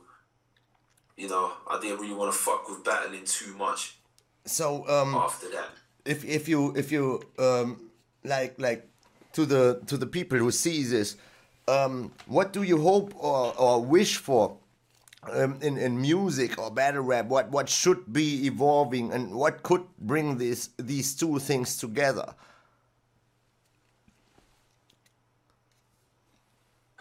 you 1.17 1.29
know 1.29 1.53
I 1.69 1.79
didn't 1.81 2.01
really 2.01 2.14
want 2.14 2.33
to 2.33 2.39
fuck 2.39 2.69
with 2.69 2.85
battling 2.85 3.25
too 3.25 3.55
much 3.57 3.97
So 4.45 4.87
um, 4.89 5.14
after 5.14 5.49
that. 5.51 5.71
if 6.05 6.25
if 6.25 6.49
you 6.49 6.75
if 6.77 6.93
you 6.93 7.23
um, 7.39 7.91
like 8.25 8.59
like 8.59 8.89
to 9.37 9.47
the 9.47 9.80
to 9.87 9.97
the 9.97 10.07
people 10.07 10.39
who 10.39 10.51
see 10.51 10.82
this, 10.82 11.16
um, 11.68 12.11
what 12.26 12.53
do 12.53 12.62
you 12.62 12.80
hope 12.80 13.14
or, 13.22 13.55
or 13.59 13.84
wish 13.84 14.16
for 14.16 14.57
um, 15.30 15.59
in 15.61 15.76
in 15.76 16.01
music 16.01 16.59
or 16.59 16.70
battle 16.70 17.03
rap? 17.03 17.26
What 17.26 17.51
what 17.51 17.68
should 17.68 18.12
be 18.12 18.47
evolving 18.47 19.12
and 19.12 19.34
what 19.34 19.62
could 19.62 19.84
bring 19.99 20.39
these 20.39 20.70
these 20.78 21.14
two 21.14 21.39
things 21.39 21.76
together? 21.76 22.34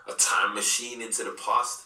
a 0.08 0.14
time 0.14 0.54
machine 0.54 1.02
into 1.02 1.24
the 1.24 1.36
past 1.44 1.86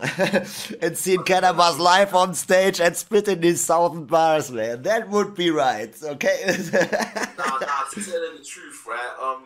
and 0.80 0.96
seen 0.96 1.18
Canibus 1.18 1.78
live 1.78 2.14
on 2.14 2.32
stage 2.34 2.80
and 2.80 2.96
spitting 2.96 3.42
his 3.42 3.64
thousand 3.66 4.06
bars, 4.06 4.50
man. 4.50 4.82
That 4.82 5.08
would 5.10 5.34
be 5.34 5.50
right, 5.50 5.94
okay? 6.02 6.44
nah, 6.72 7.58
nah, 7.58 7.82
to 7.92 8.02
tell 8.02 8.22
you 8.22 8.38
the 8.38 8.44
truth, 8.44 8.84
right? 8.86 9.16
Um, 9.20 9.44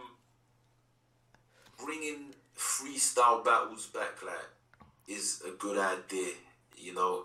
bringing 1.90 2.32
freestyle 2.56 3.44
battles 3.44 3.86
back, 3.86 4.22
like, 4.24 4.50
is 5.08 5.42
a 5.46 5.50
good 5.50 5.76
idea. 5.76 6.34
You 6.76 6.94
know, 6.94 7.24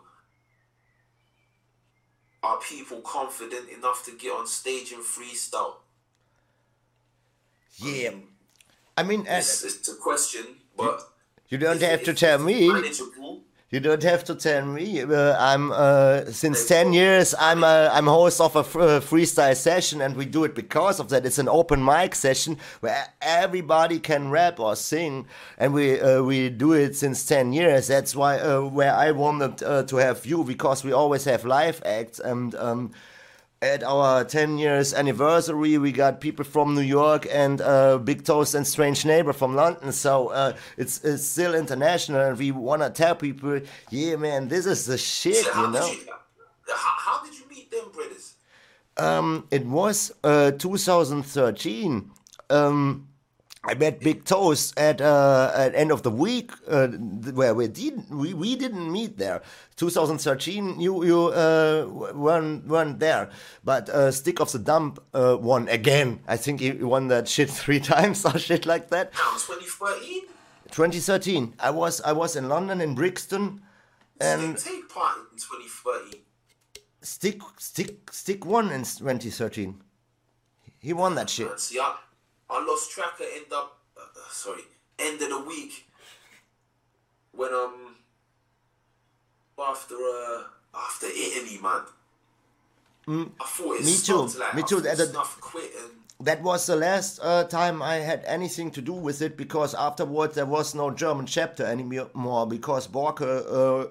are 2.42 2.60
people 2.60 3.02
confident 3.02 3.70
enough 3.70 4.04
to 4.06 4.12
get 4.18 4.32
on 4.32 4.48
stage 4.48 4.92
and 4.92 5.04
freestyle? 5.04 5.76
yeah. 7.78 8.12
I 8.98 9.04
mean, 9.04 9.26
It's, 9.28 9.64
it's 9.64 9.90
a 9.90 9.96
question, 9.96 10.46
but 10.78 11.02
you 11.50 11.58
don't 11.58 11.82
have 11.82 12.04
to 12.04 12.14
tell 12.14 12.40
me. 12.40 12.70
Manageable, 12.72 13.42
You 13.76 13.82
don't 13.82 14.04
have 14.04 14.24
to 14.24 14.36
tell 14.36 14.66
me. 14.66 15.02
Uh, 15.02 15.36
I'm 15.38 15.74
uh, 15.74 16.32
since 16.32 16.66
ten 16.66 16.94
years. 16.94 17.36
I'm 17.38 17.62
uh, 17.62 17.90
I'm 17.92 18.08
host 18.08 18.40
of 18.40 18.56
a 18.56 18.60
uh, 18.60 19.02
freestyle 19.02 19.54
session, 19.54 20.00
and 20.00 20.16
we 20.16 20.26
do 20.26 20.46
it 20.46 20.56
because 20.56 21.02
of 21.02 21.10
that. 21.10 21.26
It's 21.26 21.40
an 21.40 21.50
open 21.50 21.84
mic 21.84 22.16
session 22.16 22.58
where 22.80 23.06
everybody 23.22 24.00
can 24.00 24.30
rap 24.30 24.62
or 24.62 24.78
sing, 24.78 25.28
and 25.58 25.74
we 25.74 26.00
uh, 26.00 26.24
we 26.24 26.48
do 26.48 26.72
it 26.72 26.96
since 26.96 27.26
ten 27.26 27.52
years. 27.52 27.88
That's 27.88 28.16
why 28.16 28.40
uh, 28.40 28.62
where 28.62 28.96
I 28.96 29.12
wanted 29.12 29.62
uh, 29.62 29.84
to 29.84 29.98
have 29.98 30.26
you 30.26 30.46
because 30.46 30.86
we 30.86 30.94
always 30.94 31.26
have 31.26 31.44
live 31.44 31.82
acts 31.86 32.20
and. 32.20 32.56
Um, 32.56 32.92
at 33.66 33.84
our 33.84 34.24
10 34.24 34.60
years 34.60 34.94
anniversary, 34.94 35.78
we 35.80 35.92
got 35.92 36.22
people 36.22 36.46
from 36.46 36.76
New 36.76 36.82
York 36.82 37.28
and 37.32 37.62
uh, 37.62 37.98
Big 37.98 38.24
Toast 38.24 38.54
and 38.54 38.66
Strange 38.66 39.06
Neighbor 39.06 39.34
from 39.34 39.56
London. 39.56 39.92
So 39.92 40.28
uh, 40.28 40.54
it's, 40.78 41.04
it's 41.04 41.26
still 41.26 41.56
international, 41.56 42.22
and 42.22 42.38
we 42.38 42.52
want 42.52 42.84
to 42.84 42.92
tell 42.92 43.16
people, 43.16 43.60
yeah, 43.90 44.18
man, 44.18 44.48
this 44.48 44.68
is 44.68 44.86
the 44.86 44.98
shit, 44.98 45.46
so 45.46 45.62
you 45.62 45.72
know. 45.72 45.88
Did 45.88 46.06
you, 46.06 46.14
how, 46.68 46.94
how 46.98 47.26
did 47.26 47.34
you 47.34 47.46
meet 47.50 47.72
them 47.72 47.92
brothers? 47.92 48.36
Um, 48.98 49.48
it 49.50 49.66
was 49.66 50.14
uh, 50.24 50.52
2013. 50.52 52.12
Um, 52.52 53.08
I 53.68 53.74
met 53.74 54.00
Big 54.00 54.26
Toast 54.26 54.78
at 54.78 55.02
uh, 55.02 55.52
at 55.56 55.74
end 55.74 55.92
of 55.92 56.04
the 56.04 56.12
weak 56.12 56.52
uh, 56.68 56.88
where 56.88 57.54
we 57.56 57.68
didn't 57.68 58.10
we, 58.10 58.34
we 58.34 58.56
didn't 58.56 58.92
meet 58.92 59.18
there. 59.18 59.42
2013, 59.78 60.80
you 60.80 61.04
you 61.04 61.28
uh, 61.28 61.88
weren't 62.14 62.68
weren't 62.68 63.00
there, 63.00 63.30
but 63.64 63.90
uh, 63.90 64.12
Stick 64.12 64.40
of 64.40 64.52
the 64.52 64.60
Dump 64.60 65.00
uh, 65.14 65.38
won 65.40 65.68
again. 65.70 66.20
I 66.28 66.38
think 66.38 66.60
he 66.60 66.72
won 66.74 67.08
that 67.08 67.28
shit 67.28 67.50
three 67.64 67.80
times 67.80 68.24
or 68.26 68.38
shit 68.38 68.66
like 68.66 68.90
that. 68.90 69.14
Now, 69.14 69.32
2013, 69.38 70.22
2013, 70.70 71.56
I 71.60 71.72
was 71.72 72.02
I 72.02 72.12
was 72.12 72.36
in 72.36 72.48
London 72.48 72.82
in 72.82 72.94
Brixton, 72.94 73.62
and 74.22 74.60
Stick 74.60 74.74
take 74.74 74.90
part 74.90 75.18
in 75.32 75.38
2013. 75.38 76.22
Stick 77.02 77.42
Stick 77.58 78.12
Stick 78.12 78.46
won 78.46 78.72
in 78.72 78.84
2013. 78.84 79.82
He 80.80 80.94
won 80.94 81.16
that 81.16 81.32
shit. 81.32 81.48
Man, 81.48 81.58
see, 81.58 81.80
I, 81.80 81.96
I 82.56 82.66
lost 82.66 82.92
track 82.92 83.14
at 83.20 83.28
end 83.36 83.52
up, 83.54 83.78
uh, 83.98 84.02
uh, 84.02 84.30
sorry, 84.32 84.62
end 85.00 85.22
of 85.22 85.30
the 85.30 85.40
weak 85.42 85.88
when 87.32 87.54
um 87.54 87.96
after 89.60 89.96
uh 89.96 90.44
after 90.74 91.08
Italy, 91.08 91.60
man. 91.62 91.82
I 93.08 93.46
thought 93.46 93.76
it 93.76 93.82
Mm. 93.82 93.86
me 93.86 93.92
stopped, 93.92 94.34
too, 94.34 94.40
Like, 94.40 94.56
me 94.56 94.62
I 94.64 94.66
too, 94.66 94.76
thought 94.82 94.86
at 94.88 94.98
the- 94.98 95.06
Snuff 95.08 95.40
quit 95.42 95.72
and 95.82 95.92
that 96.28 96.42
was 96.42 96.66
the 96.66 96.76
last 96.78 97.20
uh, 97.22 97.44
time 97.44 97.82
I 97.82 97.96
had 97.96 98.24
anything 98.26 98.72
to 98.72 98.82
do 98.82 98.94
with 98.94 99.22
it 99.22 99.36
because 99.38 99.76
afterwards 99.76 100.36
there 100.36 100.46
was 100.46 100.74
no 100.74 100.90
German 100.90 101.26
chapter 101.26 101.66
anymore 101.66 102.48
because 102.48 102.88
Borke 102.88 103.22
uh, 103.22 103.90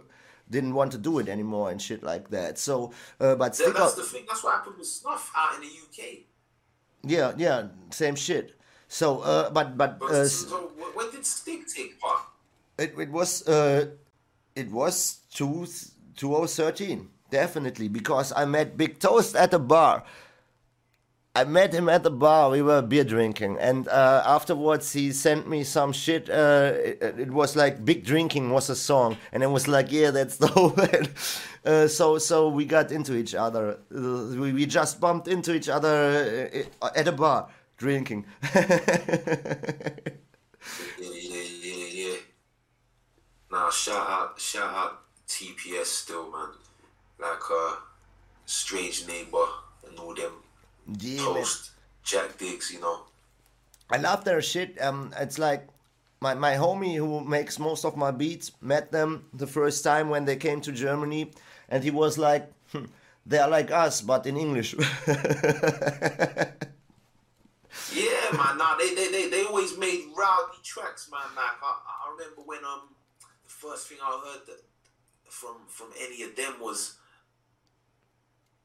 didn't 0.50 0.72
want 0.74 0.90
to 0.92 0.98
do 0.98 1.18
it 1.18 1.28
anymore 1.28 1.70
and 1.70 1.80
shit 1.80 2.02
like 2.02 2.30
that. 2.30 2.58
So, 2.58 2.92
uh, 3.20 3.34
but 3.34 3.54
stick 3.54 3.74
that's 3.74 3.94
the 3.94 4.02
thing. 4.02 4.24
That's 4.26 4.42
what 4.42 4.54
happened 4.54 4.78
with 4.78 4.86
Snuff 4.88 5.30
out 5.36 5.54
in 5.56 5.60
the 5.60 5.66
UK. 5.68 6.24
Yeah, 7.06 7.32
yeah, 7.36 7.68
same 7.90 8.14
shit. 8.16 8.54
So, 8.88 9.20
uh, 9.20 9.50
but 9.50 9.76
but 9.76 10.02
uh, 10.02 10.26
so, 10.26 10.72
wh- 10.78 10.96
when 10.96 11.10
did 11.10 11.24
Stick 11.26 11.66
take 11.68 12.00
part? 12.00 12.22
It, 12.78 12.94
it 12.98 13.10
was 13.10 13.46
uh, 13.48 13.86
it 14.54 14.70
was 14.70 15.20
two, 15.30 15.66
2013 16.16 17.08
definitely 17.30 17.88
because 17.88 18.32
I 18.36 18.44
met 18.44 18.76
Big 18.76 19.00
Toast 19.00 19.34
at 19.34 19.52
a 19.54 19.58
bar. 19.58 20.04
I 21.36 21.42
met 21.42 21.74
him 21.74 21.88
at 21.88 22.04
the 22.04 22.12
bar. 22.12 22.50
We 22.50 22.62
were 22.62 22.80
beer 22.80 23.02
drinking, 23.02 23.58
and 23.58 23.88
uh, 23.88 24.22
afterwards 24.24 24.92
he 24.92 25.10
sent 25.10 25.48
me 25.48 25.64
some 25.64 25.92
shit. 25.92 26.30
Uh, 26.30 26.72
it, 26.76 27.02
it, 27.18 27.30
was 27.30 27.56
like 27.56 27.84
"Big 27.84 28.04
Drinking" 28.04 28.50
was 28.50 28.70
a 28.70 28.76
song, 28.76 29.16
and 29.32 29.42
it 29.42 29.48
was 29.48 29.66
like, 29.66 29.90
"Yeah, 29.90 30.12
that's 30.12 30.36
the 30.36 30.46
whole." 30.54 30.76
uh, 31.64 31.88
so, 31.88 32.18
so 32.18 32.48
we 32.48 32.64
got 32.64 32.92
into 32.92 33.16
each 33.16 33.34
other. 33.34 33.78
Uh, 33.92 34.36
we, 34.38 34.52
we 34.52 34.64
just 34.64 35.00
bumped 35.00 35.26
into 35.26 35.52
each 35.54 35.68
other 35.68 36.66
uh, 36.80 36.90
at 36.94 37.08
a 37.08 37.12
bar 37.12 37.48
drinking. 37.78 38.26
Nah, 43.50 43.70
shout 43.70 44.10
out, 44.10 44.40
shout 44.40 44.74
out 44.74 45.02
TPS 45.28 45.86
still, 45.86 46.28
man. 46.32 46.48
Like 47.20 47.38
uh, 47.48 47.76
strange 48.46 49.06
neighbor 49.06 49.46
and 49.86 49.96
all 49.96 50.12
them. 50.12 50.32
Yeah, 50.86 51.18
Toast. 51.18 51.70
Jack 52.02 52.36
Diggs, 52.38 52.70
you 52.72 52.80
know. 52.80 53.04
I 53.90 53.96
love 53.96 54.24
their 54.24 54.42
shit. 54.42 54.80
Um, 54.80 55.12
it's 55.18 55.38
like 55.38 55.66
my 56.20 56.34
my 56.34 56.54
homie 56.54 56.96
who 56.96 57.20
makes 57.24 57.58
most 57.58 57.84
of 57.84 57.96
my 57.96 58.10
beats 58.10 58.52
met 58.60 58.92
them 58.92 59.26
the 59.32 59.46
first 59.46 59.84
time 59.84 60.08
when 60.08 60.24
they 60.24 60.36
came 60.36 60.60
to 60.62 60.72
Germany, 60.72 61.30
and 61.68 61.84
he 61.84 61.90
was 61.90 62.18
like, 62.18 62.50
hm, 62.72 62.90
"They're 63.26 63.48
like 63.48 63.70
us, 63.70 64.00
but 64.00 64.26
in 64.26 64.36
English." 64.36 64.74
yeah, 65.08 65.16
man. 68.32 68.56
Nah, 68.58 68.76
they, 68.76 68.94
they 68.94 69.08
they 69.10 69.28
they 69.28 69.44
always 69.44 69.76
made 69.78 70.12
rowdy 70.16 70.60
tracks, 70.62 71.10
man. 71.10 71.28
Like 71.36 71.60
I, 71.62 71.72
I 71.72 72.12
remember 72.12 72.42
when 72.44 72.64
um 72.64 72.94
the 73.44 73.50
first 73.50 73.88
thing 73.88 73.98
I 74.02 74.10
heard 74.24 74.46
that 74.46 74.60
from 75.28 75.56
from 75.68 75.88
any 76.00 76.22
of 76.22 76.36
them 76.36 76.54
was 76.60 76.96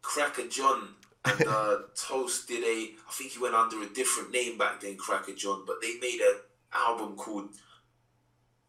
Cracker 0.02 0.48
John 0.48 0.96
and 1.26 1.48
uh, 1.48 1.78
Toast 1.96 2.48
did 2.48 2.64
a. 2.64 2.91
I 3.08 3.12
think 3.12 3.32
he 3.32 3.40
went 3.40 3.56
under 3.56 3.82
a 3.82 3.90
different 3.90 4.32
name 4.32 4.58
back 4.58 4.82
then, 4.82 4.98
Cracker 4.98 5.34
John, 5.34 5.64
but 5.66 5.82
they 5.82 5.96
made 6.00 6.22
an 6.22 6.36
album 6.74 7.16
called. 7.16 7.50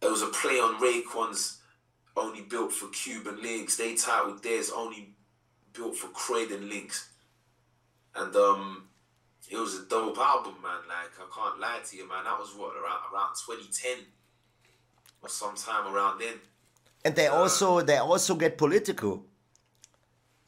It 0.03 0.11
was 0.11 0.23
a 0.23 0.29
play 0.29 0.59
on 0.59 0.81
Raekwon's 0.81 1.59
"Only 2.17 2.43
Built 2.43 2.73
for 2.73 2.89
Cuban 2.89 3.41
Links." 3.43 3.77
They 3.77 3.95
titled 3.95 4.43
theirs 4.43 4.71
"Only 4.75 5.15
Built 5.73 5.97
for 5.97 6.09
Croydon 6.09 6.69
Links," 6.69 7.11
and 8.17 8.35
um, 8.35 8.89
it 9.49 9.57
was 9.57 9.75
a 9.75 9.85
dope 9.85 10.19
album, 10.19 10.55
man. 10.63 10.81
Like 10.89 11.13
I 11.19 11.27
can't 11.35 11.61
lie 11.61 11.81
to 11.85 11.97
you, 11.97 12.09
man. 12.09 12.25
That 12.25 12.39
was 12.39 12.55
what 12.57 12.75
around 12.77 13.03
around 13.13 13.35
2010 13.47 14.07
or 15.23 15.29
sometime 15.29 15.93
around 15.93 16.21
then. 16.21 16.35
And 17.05 17.15
they 17.15 17.29
uh, 17.29 17.35
also 17.35 17.81
they 17.81 17.97
also 17.97 18.35
get 18.35 18.59
political. 18.59 19.25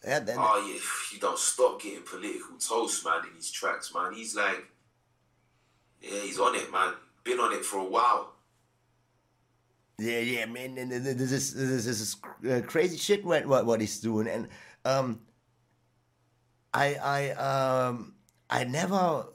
Yeah, 0.04 0.18
then 0.18 0.36
oh 0.38 0.66
yeah, 0.68 0.80
you 1.12 1.20
don't 1.20 1.38
stop 1.38 1.80
getting 1.80 2.02
political 2.02 2.56
toast, 2.58 3.04
man, 3.04 3.22
in 3.30 3.36
his 3.36 3.50
tracks, 3.50 3.94
man. 3.94 4.12
He's 4.12 4.34
like, 4.34 4.64
yeah, 6.00 6.20
he's 6.20 6.40
on 6.40 6.56
it, 6.56 6.72
man. 6.72 6.94
Been 7.22 7.38
on 7.38 7.52
it 7.52 7.64
for 7.64 7.78
a 7.78 7.84
while. 7.84 8.32
Yeah, 9.98 10.18
yeah, 10.18 10.46
man. 10.46 10.76
And 10.78 10.90
this 10.90 11.30
is 11.30 11.54
this 11.54 11.86
is 11.86 12.16
uh, 12.50 12.62
crazy 12.66 12.96
shit. 12.96 13.24
What 13.24 13.46
what 13.46 13.64
what 13.64 13.80
he's 13.80 14.00
doing, 14.00 14.26
and 14.26 14.48
um, 14.84 15.20
I 16.74 16.94
I 16.94 17.30
um 17.30 18.14
I 18.50 18.64
never 18.64 19.26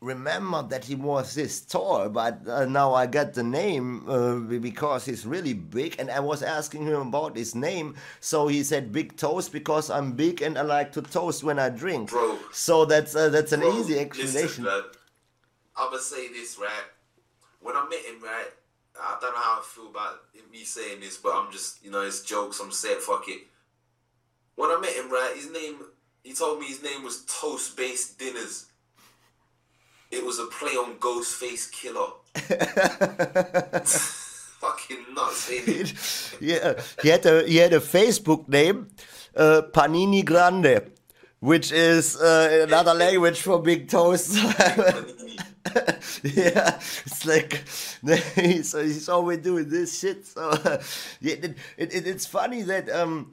remember 0.00 0.62
that 0.62 0.84
he 0.84 0.94
was 0.94 1.34
this 1.34 1.60
tall, 1.60 2.08
but 2.08 2.40
uh, 2.48 2.64
now 2.64 2.94
I 2.94 3.06
got 3.06 3.34
the 3.34 3.42
name 3.42 4.08
uh, 4.08 4.36
because 4.36 5.04
he's 5.04 5.26
really 5.26 5.52
big. 5.52 5.96
And 5.98 6.10
I 6.10 6.20
was 6.20 6.42
asking 6.42 6.86
him 6.86 7.08
about 7.08 7.36
his 7.36 7.54
name, 7.54 7.96
so 8.20 8.48
he 8.48 8.64
said 8.64 8.92
Big 8.92 9.16
Toast 9.16 9.52
because 9.52 9.90
I'm 9.90 10.12
big 10.12 10.42
and 10.42 10.56
I 10.58 10.62
like 10.62 10.92
to 10.92 11.02
toast 11.02 11.44
when 11.44 11.58
I 11.58 11.68
drink. 11.68 12.10
Bro, 12.10 12.38
so 12.52 12.84
that's 12.84 13.14
uh, 13.14 13.28
that's 13.28 13.52
an 13.52 13.60
bro, 13.60 13.78
easy 13.78 13.98
explanation. 13.98 14.64
Listen, 14.64 14.82
I'm 15.76 15.90
gonna 15.90 16.02
say 16.02 16.28
this 16.28 16.58
right. 16.58 16.88
When 17.60 17.76
I 17.76 17.86
met 17.88 18.04
him, 18.04 18.22
right, 18.22 18.48
I 18.98 19.18
don't 19.20 19.34
know 19.34 19.40
how 19.40 19.60
I 19.60 19.62
feel 19.64 19.88
about 19.88 20.20
me 20.50 20.64
saying 20.64 21.00
this, 21.00 21.16
but 21.18 21.32
I'm 21.34 21.52
just 21.52 21.84
you 21.84 21.90
know 21.90 22.00
it's 22.00 22.22
jokes. 22.22 22.58
I'm 22.60 22.72
saying 22.72 23.00
fuck 23.00 23.28
it. 23.28 23.42
When 24.56 24.70
I 24.70 24.80
met 24.80 24.92
him, 24.92 25.10
right, 25.10 25.32
his 25.36 25.50
name. 25.50 25.76
He 26.22 26.34
told 26.34 26.60
me 26.60 26.66
his 26.66 26.82
name 26.82 27.02
was 27.02 27.24
Toast 27.24 27.78
Based 27.78 28.18
Dinners. 28.18 28.66
It 30.10 30.24
was 30.24 30.38
a 30.38 30.46
play 30.46 30.72
on 30.72 30.94
Ghostface 30.96 31.70
Killah. 31.70 32.12
Fucking 34.60 35.14
nuts, 35.14 36.36
yeah, 36.40 36.74
he 37.00 37.08
had 37.08 37.24
a 37.24 37.46
he 37.46 37.56
had 37.56 37.72
a 37.72 37.80
Facebook 37.80 38.46
name, 38.46 38.88
uh, 39.34 39.62
Panini 39.72 40.22
Grande, 40.22 40.82
which 41.38 41.72
is 41.72 42.20
uh, 42.20 42.66
another 42.68 42.92
language 42.92 43.40
for 43.40 43.62
big 43.62 43.88
toast. 43.88 44.34
yeah, 46.22 46.76
it's 47.06 47.24
like 47.24 47.64
he's, 48.34 48.72
he's 48.72 49.08
always 49.08 49.38
doing 49.38 49.70
this 49.70 49.98
shit. 49.98 50.26
So 50.26 50.50
yeah, 51.22 51.36
it, 51.36 51.56
it, 51.78 52.06
it's 52.06 52.26
funny 52.26 52.60
that 52.62 52.90
um 52.90 53.32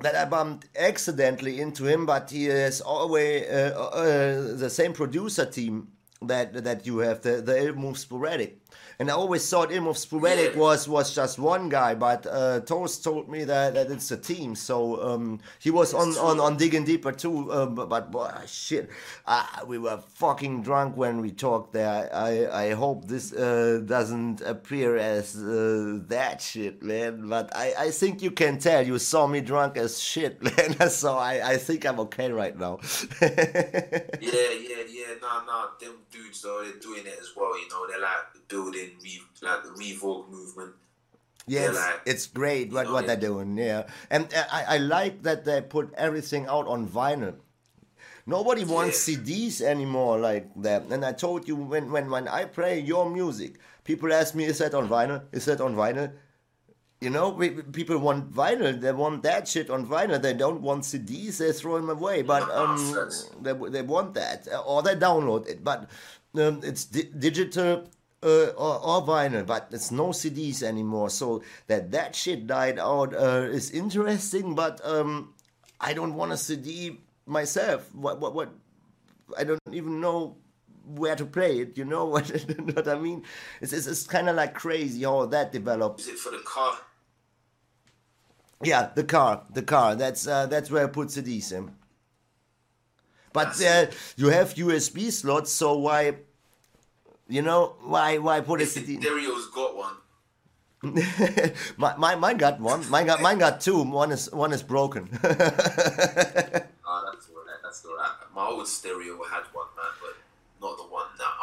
that 0.00 0.14
I 0.14 0.24
bumped 0.26 0.66
accidentally 0.76 1.60
into 1.60 1.86
him, 1.86 2.06
but 2.06 2.30
he 2.30 2.46
is 2.46 2.80
always 2.80 3.44
uh, 3.48 3.90
uh, 3.92 4.56
the 4.56 4.70
same 4.70 4.92
producer 4.92 5.46
team 5.46 5.88
that 6.22 6.64
that 6.64 6.86
you 6.86 6.98
have 6.98 7.22
the 7.22 7.42
the 7.42 7.72
move 7.72 7.98
sporadic 7.98 8.58
and 8.98 9.10
I 9.10 9.14
always 9.14 9.48
thought 9.48 9.70
Ill 9.72 9.82
Move 9.82 9.98
Sporadic 9.98 10.54
yeah. 10.54 10.60
was 10.60 10.88
was 10.88 11.14
just 11.14 11.38
one 11.38 11.68
guy, 11.68 11.94
but 11.94 12.26
uh, 12.26 12.60
Toast 12.60 13.04
told 13.04 13.28
me 13.28 13.44
that, 13.44 13.74
that 13.74 13.90
it's 13.90 14.10
a 14.10 14.16
team. 14.16 14.54
So 14.54 15.02
um, 15.02 15.40
he 15.58 15.70
was 15.70 15.92
on, 15.92 16.16
on, 16.16 16.40
on 16.40 16.56
digging 16.56 16.84
deeper 16.84 17.12
too. 17.12 17.52
Um, 17.52 17.74
but, 17.74 17.88
but 17.88 18.10
boy, 18.10 18.32
shit, 18.46 18.88
uh, 19.26 19.46
we 19.66 19.78
were 19.78 19.98
fucking 19.98 20.62
drunk 20.62 20.96
when 20.96 21.20
we 21.20 21.30
talked 21.30 21.74
there. 21.74 22.08
I 22.14 22.46
I 22.68 22.70
hope 22.72 23.06
this 23.06 23.32
uh, 23.32 23.82
doesn't 23.84 24.40
appear 24.40 24.96
as 24.96 25.36
uh, 25.36 25.98
that 26.08 26.40
shit, 26.40 26.82
man. 26.82 27.28
But 27.28 27.54
I, 27.54 27.74
I 27.78 27.90
think 27.90 28.22
you 28.22 28.30
can 28.30 28.58
tell 28.58 28.86
you 28.86 28.98
saw 28.98 29.26
me 29.26 29.42
drunk 29.42 29.76
as 29.76 30.00
shit, 30.00 30.42
man. 30.78 30.88
so 30.88 31.18
I, 31.18 31.52
I 31.52 31.56
think 31.58 31.84
I'm 31.84 32.00
okay 32.00 32.30
right 32.32 32.58
now. 32.58 32.78
yeah, 33.20 33.28
yeah, 34.20 34.82
yeah. 34.88 35.14
Nah, 35.20 35.44
nah. 35.44 35.66
Them 35.80 35.96
dudes 36.10 36.40
though, 36.40 36.62
they're 36.64 36.80
doing 36.80 37.04
it 37.06 37.18
as 37.20 37.32
well. 37.36 37.58
You 37.58 37.68
know, 37.68 37.86
they're 37.86 38.00
like 38.00 38.35
building 38.48 38.90
re, 39.02 39.20
like 39.42 39.62
the 39.64 39.70
Revoke 39.70 40.30
movement. 40.30 40.74
Yes, 41.46 41.76
like, 41.76 42.00
it's 42.06 42.26
great 42.26 42.72
what, 42.72 42.86
know, 42.86 42.92
what 42.92 43.06
they're 43.06 43.16
doing. 43.16 43.56
Yeah, 43.56 43.86
and 44.10 44.32
uh, 44.34 44.44
I, 44.50 44.64
I 44.74 44.78
like 44.78 45.22
that 45.22 45.44
they 45.44 45.60
put 45.60 45.94
everything 45.94 46.46
out 46.46 46.66
on 46.66 46.88
vinyl. 46.88 47.34
Nobody 48.26 48.64
wants 48.64 49.08
yeah. 49.08 49.18
CDs 49.18 49.60
anymore 49.60 50.18
like 50.18 50.50
that. 50.62 50.86
And 50.90 51.04
I 51.04 51.12
told 51.12 51.46
you 51.46 51.54
when, 51.54 51.92
when 51.92 52.10
when 52.10 52.26
I 52.26 52.44
play 52.44 52.80
your 52.80 53.08
music, 53.08 53.60
people 53.84 54.12
ask 54.12 54.34
me, 54.34 54.44
"Is 54.44 54.58
that 54.58 54.74
on 54.74 54.88
vinyl? 54.88 55.22
Is 55.30 55.44
that 55.44 55.60
on 55.60 55.76
vinyl?" 55.76 56.12
You 57.00 57.10
know, 57.10 57.28
we, 57.28 57.50
people 57.50 57.98
want 57.98 58.32
vinyl. 58.32 58.80
They 58.80 58.90
want 58.90 59.22
that 59.22 59.46
shit 59.46 59.70
on 59.70 59.86
vinyl. 59.86 60.20
They 60.20 60.32
don't 60.32 60.60
want 60.62 60.82
CDs. 60.82 61.38
They 61.38 61.52
throw 61.52 61.76
them 61.76 61.90
away. 61.90 62.22
But 62.22 62.50
um, 62.50 63.10
they, 63.42 63.52
they 63.52 63.82
want 63.82 64.14
that, 64.14 64.48
or 64.66 64.82
they 64.82 64.96
download 64.96 65.46
it. 65.46 65.62
But 65.62 65.88
um, 66.34 66.60
it's 66.64 66.86
di- 66.86 67.10
digital 67.16 67.84
uh, 68.22 68.46
or, 68.56 68.80
or, 68.82 69.02
vinyl, 69.02 69.44
but 69.46 69.68
it's 69.72 69.90
no 69.90 70.08
CDs 70.08 70.62
anymore. 70.62 71.10
So 71.10 71.42
that 71.66 71.90
that 71.92 72.14
shit 72.14 72.46
died 72.46 72.78
out 72.78 73.14
uh, 73.14 73.46
is 73.50 73.70
interesting, 73.70 74.54
but 74.54 74.80
um, 74.84 75.34
I 75.80 75.92
don't 75.92 76.14
want 76.14 76.32
a 76.32 76.36
CD 76.36 76.98
myself. 77.26 77.94
What 77.94 78.20
what 78.20 78.34
what? 78.34 78.50
I 79.36 79.44
don't 79.44 79.60
even 79.72 80.00
know 80.00 80.36
where 80.86 81.16
to 81.16 81.26
play 81.26 81.60
it. 81.60 81.76
You 81.76 81.84
know 81.84 82.04
what, 82.14 82.28
what 82.28 82.88
I 82.88 82.98
mean? 82.98 83.24
It's 83.60 83.72
it's, 83.72 83.86
it's 83.86 84.06
kind 84.06 84.28
of 84.28 84.36
like 84.36 84.54
crazy 84.54 85.04
how 85.04 85.26
that 85.26 85.52
developed. 85.52 86.00
Is 86.00 86.08
it 86.08 86.18
for 86.18 86.30
the 86.30 86.42
car? 86.44 86.78
Yeah, 88.62 88.90
the 88.94 89.04
car, 89.04 89.44
the 89.52 89.62
car. 89.62 89.94
That's 89.94 90.26
uh, 90.26 90.46
that's 90.46 90.70
where 90.70 90.84
I 90.84 90.86
put 90.88 91.08
CDs 91.08 91.52
in. 91.52 91.70
But 93.32 93.62
uh, 93.62 93.86
you 94.16 94.28
have 94.28 94.54
USB 94.54 95.12
slots, 95.12 95.52
so 95.52 95.76
why 95.76 96.14
you 97.28 97.42
know 97.42 97.76
why? 97.82 98.18
Why 98.18 98.40
put 98.40 98.60
it? 98.60 98.66
Stereo's 98.66 99.46
got 99.48 99.76
one. 99.76 99.94
my, 101.76 101.96
my 101.96 102.14
mine 102.14 102.36
got 102.36 102.60
one. 102.60 102.88
Mine 102.90 103.06
got 103.06 103.20
mine 103.20 103.38
got 103.38 103.60
two. 103.60 103.82
One 103.82 104.12
is 104.12 104.30
one 104.32 104.52
is 104.52 104.62
broken. 104.62 105.08
oh, 105.12 105.18
that's 105.28 105.42
alright. 106.84 107.60
That's 107.62 107.84
alright. 107.84 108.10
My 108.34 108.46
old 108.46 108.68
stereo 108.68 109.22
had 109.24 109.44
one, 109.52 109.66
man, 109.76 109.92
but 110.00 110.16
not 110.60 110.76
the 110.76 110.84
one 110.84 111.06
now. 111.18 111.34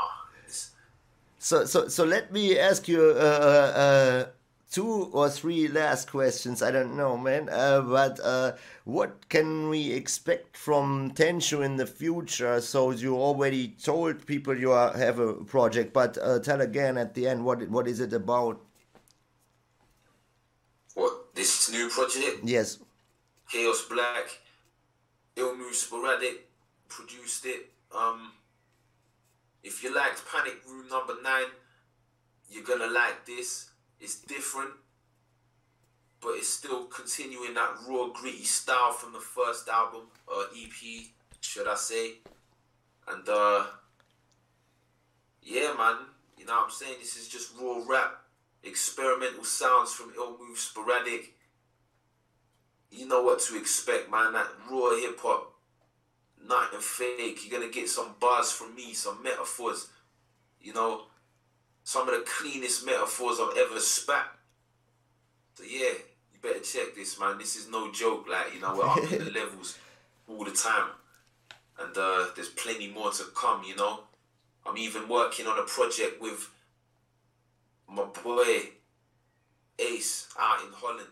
So 1.39 1.65
so 1.65 1.88
so 1.89 2.05
let 2.05 2.31
me 2.31 2.57
ask 2.57 2.88
you. 2.88 3.01
Uh, 3.01 3.19
uh, 3.19 3.80
uh 3.80 4.26
two 4.74 5.12
or 5.14 5.30
three 5.30 5.68
last 5.68 6.10
questions. 6.10 6.64
I 6.64 6.72
don't 6.72 6.98
know, 6.98 7.16
man. 7.16 7.48
Uh, 7.48 7.82
but 7.82 8.20
uh, 8.22 8.54
what 8.86 9.30
can 9.30 9.70
we 9.70 9.91
expect 9.94 10.58
from 10.58 11.12
Tenshu 11.12 11.64
in 11.64 11.78
the 11.78 11.86
future? 11.86 12.60
So 12.60 12.90
you 12.90 13.16
already 13.16 13.68
told 13.68 14.26
people 14.26 14.58
you 14.58 14.72
are, 14.72 14.91
have 14.98 15.20
a 15.20 15.34
project, 15.34 15.94
but 15.94 16.18
uh, 16.18 16.40
tell 16.40 16.60
again 16.60 16.98
at 16.98 17.14
the 17.14 17.28
end 17.28 17.45
what 17.45 17.70
what 17.70 17.88
is 17.88 18.00
it 18.00 18.14
about? 18.14 18.60
What 20.95 21.36
this 21.36 21.72
new 21.72 21.88
project. 21.90 22.41
Yes. 22.44 22.80
Chaos 23.52 23.86
Black, 23.88 24.41
Move 25.38 25.76
Sporadic 25.76 26.50
produced 26.88 27.45
it. 27.45 27.70
Um, 27.95 28.32
if 29.64 29.84
you 29.84 29.95
liked 29.95 30.24
Panic 30.26 30.58
Room 30.68 30.88
Number 30.88 31.14
Nine, 31.24 31.54
you're 32.50 32.64
gonna 32.64 32.91
like 32.91 33.26
this. 33.28 33.70
It's 34.03 34.19
different, 34.19 34.71
but 36.21 36.31
it's 36.31 36.49
still 36.49 36.88
continuing 36.88 37.53
that 37.53 37.77
raw, 37.88 38.09
gritty 38.13 38.43
style 38.43 38.91
from 38.91 39.13
the 39.13 39.19
first 39.21 39.69
album, 39.69 40.01
or 40.27 40.43
EP, 40.53 41.05
should 41.39 41.69
I 41.69 41.75
say? 41.75 42.15
And 43.07 43.30
uh, 43.30 43.63
yeah, 45.41 45.73
man, 45.77 45.99
you 46.38 46.45
know 46.45 46.53
what 46.53 46.65
I'm 46.65 46.69
saying? 46.69 46.95
This 46.99 47.15
is 47.15 47.30
just 47.30 47.53
raw 47.57 47.81
rap, 47.88 48.23
experimental 48.65 49.45
sounds 49.45 49.93
from 49.93 50.11
Ill 50.17 50.38
Move 50.38 50.57
Sporadic. 50.57 51.35
You 52.91 53.07
know 53.07 53.23
what 53.23 53.39
to 53.39 53.57
expect, 53.57 54.11
man. 54.11 54.34
That 54.34 54.47
raw 54.69 54.93
hip 54.97 55.17
hop, 55.21 55.53
nothing 56.45 56.81
fake. 56.81 57.39
You're 57.45 57.57
gonna 57.57 57.71
get 57.71 57.88
some 57.88 58.15
bars 58.19 58.51
from 58.51 58.75
me, 58.75 58.93
some 58.93 59.23
metaphors. 59.23 59.88
You 60.59 60.73
know, 60.73 61.03
some 61.84 62.07
of 62.07 62.15
the 62.15 62.26
cleanest 62.26 62.85
metaphors 62.85 63.39
I've 63.39 63.57
ever 63.57 63.80
spat. 63.80 64.27
So 65.55 65.64
yeah, 65.64 65.93
you 66.34 66.39
better 66.41 66.60
check 66.60 66.95
this, 66.95 67.19
man. 67.19 67.38
This 67.38 67.55
is 67.55 67.69
no 67.69 67.91
joke. 67.91 68.27
Like 68.30 68.53
you 68.53 68.61
know, 68.61 68.76
we're 68.76 68.88
up 68.88 69.11
in 69.11 69.26
the 69.26 69.31
levels 69.39 69.77
all 70.27 70.43
the 70.43 70.51
time, 70.51 70.89
and 71.80 71.95
uh, 71.97 72.27
there's 72.35 72.49
plenty 72.49 72.88
more 72.88 73.11
to 73.11 73.23
come. 73.35 73.64
You 73.64 73.76
know, 73.76 74.01
I'm 74.65 74.77
even 74.77 75.07
working 75.07 75.47
on 75.47 75.60
a 75.60 75.64
project 75.64 76.22
with 76.22 76.49
my 77.88 78.05
boy 78.23 78.69
Ace 79.80 80.27
out 80.39 80.61
in 80.65 80.72
Holland. 80.73 81.07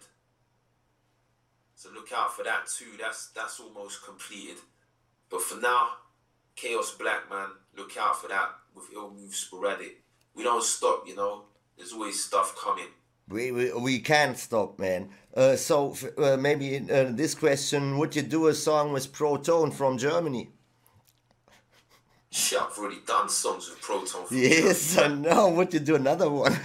So 1.76 1.90
look 1.94 2.12
out 2.16 2.36
for 2.36 2.44
that 2.44 2.68
too. 2.68 2.98
That's 3.00 3.30
that's 3.30 3.60
almost 3.60 4.04
completed. 4.06 4.58
But 5.30 5.42
for 5.42 5.60
now, 5.60 5.90
Chaos 6.56 6.96
Black 6.96 7.30
man, 7.30 7.50
look 7.76 7.98
out 7.98 8.22
for 8.22 8.28
that 8.28 8.50
with 8.76 8.86
Ill 8.94 9.12
Move 9.12 9.34
Sporadic. 9.34 10.01
We 10.36 10.44
don't 10.44 10.64
stop, 10.64 11.08
you 11.08 11.16
know. 11.16 11.44
There's 11.78 11.94
always 11.94 12.24
stuff 12.24 12.56
coming. 12.62 12.88
We, 13.28 13.52
we, 13.52 13.72
we 13.74 14.00
can't 14.00 14.38
stop, 14.38 14.78
man. 14.80 15.10
Uh, 15.36 15.56
so 15.56 15.96
uh, 16.18 16.38
maybe 16.38 16.78
uh, 16.78 17.12
this 17.12 17.34
question: 17.36 17.98
Would 17.98 18.16
you 18.16 18.22
do 18.22 18.48
a 18.48 18.54
song 18.54 18.92
with 18.92 19.12
Proton 19.12 19.72
from 19.72 19.98
Germany? 19.98 20.50
Shit, 22.30 22.62
I've 22.62 22.78
already 22.78 23.02
done 23.06 23.28
songs 23.30 23.70
with 23.70 23.82
Proton. 23.82 24.26
From 24.26 24.38
Yes, 24.38 24.98
I 24.98 25.08
know. 25.10 25.50
Would 25.50 25.74
you 25.74 25.80
do 25.80 25.96
another 25.96 26.30
one? 26.30 26.54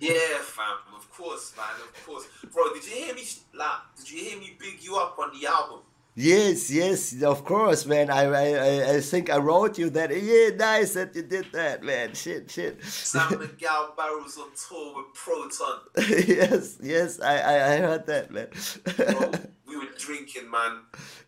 Yeah, 0.00 0.38
fam. 0.42 0.76
Of 0.94 1.10
course, 1.12 1.54
man. 1.56 1.66
Of 1.82 2.06
course, 2.06 2.26
bro. 2.52 2.72
Did 2.74 2.84
you 2.84 2.92
hear 2.92 3.14
me? 3.14 3.22
Like, 3.54 3.78
did 3.96 4.10
you 4.10 4.20
hear 4.22 4.38
me 4.38 4.56
big 4.58 4.82
you 4.82 4.96
up 4.96 5.18
on 5.18 5.30
the 5.38 5.46
album? 5.46 5.80
Yes, 6.16 6.70
yes, 6.70 7.22
of 7.22 7.44
course, 7.44 7.86
man. 7.86 8.10
I, 8.10 8.22
I 8.24 8.94
I- 8.96 9.00
think 9.00 9.30
I 9.30 9.36
wrote 9.38 9.78
you 9.78 9.90
that. 9.90 10.10
Yeah, 10.10 10.56
nice 10.56 10.94
that 10.94 11.14
you 11.14 11.22
did 11.22 11.46
that, 11.52 11.82
man. 11.84 12.14
Shit, 12.14 12.50
shit. 12.50 12.82
Sam 12.84 13.38
Miguel 13.38 13.94
Barrels 13.96 14.36
on 14.38 14.48
tour 14.56 14.94
with 14.96 15.14
Proton. 15.14 15.80
yes, 16.26 16.78
yes, 16.82 17.20
I, 17.20 17.36
I 17.38 17.74
I 17.74 17.76
heard 17.78 18.06
that, 18.06 18.30
man. 18.30 18.48
Bro, 18.96 19.32
we 19.68 19.76
were 19.76 19.92
drinking, 19.98 20.50
man. 20.50 20.80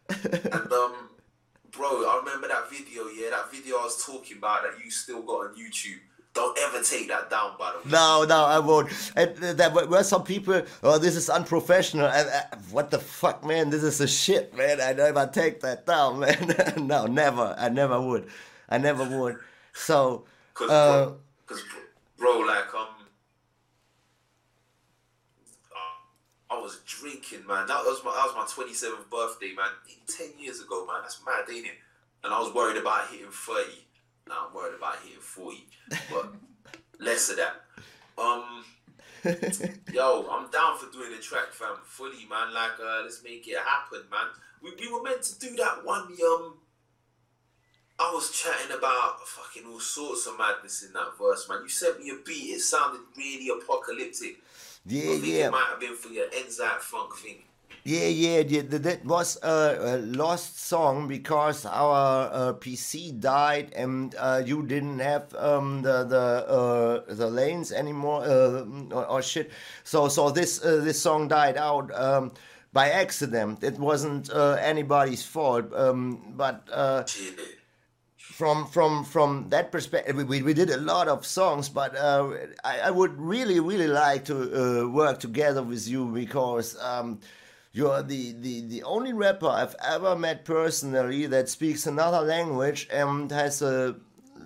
And 0.08 0.72
um, 0.72 0.94
bro, 1.70 1.88
I 2.08 2.20
remember 2.24 2.48
that 2.48 2.70
video. 2.70 3.04
Yeah, 3.08 3.30
that 3.30 3.52
video 3.52 3.76
I 3.76 3.84
was 3.84 4.04
talking 4.04 4.38
about 4.38 4.62
that 4.62 4.82
you 4.84 4.90
still 4.90 5.22
got 5.22 5.48
on 5.48 5.54
YouTube. 5.54 6.00
Don't 6.38 6.56
ever 6.56 6.80
take 6.84 7.08
that 7.08 7.30
down, 7.30 7.54
by 7.58 7.72
the 7.72 7.78
way. 7.78 7.90
No, 7.90 8.22
no, 8.22 8.44
I 8.44 8.60
won't. 8.60 8.92
And 9.16 9.34
there 9.58 9.70
were 9.70 10.04
some 10.04 10.22
people, 10.22 10.62
oh, 10.84 10.96
this 10.96 11.16
is 11.16 11.28
unprofessional. 11.28 12.06
And, 12.06 12.28
uh, 12.28 12.56
what 12.70 12.92
the 12.92 13.00
fuck, 13.00 13.44
man? 13.44 13.70
This 13.70 13.82
is 13.82 14.00
a 14.00 14.06
shit, 14.06 14.56
man. 14.56 14.80
I 14.80 14.92
never 14.92 15.26
take 15.26 15.60
that 15.62 15.84
down, 15.84 16.20
man. 16.20 16.54
no, 16.86 17.06
never. 17.06 17.56
I 17.58 17.70
never 17.70 18.00
would. 18.00 18.28
I 18.68 18.78
never 18.78 19.02
would. 19.02 19.38
So, 19.72 20.26
Cause, 20.54 20.70
uh, 20.70 21.10
bro, 21.48 21.56
bro, 22.16 22.38
like 22.46 22.72
um, 22.72 22.86
I 26.50 26.60
was 26.60 26.78
drinking, 26.86 27.48
man. 27.48 27.66
That 27.66 27.78
was 27.78 28.00
my 28.04 28.12
that 28.12 28.26
was 28.26 28.34
my 28.36 28.46
twenty 28.48 28.74
seventh 28.74 29.10
birthday, 29.10 29.54
man. 29.56 29.70
Ten 30.06 30.28
years 30.38 30.60
ago, 30.60 30.86
man. 30.86 30.98
That's 31.02 31.18
mad, 31.26 31.52
ain't 31.52 31.66
it? 31.66 31.78
And 32.22 32.32
I 32.32 32.38
was 32.38 32.54
worried 32.54 32.76
about 32.76 33.08
hitting 33.08 33.26
thirty. 33.32 33.87
Now 34.28 34.46
I'm 34.48 34.54
worried 34.54 34.76
about 34.76 34.96
hitting 35.02 35.20
forty, 35.20 35.66
but 36.10 36.32
less 36.98 37.30
of 37.30 37.36
that. 37.36 37.62
Um, 38.18 38.64
yo, 39.92 40.28
I'm 40.30 40.50
down 40.50 40.78
for 40.78 40.90
doing 40.92 41.10
the 41.10 41.18
track, 41.18 41.52
fam. 41.52 41.76
Fully, 41.84 42.26
man. 42.28 42.52
Like, 42.52 42.78
uh, 42.80 43.02
let's 43.02 43.22
make 43.22 43.46
it 43.48 43.58
happen, 43.58 44.02
man. 44.10 44.26
We, 44.62 44.72
we 44.78 44.92
were 44.92 45.02
meant 45.02 45.22
to 45.22 45.38
do 45.38 45.56
that 45.56 45.84
one. 45.84 46.02
Um, 46.02 46.54
I 48.00 48.12
was 48.12 48.30
chatting 48.30 48.76
about 48.76 49.26
fucking 49.26 49.64
all 49.68 49.80
sorts 49.80 50.26
of 50.26 50.38
madness 50.38 50.84
in 50.84 50.92
that 50.92 51.18
verse, 51.18 51.48
man. 51.48 51.62
You 51.62 51.68
sent 51.68 52.00
me 52.00 52.10
a 52.10 52.24
beat. 52.24 52.54
It 52.54 52.60
sounded 52.60 53.00
really 53.16 53.48
apocalyptic. 53.50 54.36
yeah, 54.86 55.02
I 55.02 55.18
think 55.18 55.26
yeah. 55.26 55.46
it 55.46 55.52
might 55.52 55.66
have 55.70 55.80
been 55.80 55.96
for 55.96 56.08
your 56.08 56.26
Enzyme 56.34 56.80
Funk 56.80 57.16
thing. 57.16 57.42
Yeah, 57.84 58.06
yeah, 58.06 58.40
yeah. 58.40 58.62
That 58.66 59.04
was 59.04 59.38
a, 59.42 59.98
lost 59.98 60.60
song 60.60 61.08
because 61.08 61.64
our 61.64 62.30
uh, 62.32 62.52
PC 62.54 63.18
died 63.18 63.72
and 63.74 64.14
uh, 64.18 64.42
you 64.44 64.66
didn't 64.66 64.98
have 64.98 65.34
um, 65.36 65.82
the 65.82 66.04
the 66.04 66.24
uh, 66.48 67.14
the 67.14 67.30
lanes 67.30 67.72
anymore 67.72 68.24
uh, 68.24 68.64
or, 68.90 69.06
or 69.06 69.22
shit. 69.22 69.50
So 69.84 70.08
so 70.08 70.30
this 70.30 70.64
uh, 70.64 70.82
this 70.82 71.00
song 71.00 71.28
died 71.28 71.56
out 71.56 71.94
um, 71.94 72.32
by 72.72 72.90
accident. 72.90 73.62
It 73.62 73.78
wasn't 73.78 74.30
uh, 74.30 74.58
anybody's 74.60 75.24
fault. 75.24 75.72
Um, 75.72 76.34
but 76.36 76.68
from 78.18 78.66
from 78.66 79.04
from 79.04 79.48
that 79.48 79.72
perspective, 79.72 80.16
we, 80.16 80.42
we, 80.42 80.52
did 80.52 80.70
a 80.70 80.76
lot 80.76 81.08
of 81.08 81.24
songs, 81.24 81.68
but 81.68 81.96
I, 81.96 82.80
I 82.84 82.90
would 82.90 83.18
really 83.18 83.60
really 83.60 83.88
like 83.88 84.26
to 84.26 84.90
work 84.90 85.20
together 85.20 85.62
with 85.62 85.88
you 85.88 86.06
because 86.06 86.76
um, 86.82 87.20
you're 87.72 88.02
the, 88.02 88.32
the 88.32 88.62
the 88.66 88.82
only 88.82 89.12
rapper 89.12 89.48
I've 89.48 89.76
ever 89.84 90.16
met 90.16 90.44
personally 90.44 91.26
that 91.26 91.48
speaks 91.48 91.86
another 91.86 92.20
language 92.20 92.88
and 92.90 93.30
has 93.30 93.62
a 93.62 93.96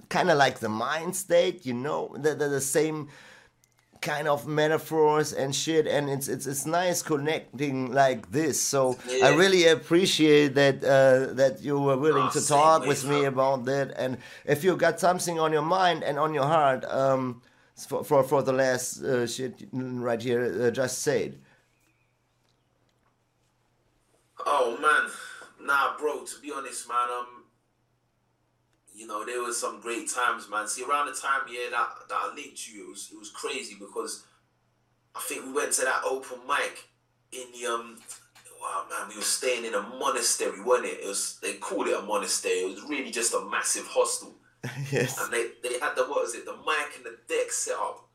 kind 0.08 0.30
of 0.30 0.36
like 0.36 0.58
the 0.58 0.68
mind 0.68 1.16
state, 1.16 1.64
you 1.64 1.72
know, 1.72 2.14
the, 2.18 2.34
the, 2.34 2.48
the 2.48 2.60
same 2.60 3.08
kind 4.02 4.26
of 4.26 4.46
metaphors 4.48 5.32
and 5.32 5.54
shit. 5.54 5.86
And 5.86 6.10
it's 6.10 6.26
it's 6.28 6.46
it's 6.46 6.66
nice 6.66 7.00
connecting 7.02 7.92
like 7.92 8.30
this. 8.32 8.60
So 8.60 8.98
i 9.22 9.28
really 9.34 9.68
appreciate 9.68 10.54
that 10.56 10.82
uh, 10.84 11.32
that 11.34 11.62
you 11.62 11.78
were 11.78 11.96
willing 11.96 12.24
Ah, 12.24 12.30
to 12.30 12.46
talk 12.46 12.84
with 12.86 13.04
me 13.04 13.20
fam. 13.22 13.32
about 13.32 13.64
that. 13.66 13.92
And 13.96 14.18
if 14.44 14.64
you 14.64 14.76
got 14.76 14.98
something 15.00 15.38
on 15.38 15.52
your 15.52 15.62
mind 15.62 16.02
and 16.02 16.18
on 16.18 16.34
your 16.34 16.46
heart 16.56 16.84
um 16.90 17.40
for 17.88 18.02
for, 18.04 18.22
for 18.24 18.42
the 18.42 18.52
last 18.52 19.02
uh, 19.02 19.26
shit 19.26 19.54
right 19.72 20.20
here 20.20 20.42
uh, 20.66 20.70
just 20.70 20.98
say 20.98 21.18
it 21.26 21.34
Oh 24.54 24.76
man, 24.82 25.10
nah, 25.66 25.96
bro. 25.98 26.24
To 26.24 26.40
be 26.42 26.52
honest, 26.54 26.86
man, 26.86 27.08
um, 27.10 27.44
you 28.94 29.06
know 29.06 29.24
there 29.24 29.40
was 29.40 29.58
some 29.58 29.80
great 29.80 30.10
times, 30.10 30.46
man. 30.50 30.68
See, 30.68 30.84
around 30.84 31.06
the 31.06 31.14
time, 31.14 31.40
yeah, 31.48 31.70
that 31.70 31.88
that 32.10 32.14
I 32.14 32.34
linked 32.34 32.68
you, 32.68 32.84
it 32.84 32.88
was 32.90 33.08
it 33.10 33.18
was 33.18 33.30
crazy 33.30 33.76
because 33.80 34.24
I 35.14 35.20
think 35.20 35.46
we 35.46 35.52
went 35.52 35.72
to 35.72 35.82
that 35.86 36.02
open 36.04 36.38
mic 36.46 36.84
in 37.32 37.46
the 37.52 37.66
um. 37.66 37.98
Wow, 38.60 38.84
man, 38.90 39.08
we 39.08 39.16
were 39.16 39.22
staying 39.22 39.64
in 39.64 39.74
a 39.74 39.80
monastery, 39.80 40.62
wasn't 40.62 40.88
it? 40.88 41.00
It 41.02 41.08
was 41.08 41.38
they 41.42 41.54
called 41.54 41.88
it 41.88 41.98
a 41.98 42.02
monastery. 42.02 42.58
It 42.58 42.74
was 42.74 42.84
really 42.84 43.10
just 43.10 43.32
a 43.32 43.40
massive 43.46 43.86
hostel, 43.86 44.34
yes 44.92 45.18
and 45.18 45.32
they 45.32 45.46
they 45.62 45.80
had 45.80 45.96
the 45.96 46.02
what 46.02 46.22
was 46.22 46.34
it, 46.34 46.44
the 46.44 46.52
mic 46.52 46.94
and 46.96 47.06
the 47.06 47.16
deck 47.26 47.50
set 47.50 47.74
up, 47.76 48.06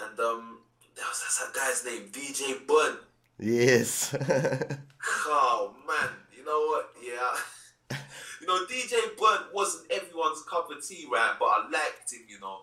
and 0.00 0.20
um, 0.20 0.58
that 0.96 1.08
was 1.08 1.20
that's 1.22 1.38
that 1.38 1.54
guy's 1.54 1.84
name, 1.86 2.10
DJ 2.10 2.64
Blunt. 2.66 3.00
yes 3.38 4.14
Oh 5.26 5.74
man, 5.86 6.10
you 6.36 6.44
know 6.44 6.60
what? 6.66 6.90
Yeah, 7.02 7.96
you 8.40 8.46
know 8.46 8.66
DJ 8.66 9.16
Blunt 9.16 9.46
wasn't 9.54 9.90
everyone's 9.90 10.42
cup 10.42 10.70
of 10.70 10.86
tea, 10.86 11.06
right? 11.10 11.34
But 11.38 11.46
I 11.46 11.68
liked 11.70 12.12
him. 12.12 12.20
You 12.28 12.40
know, 12.40 12.62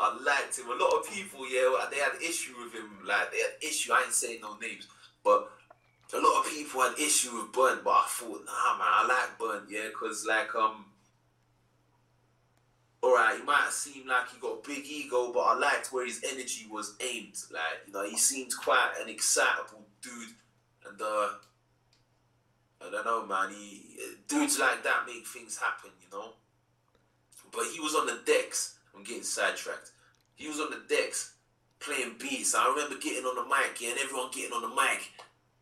I 0.00 0.18
liked 0.24 0.58
him. 0.58 0.66
A 0.66 0.74
lot 0.74 0.98
of 0.98 1.10
people, 1.10 1.48
yeah, 1.48 1.72
they 1.90 1.98
had 1.98 2.20
issue 2.20 2.54
with 2.62 2.72
him. 2.72 2.98
Like 3.06 3.30
they 3.30 3.38
had 3.38 3.52
issue. 3.62 3.92
I 3.92 4.02
ain't 4.04 4.12
saying 4.12 4.40
no 4.42 4.56
names, 4.56 4.88
but 5.22 5.50
a 6.12 6.18
lot 6.18 6.44
of 6.44 6.50
people 6.50 6.80
had 6.80 6.98
issue 6.98 7.36
with 7.36 7.52
Blunt. 7.52 7.84
But 7.84 7.90
I 7.90 8.06
thought, 8.08 8.44
nah, 8.44 8.78
man, 8.78 8.88
I 8.88 9.06
like 9.08 9.38
Blunt, 9.38 9.64
yeah, 9.70 9.88
cause 9.98 10.26
like 10.28 10.54
um. 10.54 10.86
Alright, 13.04 13.38
he 13.38 13.42
might 13.42 13.68
seem 13.70 14.06
like 14.06 14.30
he 14.32 14.38
got 14.38 14.60
a 14.64 14.68
big 14.68 14.86
ego, 14.86 15.32
but 15.32 15.40
I 15.40 15.58
liked 15.58 15.92
where 15.92 16.06
his 16.06 16.22
energy 16.22 16.68
was 16.70 16.94
aimed. 17.00 17.34
Like, 17.50 17.82
you 17.84 17.92
know, 17.92 18.04
he 18.08 18.16
seemed 18.16 18.52
quite 18.56 18.92
an 19.02 19.08
excitable 19.08 19.84
dude. 20.00 20.36
And 20.88 21.00
uh 21.00 21.28
I 22.84 22.90
don't 22.90 23.04
know, 23.04 23.26
man. 23.26 23.50
He 23.50 23.96
dudes 24.28 24.58
like 24.58 24.82
that 24.82 25.04
make 25.06 25.26
things 25.26 25.56
happen, 25.58 25.90
you 26.02 26.08
know. 26.16 26.30
But 27.52 27.66
he 27.72 27.80
was 27.80 27.94
on 27.94 28.06
the 28.06 28.20
decks. 28.26 28.78
I'm 28.94 29.04
getting 29.04 29.22
sidetracked. 29.22 29.90
He 30.34 30.48
was 30.48 30.58
on 30.58 30.70
the 30.70 30.82
decks, 30.88 31.34
playing 31.78 32.16
beats. 32.18 32.54
I 32.54 32.66
remember 32.68 32.96
getting 32.98 33.24
on 33.24 33.36
the 33.36 33.44
mic, 33.44 33.80
yeah, 33.80 33.90
and 33.90 33.98
everyone 34.00 34.30
getting 34.32 34.52
on 34.52 34.62
the 34.62 34.68
mic, 34.68 35.10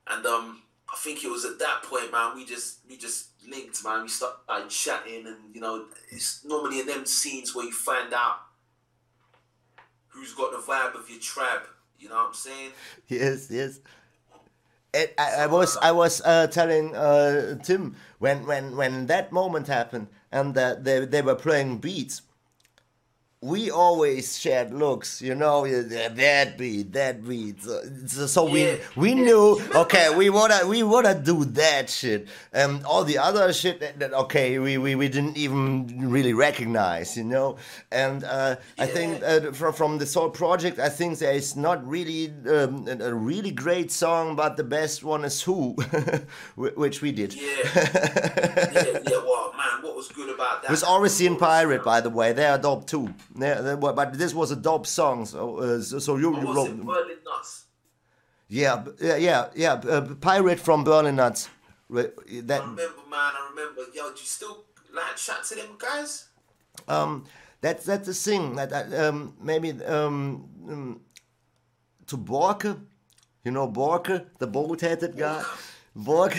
and 0.07 0.25
um, 0.27 0.63
I 0.93 0.97
think 0.97 1.25
it 1.25 1.31
was 1.31 1.45
at 1.45 1.59
that 1.59 1.83
point, 1.83 2.11
man, 2.11 2.35
we 2.35 2.45
just 2.45 2.79
we 2.89 2.97
just 2.97 3.29
linked, 3.49 3.85
man. 3.85 4.03
We 4.03 4.09
started 4.09 4.71
chatting, 4.71 5.27
and 5.27 5.55
you 5.55 5.61
know, 5.61 5.87
it's 6.11 6.45
normally 6.45 6.81
in 6.81 6.87
them 6.87 7.05
scenes 7.07 7.55
where 7.55 7.67
you 7.67 7.73
find 7.73 8.13
out 8.15 8.41
who's 10.09 10.33
got 10.35 10.53
the 10.53 10.59
vibe 10.59 10.95
of 10.99 11.09
your 11.11 11.21
tribe. 11.21 11.63
You 11.99 12.09
know 12.09 12.17
what 12.17 12.29
I'm 12.29 12.35
saying? 12.35 12.71
Yes, 13.09 13.49
yes. 13.51 13.81
It, 14.93 15.15
I, 15.19 15.45
I 15.45 15.47
was 15.47 15.77
I 15.77 15.93
was 15.93 16.21
uh, 16.23 16.49
telling 16.49 16.97
uh, 16.97 17.57
Tim 17.63 17.95
when 18.19 18.47
when 18.47 18.77
when 18.77 19.07
that 19.07 19.31
moment 19.31 19.69
happened 19.69 20.09
and 20.33 20.55
that 20.55 20.85
they 20.85 21.05
they 21.05 21.23
were 21.23 21.37
playing 21.37 21.79
beats 21.79 22.23
we 23.43 23.71
always 23.71 24.39
shared 24.39 24.71
looks, 24.75 25.23
you 25.23 25.35
know, 25.35 25.67
that 25.67 26.59
beat, 26.59 26.93
that 26.93 27.27
beat. 27.27 27.63
So, 27.63 28.27
so 28.27 28.47
yeah. 28.47 28.77
we 28.97 29.15
we 29.15 29.15
knew, 29.15 29.59
okay, 29.75 30.15
we 30.15 30.29
wanna 30.29 30.67
we 30.67 30.83
wanna 30.83 31.19
do 31.19 31.47
that 31.47 31.89
shit, 31.89 32.29
and 32.53 32.85
all 32.85 33.03
the 33.03 33.17
other 33.17 33.51
shit 33.55 33.81
that, 33.81 33.99
that 33.99 34.13
okay, 34.13 34.59
we, 34.59 34.77
we 34.77 34.95
we 34.95 35.09
didn't 35.09 35.39
even 35.39 36.11
really 36.11 36.35
recognize, 36.35 37.17
you 37.17 37.25
know. 37.25 37.57
And 37.91 38.25
uh, 38.25 38.57
yeah. 38.77 38.85
I 38.85 38.87
think 38.87 39.23
uh, 39.23 39.53
from 39.53 39.73
from 39.73 39.97
this 39.97 40.13
whole 40.13 40.29
project, 40.29 40.79
I 40.79 40.91
think 40.91 41.19
there 41.19 41.33
is 41.33 41.57
not 41.57 41.87
really 41.89 42.35
um, 42.47 42.87
a 42.89 43.15
really 43.15 43.53
great 43.53 43.91
song, 43.91 44.37
but 44.37 44.59
the 44.59 44.65
best 44.65 45.03
one 45.03 45.25
is 45.25 45.41
Who, 45.41 45.77
which 46.57 47.01
we 47.01 47.11
did. 47.11 47.33
Yeah, 47.33 47.43
yeah, 47.75 48.99
yeah. 49.09 49.23
Well, 49.25 49.55
man, 49.57 49.81
what 49.81 49.97
was 49.97 50.09
good 50.09 50.29
about 50.29 50.61
that? 50.61 50.69
It 50.69 50.73
was 50.73 50.83
Oricene 50.83 51.39
Pirate, 51.39 51.83
by 51.83 52.03
the 52.03 52.11
way. 52.11 52.35
They 52.35 52.45
are 52.45 52.59
dope 52.59 52.87
too. 52.87 53.15
Yeah, 53.39 53.77
but 53.77 54.15
this 54.15 54.35
was 54.35 54.51
a 54.51 54.57
dope 54.57 54.87
song. 54.87 55.25
So, 55.25 55.59
uh, 55.59 55.81
so 55.81 56.17
you, 56.17 56.37
you 56.41 56.53
wrote. 56.53 56.77
Berlin 56.85 57.19
Nuts. 57.25 57.67
Yeah, 58.49 58.85
yeah, 59.01 59.17
yeah, 59.17 59.49
yeah. 59.55 59.73
Uh, 59.75 60.15
Pirate 60.21 60.59
from 60.59 60.83
Berlin 60.83 61.17
Nuts. 61.17 61.49
That. 61.89 62.13
I 62.19 62.59
remember, 62.59 62.83
man. 63.09 63.33
I 63.35 63.49
remember. 63.51 63.83
Yo, 63.95 64.05
do 64.05 64.11
you 64.11 64.27
still 64.27 64.65
like 64.93 65.17
chat 65.17 65.45
to 65.45 65.55
them 65.55 65.77
guys? 65.79 66.29
Um, 66.89 67.25
that's 67.61 67.85
that's 67.85 68.07
the 68.07 68.15
thing. 68.15 68.57
That 68.57 68.93
um, 68.95 69.35
maybe 69.41 69.71
um, 69.85 70.49
um, 70.69 71.01
to 72.07 72.17
Borke, 72.17 72.77
you 73.45 73.53
know 73.53 73.69
Borke, 73.69 74.27
the 74.39 74.47
bald-headed 74.47 75.17
guy. 75.17 75.45
Borg. 75.95 76.33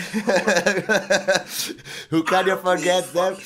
Who 2.10 2.22
can 2.22 2.46
you 2.46 2.56
forget 2.56 3.12
them? 3.12 3.36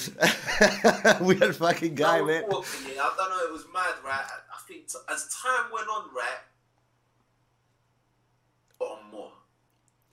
Weird 1.21 1.57
fucking 1.57 1.95
guy, 1.97 2.23
man. 2.23 2.45
I 2.45 2.49
don't 2.49 2.51
know, 2.51 3.45
it 3.45 3.53
was 3.53 3.67
mad, 3.75 3.95
right? 4.05 4.25
I 4.25 4.59
think 4.69 4.85
as 5.13 5.29
time 5.43 5.65
went 5.73 5.89
on, 5.89 6.05
right, 6.15 6.39
got 8.79 8.99
on 8.99 9.11
more. 9.11 9.33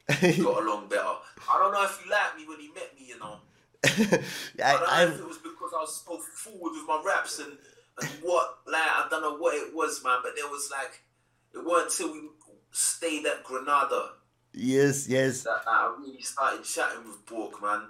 got 0.09 0.63
along 0.63 0.87
better. 0.89 1.13
I 1.51 1.59
don't 1.59 1.73
know 1.73 1.83
if 1.83 2.01
you 2.03 2.09
liked 2.11 2.37
me 2.37 2.45
when 2.47 2.59
he 2.59 2.69
met 2.69 2.95
me, 2.99 3.05
you 3.07 3.19
know. 3.19 3.37
I, 3.85 4.23
I 4.63 4.73
don't 4.73 4.81
know 4.81 4.87
I'm... 4.89 5.09
if 5.09 5.19
it 5.19 5.27
was 5.27 5.37
because 5.37 5.73
I 5.75 5.81
was 5.81 6.03
so 6.05 6.17
forward 6.17 6.71
with 6.71 6.87
my 6.87 7.03
raps 7.05 7.37
and, 7.37 7.55
and 8.01 8.09
what, 8.23 8.57
like, 8.65 8.81
I 8.81 9.05
don't 9.11 9.21
know 9.21 9.37
what 9.37 9.53
it 9.55 9.75
was, 9.75 10.03
man, 10.03 10.21
but 10.23 10.35
there 10.35 10.47
was 10.47 10.71
like, 10.71 11.03
it 11.53 11.63
weren't 11.63 11.91
until 11.91 12.13
we 12.13 12.29
stayed 12.71 13.27
at 13.27 13.43
Granada 13.43 14.13
Yes, 14.53 15.07
yes. 15.07 15.43
That, 15.43 15.65
that 15.65 15.71
I 15.71 15.95
really 15.99 16.21
started 16.21 16.63
chatting 16.63 17.05
with 17.05 17.25
Borke, 17.25 17.61
man, 17.61 17.87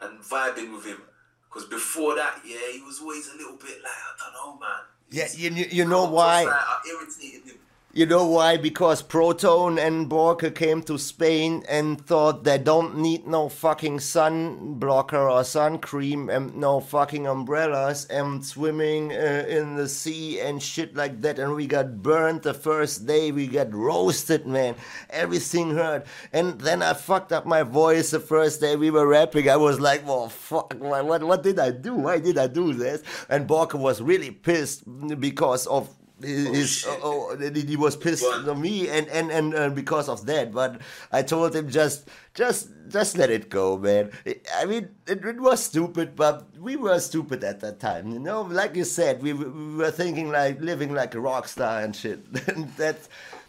and 0.00 0.20
vibing 0.20 0.74
with 0.74 0.84
him. 0.84 1.00
Because 1.48 1.68
before 1.68 2.14
that, 2.16 2.40
yeah, 2.44 2.72
he 2.72 2.80
was 2.82 3.00
always 3.00 3.28
a 3.32 3.36
little 3.36 3.56
bit 3.56 3.82
like, 3.82 3.92
I 3.92 4.32
don't 4.32 4.54
know, 4.54 4.60
man. 4.60 4.80
Yeah, 5.10 5.28
you, 5.34 5.64
you 5.70 5.84
know 5.84 6.06
why? 6.06 6.44
I 6.48 6.80
irritated 6.88 7.48
him. 7.52 7.58
You 7.96 8.06
know 8.06 8.26
why? 8.26 8.56
Because 8.56 9.02
Proton 9.02 9.78
and 9.78 10.10
Borke 10.10 10.52
came 10.52 10.82
to 10.82 10.98
Spain 10.98 11.62
and 11.68 12.04
thought 12.04 12.42
they 12.42 12.58
don't 12.58 12.98
need 12.98 13.24
no 13.24 13.48
fucking 13.48 14.00
sun 14.00 14.80
blocker 14.80 15.30
or 15.30 15.44
sun 15.44 15.78
cream 15.78 16.28
and 16.28 16.56
no 16.56 16.80
fucking 16.80 17.28
umbrellas 17.28 18.06
and 18.06 18.44
swimming 18.44 19.12
uh, 19.12 19.46
in 19.48 19.76
the 19.76 19.88
sea 19.88 20.40
and 20.40 20.60
shit 20.60 20.96
like 20.96 21.20
that. 21.20 21.38
And 21.38 21.54
we 21.54 21.68
got 21.68 22.02
burned 22.02 22.42
the 22.42 22.52
first 22.52 23.06
day. 23.06 23.30
We 23.30 23.46
got 23.46 23.72
roasted, 23.72 24.44
man. 24.44 24.74
Everything 25.10 25.70
hurt. 25.70 26.04
And 26.32 26.60
then 26.60 26.82
I 26.82 26.94
fucked 26.94 27.30
up 27.30 27.46
my 27.46 27.62
voice 27.62 28.10
the 28.10 28.18
first 28.18 28.60
day 28.60 28.74
we 28.74 28.90
were 28.90 29.06
rapping. 29.06 29.48
I 29.48 29.56
was 29.56 29.78
like, 29.78 30.04
well, 30.04 30.30
fuck, 30.30 30.74
what, 30.80 31.22
what 31.22 31.44
did 31.44 31.60
I 31.60 31.70
do? 31.70 31.94
Why 31.94 32.18
did 32.18 32.38
I 32.38 32.48
do 32.48 32.72
this? 32.72 33.04
And 33.28 33.46
Borke 33.48 33.74
was 33.74 34.02
really 34.02 34.32
pissed 34.32 34.82
because 35.20 35.68
of 35.68 35.88
his, 36.24 36.84
oh, 36.88 36.98
oh, 37.02 37.36
oh 37.38 37.50
he 37.50 37.76
was 37.76 37.96
pissed 37.96 38.24
on 38.24 38.60
me 38.60 38.88
and 38.88 39.08
and 39.08 39.30
and 39.30 39.54
uh, 39.54 39.68
because 39.70 40.08
of 40.08 40.26
that 40.26 40.52
but 40.52 40.80
i 41.12 41.22
told 41.22 41.54
him 41.54 41.68
just 41.68 42.08
just 42.34 42.68
just 42.88 43.16
let 43.16 43.30
it 43.30 43.48
go 43.48 43.78
man. 43.78 44.10
I 44.56 44.66
mean 44.66 44.88
it, 45.06 45.24
it, 45.24 45.40
was 45.40 45.62
stupid 45.62 46.14
but 46.16 46.46
we 46.58 46.76
were 46.76 46.98
stupid 47.00 47.42
at 47.44 47.60
that 47.60 47.80
time 47.80 48.10
you 48.12 48.18
know? 48.18 48.42
Like 48.42 48.76
you 48.76 48.84
said 48.84 49.22
we, 49.22 49.32
we 49.32 49.76
were 49.76 49.90
thinking 49.90 50.30
like 50.30 50.60
living 50.60 50.92
like 50.92 51.14
a 51.14 51.20
rock 51.20 51.48
star 51.48 51.80
and 51.80 51.94
shit. 51.96 52.20
That's 52.76 53.08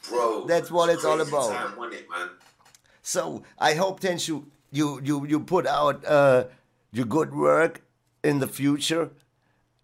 bro 0.09 0.45
that's 0.45 0.71
what 0.71 0.89
it's 0.89 1.03
all 1.03 1.19
about. 1.21 1.51
time, 1.51 1.91
it, 1.91 2.07
so 3.01 3.43
i 3.59 3.73
hope 3.73 3.99
tenshu 3.99 4.43
you 4.71 4.99
you 5.03 5.25
you 5.25 5.39
put 5.39 5.65
out 5.67 6.05
uh 6.05 6.45
your 6.91 7.05
good 7.05 7.33
work 7.33 7.81
in 8.23 8.39
the 8.39 8.47
future 8.47 9.09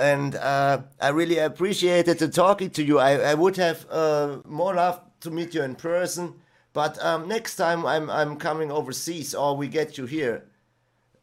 and 0.01 0.35
uh, 0.35 0.81
I 0.99 1.09
really 1.09 1.37
appreciated 1.37 2.17
the 2.19 2.27
talking 2.27 2.71
to 2.71 2.83
you. 2.83 2.97
I, 2.97 3.11
I 3.31 3.33
would 3.35 3.55
have 3.57 3.85
uh, 3.89 4.37
more 4.47 4.73
love 4.73 4.99
to 5.21 5.29
meet 5.29 5.53
you 5.53 5.61
in 5.61 5.75
person, 5.75 6.33
but 6.73 7.01
um, 7.05 7.27
next 7.27 7.55
time 7.55 7.85
I'm 7.85 8.09
I'm 8.09 8.37
coming 8.37 8.71
overseas 8.71 9.35
or 9.35 9.55
we 9.55 9.67
get 9.67 9.97
you 9.97 10.05
here. 10.05 10.45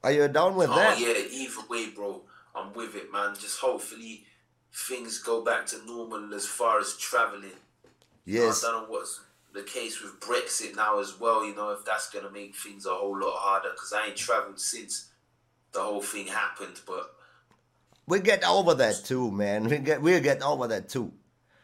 Are 0.04 0.12
you 0.12 0.28
down 0.28 0.54
with 0.54 0.70
oh, 0.70 0.76
that? 0.76 1.00
yeah, 1.00 1.14
either 1.30 1.66
way, 1.68 1.88
bro. 1.88 2.22
I'm 2.54 2.72
with 2.72 2.94
it, 2.94 3.12
man. 3.12 3.34
Just 3.34 3.58
hopefully 3.58 4.24
things 4.72 5.18
go 5.18 5.42
back 5.44 5.66
to 5.66 5.84
normal 5.84 6.32
as 6.34 6.46
far 6.46 6.78
as 6.78 6.96
traveling. 6.96 7.58
Yes. 8.24 8.64
I 8.64 8.70
don't 8.70 8.84
know 8.84 8.94
what's 8.94 9.20
the 9.52 9.62
case 9.62 10.00
with 10.00 10.20
Brexit 10.20 10.76
now 10.76 11.00
as 11.00 11.18
well. 11.18 11.44
You 11.44 11.56
know, 11.56 11.70
if 11.70 11.84
that's 11.84 12.10
gonna 12.10 12.30
make 12.30 12.54
things 12.54 12.86
a 12.86 12.94
whole 12.94 13.18
lot 13.18 13.34
harder 13.34 13.70
because 13.70 13.92
I 13.92 14.06
ain't 14.06 14.16
traveled 14.16 14.60
since 14.60 15.08
the 15.72 15.80
whole 15.80 16.00
thing 16.02 16.28
happened, 16.28 16.80
but 16.86 17.17
we 18.08 18.20
get 18.20 18.42
over 18.48 18.74
that 18.74 19.04
too, 19.04 19.30
man. 19.30 19.68
We 19.68 19.78
get 19.78 20.00
we'll 20.02 20.22
get 20.22 20.42
over 20.42 20.66
that 20.68 20.88
too. 20.88 21.12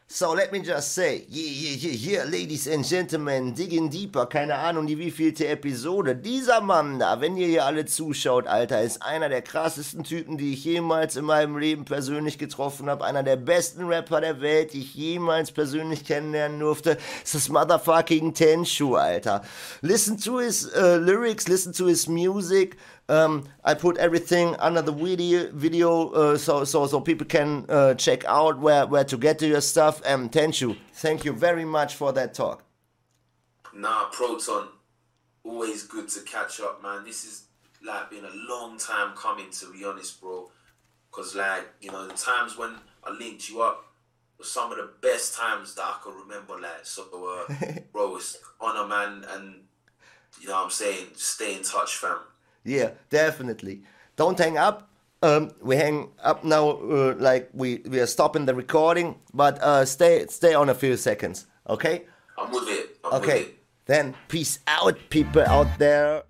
So 0.06 0.34
let 0.34 0.52
me 0.52 0.60
just 0.60 0.92
say, 0.92 1.24
yeah, 1.30 1.50
yeah, 1.50 1.76
yeah, 1.76 2.18
yeah, 2.18 2.24
ladies 2.24 2.66
and 2.66 2.84
gentlemen, 2.84 3.54
digging 3.54 3.88
deeper, 3.88 4.26
keine 4.26 4.54
Ahnung, 4.54 4.86
die 4.86 4.98
wievielte 4.98 5.48
Episode. 5.48 6.14
Dieser 6.14 6.60
Mann 6.60 6.98
da, 6.98 7.22
wenn 7.22 7.38
ihr 7.38 7.46
hier 7.46 7.64
alle 7.64 7.86
zuschaut, 7.86 8.46
Alter, 8.46 8.82
ist 8.82 9.02
einer 9.02 9.30
der 9.30 9.40
krassesten 9.40 10.04
Typen, 10.04 10.36
die 10.36 10.52
ich 10.52 10.64
jemals 10.66 11.16
in 11.16 11.24
meinem 11.24 11.56
Leben 11.56 11.86
persönlich 11.86 12.36
getroffen 12.36 12.90
habe. 12.90 13.02
Einer 13.02 13.22
der 13.22 13.36
besten 13.36 13.86
Rapper 13.86 14.20
der 14.20 14.42
Welt, 14.42 14.74
die 14.74 14.80
ich 14.82 14.94
jemals 14.94 15.50
persönlich 15.50 16.04
kennenlernen 16.04 16.60
durfte. 16.60 16.98
Es 17.24 17.34
ist 17.34 17.48
motherfucking 17.48 18.34
Tenshu, 18.34 18.96
Alter. 18.96 19.42
Listen 19.80 20.18
to 20.18 20.38
his 20.38 20.70
uh, 20.76 20.96
lyrics, 20.96 21.48
listen 21.48 21.72
to 21.72 21.86
his 21.86 22.06
music. 22.06 22.76
Um, 23.08 23.44
I 23.62 23.74
put 23.74 23.98
everything 23.98 24.56
under 24.58 24.80
the 24.80 24.92
video, 24.92 25.50
video 25.52 26.08
uh, 26.10 26.38
so 26.38 26.64
so 26.64 26.86
so 26.86 27.00
people 27.00 27.26
can 27.26 27.66
uh, 27.68 27.94
check 27.94 28.24
out 28.24 28.58
where 28.58 28.86
where 28.86 29.04
to 29.04 29.16
get 29.18 29.38
to 29.40 29.46
your 29.46 29.60
stuff. 29.60 30.00
And 30.06 30.32
Tenshu, 30.32 30.78
thank 30.94 31.24
you 31.24 31.32
very 31.32 31.66
much 31.66 31.94
for 31.94 32.12
that 32.12 32.32
talk. 32.32 32.64
Nah, 33.74 34.06
Proton, 34.10 34.68
always 35.44 35.82
good 35.82 36.08
to 36.08 36.20
catch 36.20 36.60
up, 36.60 36.82
man. 36.82 37.04
This 37.04 37.24
is 37.24 37.42
like 37.84 38.10
been 38.10 38.24
a 38.24 38.34
long 38.48 38.78
time 38.78 39.14
coming, 39.14 39.50
to 39.50 39.72
be 39.72 39.84
honest, 39.84 40.20
bro. 40.20 40.50
Cause 41.10 41.34
like 41.34 41.66
you 41.82 41.92
know 41.92 42.06
the 42.08 42.14
times 42.14 42.56
when 42.56 42.74
I 43.04 43.10
linked 43.10 43.50
you 43.50 43.60
up 43.60 43.84
were 44.38 44.44
some 44.44 44.72
of 44.72 44.78
the 44.78 44.90
best 45.00 45.34
times 45.34 45.74
that 45.74 45.82
I 45.82 45.96
can 46.02 46.14
remember. 46.14 46.58
Like 46.58 46.84
so, 46.84 47.04
uh, 47.12 47.54
bro, 47.92 48.16
it's 48.16 48.38
honor, 48.60 48.86
man, 48.88 49.24
and 49.28 49.54
you 50.40 50.48
know 50.48 50.54
what 50.54 50.64
I'm 50.64 50.70
saying. 50.70 51.08
Stay 51.16 51.56
in 51.56 51.62
touch, 51.62 51.96
fam. 51.96 52.18
Yeah, 52.64 52.90
definitely. 53.10 53.82
Don't 54.16 54.38
hang 54.38 54.56
up. 54.58 54.88
Um, 55.22 55.52
we 55.62 55.76
hang 55.76 56.10
up 56.22 56.44
now, 56.44 56.70
uh, 56.70 57.14
like 57.18 57.48
we 57.54 57.80
we 57.88 57.98
are 58.00 58.06
stopping 58.06 58.44
the 58.44 58.54
recording, 58.54 59.16
but 59.32 59.58
uh, 59.62 59.84
stay 59.84 60.26
stay 60.28 60.52
on 60.54 60.68
a 60.68 60.74
few 60.74 60.96
seconds, 60.96 61.46
okay? 61.68 62.04
I'm 62.36 62.50
with 62.50 62.68
it. 62.68 62.98
I'm 63.04 63.14
okay, 63.22 63.38
with 63.38 63.48
it. 63.48 63.58
then 63.86 64.14
peace 64.28 64.58
out, 64.66 64.98
people 65.08 65.42
out 65.42 65.78
there. 65.78 66.24